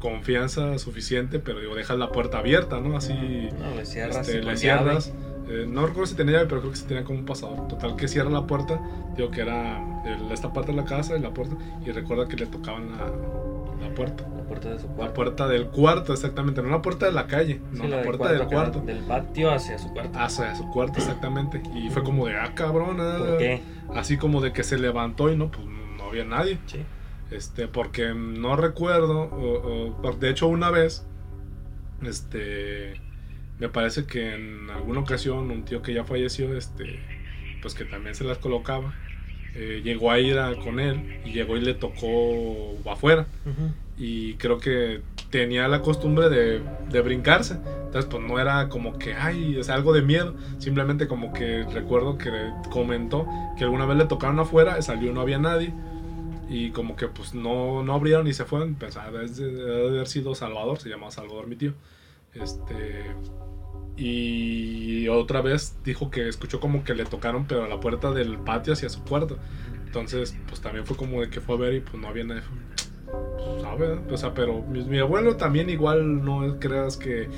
confianza 0.00 0.78
suficiente, 0.78 1.38
pero 1.38 1.60
digo, 1.60 1.76
dejas 1.76 1.96
la 1.98 2.10
puerta 2.10 2.38
abierta, 2.38 2.80
¿no? 2.80 2.96
Así 2.96 3.14
no, 3.14 3.74
le 3.76 3.86
cierras. 3.86 4.28
Este, 4.28 4.42
le 4.42 4.56
cierras. 4.56 5.12
Eh, 5.48 5.66
no 5.68 5.86
recuerdo 5.86 6.06
si 6.06 6.14
tenía 6.14 6.34
llave, 6.34 6.46
pero 6.46 6.60
creo 6.60 6.72
que 6.72 6.78
sí 6.78 6.86
tenía 6.86 7.04
como 7.04 7.18
un 7.18 7.24
pasador. 7.24 7.68
Total 7.68 7.96
que 7.96 8.08
cierra 8.08 8.30
la 8.30 8.46
puerta, 8.46 8.80
digo 9.16 9.30
que 9.30 9.40
era 9.42 9.82
esta 10.30 10.52
parte 10.52 10.72
de 10.72 10.76
la 10.76 10.84
casa 10.84 11.16
y 11.16 11.20
la 11.20 11.30
puerta, 11.30 11.56
y 11.84 11.90
recuerda 11.90 12.26
que 12.28 12.36
le 12.36 12.46
tocaban 12.46 12.90
la, 12.92 13.86
la 13.86 13.94
puerta. 13.94 14.24
La 14.36 14.42
puerta 14.44 14.70
de 14.70 14.78
su 14.78 14.86
cuarto. 14.86 15.04
La 15.04 15.12
puerta 15.12 15.48
del 15.48 15.66
cuarto, 15.68 16.12
exactamente. 16.12 16.62
No 16.62 16.68
la 16.68 16.82
puerta 16.82 17.06
de 17.06 17.12
la 17.12 17.26
calle, 17.26 17.60
no 17.72 17.86
la, 17.86 18.02
puerta 18.02 18.32
del 18.32 18.46
cuarto. 18.46 18.80
Del 18.80 18.98
patio 19.00 19.50
hacia 19.50 19.78
su 19.78 19.92
cuarto. 19.92 20.18
Hacia 20.18 20.54
su 20.54 20.68
cuarto, 20.70 20.98
exactamente. 20.98 21.62
Y 21.74 21.90
fue 21.90 22.02
como 22.02 22.26
de, 22.26 22.36
ah, 22.36 22.52
cabrón. 22.54 22.96
Ah". 23.00 23.16
¿Por 23.18 23.38
qué? 23.38 23.62
Así 23.94 24.16
como 24.16 24.40
de 24.40 24.52
que 24.52 24.64
se 24.64 24.78
levantó 24.78 25.30
y 25.30 25.36
no, 25.36 25.50
pues 25.50 25.66
no 25.66 26.04
había 26.04 26.24
nadie. 26.24 26.58
Sí. 26.66 26.80
Este, 27.30 27.66
porque 27.66 28.14
no 28.14 28.56
recuerdo, 28.56 29.30
de 30.20 30.30
hecho 30.30 30.48
una 30.48 30.70
vez, 30.70 31.06
este, 32.02 33.00
me 33.62 33.68
parece 33.68 34.06
que 34.06 34.34
en 34.34 34.70
alguna 34.70 34.98
ocasión 34.98 35.48
un 35.52 35.64
tío 35.64 35.82
que 35.82 35.94
ya 35.94 36.02
falleció, 36.02 36.56
este, 36.56 36.98
pues 37.62 37.74
que 37.74 37.84
también 37.84 38.16
se 38.16 38.24
las 38.24 38.38
colocaba, 38.38 38.92
eh, 39.54 39.82
llegó 39.84 40.10
a 40.10 40.18
ir 40.18 40.36
con 40.64 40.80
él 40.80 41.20
y 41.24 41.30
llegó 41.30 41.56
y 41.56 41.60
le 41.60 41.74
tocó 41.74 42.76
afuera. 42.90 43.28
Y 43.96 44.34
creo 44.34 44.58
que 44.58 45.02
tenía 45.30 45.68
la 45.68 45.80
costumbre 45.80 46.28
de, 46.28 46.60
de, 46.90 47.00
brincarse. 47.02 47.54
Entonces, 47.84 48.06
pues 48.10 48.20
no 48.24 48.40
era 48.40 48.68
como 48.68 48.98
que, 48.98 49.14
ay, 49.14 49.56
es 49.56 49.68
algo 49.68 49.92
de 49.92 50.02
miedo. 50.02 50.34
Simplemente 50.58 51.06
como 51.06 51.32
que 51.32 51.62
recuerdo 51.72 52.18
que 52.18 52.32
comentó 52.68 53.28
que 53.56 53.62
alguna 53.62 53.86
vez 53.86 53.96
le 53.96 54.06
tocaron 54.06 54.40
afuera, 54.40 54.82
salió, 54.82 55.12
no 55.12 55.20
había 55.20 55.38
nadie. 55.38 55.72
Y 56.48 56.70
como 56.70 56.96
que 56.96 57.06
pues 57.06 57.32
no, 57.32 57.84
no 57.84 57.94
abrieron 57.94 58.26
y 58.26 58.32
se 58.32 58.44
fueron. 58.44 58.74
Pensaba, 58.74 59.12
debe 59.12 59.88
haber 59.88 60.08
sido 60.08 60.34
Salvador, 60.34 60.80
se 60.80 60.88
llamaba 60.88 61.12
Salvador 61.12 61.46
mi 61.46 61.54
tío. 61.54 61.74
Este, 62.34 63.04
y 63.96 65.08
otra 65.08 65.42
vez 65.42 65.76
dijo 65.84 66.10
que 66.10 66.28
escuchó 66.28 66.60
como 66.60 66.84
que 66.84 66.94
le 66.94 67.04
tocaron, 67.04 67.46
pero 67.46 67.64
a 67.64 67.68
la 67.68 67.80
puerta 67.80 68.10
del 68.10 68.38
patio 68.38 68.72
hacia 68.72 68.88
su 68.88 69.02
cuarto. 69.04 69.38
Entonces, 69.86 70.36
pues 70.48 70.60
también 70.60 70.86
fue 70.86 70.96
como 70.96 71.20
de 71.20 71.28
que 71.28 71.40
fue 71.40 71.56
a 71.56 71.58
ver 71.58 71.74
y 71.74 71.80
pues 71.80 71.94
no 71.94 72.08
había 72.08 72.24
nadie. 72.24 72.42
¿Sabe? 73.60 73.98
O 74.10 74.16
sea, 74.16 74.32
pero 74.32 74.62
mi, 74.62 74.98
abuelo 74.98 75.36
también 75.36 75.68
igual 75.68 76.24
no 76.24 76.58
creas 76.58 76.96
que 76.96 77.28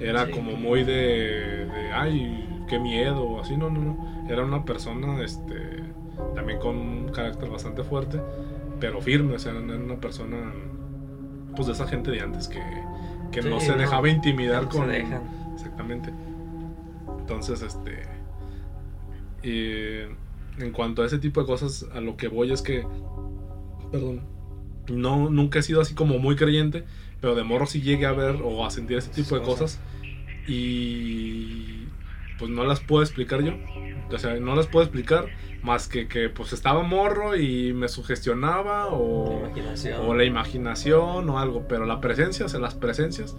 era 0.00 0.30
como 0.30 0.52
muy 0.52 0.84
de, 0.84 1.66
de, 1.66 1.92
ay, 1.92 2.64
qué 2.68 2.78
miedo 2.78 3.22
o 3.22 3.40
así, 3.40 3.56
no, 3.56 3.68
no, 3.68 3.80
no. 3.80 4.26
Era 4.30 4.44
una 4.44 4.64
persona, 4.64 5.22
este, 5.22 5.82
también 6.34 6.58
con 6.58 6.76
un 6.76 7.08
carácter 7.12 7.50
bastante 7.50 7.82
fuerte, 7.82 8.20
pero 8.80 9.00
firme, 9.00 9.34
o 9.34 9.38
sea, 9.38 9.52
era 9.52 9.60
una 9.60 9.96
persona, 9.96 10.52
pues 11.54 11.66
de 11.66 11.74
esa 11.74 11.86
gente 11.86 12.10
de 12.10 12.20
antes 12.20 12.48
que, 12.48 12.62
que 13.30 13.42
no 13.42 13.60
se 13.60 13.72
dejaba 13.72 14.08
intimidar 14.08 14.68
con... 14.68 14.90
Exactamente. 15.78 16.12
Entonces, 17.20 17.62
este. 17.62 18.02
en 20.58 20.72
cuanto 20.72 21.02
a 21.02 21.06
ese 21.06 21.18
tipo 21.18 21.40
de 21.40 21.46
cosas, 21.46 21.86
a 21.94 22.00
lo 22.00 22.16
que 22.16 22.28
voy 22.28 22.52
es 22.52 22.62
que. 22.62 22.84
Perdón. 23.92 24.22
No, 24.88 25.30
nunca 25.30 25.58
he 25.58 25.62
sido 25.62 25.80
así 25.80 25.94
como 25.94 26.18
muy 26.18 26.34
creyente, 26.34 26.84
pero 27.20 27.34
de 27.34 27.44
morro 27.44 27.66
sí 27.66 27.82
llegué 27.82 28.06
a 28.06 28.12
ver 28.12 28.40
o 28.42 28.64
a 28.64 28.70
sentir 28.70 28.98
ese 28.98 29.10
tipo 29.10 29.38
de 29.38 29.42
cosas. 29.42 29.80
Y. 30.46 31.84
Pues 32.38 32.50
no 32.50 32.64
las 32.64 32.80
puedo 32.80 33.02
explicar 33.02 33.42
yo. 33.42 33.54
O 34.10 34.18
sea, 34.18 34.34
no 34.36 34.56
las 34.56 34.66
puedo 34.66 34.84
explicar 34.84 35.26
más 35.62 35.88
que 35.88 36.06
que 36.06 36.28
pues 36.28 36.52
estaba 36.52 36.82
morro 36.82 37.36
y 37.36 37.72
me 37.72 37.88
sugestionaba 37.88 38.86
o 38.86 39.50
la 39.54 40.00
o, 40.00 40.14
la 40.14 40.24
imaginación 40.24 41.28
o 41.28 41.38
algo, 41.38 41.66
pero 41.68 41.84
la 41.84 42.00
presencia, 42.00 42.46
o 42.46 42.48
sea, 42.48 42.60
las 42.60 42.74
presencias 42.74 43.36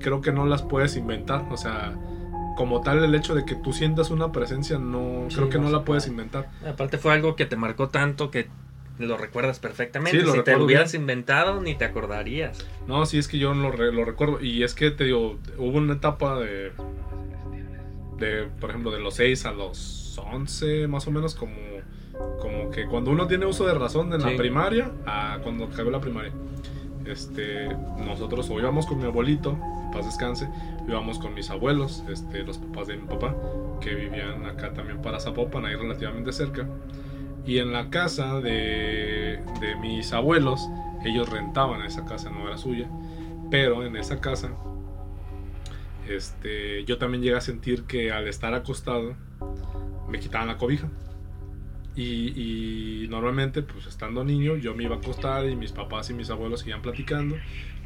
creo 0.00 0.20
que 0.20 0.32
no 0.32 0.46
las 0.46 0.62
puedes 0.62 0.96
inventar. 0.96 1.46
O 1.50 1.56
sea, 1.56 1.94
como 2.56 2.80
tal 2.80 3.04
el 3.04 3.14
hecho 3.14 3.34
de 3.34 3.44
que 3.44 3.54
tú 3.54 3.72
sientas 3.72 4.10
una 4.10 4.32
presencia, 4.32 4.78
no 4.78 5.28
creo 5.32 5.48
que 5.48 5.58
no, 5.58 5.70
la 5.70 5.84
puedes 5.84 6.06
inventar. 6.06 6.48
Aparte 6.66 6.98
fue 6.98 7.12
algo 7.12 7.36
que 7.36 7.46
te 7.46 7.56
marcó 7.56 7.88
tanto 7.88 8.30
que 8.30 8.48
lo 8.98 9.16
recuerdas 9.18 9.58
perfectamente. 9.58 10.24
si 10.26 10.42
te 10.42 10.56
lo 10.56 10.64
hubieras 10.64 10.94
inventado, 10.94 11.60
ni 11.60 11.74
te 11.74 11.84
acordarías. 11.84 12.66
No, 12.86 13.04
sí, 13.06 13.18
es 13.18 13.28
que 13.28 13.38
yo 13.38 13.54
lo, 13.54 13.70
lo 13.70 14.04
recuerdo. 14.04 14.40
Y 14.40 14.62
es 14.62 14.74
que 14.74 14.90
te 14.90 15.04
digo, 15.04 15.38
hubo 15.58 15.78
una 15.78 15.94
etapa 15.94 16.38
de, 16.40 16.72
de, 18.18 18.48
por 18.58 18.70
ejemplo, 18.70 18.90
de 18.90 19.00
los 19.00 19.14
6 19.14 19.46
a 19.46 19.52
los 19.52 20.18
11, 20.18 20.88
más 20.88 21.06
o 21.06 21.10
menos, 21.10 21.34
como, 21.34 21.54
como 22.40 22.70
que 22.70 22.86
cuando 22.86 23.10
uno 23.10 23.26
tiene 23.26 23.44
uso 23.44 23.66
de 23.66 23.74
razón 23.74 24.12
en 24.14 24.22
la 24.22 24.34
primaria, 24.34 24.90
a 25.04 25.40
cuando 25.42 25.66
acabó 25.66 25.90
la 25.90 26.00
primaria 26.00 26.32
este, 27.06 27.68
nosotros 27.98 28.48
o 28.50 28.58
íbamos 28.58 28.86
con 28.86 28.98
mi 28.98 29.04
abuelito, 29.04 29.58
paz 29.92 30.06
descanse, 30.06 30.48
íbamos 30.86 31.18
con 31.18 31.34
mis 31.34 31.50
abuelos, 31.50 32.04
este, 32.10 32.42
los 32.42 32.58
papás 32.58 32.88
de 32.88 32.96
mi 32.96 33.06
papá, 33.06 33.34
que 33.80 33.94
vivían 33.94 34.44
acá 34.46 34.72
también 34.72 35.00
para 35.02 35.20
Zapopan, 35.20 35.64
ahí 35.64 35.74
relativamente 35.74 36.32
cerca. 36.32 36.68
Y 37.46 37.58
en 37.58 37.72
la 37.72 37.90
casa 37.90 38.40
de, 38.40 39.40
mis 39.80 40.12
abuelos, 40.12 40.68
ellos 41.04 41.28
rentaban 41.28 41.82
esa 41.82 42.04
casa, 42.04 42.30
no 42.30 42.46
era 42.46 42.58
suya, 42.58 42.88
pero 43.50 43.84
en 43.84 43.96
esa 43.96 44.20
casa 44.20 44.50
este, 46.08 46.84
yo 46.84 46.98
también 46.98 47.22
llegué 47.22 47.36
a 47.36 47.40
sentir 47.40 47.84
que 47.84 48.12
al 48.12 48.28
estar 48.28 48.54
acostado 48.54 49.14
me 50.08 50.18
quitaban 50.18 50.48
la 50.48 50.56
cobija. 50.56 50.88
Y, 51.96 53.06
normalmente, 53.08 53.62
pues 53.62 53.86
estando 53.86 54.22
niño, 54.22 54.56
yo 54.56 54.74
me 54.74 54.84
iba 54.84 54.96
a 54.96 54.98
acostar 54.98 55.48
y 55.48 55.56
mis 55.56 55.72
papás 55.72 56.10
y 56.10 56.14
mis 56.14 56.28
abuelos 56.28 56.60
seguían 56.60 56.82
platicando, 56.82 57.36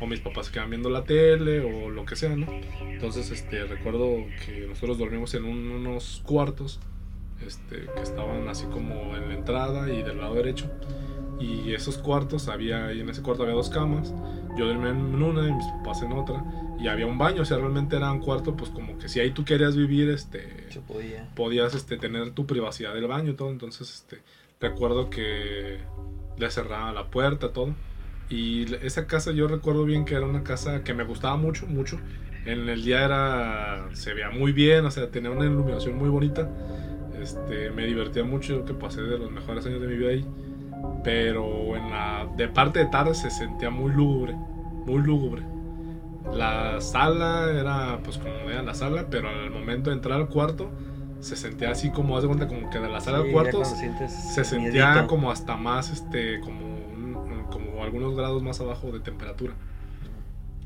o 0.00 0.06
mis 0.06 0.20
papás 0.20 0.46
se 0.46 0.52
quedaban 0.52 0.70
viendo 0.70 0.90
la 0.90 1.04
tele, 1.04 1.60
o 1.60 1.90
lo 1.90 2.04
que 2.04 2.16
sea, 2.16 2.34
¿no? 2.34 2.46
Entonces, 2.82 3.30
este, 3.30 3.64
recuerdo 3.66 4.24
que 4.44 4.66
nosotros 4.66 4.98
dormimos 4.98 5.32
en 5.34 5.44
unos 5.44 6.22
cuartos, 6.26 6.80
este, 7.46 7.86
que 7.94 8.02
estaban 8.02 8.48
así 8.48 8.66
como 8.66 9.16
en 9.16 9.28
la 9.28 9.34
entrada 9.34 9.92
y 9.92 10.02
del 10.02 10.18
lado 10.18 10.34
derecho. 10.34 10.68
Y 11.40 11.72
esos 11.72 11.96
cuartos, 11.96 12.48
había, 12.48 12.92
y 12.92 13.00
en 13.00 13.08
ese 13.08 13.22
cuarto 13.22 13.42
había 13.42 13.54
dos 13.54 13.70
camas, 13.70 14.12
yo 14.56 14.66
dormía 14.66 14.90
en 14.90 15.22
una 15.22 15.48
y 15.48 15.52
mis 15.52 15.66
papás 15.66 16.02
en 16.02 16.12
otra 16.12 16.44
y 16.80 16.88
había 16.88 17.06
un 17.06 17.18
baño, 17.18 17.42
o 17.42 17.44
sea, 17.44 17.58
realmente 17.58 17.96
era 17.96 18.10
un 18.10 18.20
cuarto, 18.20 18.56
pues 18.56 18.70
como 18.70 18.96
que 18.96 19.08
si 19.08 19.20
ahí 19.20 19.32
tú 19.32 19.44
querías 19.44 19.76
vivir, 19.76 20.08
este, 20.08 20.68
podías 21.36 21.74
este, 21.74 21.98
tener 21.98 22.30
tu 22.30 22.46
privacidad 22.46 22.94
del 22.94 23.06
baño 23.06 23.32
y 23.32 23.34
todo, 23.34 23.50
entonces, 23.50 23.92
este, 23.92 24.22
recuerdo 24.60 25.10
que 25.10 25.78
le 26.38 26.50
cerraba 26.50 26.92
la 26.92 27.10
puerta, 27.10 27.52
todo, 27.52 27.74
y 28.30 28.74
esa 28.76 29.06
casa 29.06 29.32
yo 29.32 29.46
recuerdo 29.46 29.84
bien 29.84 30.06
que 30.06 30.14
era 30.14 30.24
una 30.24 30.42
casa 30.42 30.82
que 30.82 30.94
me 30.94 31.04
gustaba 31.04 31.36
mucho, 31.36 31.66
mucho, 31.66 32.00
en 32.46 32.66
el 32.66 32.82
día 32.82 33.04
era, 33.04 33.88
se 33.92 34.14
veía 34.14 34.30
muy 34.30 34.52
bien, 34.52 34.86
o 34.86 34.90
sea, 34.90 35.10
tenía 35.10 35.30
una 35.30 35.44
iluminación 35.44 35.98
muy 35.98 36.08
bonita, 36.08 36.48
este, 37.20 37.70
me 37.70 37.84
divertía 37.84 38.24
mucho, 38.24 38.64
que 38.64 38.72
pasé 38.72 39.02
de 39.02 39.18
los 39.18 39.30
mejores 39.30 39.66
años 39.66 39.82
de 39.82 39.86
mi 39.86 39.96
vida 39.96 40.08
ahí, 40.08 40.26
pero 41.04 41.76
en 41.76 41.90
la, 41.90 42.26
de 42.36 42.48
parte 42.48 42.78
de 42.80 42.86
tarde 42.86 43.14
se 43.14 43.30
sentía 43.30 43.70
muy 43.70 43.92
lúgubre, 43.92 44.34
muy 44.86 45.02
lúgubre 45.02 45.42
la 46.34 46.80
sala 46.80 47.50
era 47.50 47.98
pues 48.04 48.18
como 48.18 48.32
era 48.50 48.62
la 48.62 48.74
sala, 48.74 49.06
pero 49.10 49.28
al 49.28 49.50
momento 49.50 49.90
de 49.90 49.96
entrar 49.96 50.20
al 50.20 50.28
cuarto 50.28 50.70
se 51.20 51.34
sentía 51.34 51.70
así 51.70 51.90
como, 51.90 52.16
haz 52.16 52.22
de 52.22 52.28
cuenta, 52.28 52.46
como 52.46 52.70
que 52.70 52.78
de 52.78 52.88
la 52.88 53.00
sala 53.00 53.22
Sí, 53.24 53.32
cuando 53.32 53.64
sientes 53.64 54.12
se 54.12 54.44
sentía 54.44 54.90
miedito. 54.92 55.06
como 55.08 55.30
hasta 55.30 55.56
más, 55.56 55.90
este, 55.90 56.40
como, 56.40 56.60
un- 56.64 57.46
como 57.50 57.82
algunos 57.82 58.14
grados 58.14 58.42
más 58.42 58.60
abajo 58.60 58.92
de 58.92 59.00
temperatura. 59.00 59.54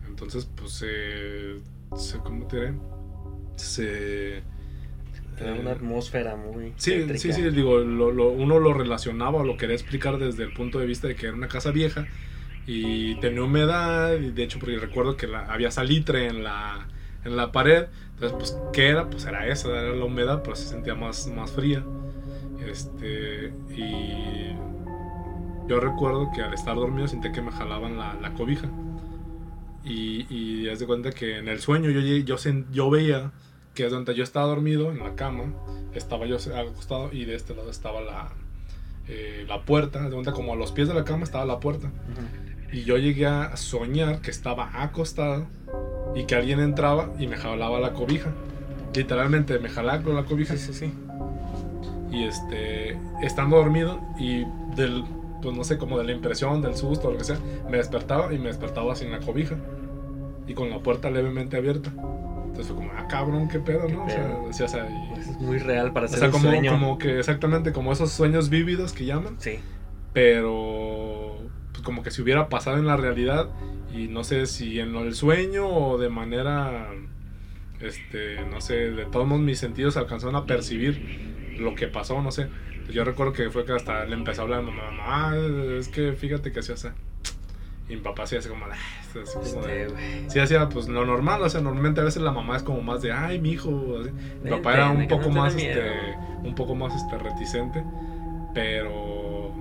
Entonces, 0.06 0.44
pues, 0.54 0.72
se, 0.72 1.60
se 1.96 2.18
¿cómo 2.18 2.46
te 2.46 2.56
diré? 2.56 2.74
Se... 3.56 4.42
Te 5.36 5.44
da 5.44 5.54
una 5.54 5.72
atmósfera 5.72 6.36
muy. 6.36 6.72
Sí, 6.76 6.92
tétrica. 6.92 7.18
sí, 7.18 7.32
sí, 7.32 7.42
digo, 7.50 7.78
lo, 7.78 8.12
lo- 8.12 8.28
uno 8.30 8.58
lo 8.60 8.72
relacionaba 8.72 9.38
o 9.40 9.44
lo 9.44 9.56
quería 9.56 9.74
explicar 9.74 10.18
desde 10.18 10.44
el 10.44 10.52
punto 10.52 10.78
de 10.78 10.86
vista 10.86 11.08
de 11.08 11.16
que 11.16 11.26
era 11.26 11.34
una 11.34 11.48
casa 11.48 11.70
vieja 11.70 12.06
y 12.66 13.16
tenía 13.16 13.42
humedad, 13.42 14.14
y 14.14 14.30
de 14.30 14.42
hecho, 14.44 14.58
porque 14.58 14.78
recuerdo 14.78 15.16
que 15.16 15.26
la- 15.26 15.44
había 15.46 15.70
salitre 15.70 16.26
en 16.28 16.44
la, 16.44 16.86
en 17.24 17.36
la 17.36 17.52
pared, 17.52 17.86
entonces, 18.14 18.32
pues, 18.38 18.56
¿qué 18.72 18.88
era? 18.88 19.10
Pues 19.10 19.24
era 19.26 19.46
esa, 19.48 19.68
era 19.68 19.92
la 19.94 20.04
humedad, 20.04 20.42
pero 20.42 20.54
se 20.56 20.68
sentía 20.68 20.94
más, 20.94 21.26
más 21.26 21.50
fría. 21.52 21.82
Este, 22.66 23.52
y 23.76 24.54
yo 25.68 25.80
recuerdo 25.80 26.30
que 26.34 26.42
al 26.42 26.54
estar 26.54 26.76
dormido 26.76 27.08
sentí 27.08 27.32
que 27.32 27.42
me 27.42 27.50
jalaban 27.52 27.96
la, 27.98 28.14
la 28.14 28.32
cobija. 28.34 28.68
Y, 29.84 30.26
y 30.34 30.68
haz 30.70 30.78
de 30.78 30.86
cuenta 30.86 31.10
que 31.10 31.36
en 31.38 31.48
el 31.48 31.60
sueño 31.60 31.90
yo, 31.90 32.00
yo, 32.00 32.36
sen- 32.36 32.64
yo 32.72 32.88
veía 32.88 33.32
que 33.74 33.86
es 33.86 33.92
donde 33.92 34.14
yo 34.14 34.22
estaba 34.22 34.46
dormido 34.46 34.90
en 34.90 35.00
la 35.00 35.14
cama, 35.14 35.52
estaba 35.94 36.26
yo 36.26 36.36
acostado 36.36 37.10
y 37.12 37.24
de 37.24 37.34
este 37.34 37.54
lado 37.54 37.70
estaba 37.70 38.00
la, 38.00 38.28
eh, 39.08 39.44
la 39.48 39.62
puerta, 39.62 40.02
de 40.02 40.10
cuenta 40.10 40.32
como 40.32 40.52
a 40.52 40.56
los 40.56 40.72
pies 40.72 40.88
de 40.88 40.94
la 40.94 41.04
cama 41.04 41.24
estaba 41.24 41.44
la 41.44 41.60
puerta. 41.60 41.90
Y 42.72 42.84
yo 42.84 42.96
llegué 42.96 43.26
a 43.26 43.56
soñar 43.56 44.20
que 44.20 44.30
estaba 44.30 44.82
acostado 44.82 45.46
y 46.14 46.24
que 46.24 46.34
alguien 46.34 46.60
entraba 46.60 47.12
y 47.18 47.26
me 47.26 47.36
jalaba 47.36 47.78
la 47.80 47.92
cobija. 47.92 48.32
Literalmente 48.94 49.58
me 49.58 49.68
jalaba 49.68 50.02
con 50.02 50.14
la 50.14 50.24
cobija. 50.24 50.56
Sí, 50.56 50.72
sí, 50.72 50.86
sí. 50.86 50.92
Y 52.10 52.24
este, 52.24 52.98
estando 53.22 53.56
dormido 53.56 54.00
y 54.18 54.44
del, 54.76 55.04
pues 55.42 55.56
no 55.56 55.64
sé, 55.64 55.78
como 55.78 55.98
de 55.98 56.04
la 56.04 56.12
impresión, 56.12 56.62
del 56.62 56.76
susto, 56.76 57.10
lo 57.10 57.18
que 57.18 57.24
sea, 57.24 57.38
me 57.68 57.76
despertaba 57.76 58.32
y 58.32 58.38
me 58.38 58.46
despertaba 58.46 58.94
sin 58.94 59.10
la 59.10 59.18
cobija 59.18 59.56
y 60.46 60.54
con 60.54 60.70
la 60.70 60.78
puerta 60.78 61.10
levemente 61.10 61.56
abierta. 61.56 61.92
Entonces 62.54 62.72
fue 62.72 62.76
como, 62.86 62.92
ah, 62.96 63.08
cabrón, 63.08 63.48
qué 63.48 63.58
pedo, 63.58 63.88
¿no? 63.88 64.04
O 64.04 64.08
sea, 64.08 64.38
decía, 64.46 64.66
o 64.66 64.68
sea, 64.68 64.86
y- 64.88 65.14
Pues 65.14 65.26
es 65.28 65.36
muy 65.40 65.58
real 65.58 65.92
para 65.92 66.06
o 66.06 66.08
ser 66.08 66.20
sea, 66.20 66.28
un 66.28 66.32
como, 66.32 66.44
sueño. 66.50 66.70
como 66.70 66.98
que 66.98 67.18
exactamente 67.18 67.72
como 67.72 67.92
esos 67.92 68.12
sueños 68.12 68.48
vívidos 68.48 68.92
que 68.92 69.04
llaman, 69.06 69.34
Sí. 69.40 69.58
pero 70.12 71.36
pues, 71.72 71.82
como 71.82 72.02
que 72.04 72.10
si 72.12 72.22
hubiera 72.22 72.48
pasado 72.48 72.78
en 72.78 72.86
la 72.86 72.96
realidad 72.96 73.48
y 73.92 74.06
no 74.08 74.22
sé 74.22 74.46
si 74.46 74.78
en 74.78 74.94
el 74.94 75.14
sueño 75.14 75.66
o 75.66 75.98
de 75.98 76.08
manera, 76.08 76.88
este, 77.80 78.40
no 78.50 78.60
sé, 78.60 78.90
de 78.92 79.04
todos 79.06 79.26
modos 79.26 79.42
mis 79.42 79.58
sentidos 79.58 79.96
alcanzaron 79.96 80.36
a 80.36 80.46
percibir 80.46 81.56
lo 81.58 81.74
que 81.74 81.88
pasó, 81.88 82.22
no 82.22 82.30
sé. 82.30 82.46
Yo 82.92 83.04
recuerdo 83.04 83.32
que 83.32 83.50
fue 83.50 83.64
que 83.64 83.72
hasta 83.72 84.04
le 84.04 84.14
empezó 84.14 84.42
a 84.42 84.44
hablar 84.44 84.58
a 84.60 84.62
mamá, 84.62 84.90
mamá, 84.92 85.36
es 85.78 85.88
que 85.88 86.12
fíjate 86.12 86.52
que 86.52 86.60
así. 86.60 86.72
Y 87.88 87.96
mi 87.96 88.00
papá 88.00 88.26
sí 88.26 88.36
hace 88.36 88.48
como, 88.48 88.64
"Ah", 88.66 88.70
así 89.22 89.52
como 89.54 89.66
de-. 89.66 89.88
Sí, 90.28 90.38
hacía 90.40 90.68
pues 90.68 90.88
lo 90.88 91.04
normal, 91.04 91.42
o 91.42 91.48
sea, 91.48 91.60
normalmente 91.60 92.00
a 92.00 92.04
veces 92.04 92.22
la 92.22 92.32
mamá 92.32 92.56
es 92.56 92.62
como 92.62 92.80
más 92.82 93.02
de, 93.02 93.12
ay, 93.12 93.38
mi 93.40 93.50
hijo. 93.52 93.70
Mi 94.42 94.50
papá 94.50 94.74
era 94.74 94.88
un 94.90 95.02
no 95.02 95.08
poco 95.08 95.30
más, 95.30 95.54
este, 95.54 96.16
un 96.42 96.54
poco 96.54 96.74
más, 96.74 96.94
este, 96.94 97.18
reticente, 97.18 97.84
pero 98.54 99.52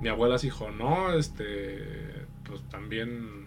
mi 0.00 0.08
abuela 0.08 0.38
sí 0.38 0.48
dijo, 0.48 0.70
no, 0.70 1.12
este, 1.12 2.26
pues 2.44 2.62
también, 2.68 3.46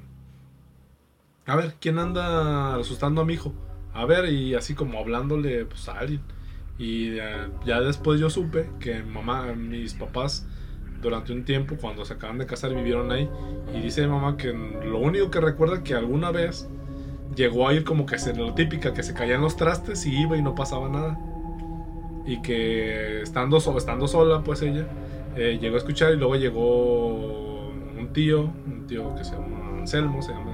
a 1.46 1.56
ver, 1.56 1.76
¿quién 1.82 2.00
anda 2.00 2.76
asustando 2.76 3.22
a 3.22 3.26
mi 3.26 3.34
hijo? 3.34 3.54
A 3.94 4.06
ver, 4.06 4.32
y 4.32 4.56
así 4.56 4.76
como 4.76 5.00
hablándole, 5.00 5.66
pues 5.66 5.88
a 5.90 6.00
alguien. 6.00 6.22
Y 6.78 7.18
eh, 7.20 7.50
ya 7.66 7.82
después 7.82 8.20
yo 8.20 8.30
supe 8.30 8.70
que 8.80 9.04
mamá, 9.04 9.54
mis 9.54 9.94
papás, 9.94 10.48
durante 11.04 11.34
un 11.34 11.44
tiempo, 11.46 11.76
cuando 11.80 12.06
se 12.06 12.14
acaban 12.14 12.38
de 12.40 12.46
casar, 12.48 12.74
vivieron 12.74 13.12
ahí. 13.12 13.30
Y 13.76 13.82
dice 13.82 14.02
mi 14.04 14.08
mamá 14.08 14.38
que 14.38 14.52
lo 14.54 15.00
único 15.00 15.30
que 15.30 15.40
recuerda 15.42 15.84
que 15.84 15.94
alguna 15.94 16.32
vez 16.32 16.68
llegó 17.36 17.68
a 17.68 17.74
ir 17.74 17.84
como 17.84 18.06
que 18.06 18.18
se 18.20 18.34
lo 18.36 18.54
típica, 18.54 18.94
que 18.94 19.04
se 19.04 19.14
caían 19.14 19.42
los 19.42 19.56
trastes 19.56 20.06
y 20.06 20.22
iba 20.22 20.38
y 20.38 20.42
no 20.42 20.56
pasaba 20.56 20.90
nada. 20.90 21.20
Y 22.26 22.42
que 22.42 23.22
estando, 23.22 23.60
so- 23.60 23.78
estando 23.78 24.08
sola, 24.08 24.44
pues 24.44 24.62
ella, 24.62 24.88
eh, 25.36 25.58
llegó 25.62 25.76
a 25.76 25.80
escuchar 25.80 26.14
y 26.14 26.16
luego 26.16 26.36
llegó 26.36 27.68
un 28.00 28.10
tío, 28.14 28.50
un 28.66 28.88
tío 28.88 29.14
que 29.16 29.24
se 29.26 29.34
llama 29.34 29.80
Anselmo, 29.80 30.22
se 30.22 30.32
llama 30.32 30.54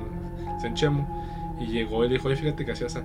Senchemo, 0.61 1.55
y 1.59 1.67
llegó 1.67 2.03
y 2.05 2.09
dijo, 2.09 2.27
oye, 2.27 2.37
fíjate 2.37 2.65
que 2.65 2.71
hacía 2.71 2.87
esa. 2.87 3.03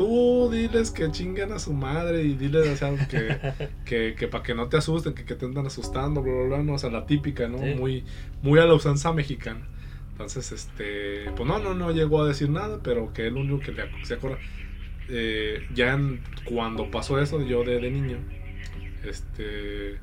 Tú 0.00 0.48
diles 0.50 0.90
que 0.90 1.10
chingan 1.10 1.52
a 1.52 1.58
su 1.58 1.74
madre 1.74 2.22
y 2.22 2.32
diles, 2.32 2.66
o 2.68 2.74
sea, 2.74 3.06
que, 3.06 3.36
que, 3.84 4.14
que 4.18 4.28
para 4.28 4.42
que 4.42 4.54
no 4.54 4.66
te 4.70 4.78
asusten, 4.78 5.12
que, 5.12 5.26
que 5.26 5.34
te 5.34 5.44
andan 5.44 5.66
asustando, 5.66 6.22
bla, 6.22 6.32
bla, 6.32 6.44
bla, 6.46 6.62
no, 6.62 6.72
o 6.72 6.78
sea, 6.78 6.88
la 6.88 7.04
típica, 7.04 7.48
¿no? 7.48 7.58
Sí. 7.58 7.74
Muy, 7.78 8.04
muy 8.40 8.58
a 8.60 8.64
la 8.64 8.72
usanza 8.72 9.12
mexicana. 9.12 9.60
Entonces, 10.12 10.52
este, 10.52 11.30
pues 11.36 11.46
no, 11.46 11.58
no, 11.58 11.74
no 11.74 11.90
llegó 11.92 12.22
a 12.22 12.26
decir 12.28 12.48
nada, 12.48 12.80
pero 12.82 13.12
que 13.12 13.30
lo 13.30 13.40
único 13.40 13.60
que 13.60 13.72
le 13.72 13.82
se 14.06 14.14
acuerda. 14.14 14.38
eh, 15.10 15.66
ya 15.74 15.92
en- 15.92 16.22
cuando 16.46 16.90
pasó 16.90 17.20
eso, 17.20 17.42
yo 17.42 17.62
de, 17.64 17.78
de 17.78 17.90
niño, 17.90 18.16
este, 19.04 19.98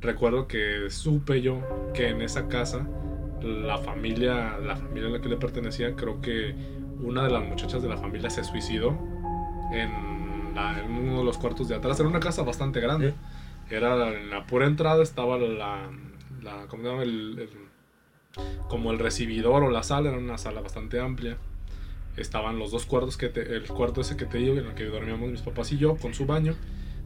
recuerdo 0.00 0.48
que 0.48 0.90
supe 0.90 1.40
yo 1.40 1.62
que 1.94 2.08
en 2.08 2.20
esa 2.20 2.48
casa, 2.48 2.88
la 3.42 3.78
familia, 3.78 4.58
la 4.58 4.74
familia 4.76 5.08
a 5.08 5.12
la 5.12 5.20
que 5.20 5.28
le 5.28 5.36
pertenecía, 5.36 5.94
creo 5.94 6.20
que 6.20 6.52
una 7.00 7.24
de 7.24 7.30
las 7.30 7.44
muchachas 7.44 7.82
de 7.82 7.88
la 7.88 7.96
familia 7.96 8.30
se 8.30 8.42
suicidó 8.42 8.98
en, 9.72 10.54
la- 10.54 10.78
en 10.82 10.90
uno 10.92 11.18
de 11.18 11.24
los 11.24 11.38
cuartos 11.38 11.68
de 11.68 11.74
atrás. 11.76 11.98
Era 12.00 12.08
una 12.08 12.20
casa 12.20 12.42
bastante 12.42 12.80
grande. 12.80 13.14
Era 13.70 14.08
en 14.08 14.30
la 14.30 14.46
pura 14.46 14.66
entrada 14.66 15.02
estaba 15.02 15.38
la, 15.38 15.88
la 16.42 16.66
¿cómo 16.68 16.82
se 16.82 16.88
llama? 16.88 17.02
El- 17.02 17.38
el- 17.38 17.66
como 18.68 18.92
el 18.92 18.98
recibidor 18.98 19.62
o 19.62 19.70
la 19.70 19.82
sala, 19.82 20.10
era 20.10 20.18
una 20.18 20.38
sala 20.38 20.60
bastante 20.60 21.00
amplia. 21.00 21.36
Estaban 22.16 22.58
los 22.58 22.70
dos 22.70 22.86
cuartos 22.86 23.16
que 23.16 23.28
te- 23.28 23.54
el 23.56 23.64
cuarto 23.64 24.00
ese 24.00 24.16
que 24.16 24.24
te 24.26 24.38
digo 24.38 24.54
en 24.54 24.66
el 24.66 24.74
que 24.74 24.84
dormíamos 24.84 25.30
mis 25.30 25.42
papás 25.42 25.72
y 25.72 25.78
yo 25.78 25.96
con 25.96 26.14
su 26.14 26.26
baño. 26.26 26.54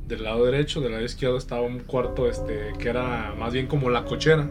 Del 0.06 0.24
lado 0.24 0.44
derecho, 0.44 0.80
del 0.80 0.92
lado 0.92 1.04
izquierdo 1.04 1.36
estaba 1.36 1.62
un 1.62 1.80
cuarto 1.80 2.28
este 2.28 2.72
que 2.78 2.88
era 2.88 3.34
más 3.38 3.52
bien 3.52 3.66
como 3.68 3.90
la 3.90 4.04
cochera, 4.04 4.50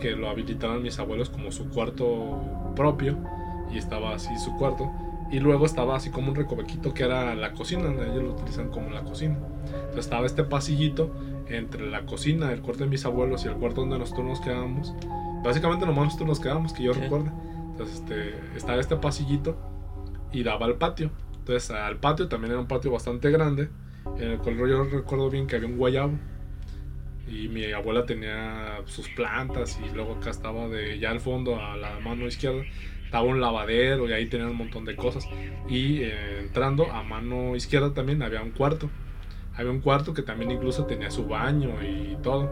que 0.00 0.12
lo 0.12 0.28
habilitaron 0.28 0.82
mis 0.82 0.98
abuelos 0.98 1.30
como 1.30 1.52
su 1.52 1.68
cuarto 1.70 2.40
propio 2.74 3.16
y 3.72 3.78
estaba 3.78 4.14
así 4.14 4.36
su 4.38 4.56
cuarto. 4.56 4.90
Y 5.30 5.38
luego 5.38 5.64
estaba 5.66 5.96
así 5.96 6.10
como 6.10 6.30
un 6.30 6.34
recovequito 6.34 6.92
que 6.92 7.04
era 7.04 7.34
la 7.36 7.52
cocina, 7.52 7.84
ellos 7.88 8.22
lo 8.24 8.32
utilizan 8.32 8.68
como 8.68 8.90
la 8.90 9.02
cocina. 9.02 9.36
Entonces 9.66 9.98
estaba 10.06 10.26
este 10.26 10.42
pasillito 10.44 11.14
entre 11.48 11.88
la 11.88 12.04
cocina, 12.06 12.52
el 12.52 12.60
cuarto 12.62 12.84
de 12.84 12.90
mis 12.90 13.04
abuelos 13.04 13.44
y 13.44 13.48
el 13.48 13.54
cuarto 13.54 13.82
donde 13.82 13.98
nosotros 13.98 14.26
nos 14.26 14.40
quedábamos. 14.40 14.94
Básicamente 15.44 15.86
nomás 15.86 16.06
nosotros 16.06 16.28
nos 16.28 16.40
quedábamos, 16.40 16.72
que 16.72 16.82
yo 16.82 16.94
Sí. 16.94 17.00
recuerde. 17.00 17.30
Entonces 17.70 17.96
este, 18.00 18.34
estaba 18.56 18.80
este 18.80 18.96
pasillito 18.96 19.56
y 20.32 20.42
daba 20.42 20.66
al 20.66 20.76
patio. 20.76 21.10
Entonces 21.38 21.70
al 21.70 21.98
patio 21.98 22.28
también 22.28 22.52
era 22.52 22.60
un 22.60 22.66
patio 22.66 22.90
bastante 22.90 23.30
grande, 23.30 23.68
en 24.18 24.32
el 24.32 24.38
cual 24.38 24.58
yo 24.58 24.84
recuerdo 24.84 25.30
bien 25.30 25.46
que 25.46 25.56
había 25.56 25.68
un 25.68 25.76
guayabo. 25.76 26.12
Y 27.28 27.46
mi 27.48 27.70
abuela 27.70 28.04
tenía 28.06 28.80
sus 28.86 29.08
plantas 29.10 29.78
y 29.88 29.94
luego 29.94 30.14
acá 30.14 30.30
estaba 30.30 30.66
de 30.68 30.98
ya 30.98 31.10
al 31.10 31.20
fondo 31.20 31.60
a 31.60 31.76
la 31.76 32.00
mano 32.00 32.26
izquierda 32.26 32.62
estaba 33.10 33.24
un 33.24 33.40
lavadero 33.40 34.08
y 34.08 34.12
ahí 34.12 34.26
tenían 34.26 34.50
un 34.50 34.56
montón 34.56 34.84
de 34.84 34.94
cosas. 34.94 35.28
Y 35.68 36.02
eh, 36.02 36.38
entrando 36.38 36.92
a 36.92 37.02
mano 37.02 37.56
izquierda 37.56 37.92
también 37.92 38.22
había 38.22 38.40
un 38.40 38.52
cuarto. 38.52 38.88
Había 39.56 39.72
un 39.72 39.80
cuarto 39.80 40.14
que 40.14 40.22
también 40.22 40.52
incluso 40.52 40.86
tenía 40.86 41.10
su 41.10 41.26
baño 41.26 41.70
y 41.82 42.16
todo. 42.22 42.48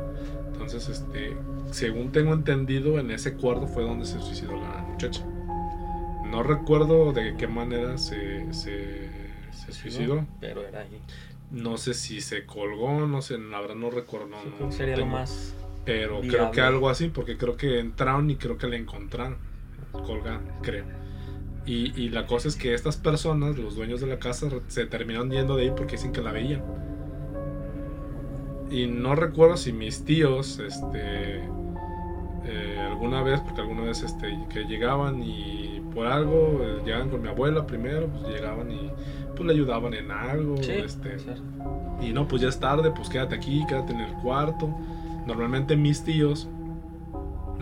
Entonces, 0.51 0.89
este, 0.89 1.37
según 1.71 2.11
tengo 2.11 2.33
entendido, 2.35 2.99
en 2.99 3.13
ese 3.13 3.35
cuarto 3.35 3.69
fue 3.69 3.85
donde 3.85 4.05
se 4.05 4.21
suicidó 4.21 4.61
la 4.61 4.83
muchacha. 4.83 5.25
No 6.25 6.43
recuerdo 6.43 7.13
de 7.13 7.37
qué 7.37 7.47
manera 7.47 7.97
se, 7.97 8.53
se, 8.53 9.09
se 9.53 9.73
suicidó. 9.73 10.27
Pero 10.41 10.67
era 10.67 10.81
ahí. 10.81 11.01
No 11.53 11.77
sé 11.77 11.95
si 11.95 12.21
se 12.21 12.47
colgó, 12.47 13.07
no 13.07 13.23
sé, 13.23 13.39
la 13.39 13.61
verdad 13.61 13.77
no 13.77 13.91
recuerdo. 13.91 14.27
No, 14.59 14.73
sería 14.73 14.97
lo 14.97 15.07
más. 15.07 15.55
Pero 15.85 16.21
creo 16.21 16.51
que 16.51 16.61
algo 16.61 16.91
así, 16.91 17.11
porque 17.11 17.37
creo 17.37 17.57
que 17.57 17.79
entraron 17.79 18.29
y 18.29 18.35
creo 18.35 18.59
que 18.59 18.67
la 18.67 18.75
encontraron 18.75 19.48
colgada, 19.93 20.41
creo. 20.63 20.85
Y, 21.67 21.93
y 22.01 22.09
la 22.09 22.27
cosa 22.27 22.49
es 22.49 22.57
que 22.57 22.73
estas 22.73 22.97
personas, 22.97 23.59
los 23.59 23.77
dueños 23.77 24.01
de 24.01 24.07
la 24.07 24.19
casa, 24.19 24.49
se 24.69 24.87
terminaron 24.87 25.31
yendo 25.31 25.57
de 25.57 25.65
ahí 25.65 25.73
porque 25.77 25.93
dicen 25.93 26.13
que 26.13 26.23
la 26.23 26.33
veían. 26.33 26.63
Y 28.71 28.87
no 28.87 29.15
recuerdo 29.15 29.57
si 29.57 29.73
mis 29.73 30.05
tíos, 30.05 30.59
este, 30.59 31.43
eh, 32.45 32.87
alguna 32.91 33.23
vez, 33.23 33.41
porque 33.41 33.61
alguna 33.61 33.83
vez 33.83 34.03
este, 34.03 34.39
que 34.51 34.65
llegaban 34.65 35.23
y 35.23 35.83
por 35.95 36.07
algo, 36.07 36.61
eh, 36.63 36.83
llegaban 36.85 37.11
con 37.11 37.23
mi 37.23 37.29
abuela 37.29 37.67
primero, 37.67 38.09
pues 38.09 38.35
llegaban 38.35 38.71
y 38.71 38.91
pues 39.37 39.47
le 39.47 39.53
ayudaban 39.53 39.95
en 39.95 40.11
algo. 40.11 40.57
Sí, 40.63 40.73
este, 40.73 41.19
ser. 41.19 41.39
y 42.01 42.13
no, 42.13 42.27
pues 42.27 42.43
ya 42.43 42.49
es 42.49 42.59
tarde, 42.59 42.91
pues 42.91 43.09
quédate 43.09 43.35
aquí, 43.35 43.65
quédate 43.69 43.93
en 43.93 44.01
el 44.01 44.13
cuarto. 44.15 44.75
Normalmente 45.27 45.77
mis 45.77 46.03
tíos, 46.03 46.49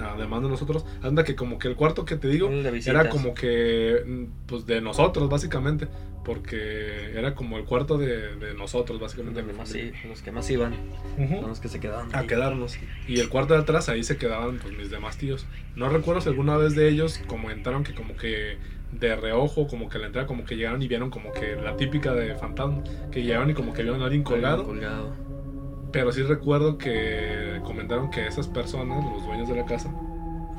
además 0.03 0.43
de 0.43 0.49
nosotros. 0.49 0.85
Anda 1.03 1.25
que 1.25 1.35
como 1.37 1.59
que 1.59 1.69
el 1.69 1.77
cuarto 1.77 2.05
que 2.05 2.17
te 2.17 2.29
digo 2.29 2.51
era 2.51 3.09
como 3.09 3.35
que 3.35 4.03
mm, 4.07 4.47
pues 4.47 4.67
de 4.67 4.81
nosotros 4.81 5.29
básicamente, 5.29 5.89
porque 6.25 7.13
era 7.17 7.35
como 7.35 7.57
el 7.57 7.65
cuarto 7.65 7.99
de, 7.99 8.37
de 8.37 8.55
nosotros 8.55 8.99
básicamente. 9.01 9.43
de 9.43 9.47
mi 9.47 9.53
Más 9.53 9.69
familia. 9.71 9.93
sí, 10.03 10.09
los 10.09 10.23
que 10.23 10.33
más 10.33 10.51
iban, 10.51 10.75
los 11.47 11.61
que 11.61 11.69
se 11.69 11.81
quedaban. 11.81 12.15
A 12.15 12.21
ahí. 12.21 12.27
quedarnos. 12.27 12.79
Y 13.07 13.21
el 13.21 13.29
cuarto 13.29 13.55
de 13.55 13.61
atrás 13.61 13.89
ahí 13.89 14.03
se 14.03 14.17
quedaban 14.17 14.59
pues 14.59 14.77
mis 14.77 14.91
demás 14.91 15.17
tíos. 15.19 15.47
No 15.77 15.89
recuerdo 15.89 16.21
si 16.21 16.29
alguna 16.29 16.57
vez 16.57 16.75
de 16.75 16.89
ellos 16.89 17.21
como 17.27 17.51
entraron 17.51 17.85
que 17.85 17.95
como 17.95 18.17
que 18.17 18.59
de 18.93 19.17
reojo, 19.17 19.67
como 19.67 19.89
que 19.89 19.99
la 19.99 20.07
entrada 20.07 20.27
como 20.27 20.45
que 20.45 20.57
llegaron 20.57 20.81
y 20.81 20.89
vieron 20.89 21.11
como 21.11 21.33
que 21.33 21.57
la 21.57 21.77
típica 21.77 22.15
de 22.15 22.35
fantasma, 22.37 22.83
que 23.11 23.23
llegaron 23.23 23.51
y 23.51 23.55
como 23.55 23.73
que 23.73 23.83
vieron 23.83 24.01
a 24.01 24.05
alguien 24.05 24.23
colgado. 24.23 24.65
Colgado. 24.65 25.13
Pero 25.99 26.13
sí 26.13 26.23
recuerdo 26.23 26.79
que 26.79 27.61
comentaron 27.65 28.11
que 28.11 28.27
esas 28.27 28.49
personas, 28.49 29.05
los 29.05 29.25
dueños 29.25 29.49
de 29.49 29.57
la 29.57 29.65
casa, 29.65 29.91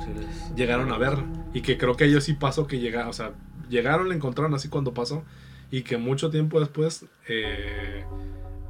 Sí, 0.04 0.12
les- 0.16 0.56
llegaron 0.56 0.92
a 0.92 0.98
verla. 0.98 1.26
Y 1.54 1.62
que 1.62 1.78
creo 1.78 1.96
que 1.96 2.06
ellos 2.06 2.24
sí 2.24 2.34
pasó 2.34 2.68
que 2.68 2.80
llegaron, 2.80 3.10
o 3.10 3.14
sea, 3.14 3.32
llegaron, 3.70 4.10
la 4.10 4.16
encontraron 4.16 4.54
así 4.54 4.70
cuando 4.70 4.94
pasó. 4.94 5.24
Y 5.72 5.82
que 5.82 5.98
mucho 5.98 6.30
tiempo 6.30 6.60
después, 6.60 7.06
eh, 7.28 8.06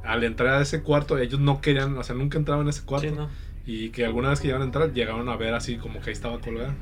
al 0.04 0.24
entrar 0.24 0.54
a 0.54 0.62
ese 0.62 0.82
cuarto, 0.82 1.18
ellos 1.18 1.38
no 1.38 1.60
querían, 1.60 1.96
o 1.98 2.02
sea, 2.02 2.16
nunca 2.16 2.38
entraban 2.38 2.62
en 2.64 2.70
ese 2.70 2.82
cuarto. 2.84 3.08
Sí, 3.08 3.14
¿no? 3.14 3.28
Y 3.66 3.90
que 3.90 4.04
alguna 4.06 4.30
vez 4.30 4.40
que 4.40 4.46
llegaron 4.46 4.62
a 4.62 4.66
entrar, 4.66 4.92
llegaron 4.92 5.28
a 5.28 5.36
ver 5.36 5.52
así 5.54 5.76
como 5.76 6.00
que 6.00 6.06
ahí 6.10 6.12
estaba 6.14 6.40
colgada. 6.40 6.74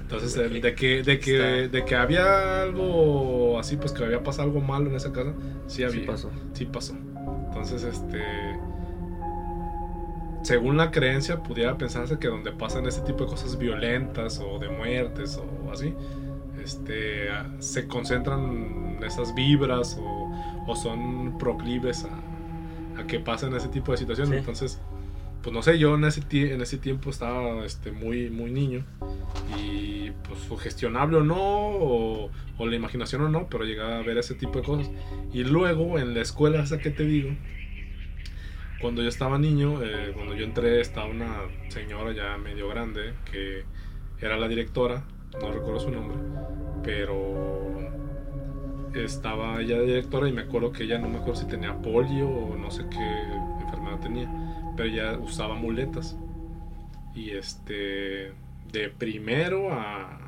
Entonces, 0.00 0.36
el 0.38 0.60
de 0.60 0.74
que, 0.74 1.02
de 1.04 1.20
que, 1.20 1.32
de 1.68 1.84
que 1.84 1.94
había 1.94 2.62
algo 2.62 3.58
así, 3.60 3.76
pues 3.76 3.92
que 3.92 4.04
había 4.04 4.22
pasado 4.24 4.44
algo 4.48 4.60
malo 4.60 4.88
en 4.88 4.96
esa 4.96 5.12
casa, 5.12 5.34
sí 5.68 5.84
había. 5.84 6.00
Sí 6.00 6.06
pasó. 6.06 6.30
Sí 6.54 6.64
pasó. 6.64 6.96
Entonces, 7.46 7.84
este. 7.84 8.18
Según 10.42 10.76
la 10.76 10.90
creencia, 10.90 11.42
pudiera 11.42 11.76
pensarse 11.76 12.18
que 12.18 12.28
donde 12.28 12.52
pasan 12.52 12.86
ese 12.86 13.02
tipo 13.02 13.24
de 13.24 13.30
cosas 13.30 13.58
violentas 13.58 14.40
o 14.40 14.58
de 14.58 14.68
muertes 14.68 15.38
o 15.38 15.70
así, 15.70 15.94
este, 16.62 17.28
se 17.58 17.86
concentran 17.86 18.98
esas 19.04 19.34
vibras 19.34 19.98
o, 20.00 20.30
o 20.66 20.76
son 20.76 21.36
proclives 21.38 22.04
a, 22.04 23.00
a 23.00 23.06
que 23.06 23.20
pasen 23.20 23.54
ese 23.54 23.68
tipo 23.68 23.92
de 23.92 23.98
situaciones. 23.98 24.32
Sí. 24.32 24.38
Entonces, 24.38 24.80
pues 25.42 25.54
no 25.54 25.62
sé, 25.62 25.78
yo 25.78 25.94
en 25.94 26.04
ese, 26.04 26.22
en 26.30 26.60
ese 26.60 26.76
tiempo 26.76 27.10
estaba 27.10 27.64
este, 27.64 27.92
muy, 27.92 28.30
muy 28.30 28.50
niño 28.50 28.84
y 29.58 30.10
pues 30.28 30.40
sugestionable 30.40 31.18
o 31.18 31.24
no, 31.24 31.36
o, 31.38 32.30
o 32.58 32.66
la 32.66 32.76
imaginación 32.76 33.22
o 33.22 33.28
no, 33.28 33.46
pero 33.48 33.64
llegaba 33.64 33.98
a 33.98 34.02
ver 34.02 34.18
ese 34.18 34.34
tipo 34.34 34.58
de 34.58 34.64
cosas. 34.64 34.90
Y 35.32 35.44
luego 35.44 35.98
en 35.98 36.14
la 36.14 36.20
escuela 36.20 36.62
esa 36.62 36.78
que 36.78 36.90
te 36.90 37.04
digo, 37.04 37.30
cuando 38.80 39.02
yo 39.02 39.08
estaba 39.08 39.38
niño, 39.38 39.82
eh, 39.82 40.12
cuando 40.14 40.34
yo 40.34 40.44
entré, 40.44 40.80
estaba 40.80 41.06
una 41.06 41.42
señora 41.68 42.12
ya 42.12 42.36
medio 42.38 42.68
grande 42.68 43.14
que 43.30 43.64
era 44.20 44.36
la 44.36 44.48
directora, 44.48 45.04
no 45.40 45.52
recuerdo 45.52 45.80
su 45.80 45.90
nombre, 45.90 46.16
pero 46.82 47.76
estaba 48.94 49.60
ella 49.60 49.78
de 49.78 49.86
directora 49.86 50.28
y 50.28 50.32
me 50.32 50.42
acuerdo 50.42 50.72
que 50.72 50.84
ella 50.84 50.98
no 50.98 51.08
me 51.08 51.18
acuerdo 51.18 51.36
si 51.36 51.46
tenía 51.46 51.80
polio 51.80 52.28
o 52.28 52.56
no 52.56 52.70
sé 52.70 52.84
qué 52.90 53.22
enfermedad 53.62 54.00
tenía, 54.00 54.30
pero 54.76 54.88
ella 54.88 55.18
usaba 55.18 55.54
muletas. 55.54 56.16
Y 57.14 57.30
este, 57.30 58.32
de 58.72 58.88
primero 58.96 59.72
a... 59.72 60.18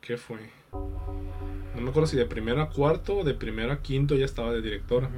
¿Qué 0.00 0.16
fue? 0.16 0.38
No 0.72 1.80
me 1.80 1.90
acuerdo 1.90 2.06
si 2.06 2.16
de 2.16 2.26
primero 2.26 2.62
a 2.62 2.70
cuarto 2.70 3.18
o 3.18 3.24
de 3.24 3.34
primero 3.34 3.72
a 3.72 3.82
quinto 3.82 4.14
ya 4.14 4.24
estaba 4.24 4.52
de 4.52 4.62
directora. 4.62 5.10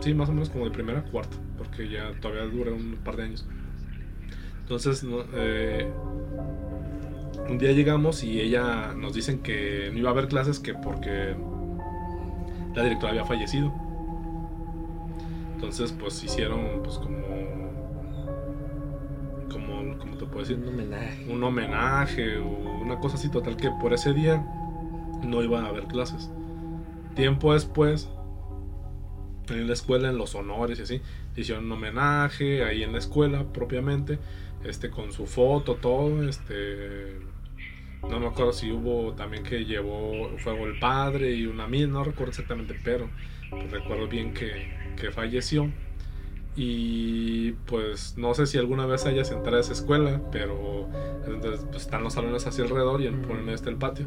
Sí, 0.00 0.14
más 0.14 0.28
o 0.28 0.32
menos 0.32 0.50
como 0.50 0.64
de 0.66 0.70
primera 0.70 1.00
a 1.00 1.04
cuarta, 1.04 1.36
porque 1.56 1.88
ya 1.88 2.12
todavía 2.20 2.44
dura 2.44 2.72
un 2.72 2.98
par 3.02 3.16
de 3.16 3.24
años. 3.24 3.46
Entonces, 4.60 5.04
no, 5.04 5.24
eh, 5.34 5.90
un 7.48 7.58
día 7.58 7.72
llegamos 7.72 8.24
y 8.24 8.40
ella 8.40 8.92
nos 8.94 9.14
dicen 9.14 9.38
que 9.38 9.90
no 9.92 9.98
iba 9.98 10.10
a 10.10 10.12
haber 10.12 10.28
clases 10.28 10.58
que 10.58 10.74
porque 10.74 11.34
la 12.74 12.82
directora 12.82 13.10
había 13.10 13.24
fallecido. 13.24 13.72
Entonces, 15.54 15.92
pues 15.92 16.22
hicieron 16.22 16.82
pues 16.82 16.98
como 16.98 17.26
como 19.50 19.98
¿cómo 19.98 20.16
te 20.16 20.26
puedo 20.26 20.40
decir? 20.40 20.58
Un 20.58 20.68
homenaje. 20.68 21.32
un 21.32 21.42
homenaje 21.42 22.38
o 22.38 22.48
una 22.82 22.98
cosa 22.98 23.16
así 23.16 23.30
total 23.30 23.56
que 23.56 23.70
por 23.80 23.92
ese 23.94 24.12
día 24.12 24.44
no 25.22 25.42
iba 25.42 25.62
a 25.62 25.68
haber 25.68 25.84
clases. 25.84 26.30
Tiempo 27.14 27.54
después, 27.54 28.10
en 29.48 29.66
la 29.66 29.72
escuela, 29.72 30.08
en 30.08 30.18
los 30.18 30.34
honores 30.34 30.78
y 30.78 30.82
así, 30.82 31.00
hicieron 31.36 31.66
un 31.66 31.72
homenaje 31.72 32.64
ahí 32.64 32.82
en 32.82 32.92
la 32.92 32.98
escuela 32.98 33.44
propiamente, 33.52 34.18
este 34.64 34.90
con 34.90 35.12
su 35.12 35.26
foto, 35.26 35.76
todo, 35.76 36.28
este 36.28 37.18
no 38.08 38.20
me 38.20 38.26
acuerdo 38.26 38.52
si 38.52 38.70
hubo 38.70 39.12
también 39.14 39.42
que 39.42 39.64
llevó 39.64 40.36
fuego 40.38 40.66
el 40.66 40.78
padre 40.78 41.32
y 41.32 41.46
una 41.46 41.64
amiga, 41.64 41.86
no 41.88 42.04
recuerdo 42.04 42.30
exactamente, 42.30 42.76
pero 42.84 43.08
pues, 43.50 43.70
recuerdo 43.70 44.06
bien 44.06 44.32
que, 44.32 44.72
que 45.00 45.10
falleció. 45.10 45.70
Y 46.58 47.52
pues 47.66 48.16
no 48.16 48.32
sé 48.32 48.46
si 48.46 48.56
alguna 48.56 48.86
vez 48.86 49.04
hayas 49.04 49.30
entrado 49.30 49.58
a 49.58 49.60
esa 49.60 49.74
escuela, 49.74 50.22
pero 50.32 50.88
entonces, 51.26 51.66
pues, 51.70 51.82
están 51.82 52.02
los 52.02 52.14
salones 52.14 52.46
hacia 52.46 52.64
alrededor 52.64 53.02
y 53.02 53.08
en, 53.08 53.22
por 53.22 53.36
el 53.36 53.42
medio 53.42 53.56
está 53.56 53.68
el 53.68 53.76
patio. 53.76 54.06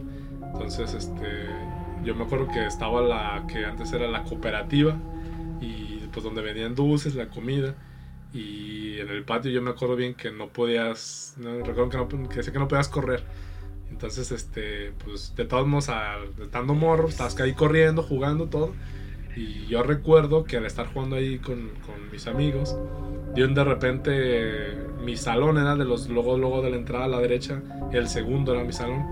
Entonces, 0.53 0.93
este, 0.95 1.47
yo 2.03 2.15
me 2.15 2.23
acuerdo 2.23 2.47
que 2.47 2.65
estaba 2.65 3.01
la 3.01 3.45
que 3.47 3.65
antes 3.65 3.93
era 3.93 4.07
la 4.07 4.23
cooperativa 4.23 4.97
pues 6.19 6.23
donde 6.23 6.41
vendían 6.41 6.75
dulces, 6.75 7.15
la 7.15 7.29
comida. 7.29 7.75
Y 8.33 8.99
en 8.99 9.09
el 9.09 9.23
patio 9.25 9.51
yo 9.51 9.61
me 9.61 9.71
acuerdo 9.71 9.95
bien 9.95 10.13
que 10.15 10.31
no 10.31 10.49
podías, 10.49 11.33
no, 11.37 11.51
recuerdo 11.63 11.89
que, 11.89 11.97
no, 12.17 12.29
que 12.29 12.37
decía 12.37 12.53
que 12.53 12.59
no 12.59 12.67
podías 12.67 12.89
correr. 12.89 13.23
Entonces, 13.91 14.31
este, 14.31 14.93
pues 15.03 15.35
de 15.35 15.45
todos 15.45 15.67
modos, 15.67 15.89
al- 15.89 16.33
estando 16.41 16.75
morro, 16.75 17.07
estabas 17.09 17.39
ahí 17.41 17.53
corriendo, 17.53 18.03
jugando, 18.03 18.47
todo. 18.49 18.75
Y 19.35 19.67
yo 19.67 19.83
recuerdo 19.83 20.43
que 20.43 20.57
al 20.57 20.65
estar 20.65 20.87
jugando 20.87 21.15
ahí 21.15 21.39
con, 21.39 21.69
con 21.85 22.09
mis 22.11 22.27
amigos, 22.27 22.77
de 23.35 23.45
un 23.45 23.53
de 23.55 23.63
repente 23.63 24.87
mi 25.03 25.15
salón 25.17 25.57
era 25.57 25.75
de 25.75 25.85
los 25.85 26.09
luego 26.09 26.37
luego 26.37 26.61
de 26.61 26.71
la 26.71 26.77
entrada 26.77 27.05
a 27.05 27.07
la 27.07 27.19
derecha, 27.19 27.63
el 27.91 28.07
segundo 28.09 28.53
era 28.53 28.63
mi 28.63 28.73
salón. 28.73 29.07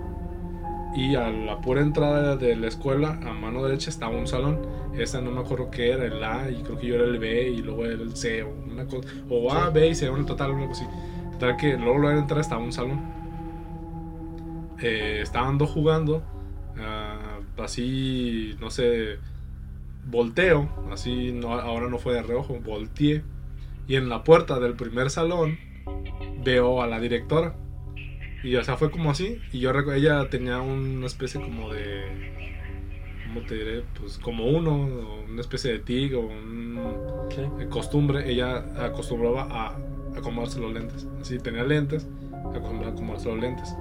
Y 0.98 1.14
a 1.16 1.30
la 1.30 1.62
pura 1.62 1.82
entrada 1.82 2.38
de 2.38 2.56
la 2.56 2.68
escuela, 2.68 3.20
a 3.24 3.32
mano 3.32 3.64
derecha 3.64 3.92
estaba 3.92 4.18
un 4.18 4.26
salón. 4.26 4.60
Esa 4.98 5.22
no 5.22 5.30
me 5.30 5.42
acuerdo 5.42 5.70
qué 5.70 5.92
era, 5.92 6.06
el 6.06 6.24
A, 6.24 6.50
y 6.50 6.64
creo 6.64 6.80
que 6.80 6.88
yo 6.88 6.96
era 6.96 7.04
el 7.04 7.20
B, 7.20 7.50
y 7.52 7.62
luego 7.62 7.86
era 7.86 8.02
el 8.02 8.16
C, 8.18 8.42
o 8.42 8.50
una 8.50 8.86
cosa. 8.88 9.08
O 9.30 9.52
A, 9.54 9.68
Sí. 9.68 9.74
B 9.76 9.88
y 9.90 9.96
C, 9.96 10.08
en 10.08 10.26
total, 10.26 10.52
algo 10.56 10.72
así. 10.72 10.86
Total 11.34 11.56
que 11.56 11.78
luego 11.78 12.00
luego 12.00 12.16
de 12.16 12.22
entrar 12.22 12.40
estaba 12.42 12.64
un 12.64 12.74
salón. 12.74 13.00
Eh, 14.82 15.20
estaban 15.22 15.60
dos 15.60 15.70
jugando. 15.70 16.24
ah, 16.80 17.40
así, 17.60 18.56
no 18.60 18.72
sé, 18.72 19.18
volteo. 20.10 20.68
Así, 20.92 21.32
no, 21.32 21.54
ahora 21.54 21.90
no 21.90 22.00
fue 22.00 22.14
de 22.14 22.24
reojo, 22.24 22.58
volteé. 22.60 23.24
Y 23.88 23.98
en 23.98 24.10
la 24.10 24.24
puerta 24.24 24.60
del 24.60 24.74
primer 24.74 25.12
salón 25.12 25.60
veo 26.44 26.82
a 26.82 26.88
la 26.88 27.00
directora. 27.00 27.56
Y 28.48 28.56
o 28.56 28.64
sea, 28.64 28.78
fue 28.78 28.90
como 28.92 29.12
así. 29.12 29.40
Y 29.52 29.60
yo 29.60 29.74
recuerdo, 29.74 30.00
ella 30.00 30.30
tenía 30.30 30.62
una 30.62 31.06
especie 31.06 31.42
como 31.42 31.72
de. 31.74 32.04
¿Cómo 33.28 33.42
te 33.46 33.56
diré? 33.56 33.84
Pues 34.00 34.18
como 34.18 34.46
uno, 34.46 34.88
una 35.30 35.42
especie 35.42 35.72
de 35.74 35.80
tig 35.80 36.16
o 36.16 36.22
un 36.22 36.80
de 37.60 37.68
costumbre. 37.68 38.32
Ella 38.32 38.58
acostumbraba 38.86 39.44
a 39.52 39.78
acomodarse 40.18 40.60
los 40.60 40.74
lentes. 40.74 41.06
Así 41.22 41.38
tenía 41.40 41.64
lentes, 41.64 42.08
acostumbraba 42.56 42.88
a 42.88 42.94
acomodarse 42.94 43.28
los 43.30 43.40
lentes. 43.40 43.76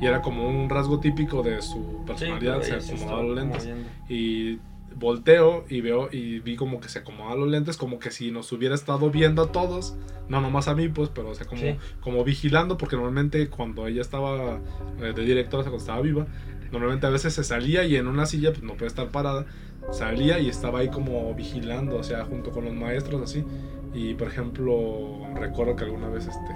Y 0.00 0.06
era 0.06 0.22
como 0.22 0.48
un 0.48 0.68
rasgo 0.68 0.98
típico 0.98 1.42
de 1.42 1.60
su 1.62 2.02
personalidad, 2.06 2.62
Sí, 2.62 2.72
se 2.80 2.94
acomodaba 2.94 3.22
los 3.22 3.36
lentes. 3.36 3.62
moviendo. 3.66 3.88
Y 4.08 4.58
volteo 5.00 5.64
y 5.68 5.80
veo 5.80 6.08
y 6.12 6.38
vi 6.40 6.54
como 6.54 6.78
que 6.80 6.88
se 6.88 7.00
acomodaba 7.00 7.34
los 7.34 7.48
lentes, 7.48 7.76
como 7.76 7.98
que 7.98 8.10
si 8.12 8.30
nos 8.30 8.52
hubiera 8.52 8.74
estado 8.74 9.10
viendo 9.10 9.42
a 9.42 9.50
todos, 9.50 9.96
no 10.28 10.40
nomás 10.40 10.68
a 10.68 10.74
mí, 10.76 10.88
pues, 10.88 11.08
pero 11.12 11.30
o 11.30 11.34
sea, 11.34 11.46
como, 11.46 11.60
Sí. 11.62 11.74
como 12.00 12.22
vigilando, 12.22 12.76
porque 12.78 12.94
normalmente 12.96 13.48
cuando 13.48 13.86
ella 13.88 14.02
estaba 14.02 14.60
eh, 15.00 15.12
de 15.14 15.24
directora, 15.24 15.60
o 15.60 15.64
sea, 15.64 15.70
cuando 15.70 15.78
estaba 15.78 16.00
viva, 16.02 16.26
normalmente 16.70 17.06
a 17.06 17.10
veces 17.10 17.34
se 17.34 17.42
salía 17.42 17.82
y 17.84 17.96
en 17.96 18.06
una 18.06 18.26
silla, 18.26 18.50
pues 18.50 18.62
no 18.62 18.74
puede 18.74 18.86
estar 18.86 19.08
parada, 19.08 19.46
salía 19.90 20.38
y 20.38 20.48
estaba 20.48 20.80
ahí 20.80 20.88
como 20.88 21.34
vigilando, 21.34 21.96
o 21.96 22.04
sea, 22.04 22.24
junto 22.26 22.50
con 22.52 22.64
los 22.66 22.74
maestros, 22.74 23.22
así. 23.22 23.44
Y 23.92 24.14
por 24.14 24.28
ejemplo, 24.28 25.26
recuerdo 25.34 25.74
que 25.74 25.84
alguna 25.84 26.08
vez 26.08 26.26
este 26.28 26.54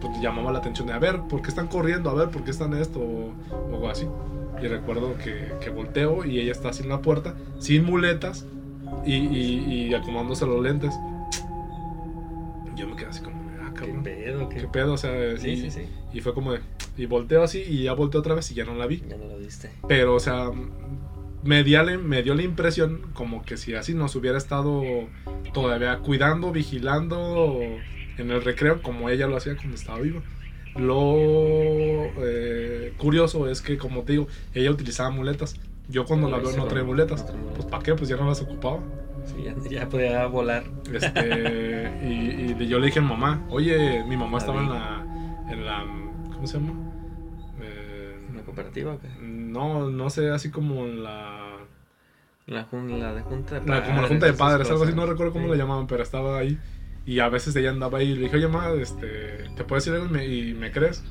pues, 0.00 0.20
llamaba 0.20 0.52
la 0.52 0.60
atención 0.60 0.86
de 0.86 0.94
a 0.94 0.98
ver, 0.98 1.20
¿por 1.28 1.42
qué 1.42 1.48
están 1.48 1.66
corriendo? 1.66 2.08
A 2.10 2.14
ver, 2.14 2.28
¿por 2.30 2.42
qué 2.44 2.52
están 2.52 2.72
esto? 2.74 3.00
O, 3.00 3.32
o 3.70 3.74
algo 3.74 3.88
así. 3.90 4.06
Y 4.62 4.66
recuerdo 4.66 5.16
que, 5.18 5.52
que 5.60 5.70
volteo 5.70 6.24
y 6.24 6.40
ella 6.40 6.52
está 6.52 6.70
así 6.70 6.82
en 6.82 6.88
la 6.88 7.00
puerta, 7.02 7.34
sin 7.58 7.84
muletas 7.84 8.46
y, 9.04 9.14
y, 9.14 9.88
y 9.90 9.94
acomodándose 9.94 10.46
los 10.46 10.62
lentes. 10.62 10.94
Yo 12.76 12.88
me 12.88 12.96
quedé 12.96 13.06
así 13.06 13.22
como, 13.22 13.36
ah, 13.62 13.70
¿Qué 13.74 13.80
cabrón. 13.80 14.02
pedo? 14.02 14.48
¿Qué... 14.48 14.56
¿Qué 14.58 14.68
pedo? 14.68 14.94
O 14.94 14.96
sea, 14.96 15.36
Sí, 15.36 15.50
y, 15.50 15.56
sí, 15.60 15.70
sí. 15.70 15.82
y 16.12 16.20
fue 16.20 16.34
como 16.34 16.52
de, 16.52 16.60
y 16.96 17.06
volteo 17.06 17.42
así 17.42 17.62
y 17.66 17.84
ya 17.84 17.92
volteo 17.92 18.20
otra 18.20 18.34
vez 18.34 18.50
y 18.50 18.54
ya 18.54 18.64
no 18.64 18.74
la 18.74 18.86
vi. 18.86 19.02
Ya 19.08 19.16
no 19.16 19.26
lo 19.26 19.36
viste. 19.38 19.70
Pero, 19.88 20.14
o 20.14 20.20
sea, 20.20 20.50
me, 21.42 21.62
la- 21.62 21.98
me 21.98 22.22
dio 22.22 22.34
la 22.34 22.42
impresión 22.42 23.02
como 23.12 23.42
que 23.42 23.56
si 23.56 23.74
así 23.74 23.94
nos 23.94 24.16
hubiera 24.16 24.38
estado 24.38 24.82
todavía 25.52 25.98
cuidando, 25.98 26.50
vigilando 26.52 27.60
en 28.18 28.30
el 28.30 28.42
recreo 28.42 28.80
como 28.82 29.08
ella 29.10 29.26
lo 29.26 29.36
hacía 29.36 29.56
cuando 29.56 29.74
estaba 29.76 30.00
viva. 30.00 30.20
lo 30.76 31.14
eh, 32.18 32.92
curioso 32.96 33.48
es 33.48 33.60
que, 33.60 33.78
como 33.78 34.02
te 34.02 34.12
digo, 34.12 34.28
ella 34.54 34.70
utilizaba 34.70 35.10
muletas. 35.10 35.56
Yo 35.88 36.04
cuando 36.04 36.30
la 36.30 36.38
veo 36.38 36.56
no 36.56 36.64
trae 36.64 36.82
muletas. 36.82 37.24
Pues 37.54 37.66
¿para 37.66 37.82
qué? 37.82 37.94
Pues 37.94 38.08
ya 38.08 38.16
no 38.16 38.26
las 38.26 38.40
ocupaba. 38.40 38.80
Sí, 39.24 39.70
ya, 39.70 39.88
podía 39.88 40.26
volar. 40.26 40.64
Este, 40.92 41.90
y, 42.04 42.62
y, 42.62 42.66
yo 42.66 42.78
le 42.78 42.86
dije 42.86 42.98
a 42.98 43.02
mi 43.02 43.08
mamá, 43.08 43.44
oye, 43.48 44.04
mi 44.04 44.16
mamá 44.16 44.38
estaba 44.38 44.60
en 44.60 44.68
la, 44.68 45.06
en 45.50 45.64
la, 45.64 45.84
¿cómo 46.34 46.46
se 46.46 46.58
llama? 46.58 46.74
Eh, 47.60 48.16
¿En 48.28 48.36
la 48.36 48.42
cooperativa 48.42 48.92
o 48.92 48.98
qué? 49.00 49.08
No, 49.22 49.90
no 49.90 50.10
sé, 50.10 50.30
así 50.30 50.50
como 50.50 50.84
en 50.84 51.02
la... 51.02 51.40
La, 52.46 52.68
la 52.70 53.14
de 53.14 53.22
junta 53.22 53.54
de 53.54 53.60
padres. 53.62 53.80
La, 53.80 53.86
como 53.86 54.02
la 54.02 54.08
junta 54.08 54.26
de 54.26 54.32
padres, 54.34 54.70
algo 54.70 54.84
así, 54.84 54.92
no 54.92 55.06
recuerdo 55.06 55.32
cómo 55.32 55.48
le 55.48 55.56
llamaban, 55.56 55.86
pero 55.86 56.02
estaba 56.02 56.38
ahí. 56.38 56.58
Y 57.06 57.20
a 57.20 57.30
veces 57.30 57.56
ella 57.56 57.70
andaba 57.70 57.98
ahí 57.98 58.10
y 58.10 58.14
le 58.14 58.20
dije, 58.22 58.36
oye, 58.36 58.48
mamá, 58.48 58.70
este, 58.78 59.48
¿te 59.56 59.64
puedes 59.64 59.86
ir 59.86 59.94
algo 59.94 60.14
y 60.18 60.52
me 60.52 60.70
crees? 60.70 61.02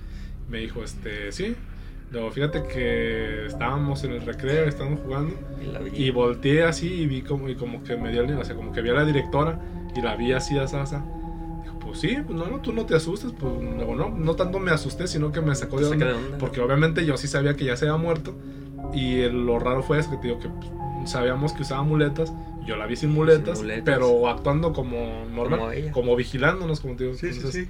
Me 0.53 0.59
dijo, 0.59 0.83
este, 0.83 1.31
sí. 1.31 1.55
Luego, 2.11 2.29
fíjate 2.29 2.61
que 2.61 3.47
estábamos 3.47 4.03
en 4.03 4.11
el 4.11 4.21
recreo, 4.21 4.65
estábamos 4.65 4.99
jugando. 4.99 5.33
Y, 5.95 6.11
volteé 6.11 6.63
así 6.63 6.93
y 6.93 7.07
vi 7.07 7.23
como, 7.23 7.49
y 7.49 7.55
como 7.55 7.83
que 7.83 7.97
me 7.97 8.11
dio 8.11 8.21
el 8.21 8.37
o 8.37 8.45
sea, 8.45 8.55
como 8.55 8.71
que 8.71 8.83
vi 8.83 8.91
a 8.91 8.93
la 8.93 9.03
directora 9.03 9.59
y 9.95 10.01
la 10.03 10.15
vi 10.15 10.31
así, 10.31 10.55
a 10.59 10.67
Sasa. 10.67 11.03
Dijo, 11.63 11.79
pues 11.79 11.99
sí, 11.99 12.17
pues 12.23 12.37
no, 12.37 12.45
no, 12.45 12.59
tú 12.59 12.71
no 12.71 12.85
te 12.85 12.95
asustes. 12.95 13.31
Pues 13.31 13.51
luego, 13.51 13.95
no, 13.95 14.11
no 14.11 14.35
tanto 14.35 14.59
me 14.59 14.69
asusté, 14.69 15.07
sino 15.07 15.31
que 15.31 15.41
me 15.41 15.55
sacó 15.55 15.79
de 15.79 15.87
onda, 15.87 16.13
Porque 16.37 16.61
obviamente 16.61 17.03
yo 17.03 17.17
sí 17.17 17.27
sabía 17.27 17.55
que 17.55 17.65
ya 17.65 17.75
se 17.75 17.87
había 17.89 17.97
muerto. 17.97 18.35
Y 18.93 19.23
lo 19.29 19.57
raro 19.57 19.81
fue 19.81 19.97
eso, 19.97 20.11
que 20.11 20.17
te 20.17 20.27
digo 20.27 20.39
que 20.39 20.49
pues, 20.49 21.09
sabíamos 21.09 21.53
que 21.53 21.63
usaba 21.63 21.81
muletas. 21.81 22.31
Yo 22.67 22.75
la 22.75 22.85
vi 22.85 22.95
sin 22.95 23.09
muletas, 23.09 23.63
pero 23.83 24.29
actuando 24.29 24.71
como 24.71 25.25
normal, 25.33 25.89
como, 25.91 26.15
vigilándonos, 26.15 26.79
como 26.79 26.95
te 26.95 27.05
digo. 27.05 27.15
Sí, 27.15 27.33
sí, 27.33 27.41
sí. 27.51 27.67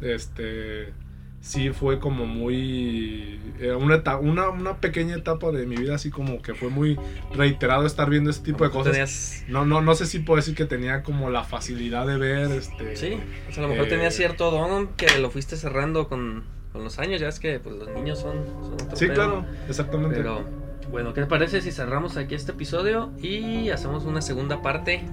Este 0.00 0.94
sí 1.42 1.70
fue 1.70 1.98
como 1.98 2.24
muy... 2.24 3.38
una, 3.76 4.00
una, 4.18 4.48
una, 4.48 4.76
pequeña 4.80 5.16
etapa 5.16 5.50
de 5.50 5.66
mi 5.66 5.76
vida 5.76 5.96
así 5.96 6.10
como 6.10 6.40
que 6.40 6.54
fue 6.54 6.70
muy 6.70 6.98
reiterado 7.34 7.84
estar 7.84 8.08
viendo 8.08 8.30
este 8.30 8.44
tipo 8.44 8.64
de 8.64 8.70
cosas. 8.70 9.44
No, 9.48 9.66
no, 9.66 9.82
no 9.82 9.94
sé 9.94 10.06
si 10.06 10.20
puedo 10.20 10.36
decir 10.36 10.54
que 10.54 10.64
tenía 10.64 11.02
como 11.02 11.30
la 11.30 11.42
facilidad 11.42 12.06
de 12.06 12.16
ver 12.16 12.52
este... 12.52 12.96
Sí, 12.96 13.18
o 13.48 13.52
sea, 13.52 13.64
a 13.64 13.66
lo 13.66 13.72
mejor 13.74 13.88
tenía 13.88 14.08
eh, 14.08 14.12
cierto 14.12 14.50
don 14.50 14.88
que 14.96 15.18
lo 15.18 15.30
fuiste 15.30 15.56
cerrando 15.56 16.08
con, 16.08 16.44
con, 16.72 16.84
los 16.84 16.98
años, 17.00 17.20
ya 17.20 17.28
es 17.28 17.40
que 17.40 17.58
pues, 17.58 17.74
los 17.74 17.90
niños 17.90 18.20
son... 18.20 18.46
son 18.46 18.96
sí, 18.96 19.08
claro, 19.08 19.44
exactamente. 19.68 20.16
Pero 20.16 20.44
bueno, 20.92 21.12
¿qué 21.12 21.22
te 21.22 21.26
parece 21.26 21.60
si 21.60 21.72
cerramos 21.72 22.16
aquí 22.16 22.36
este 22.36 22.52
episodio 22.52 23.10
y 23.20 23.70
hacemos 23.70 24.04
una 24.04 24.22
segunda 24.22 24.62
parte? 24.62 25.04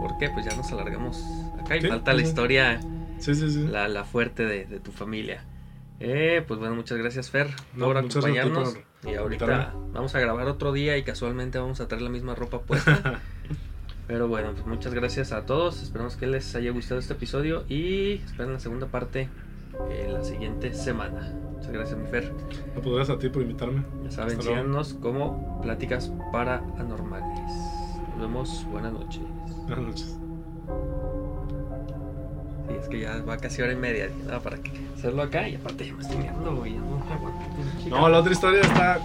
Porque 0.00 0.30
pues 0.30 0.44
ya 0.44 0.56
nos 0.56 0.70
alargamos 0.72 1.22
acá 1.60 1.76
y 1.76 1.80
falta 1.80 2.12
la 2.12 2.22
historia, 2.22 2.80
sí, 3.18 3.34
sí, 3.36 3.50
sí. 3.50 3.66
La, 3.70 3.86
la 3.86 4.04
fuerte 4.04 4.44
de, 4.44 4.66
de 4.66 4.80
tu 4.80 4.90
familia. 4.90 5.44
Eh, 6.00 6.44
pues 6.46 6.60
bueno, 6.60 6.74
muchas 6.74 6.98
gracias 6.98 7.30
Fer 7.30 7.48
por 7.78 7.96
acompañarnos. 7.96 8.76
y 9.04 9.14
ahorita 9.14 9.72
vamos 9.92 10.14
a 10.14 10.20
grabar 10.20 10.46
otro 10.48 10.72
día 10.72 10.96
y 10.98 11.02
casualmente 11.02 11.58
vamos 11.58 11.80
a 11.80 11.88
traer 11.88 12.02
la 12.02 12.10
misma 12.10 12.34
ropa 12.34 12.60
puesta. 12.60 13.20
Pero 14.06 14.28
bueno, 14.28 14.52
pues 14.52 14.66
muchas 14.66 14.94
gracias 14.94 15.32
a 15.32 15.46
todos. 15.46 15.82
Esperamos 15.82 16.16
que 16.16 16.26
les 16.26 16.54
haya 16.54 16.70
gustado 16.70 17.00
este 17.00 17.14
episodio 17.14 17.64
y 17.68 18.14
esperen 18.24 18.52
la 18.52 18.60
segunda 18.60 18.86
parte 18.86 19.28
en 19.90 20.12
la 20.12 20.22
siguiente 20.22 20.72
semana. 20.74 21.34
Muchas 21.54 21.72
gracias, 21.72 21.98
mi 21.98 22.06
Fer. 22.06 22.32
No, 22.74 22.82
pues 22.82 22.94
gracias 22.94 23.16
a 23.16 23.20
ti 23.20 23.28
por 23.28 23.42
invitarme. 23.42 23.82
Ya 24.04 24.10
saben, 24.10 24.40
síganos 24.40 24.94
como 24.94 25.60
Pláticas 25.60 26.12
para 26.30 26.58
Anormales. 26.78 27.52
Nos 28.10 28.20
vemos. 28.20 28.66
Buenas 28.70 28.92
noches. 28.92 29.22
Buenas 29.66 29.86
noches. 29.86 30.18
Y 32.70 32.76
es 32.80 32.88
que 32.88 33.00
ya 33.00 33.22
va 33.22 33.36
casi 33.36 33.62
hora 33.62 33.72
y 33.72 33.76
media, 33.76 34.10
¿no? 34.28 34.40
Para 34.40 34.58
que 34.58 34.72
hacerlo 34.94 35.22
acá 35.22 35.48
y 35.48 35.54
aparte 35.54 35.86
ya 35.86 35.94
me 35.94 36.02
estoy 36.02 36.18
mirando, 36.18 36.56
güey. 36.56 36.76
No, 37.88 38.08
la 38.08 38.18
otra 38.18 38.32
historia 38.32 38.60
está. 38.60 39.00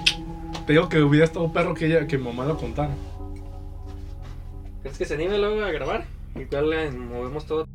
Te 0.66 0.74
digo 0.74 0.90
que 0.90 1.02
hubiera 1.02 1.26
estado 1.26 1.52
perro 1.52 1.74
que, 1.74 1.86
ella, 1.86 2.08
que 2.08 2.18
mi 2.18 2.26
mamá 2.26 2.46
lo 2.46 2.58
contara. 2.58 2.94
¿Crees 4.82 4.98
que 4.98 5.06
se 5.06 5.14
anime 5.14 5.38
luego 5.38 5.64
a 5.64 5.72
grabar? 5.72 6.06
Igual 6.36 6.70
le 6.70 6.92
movemos 6.92 7.46
todo. 7.46 7.68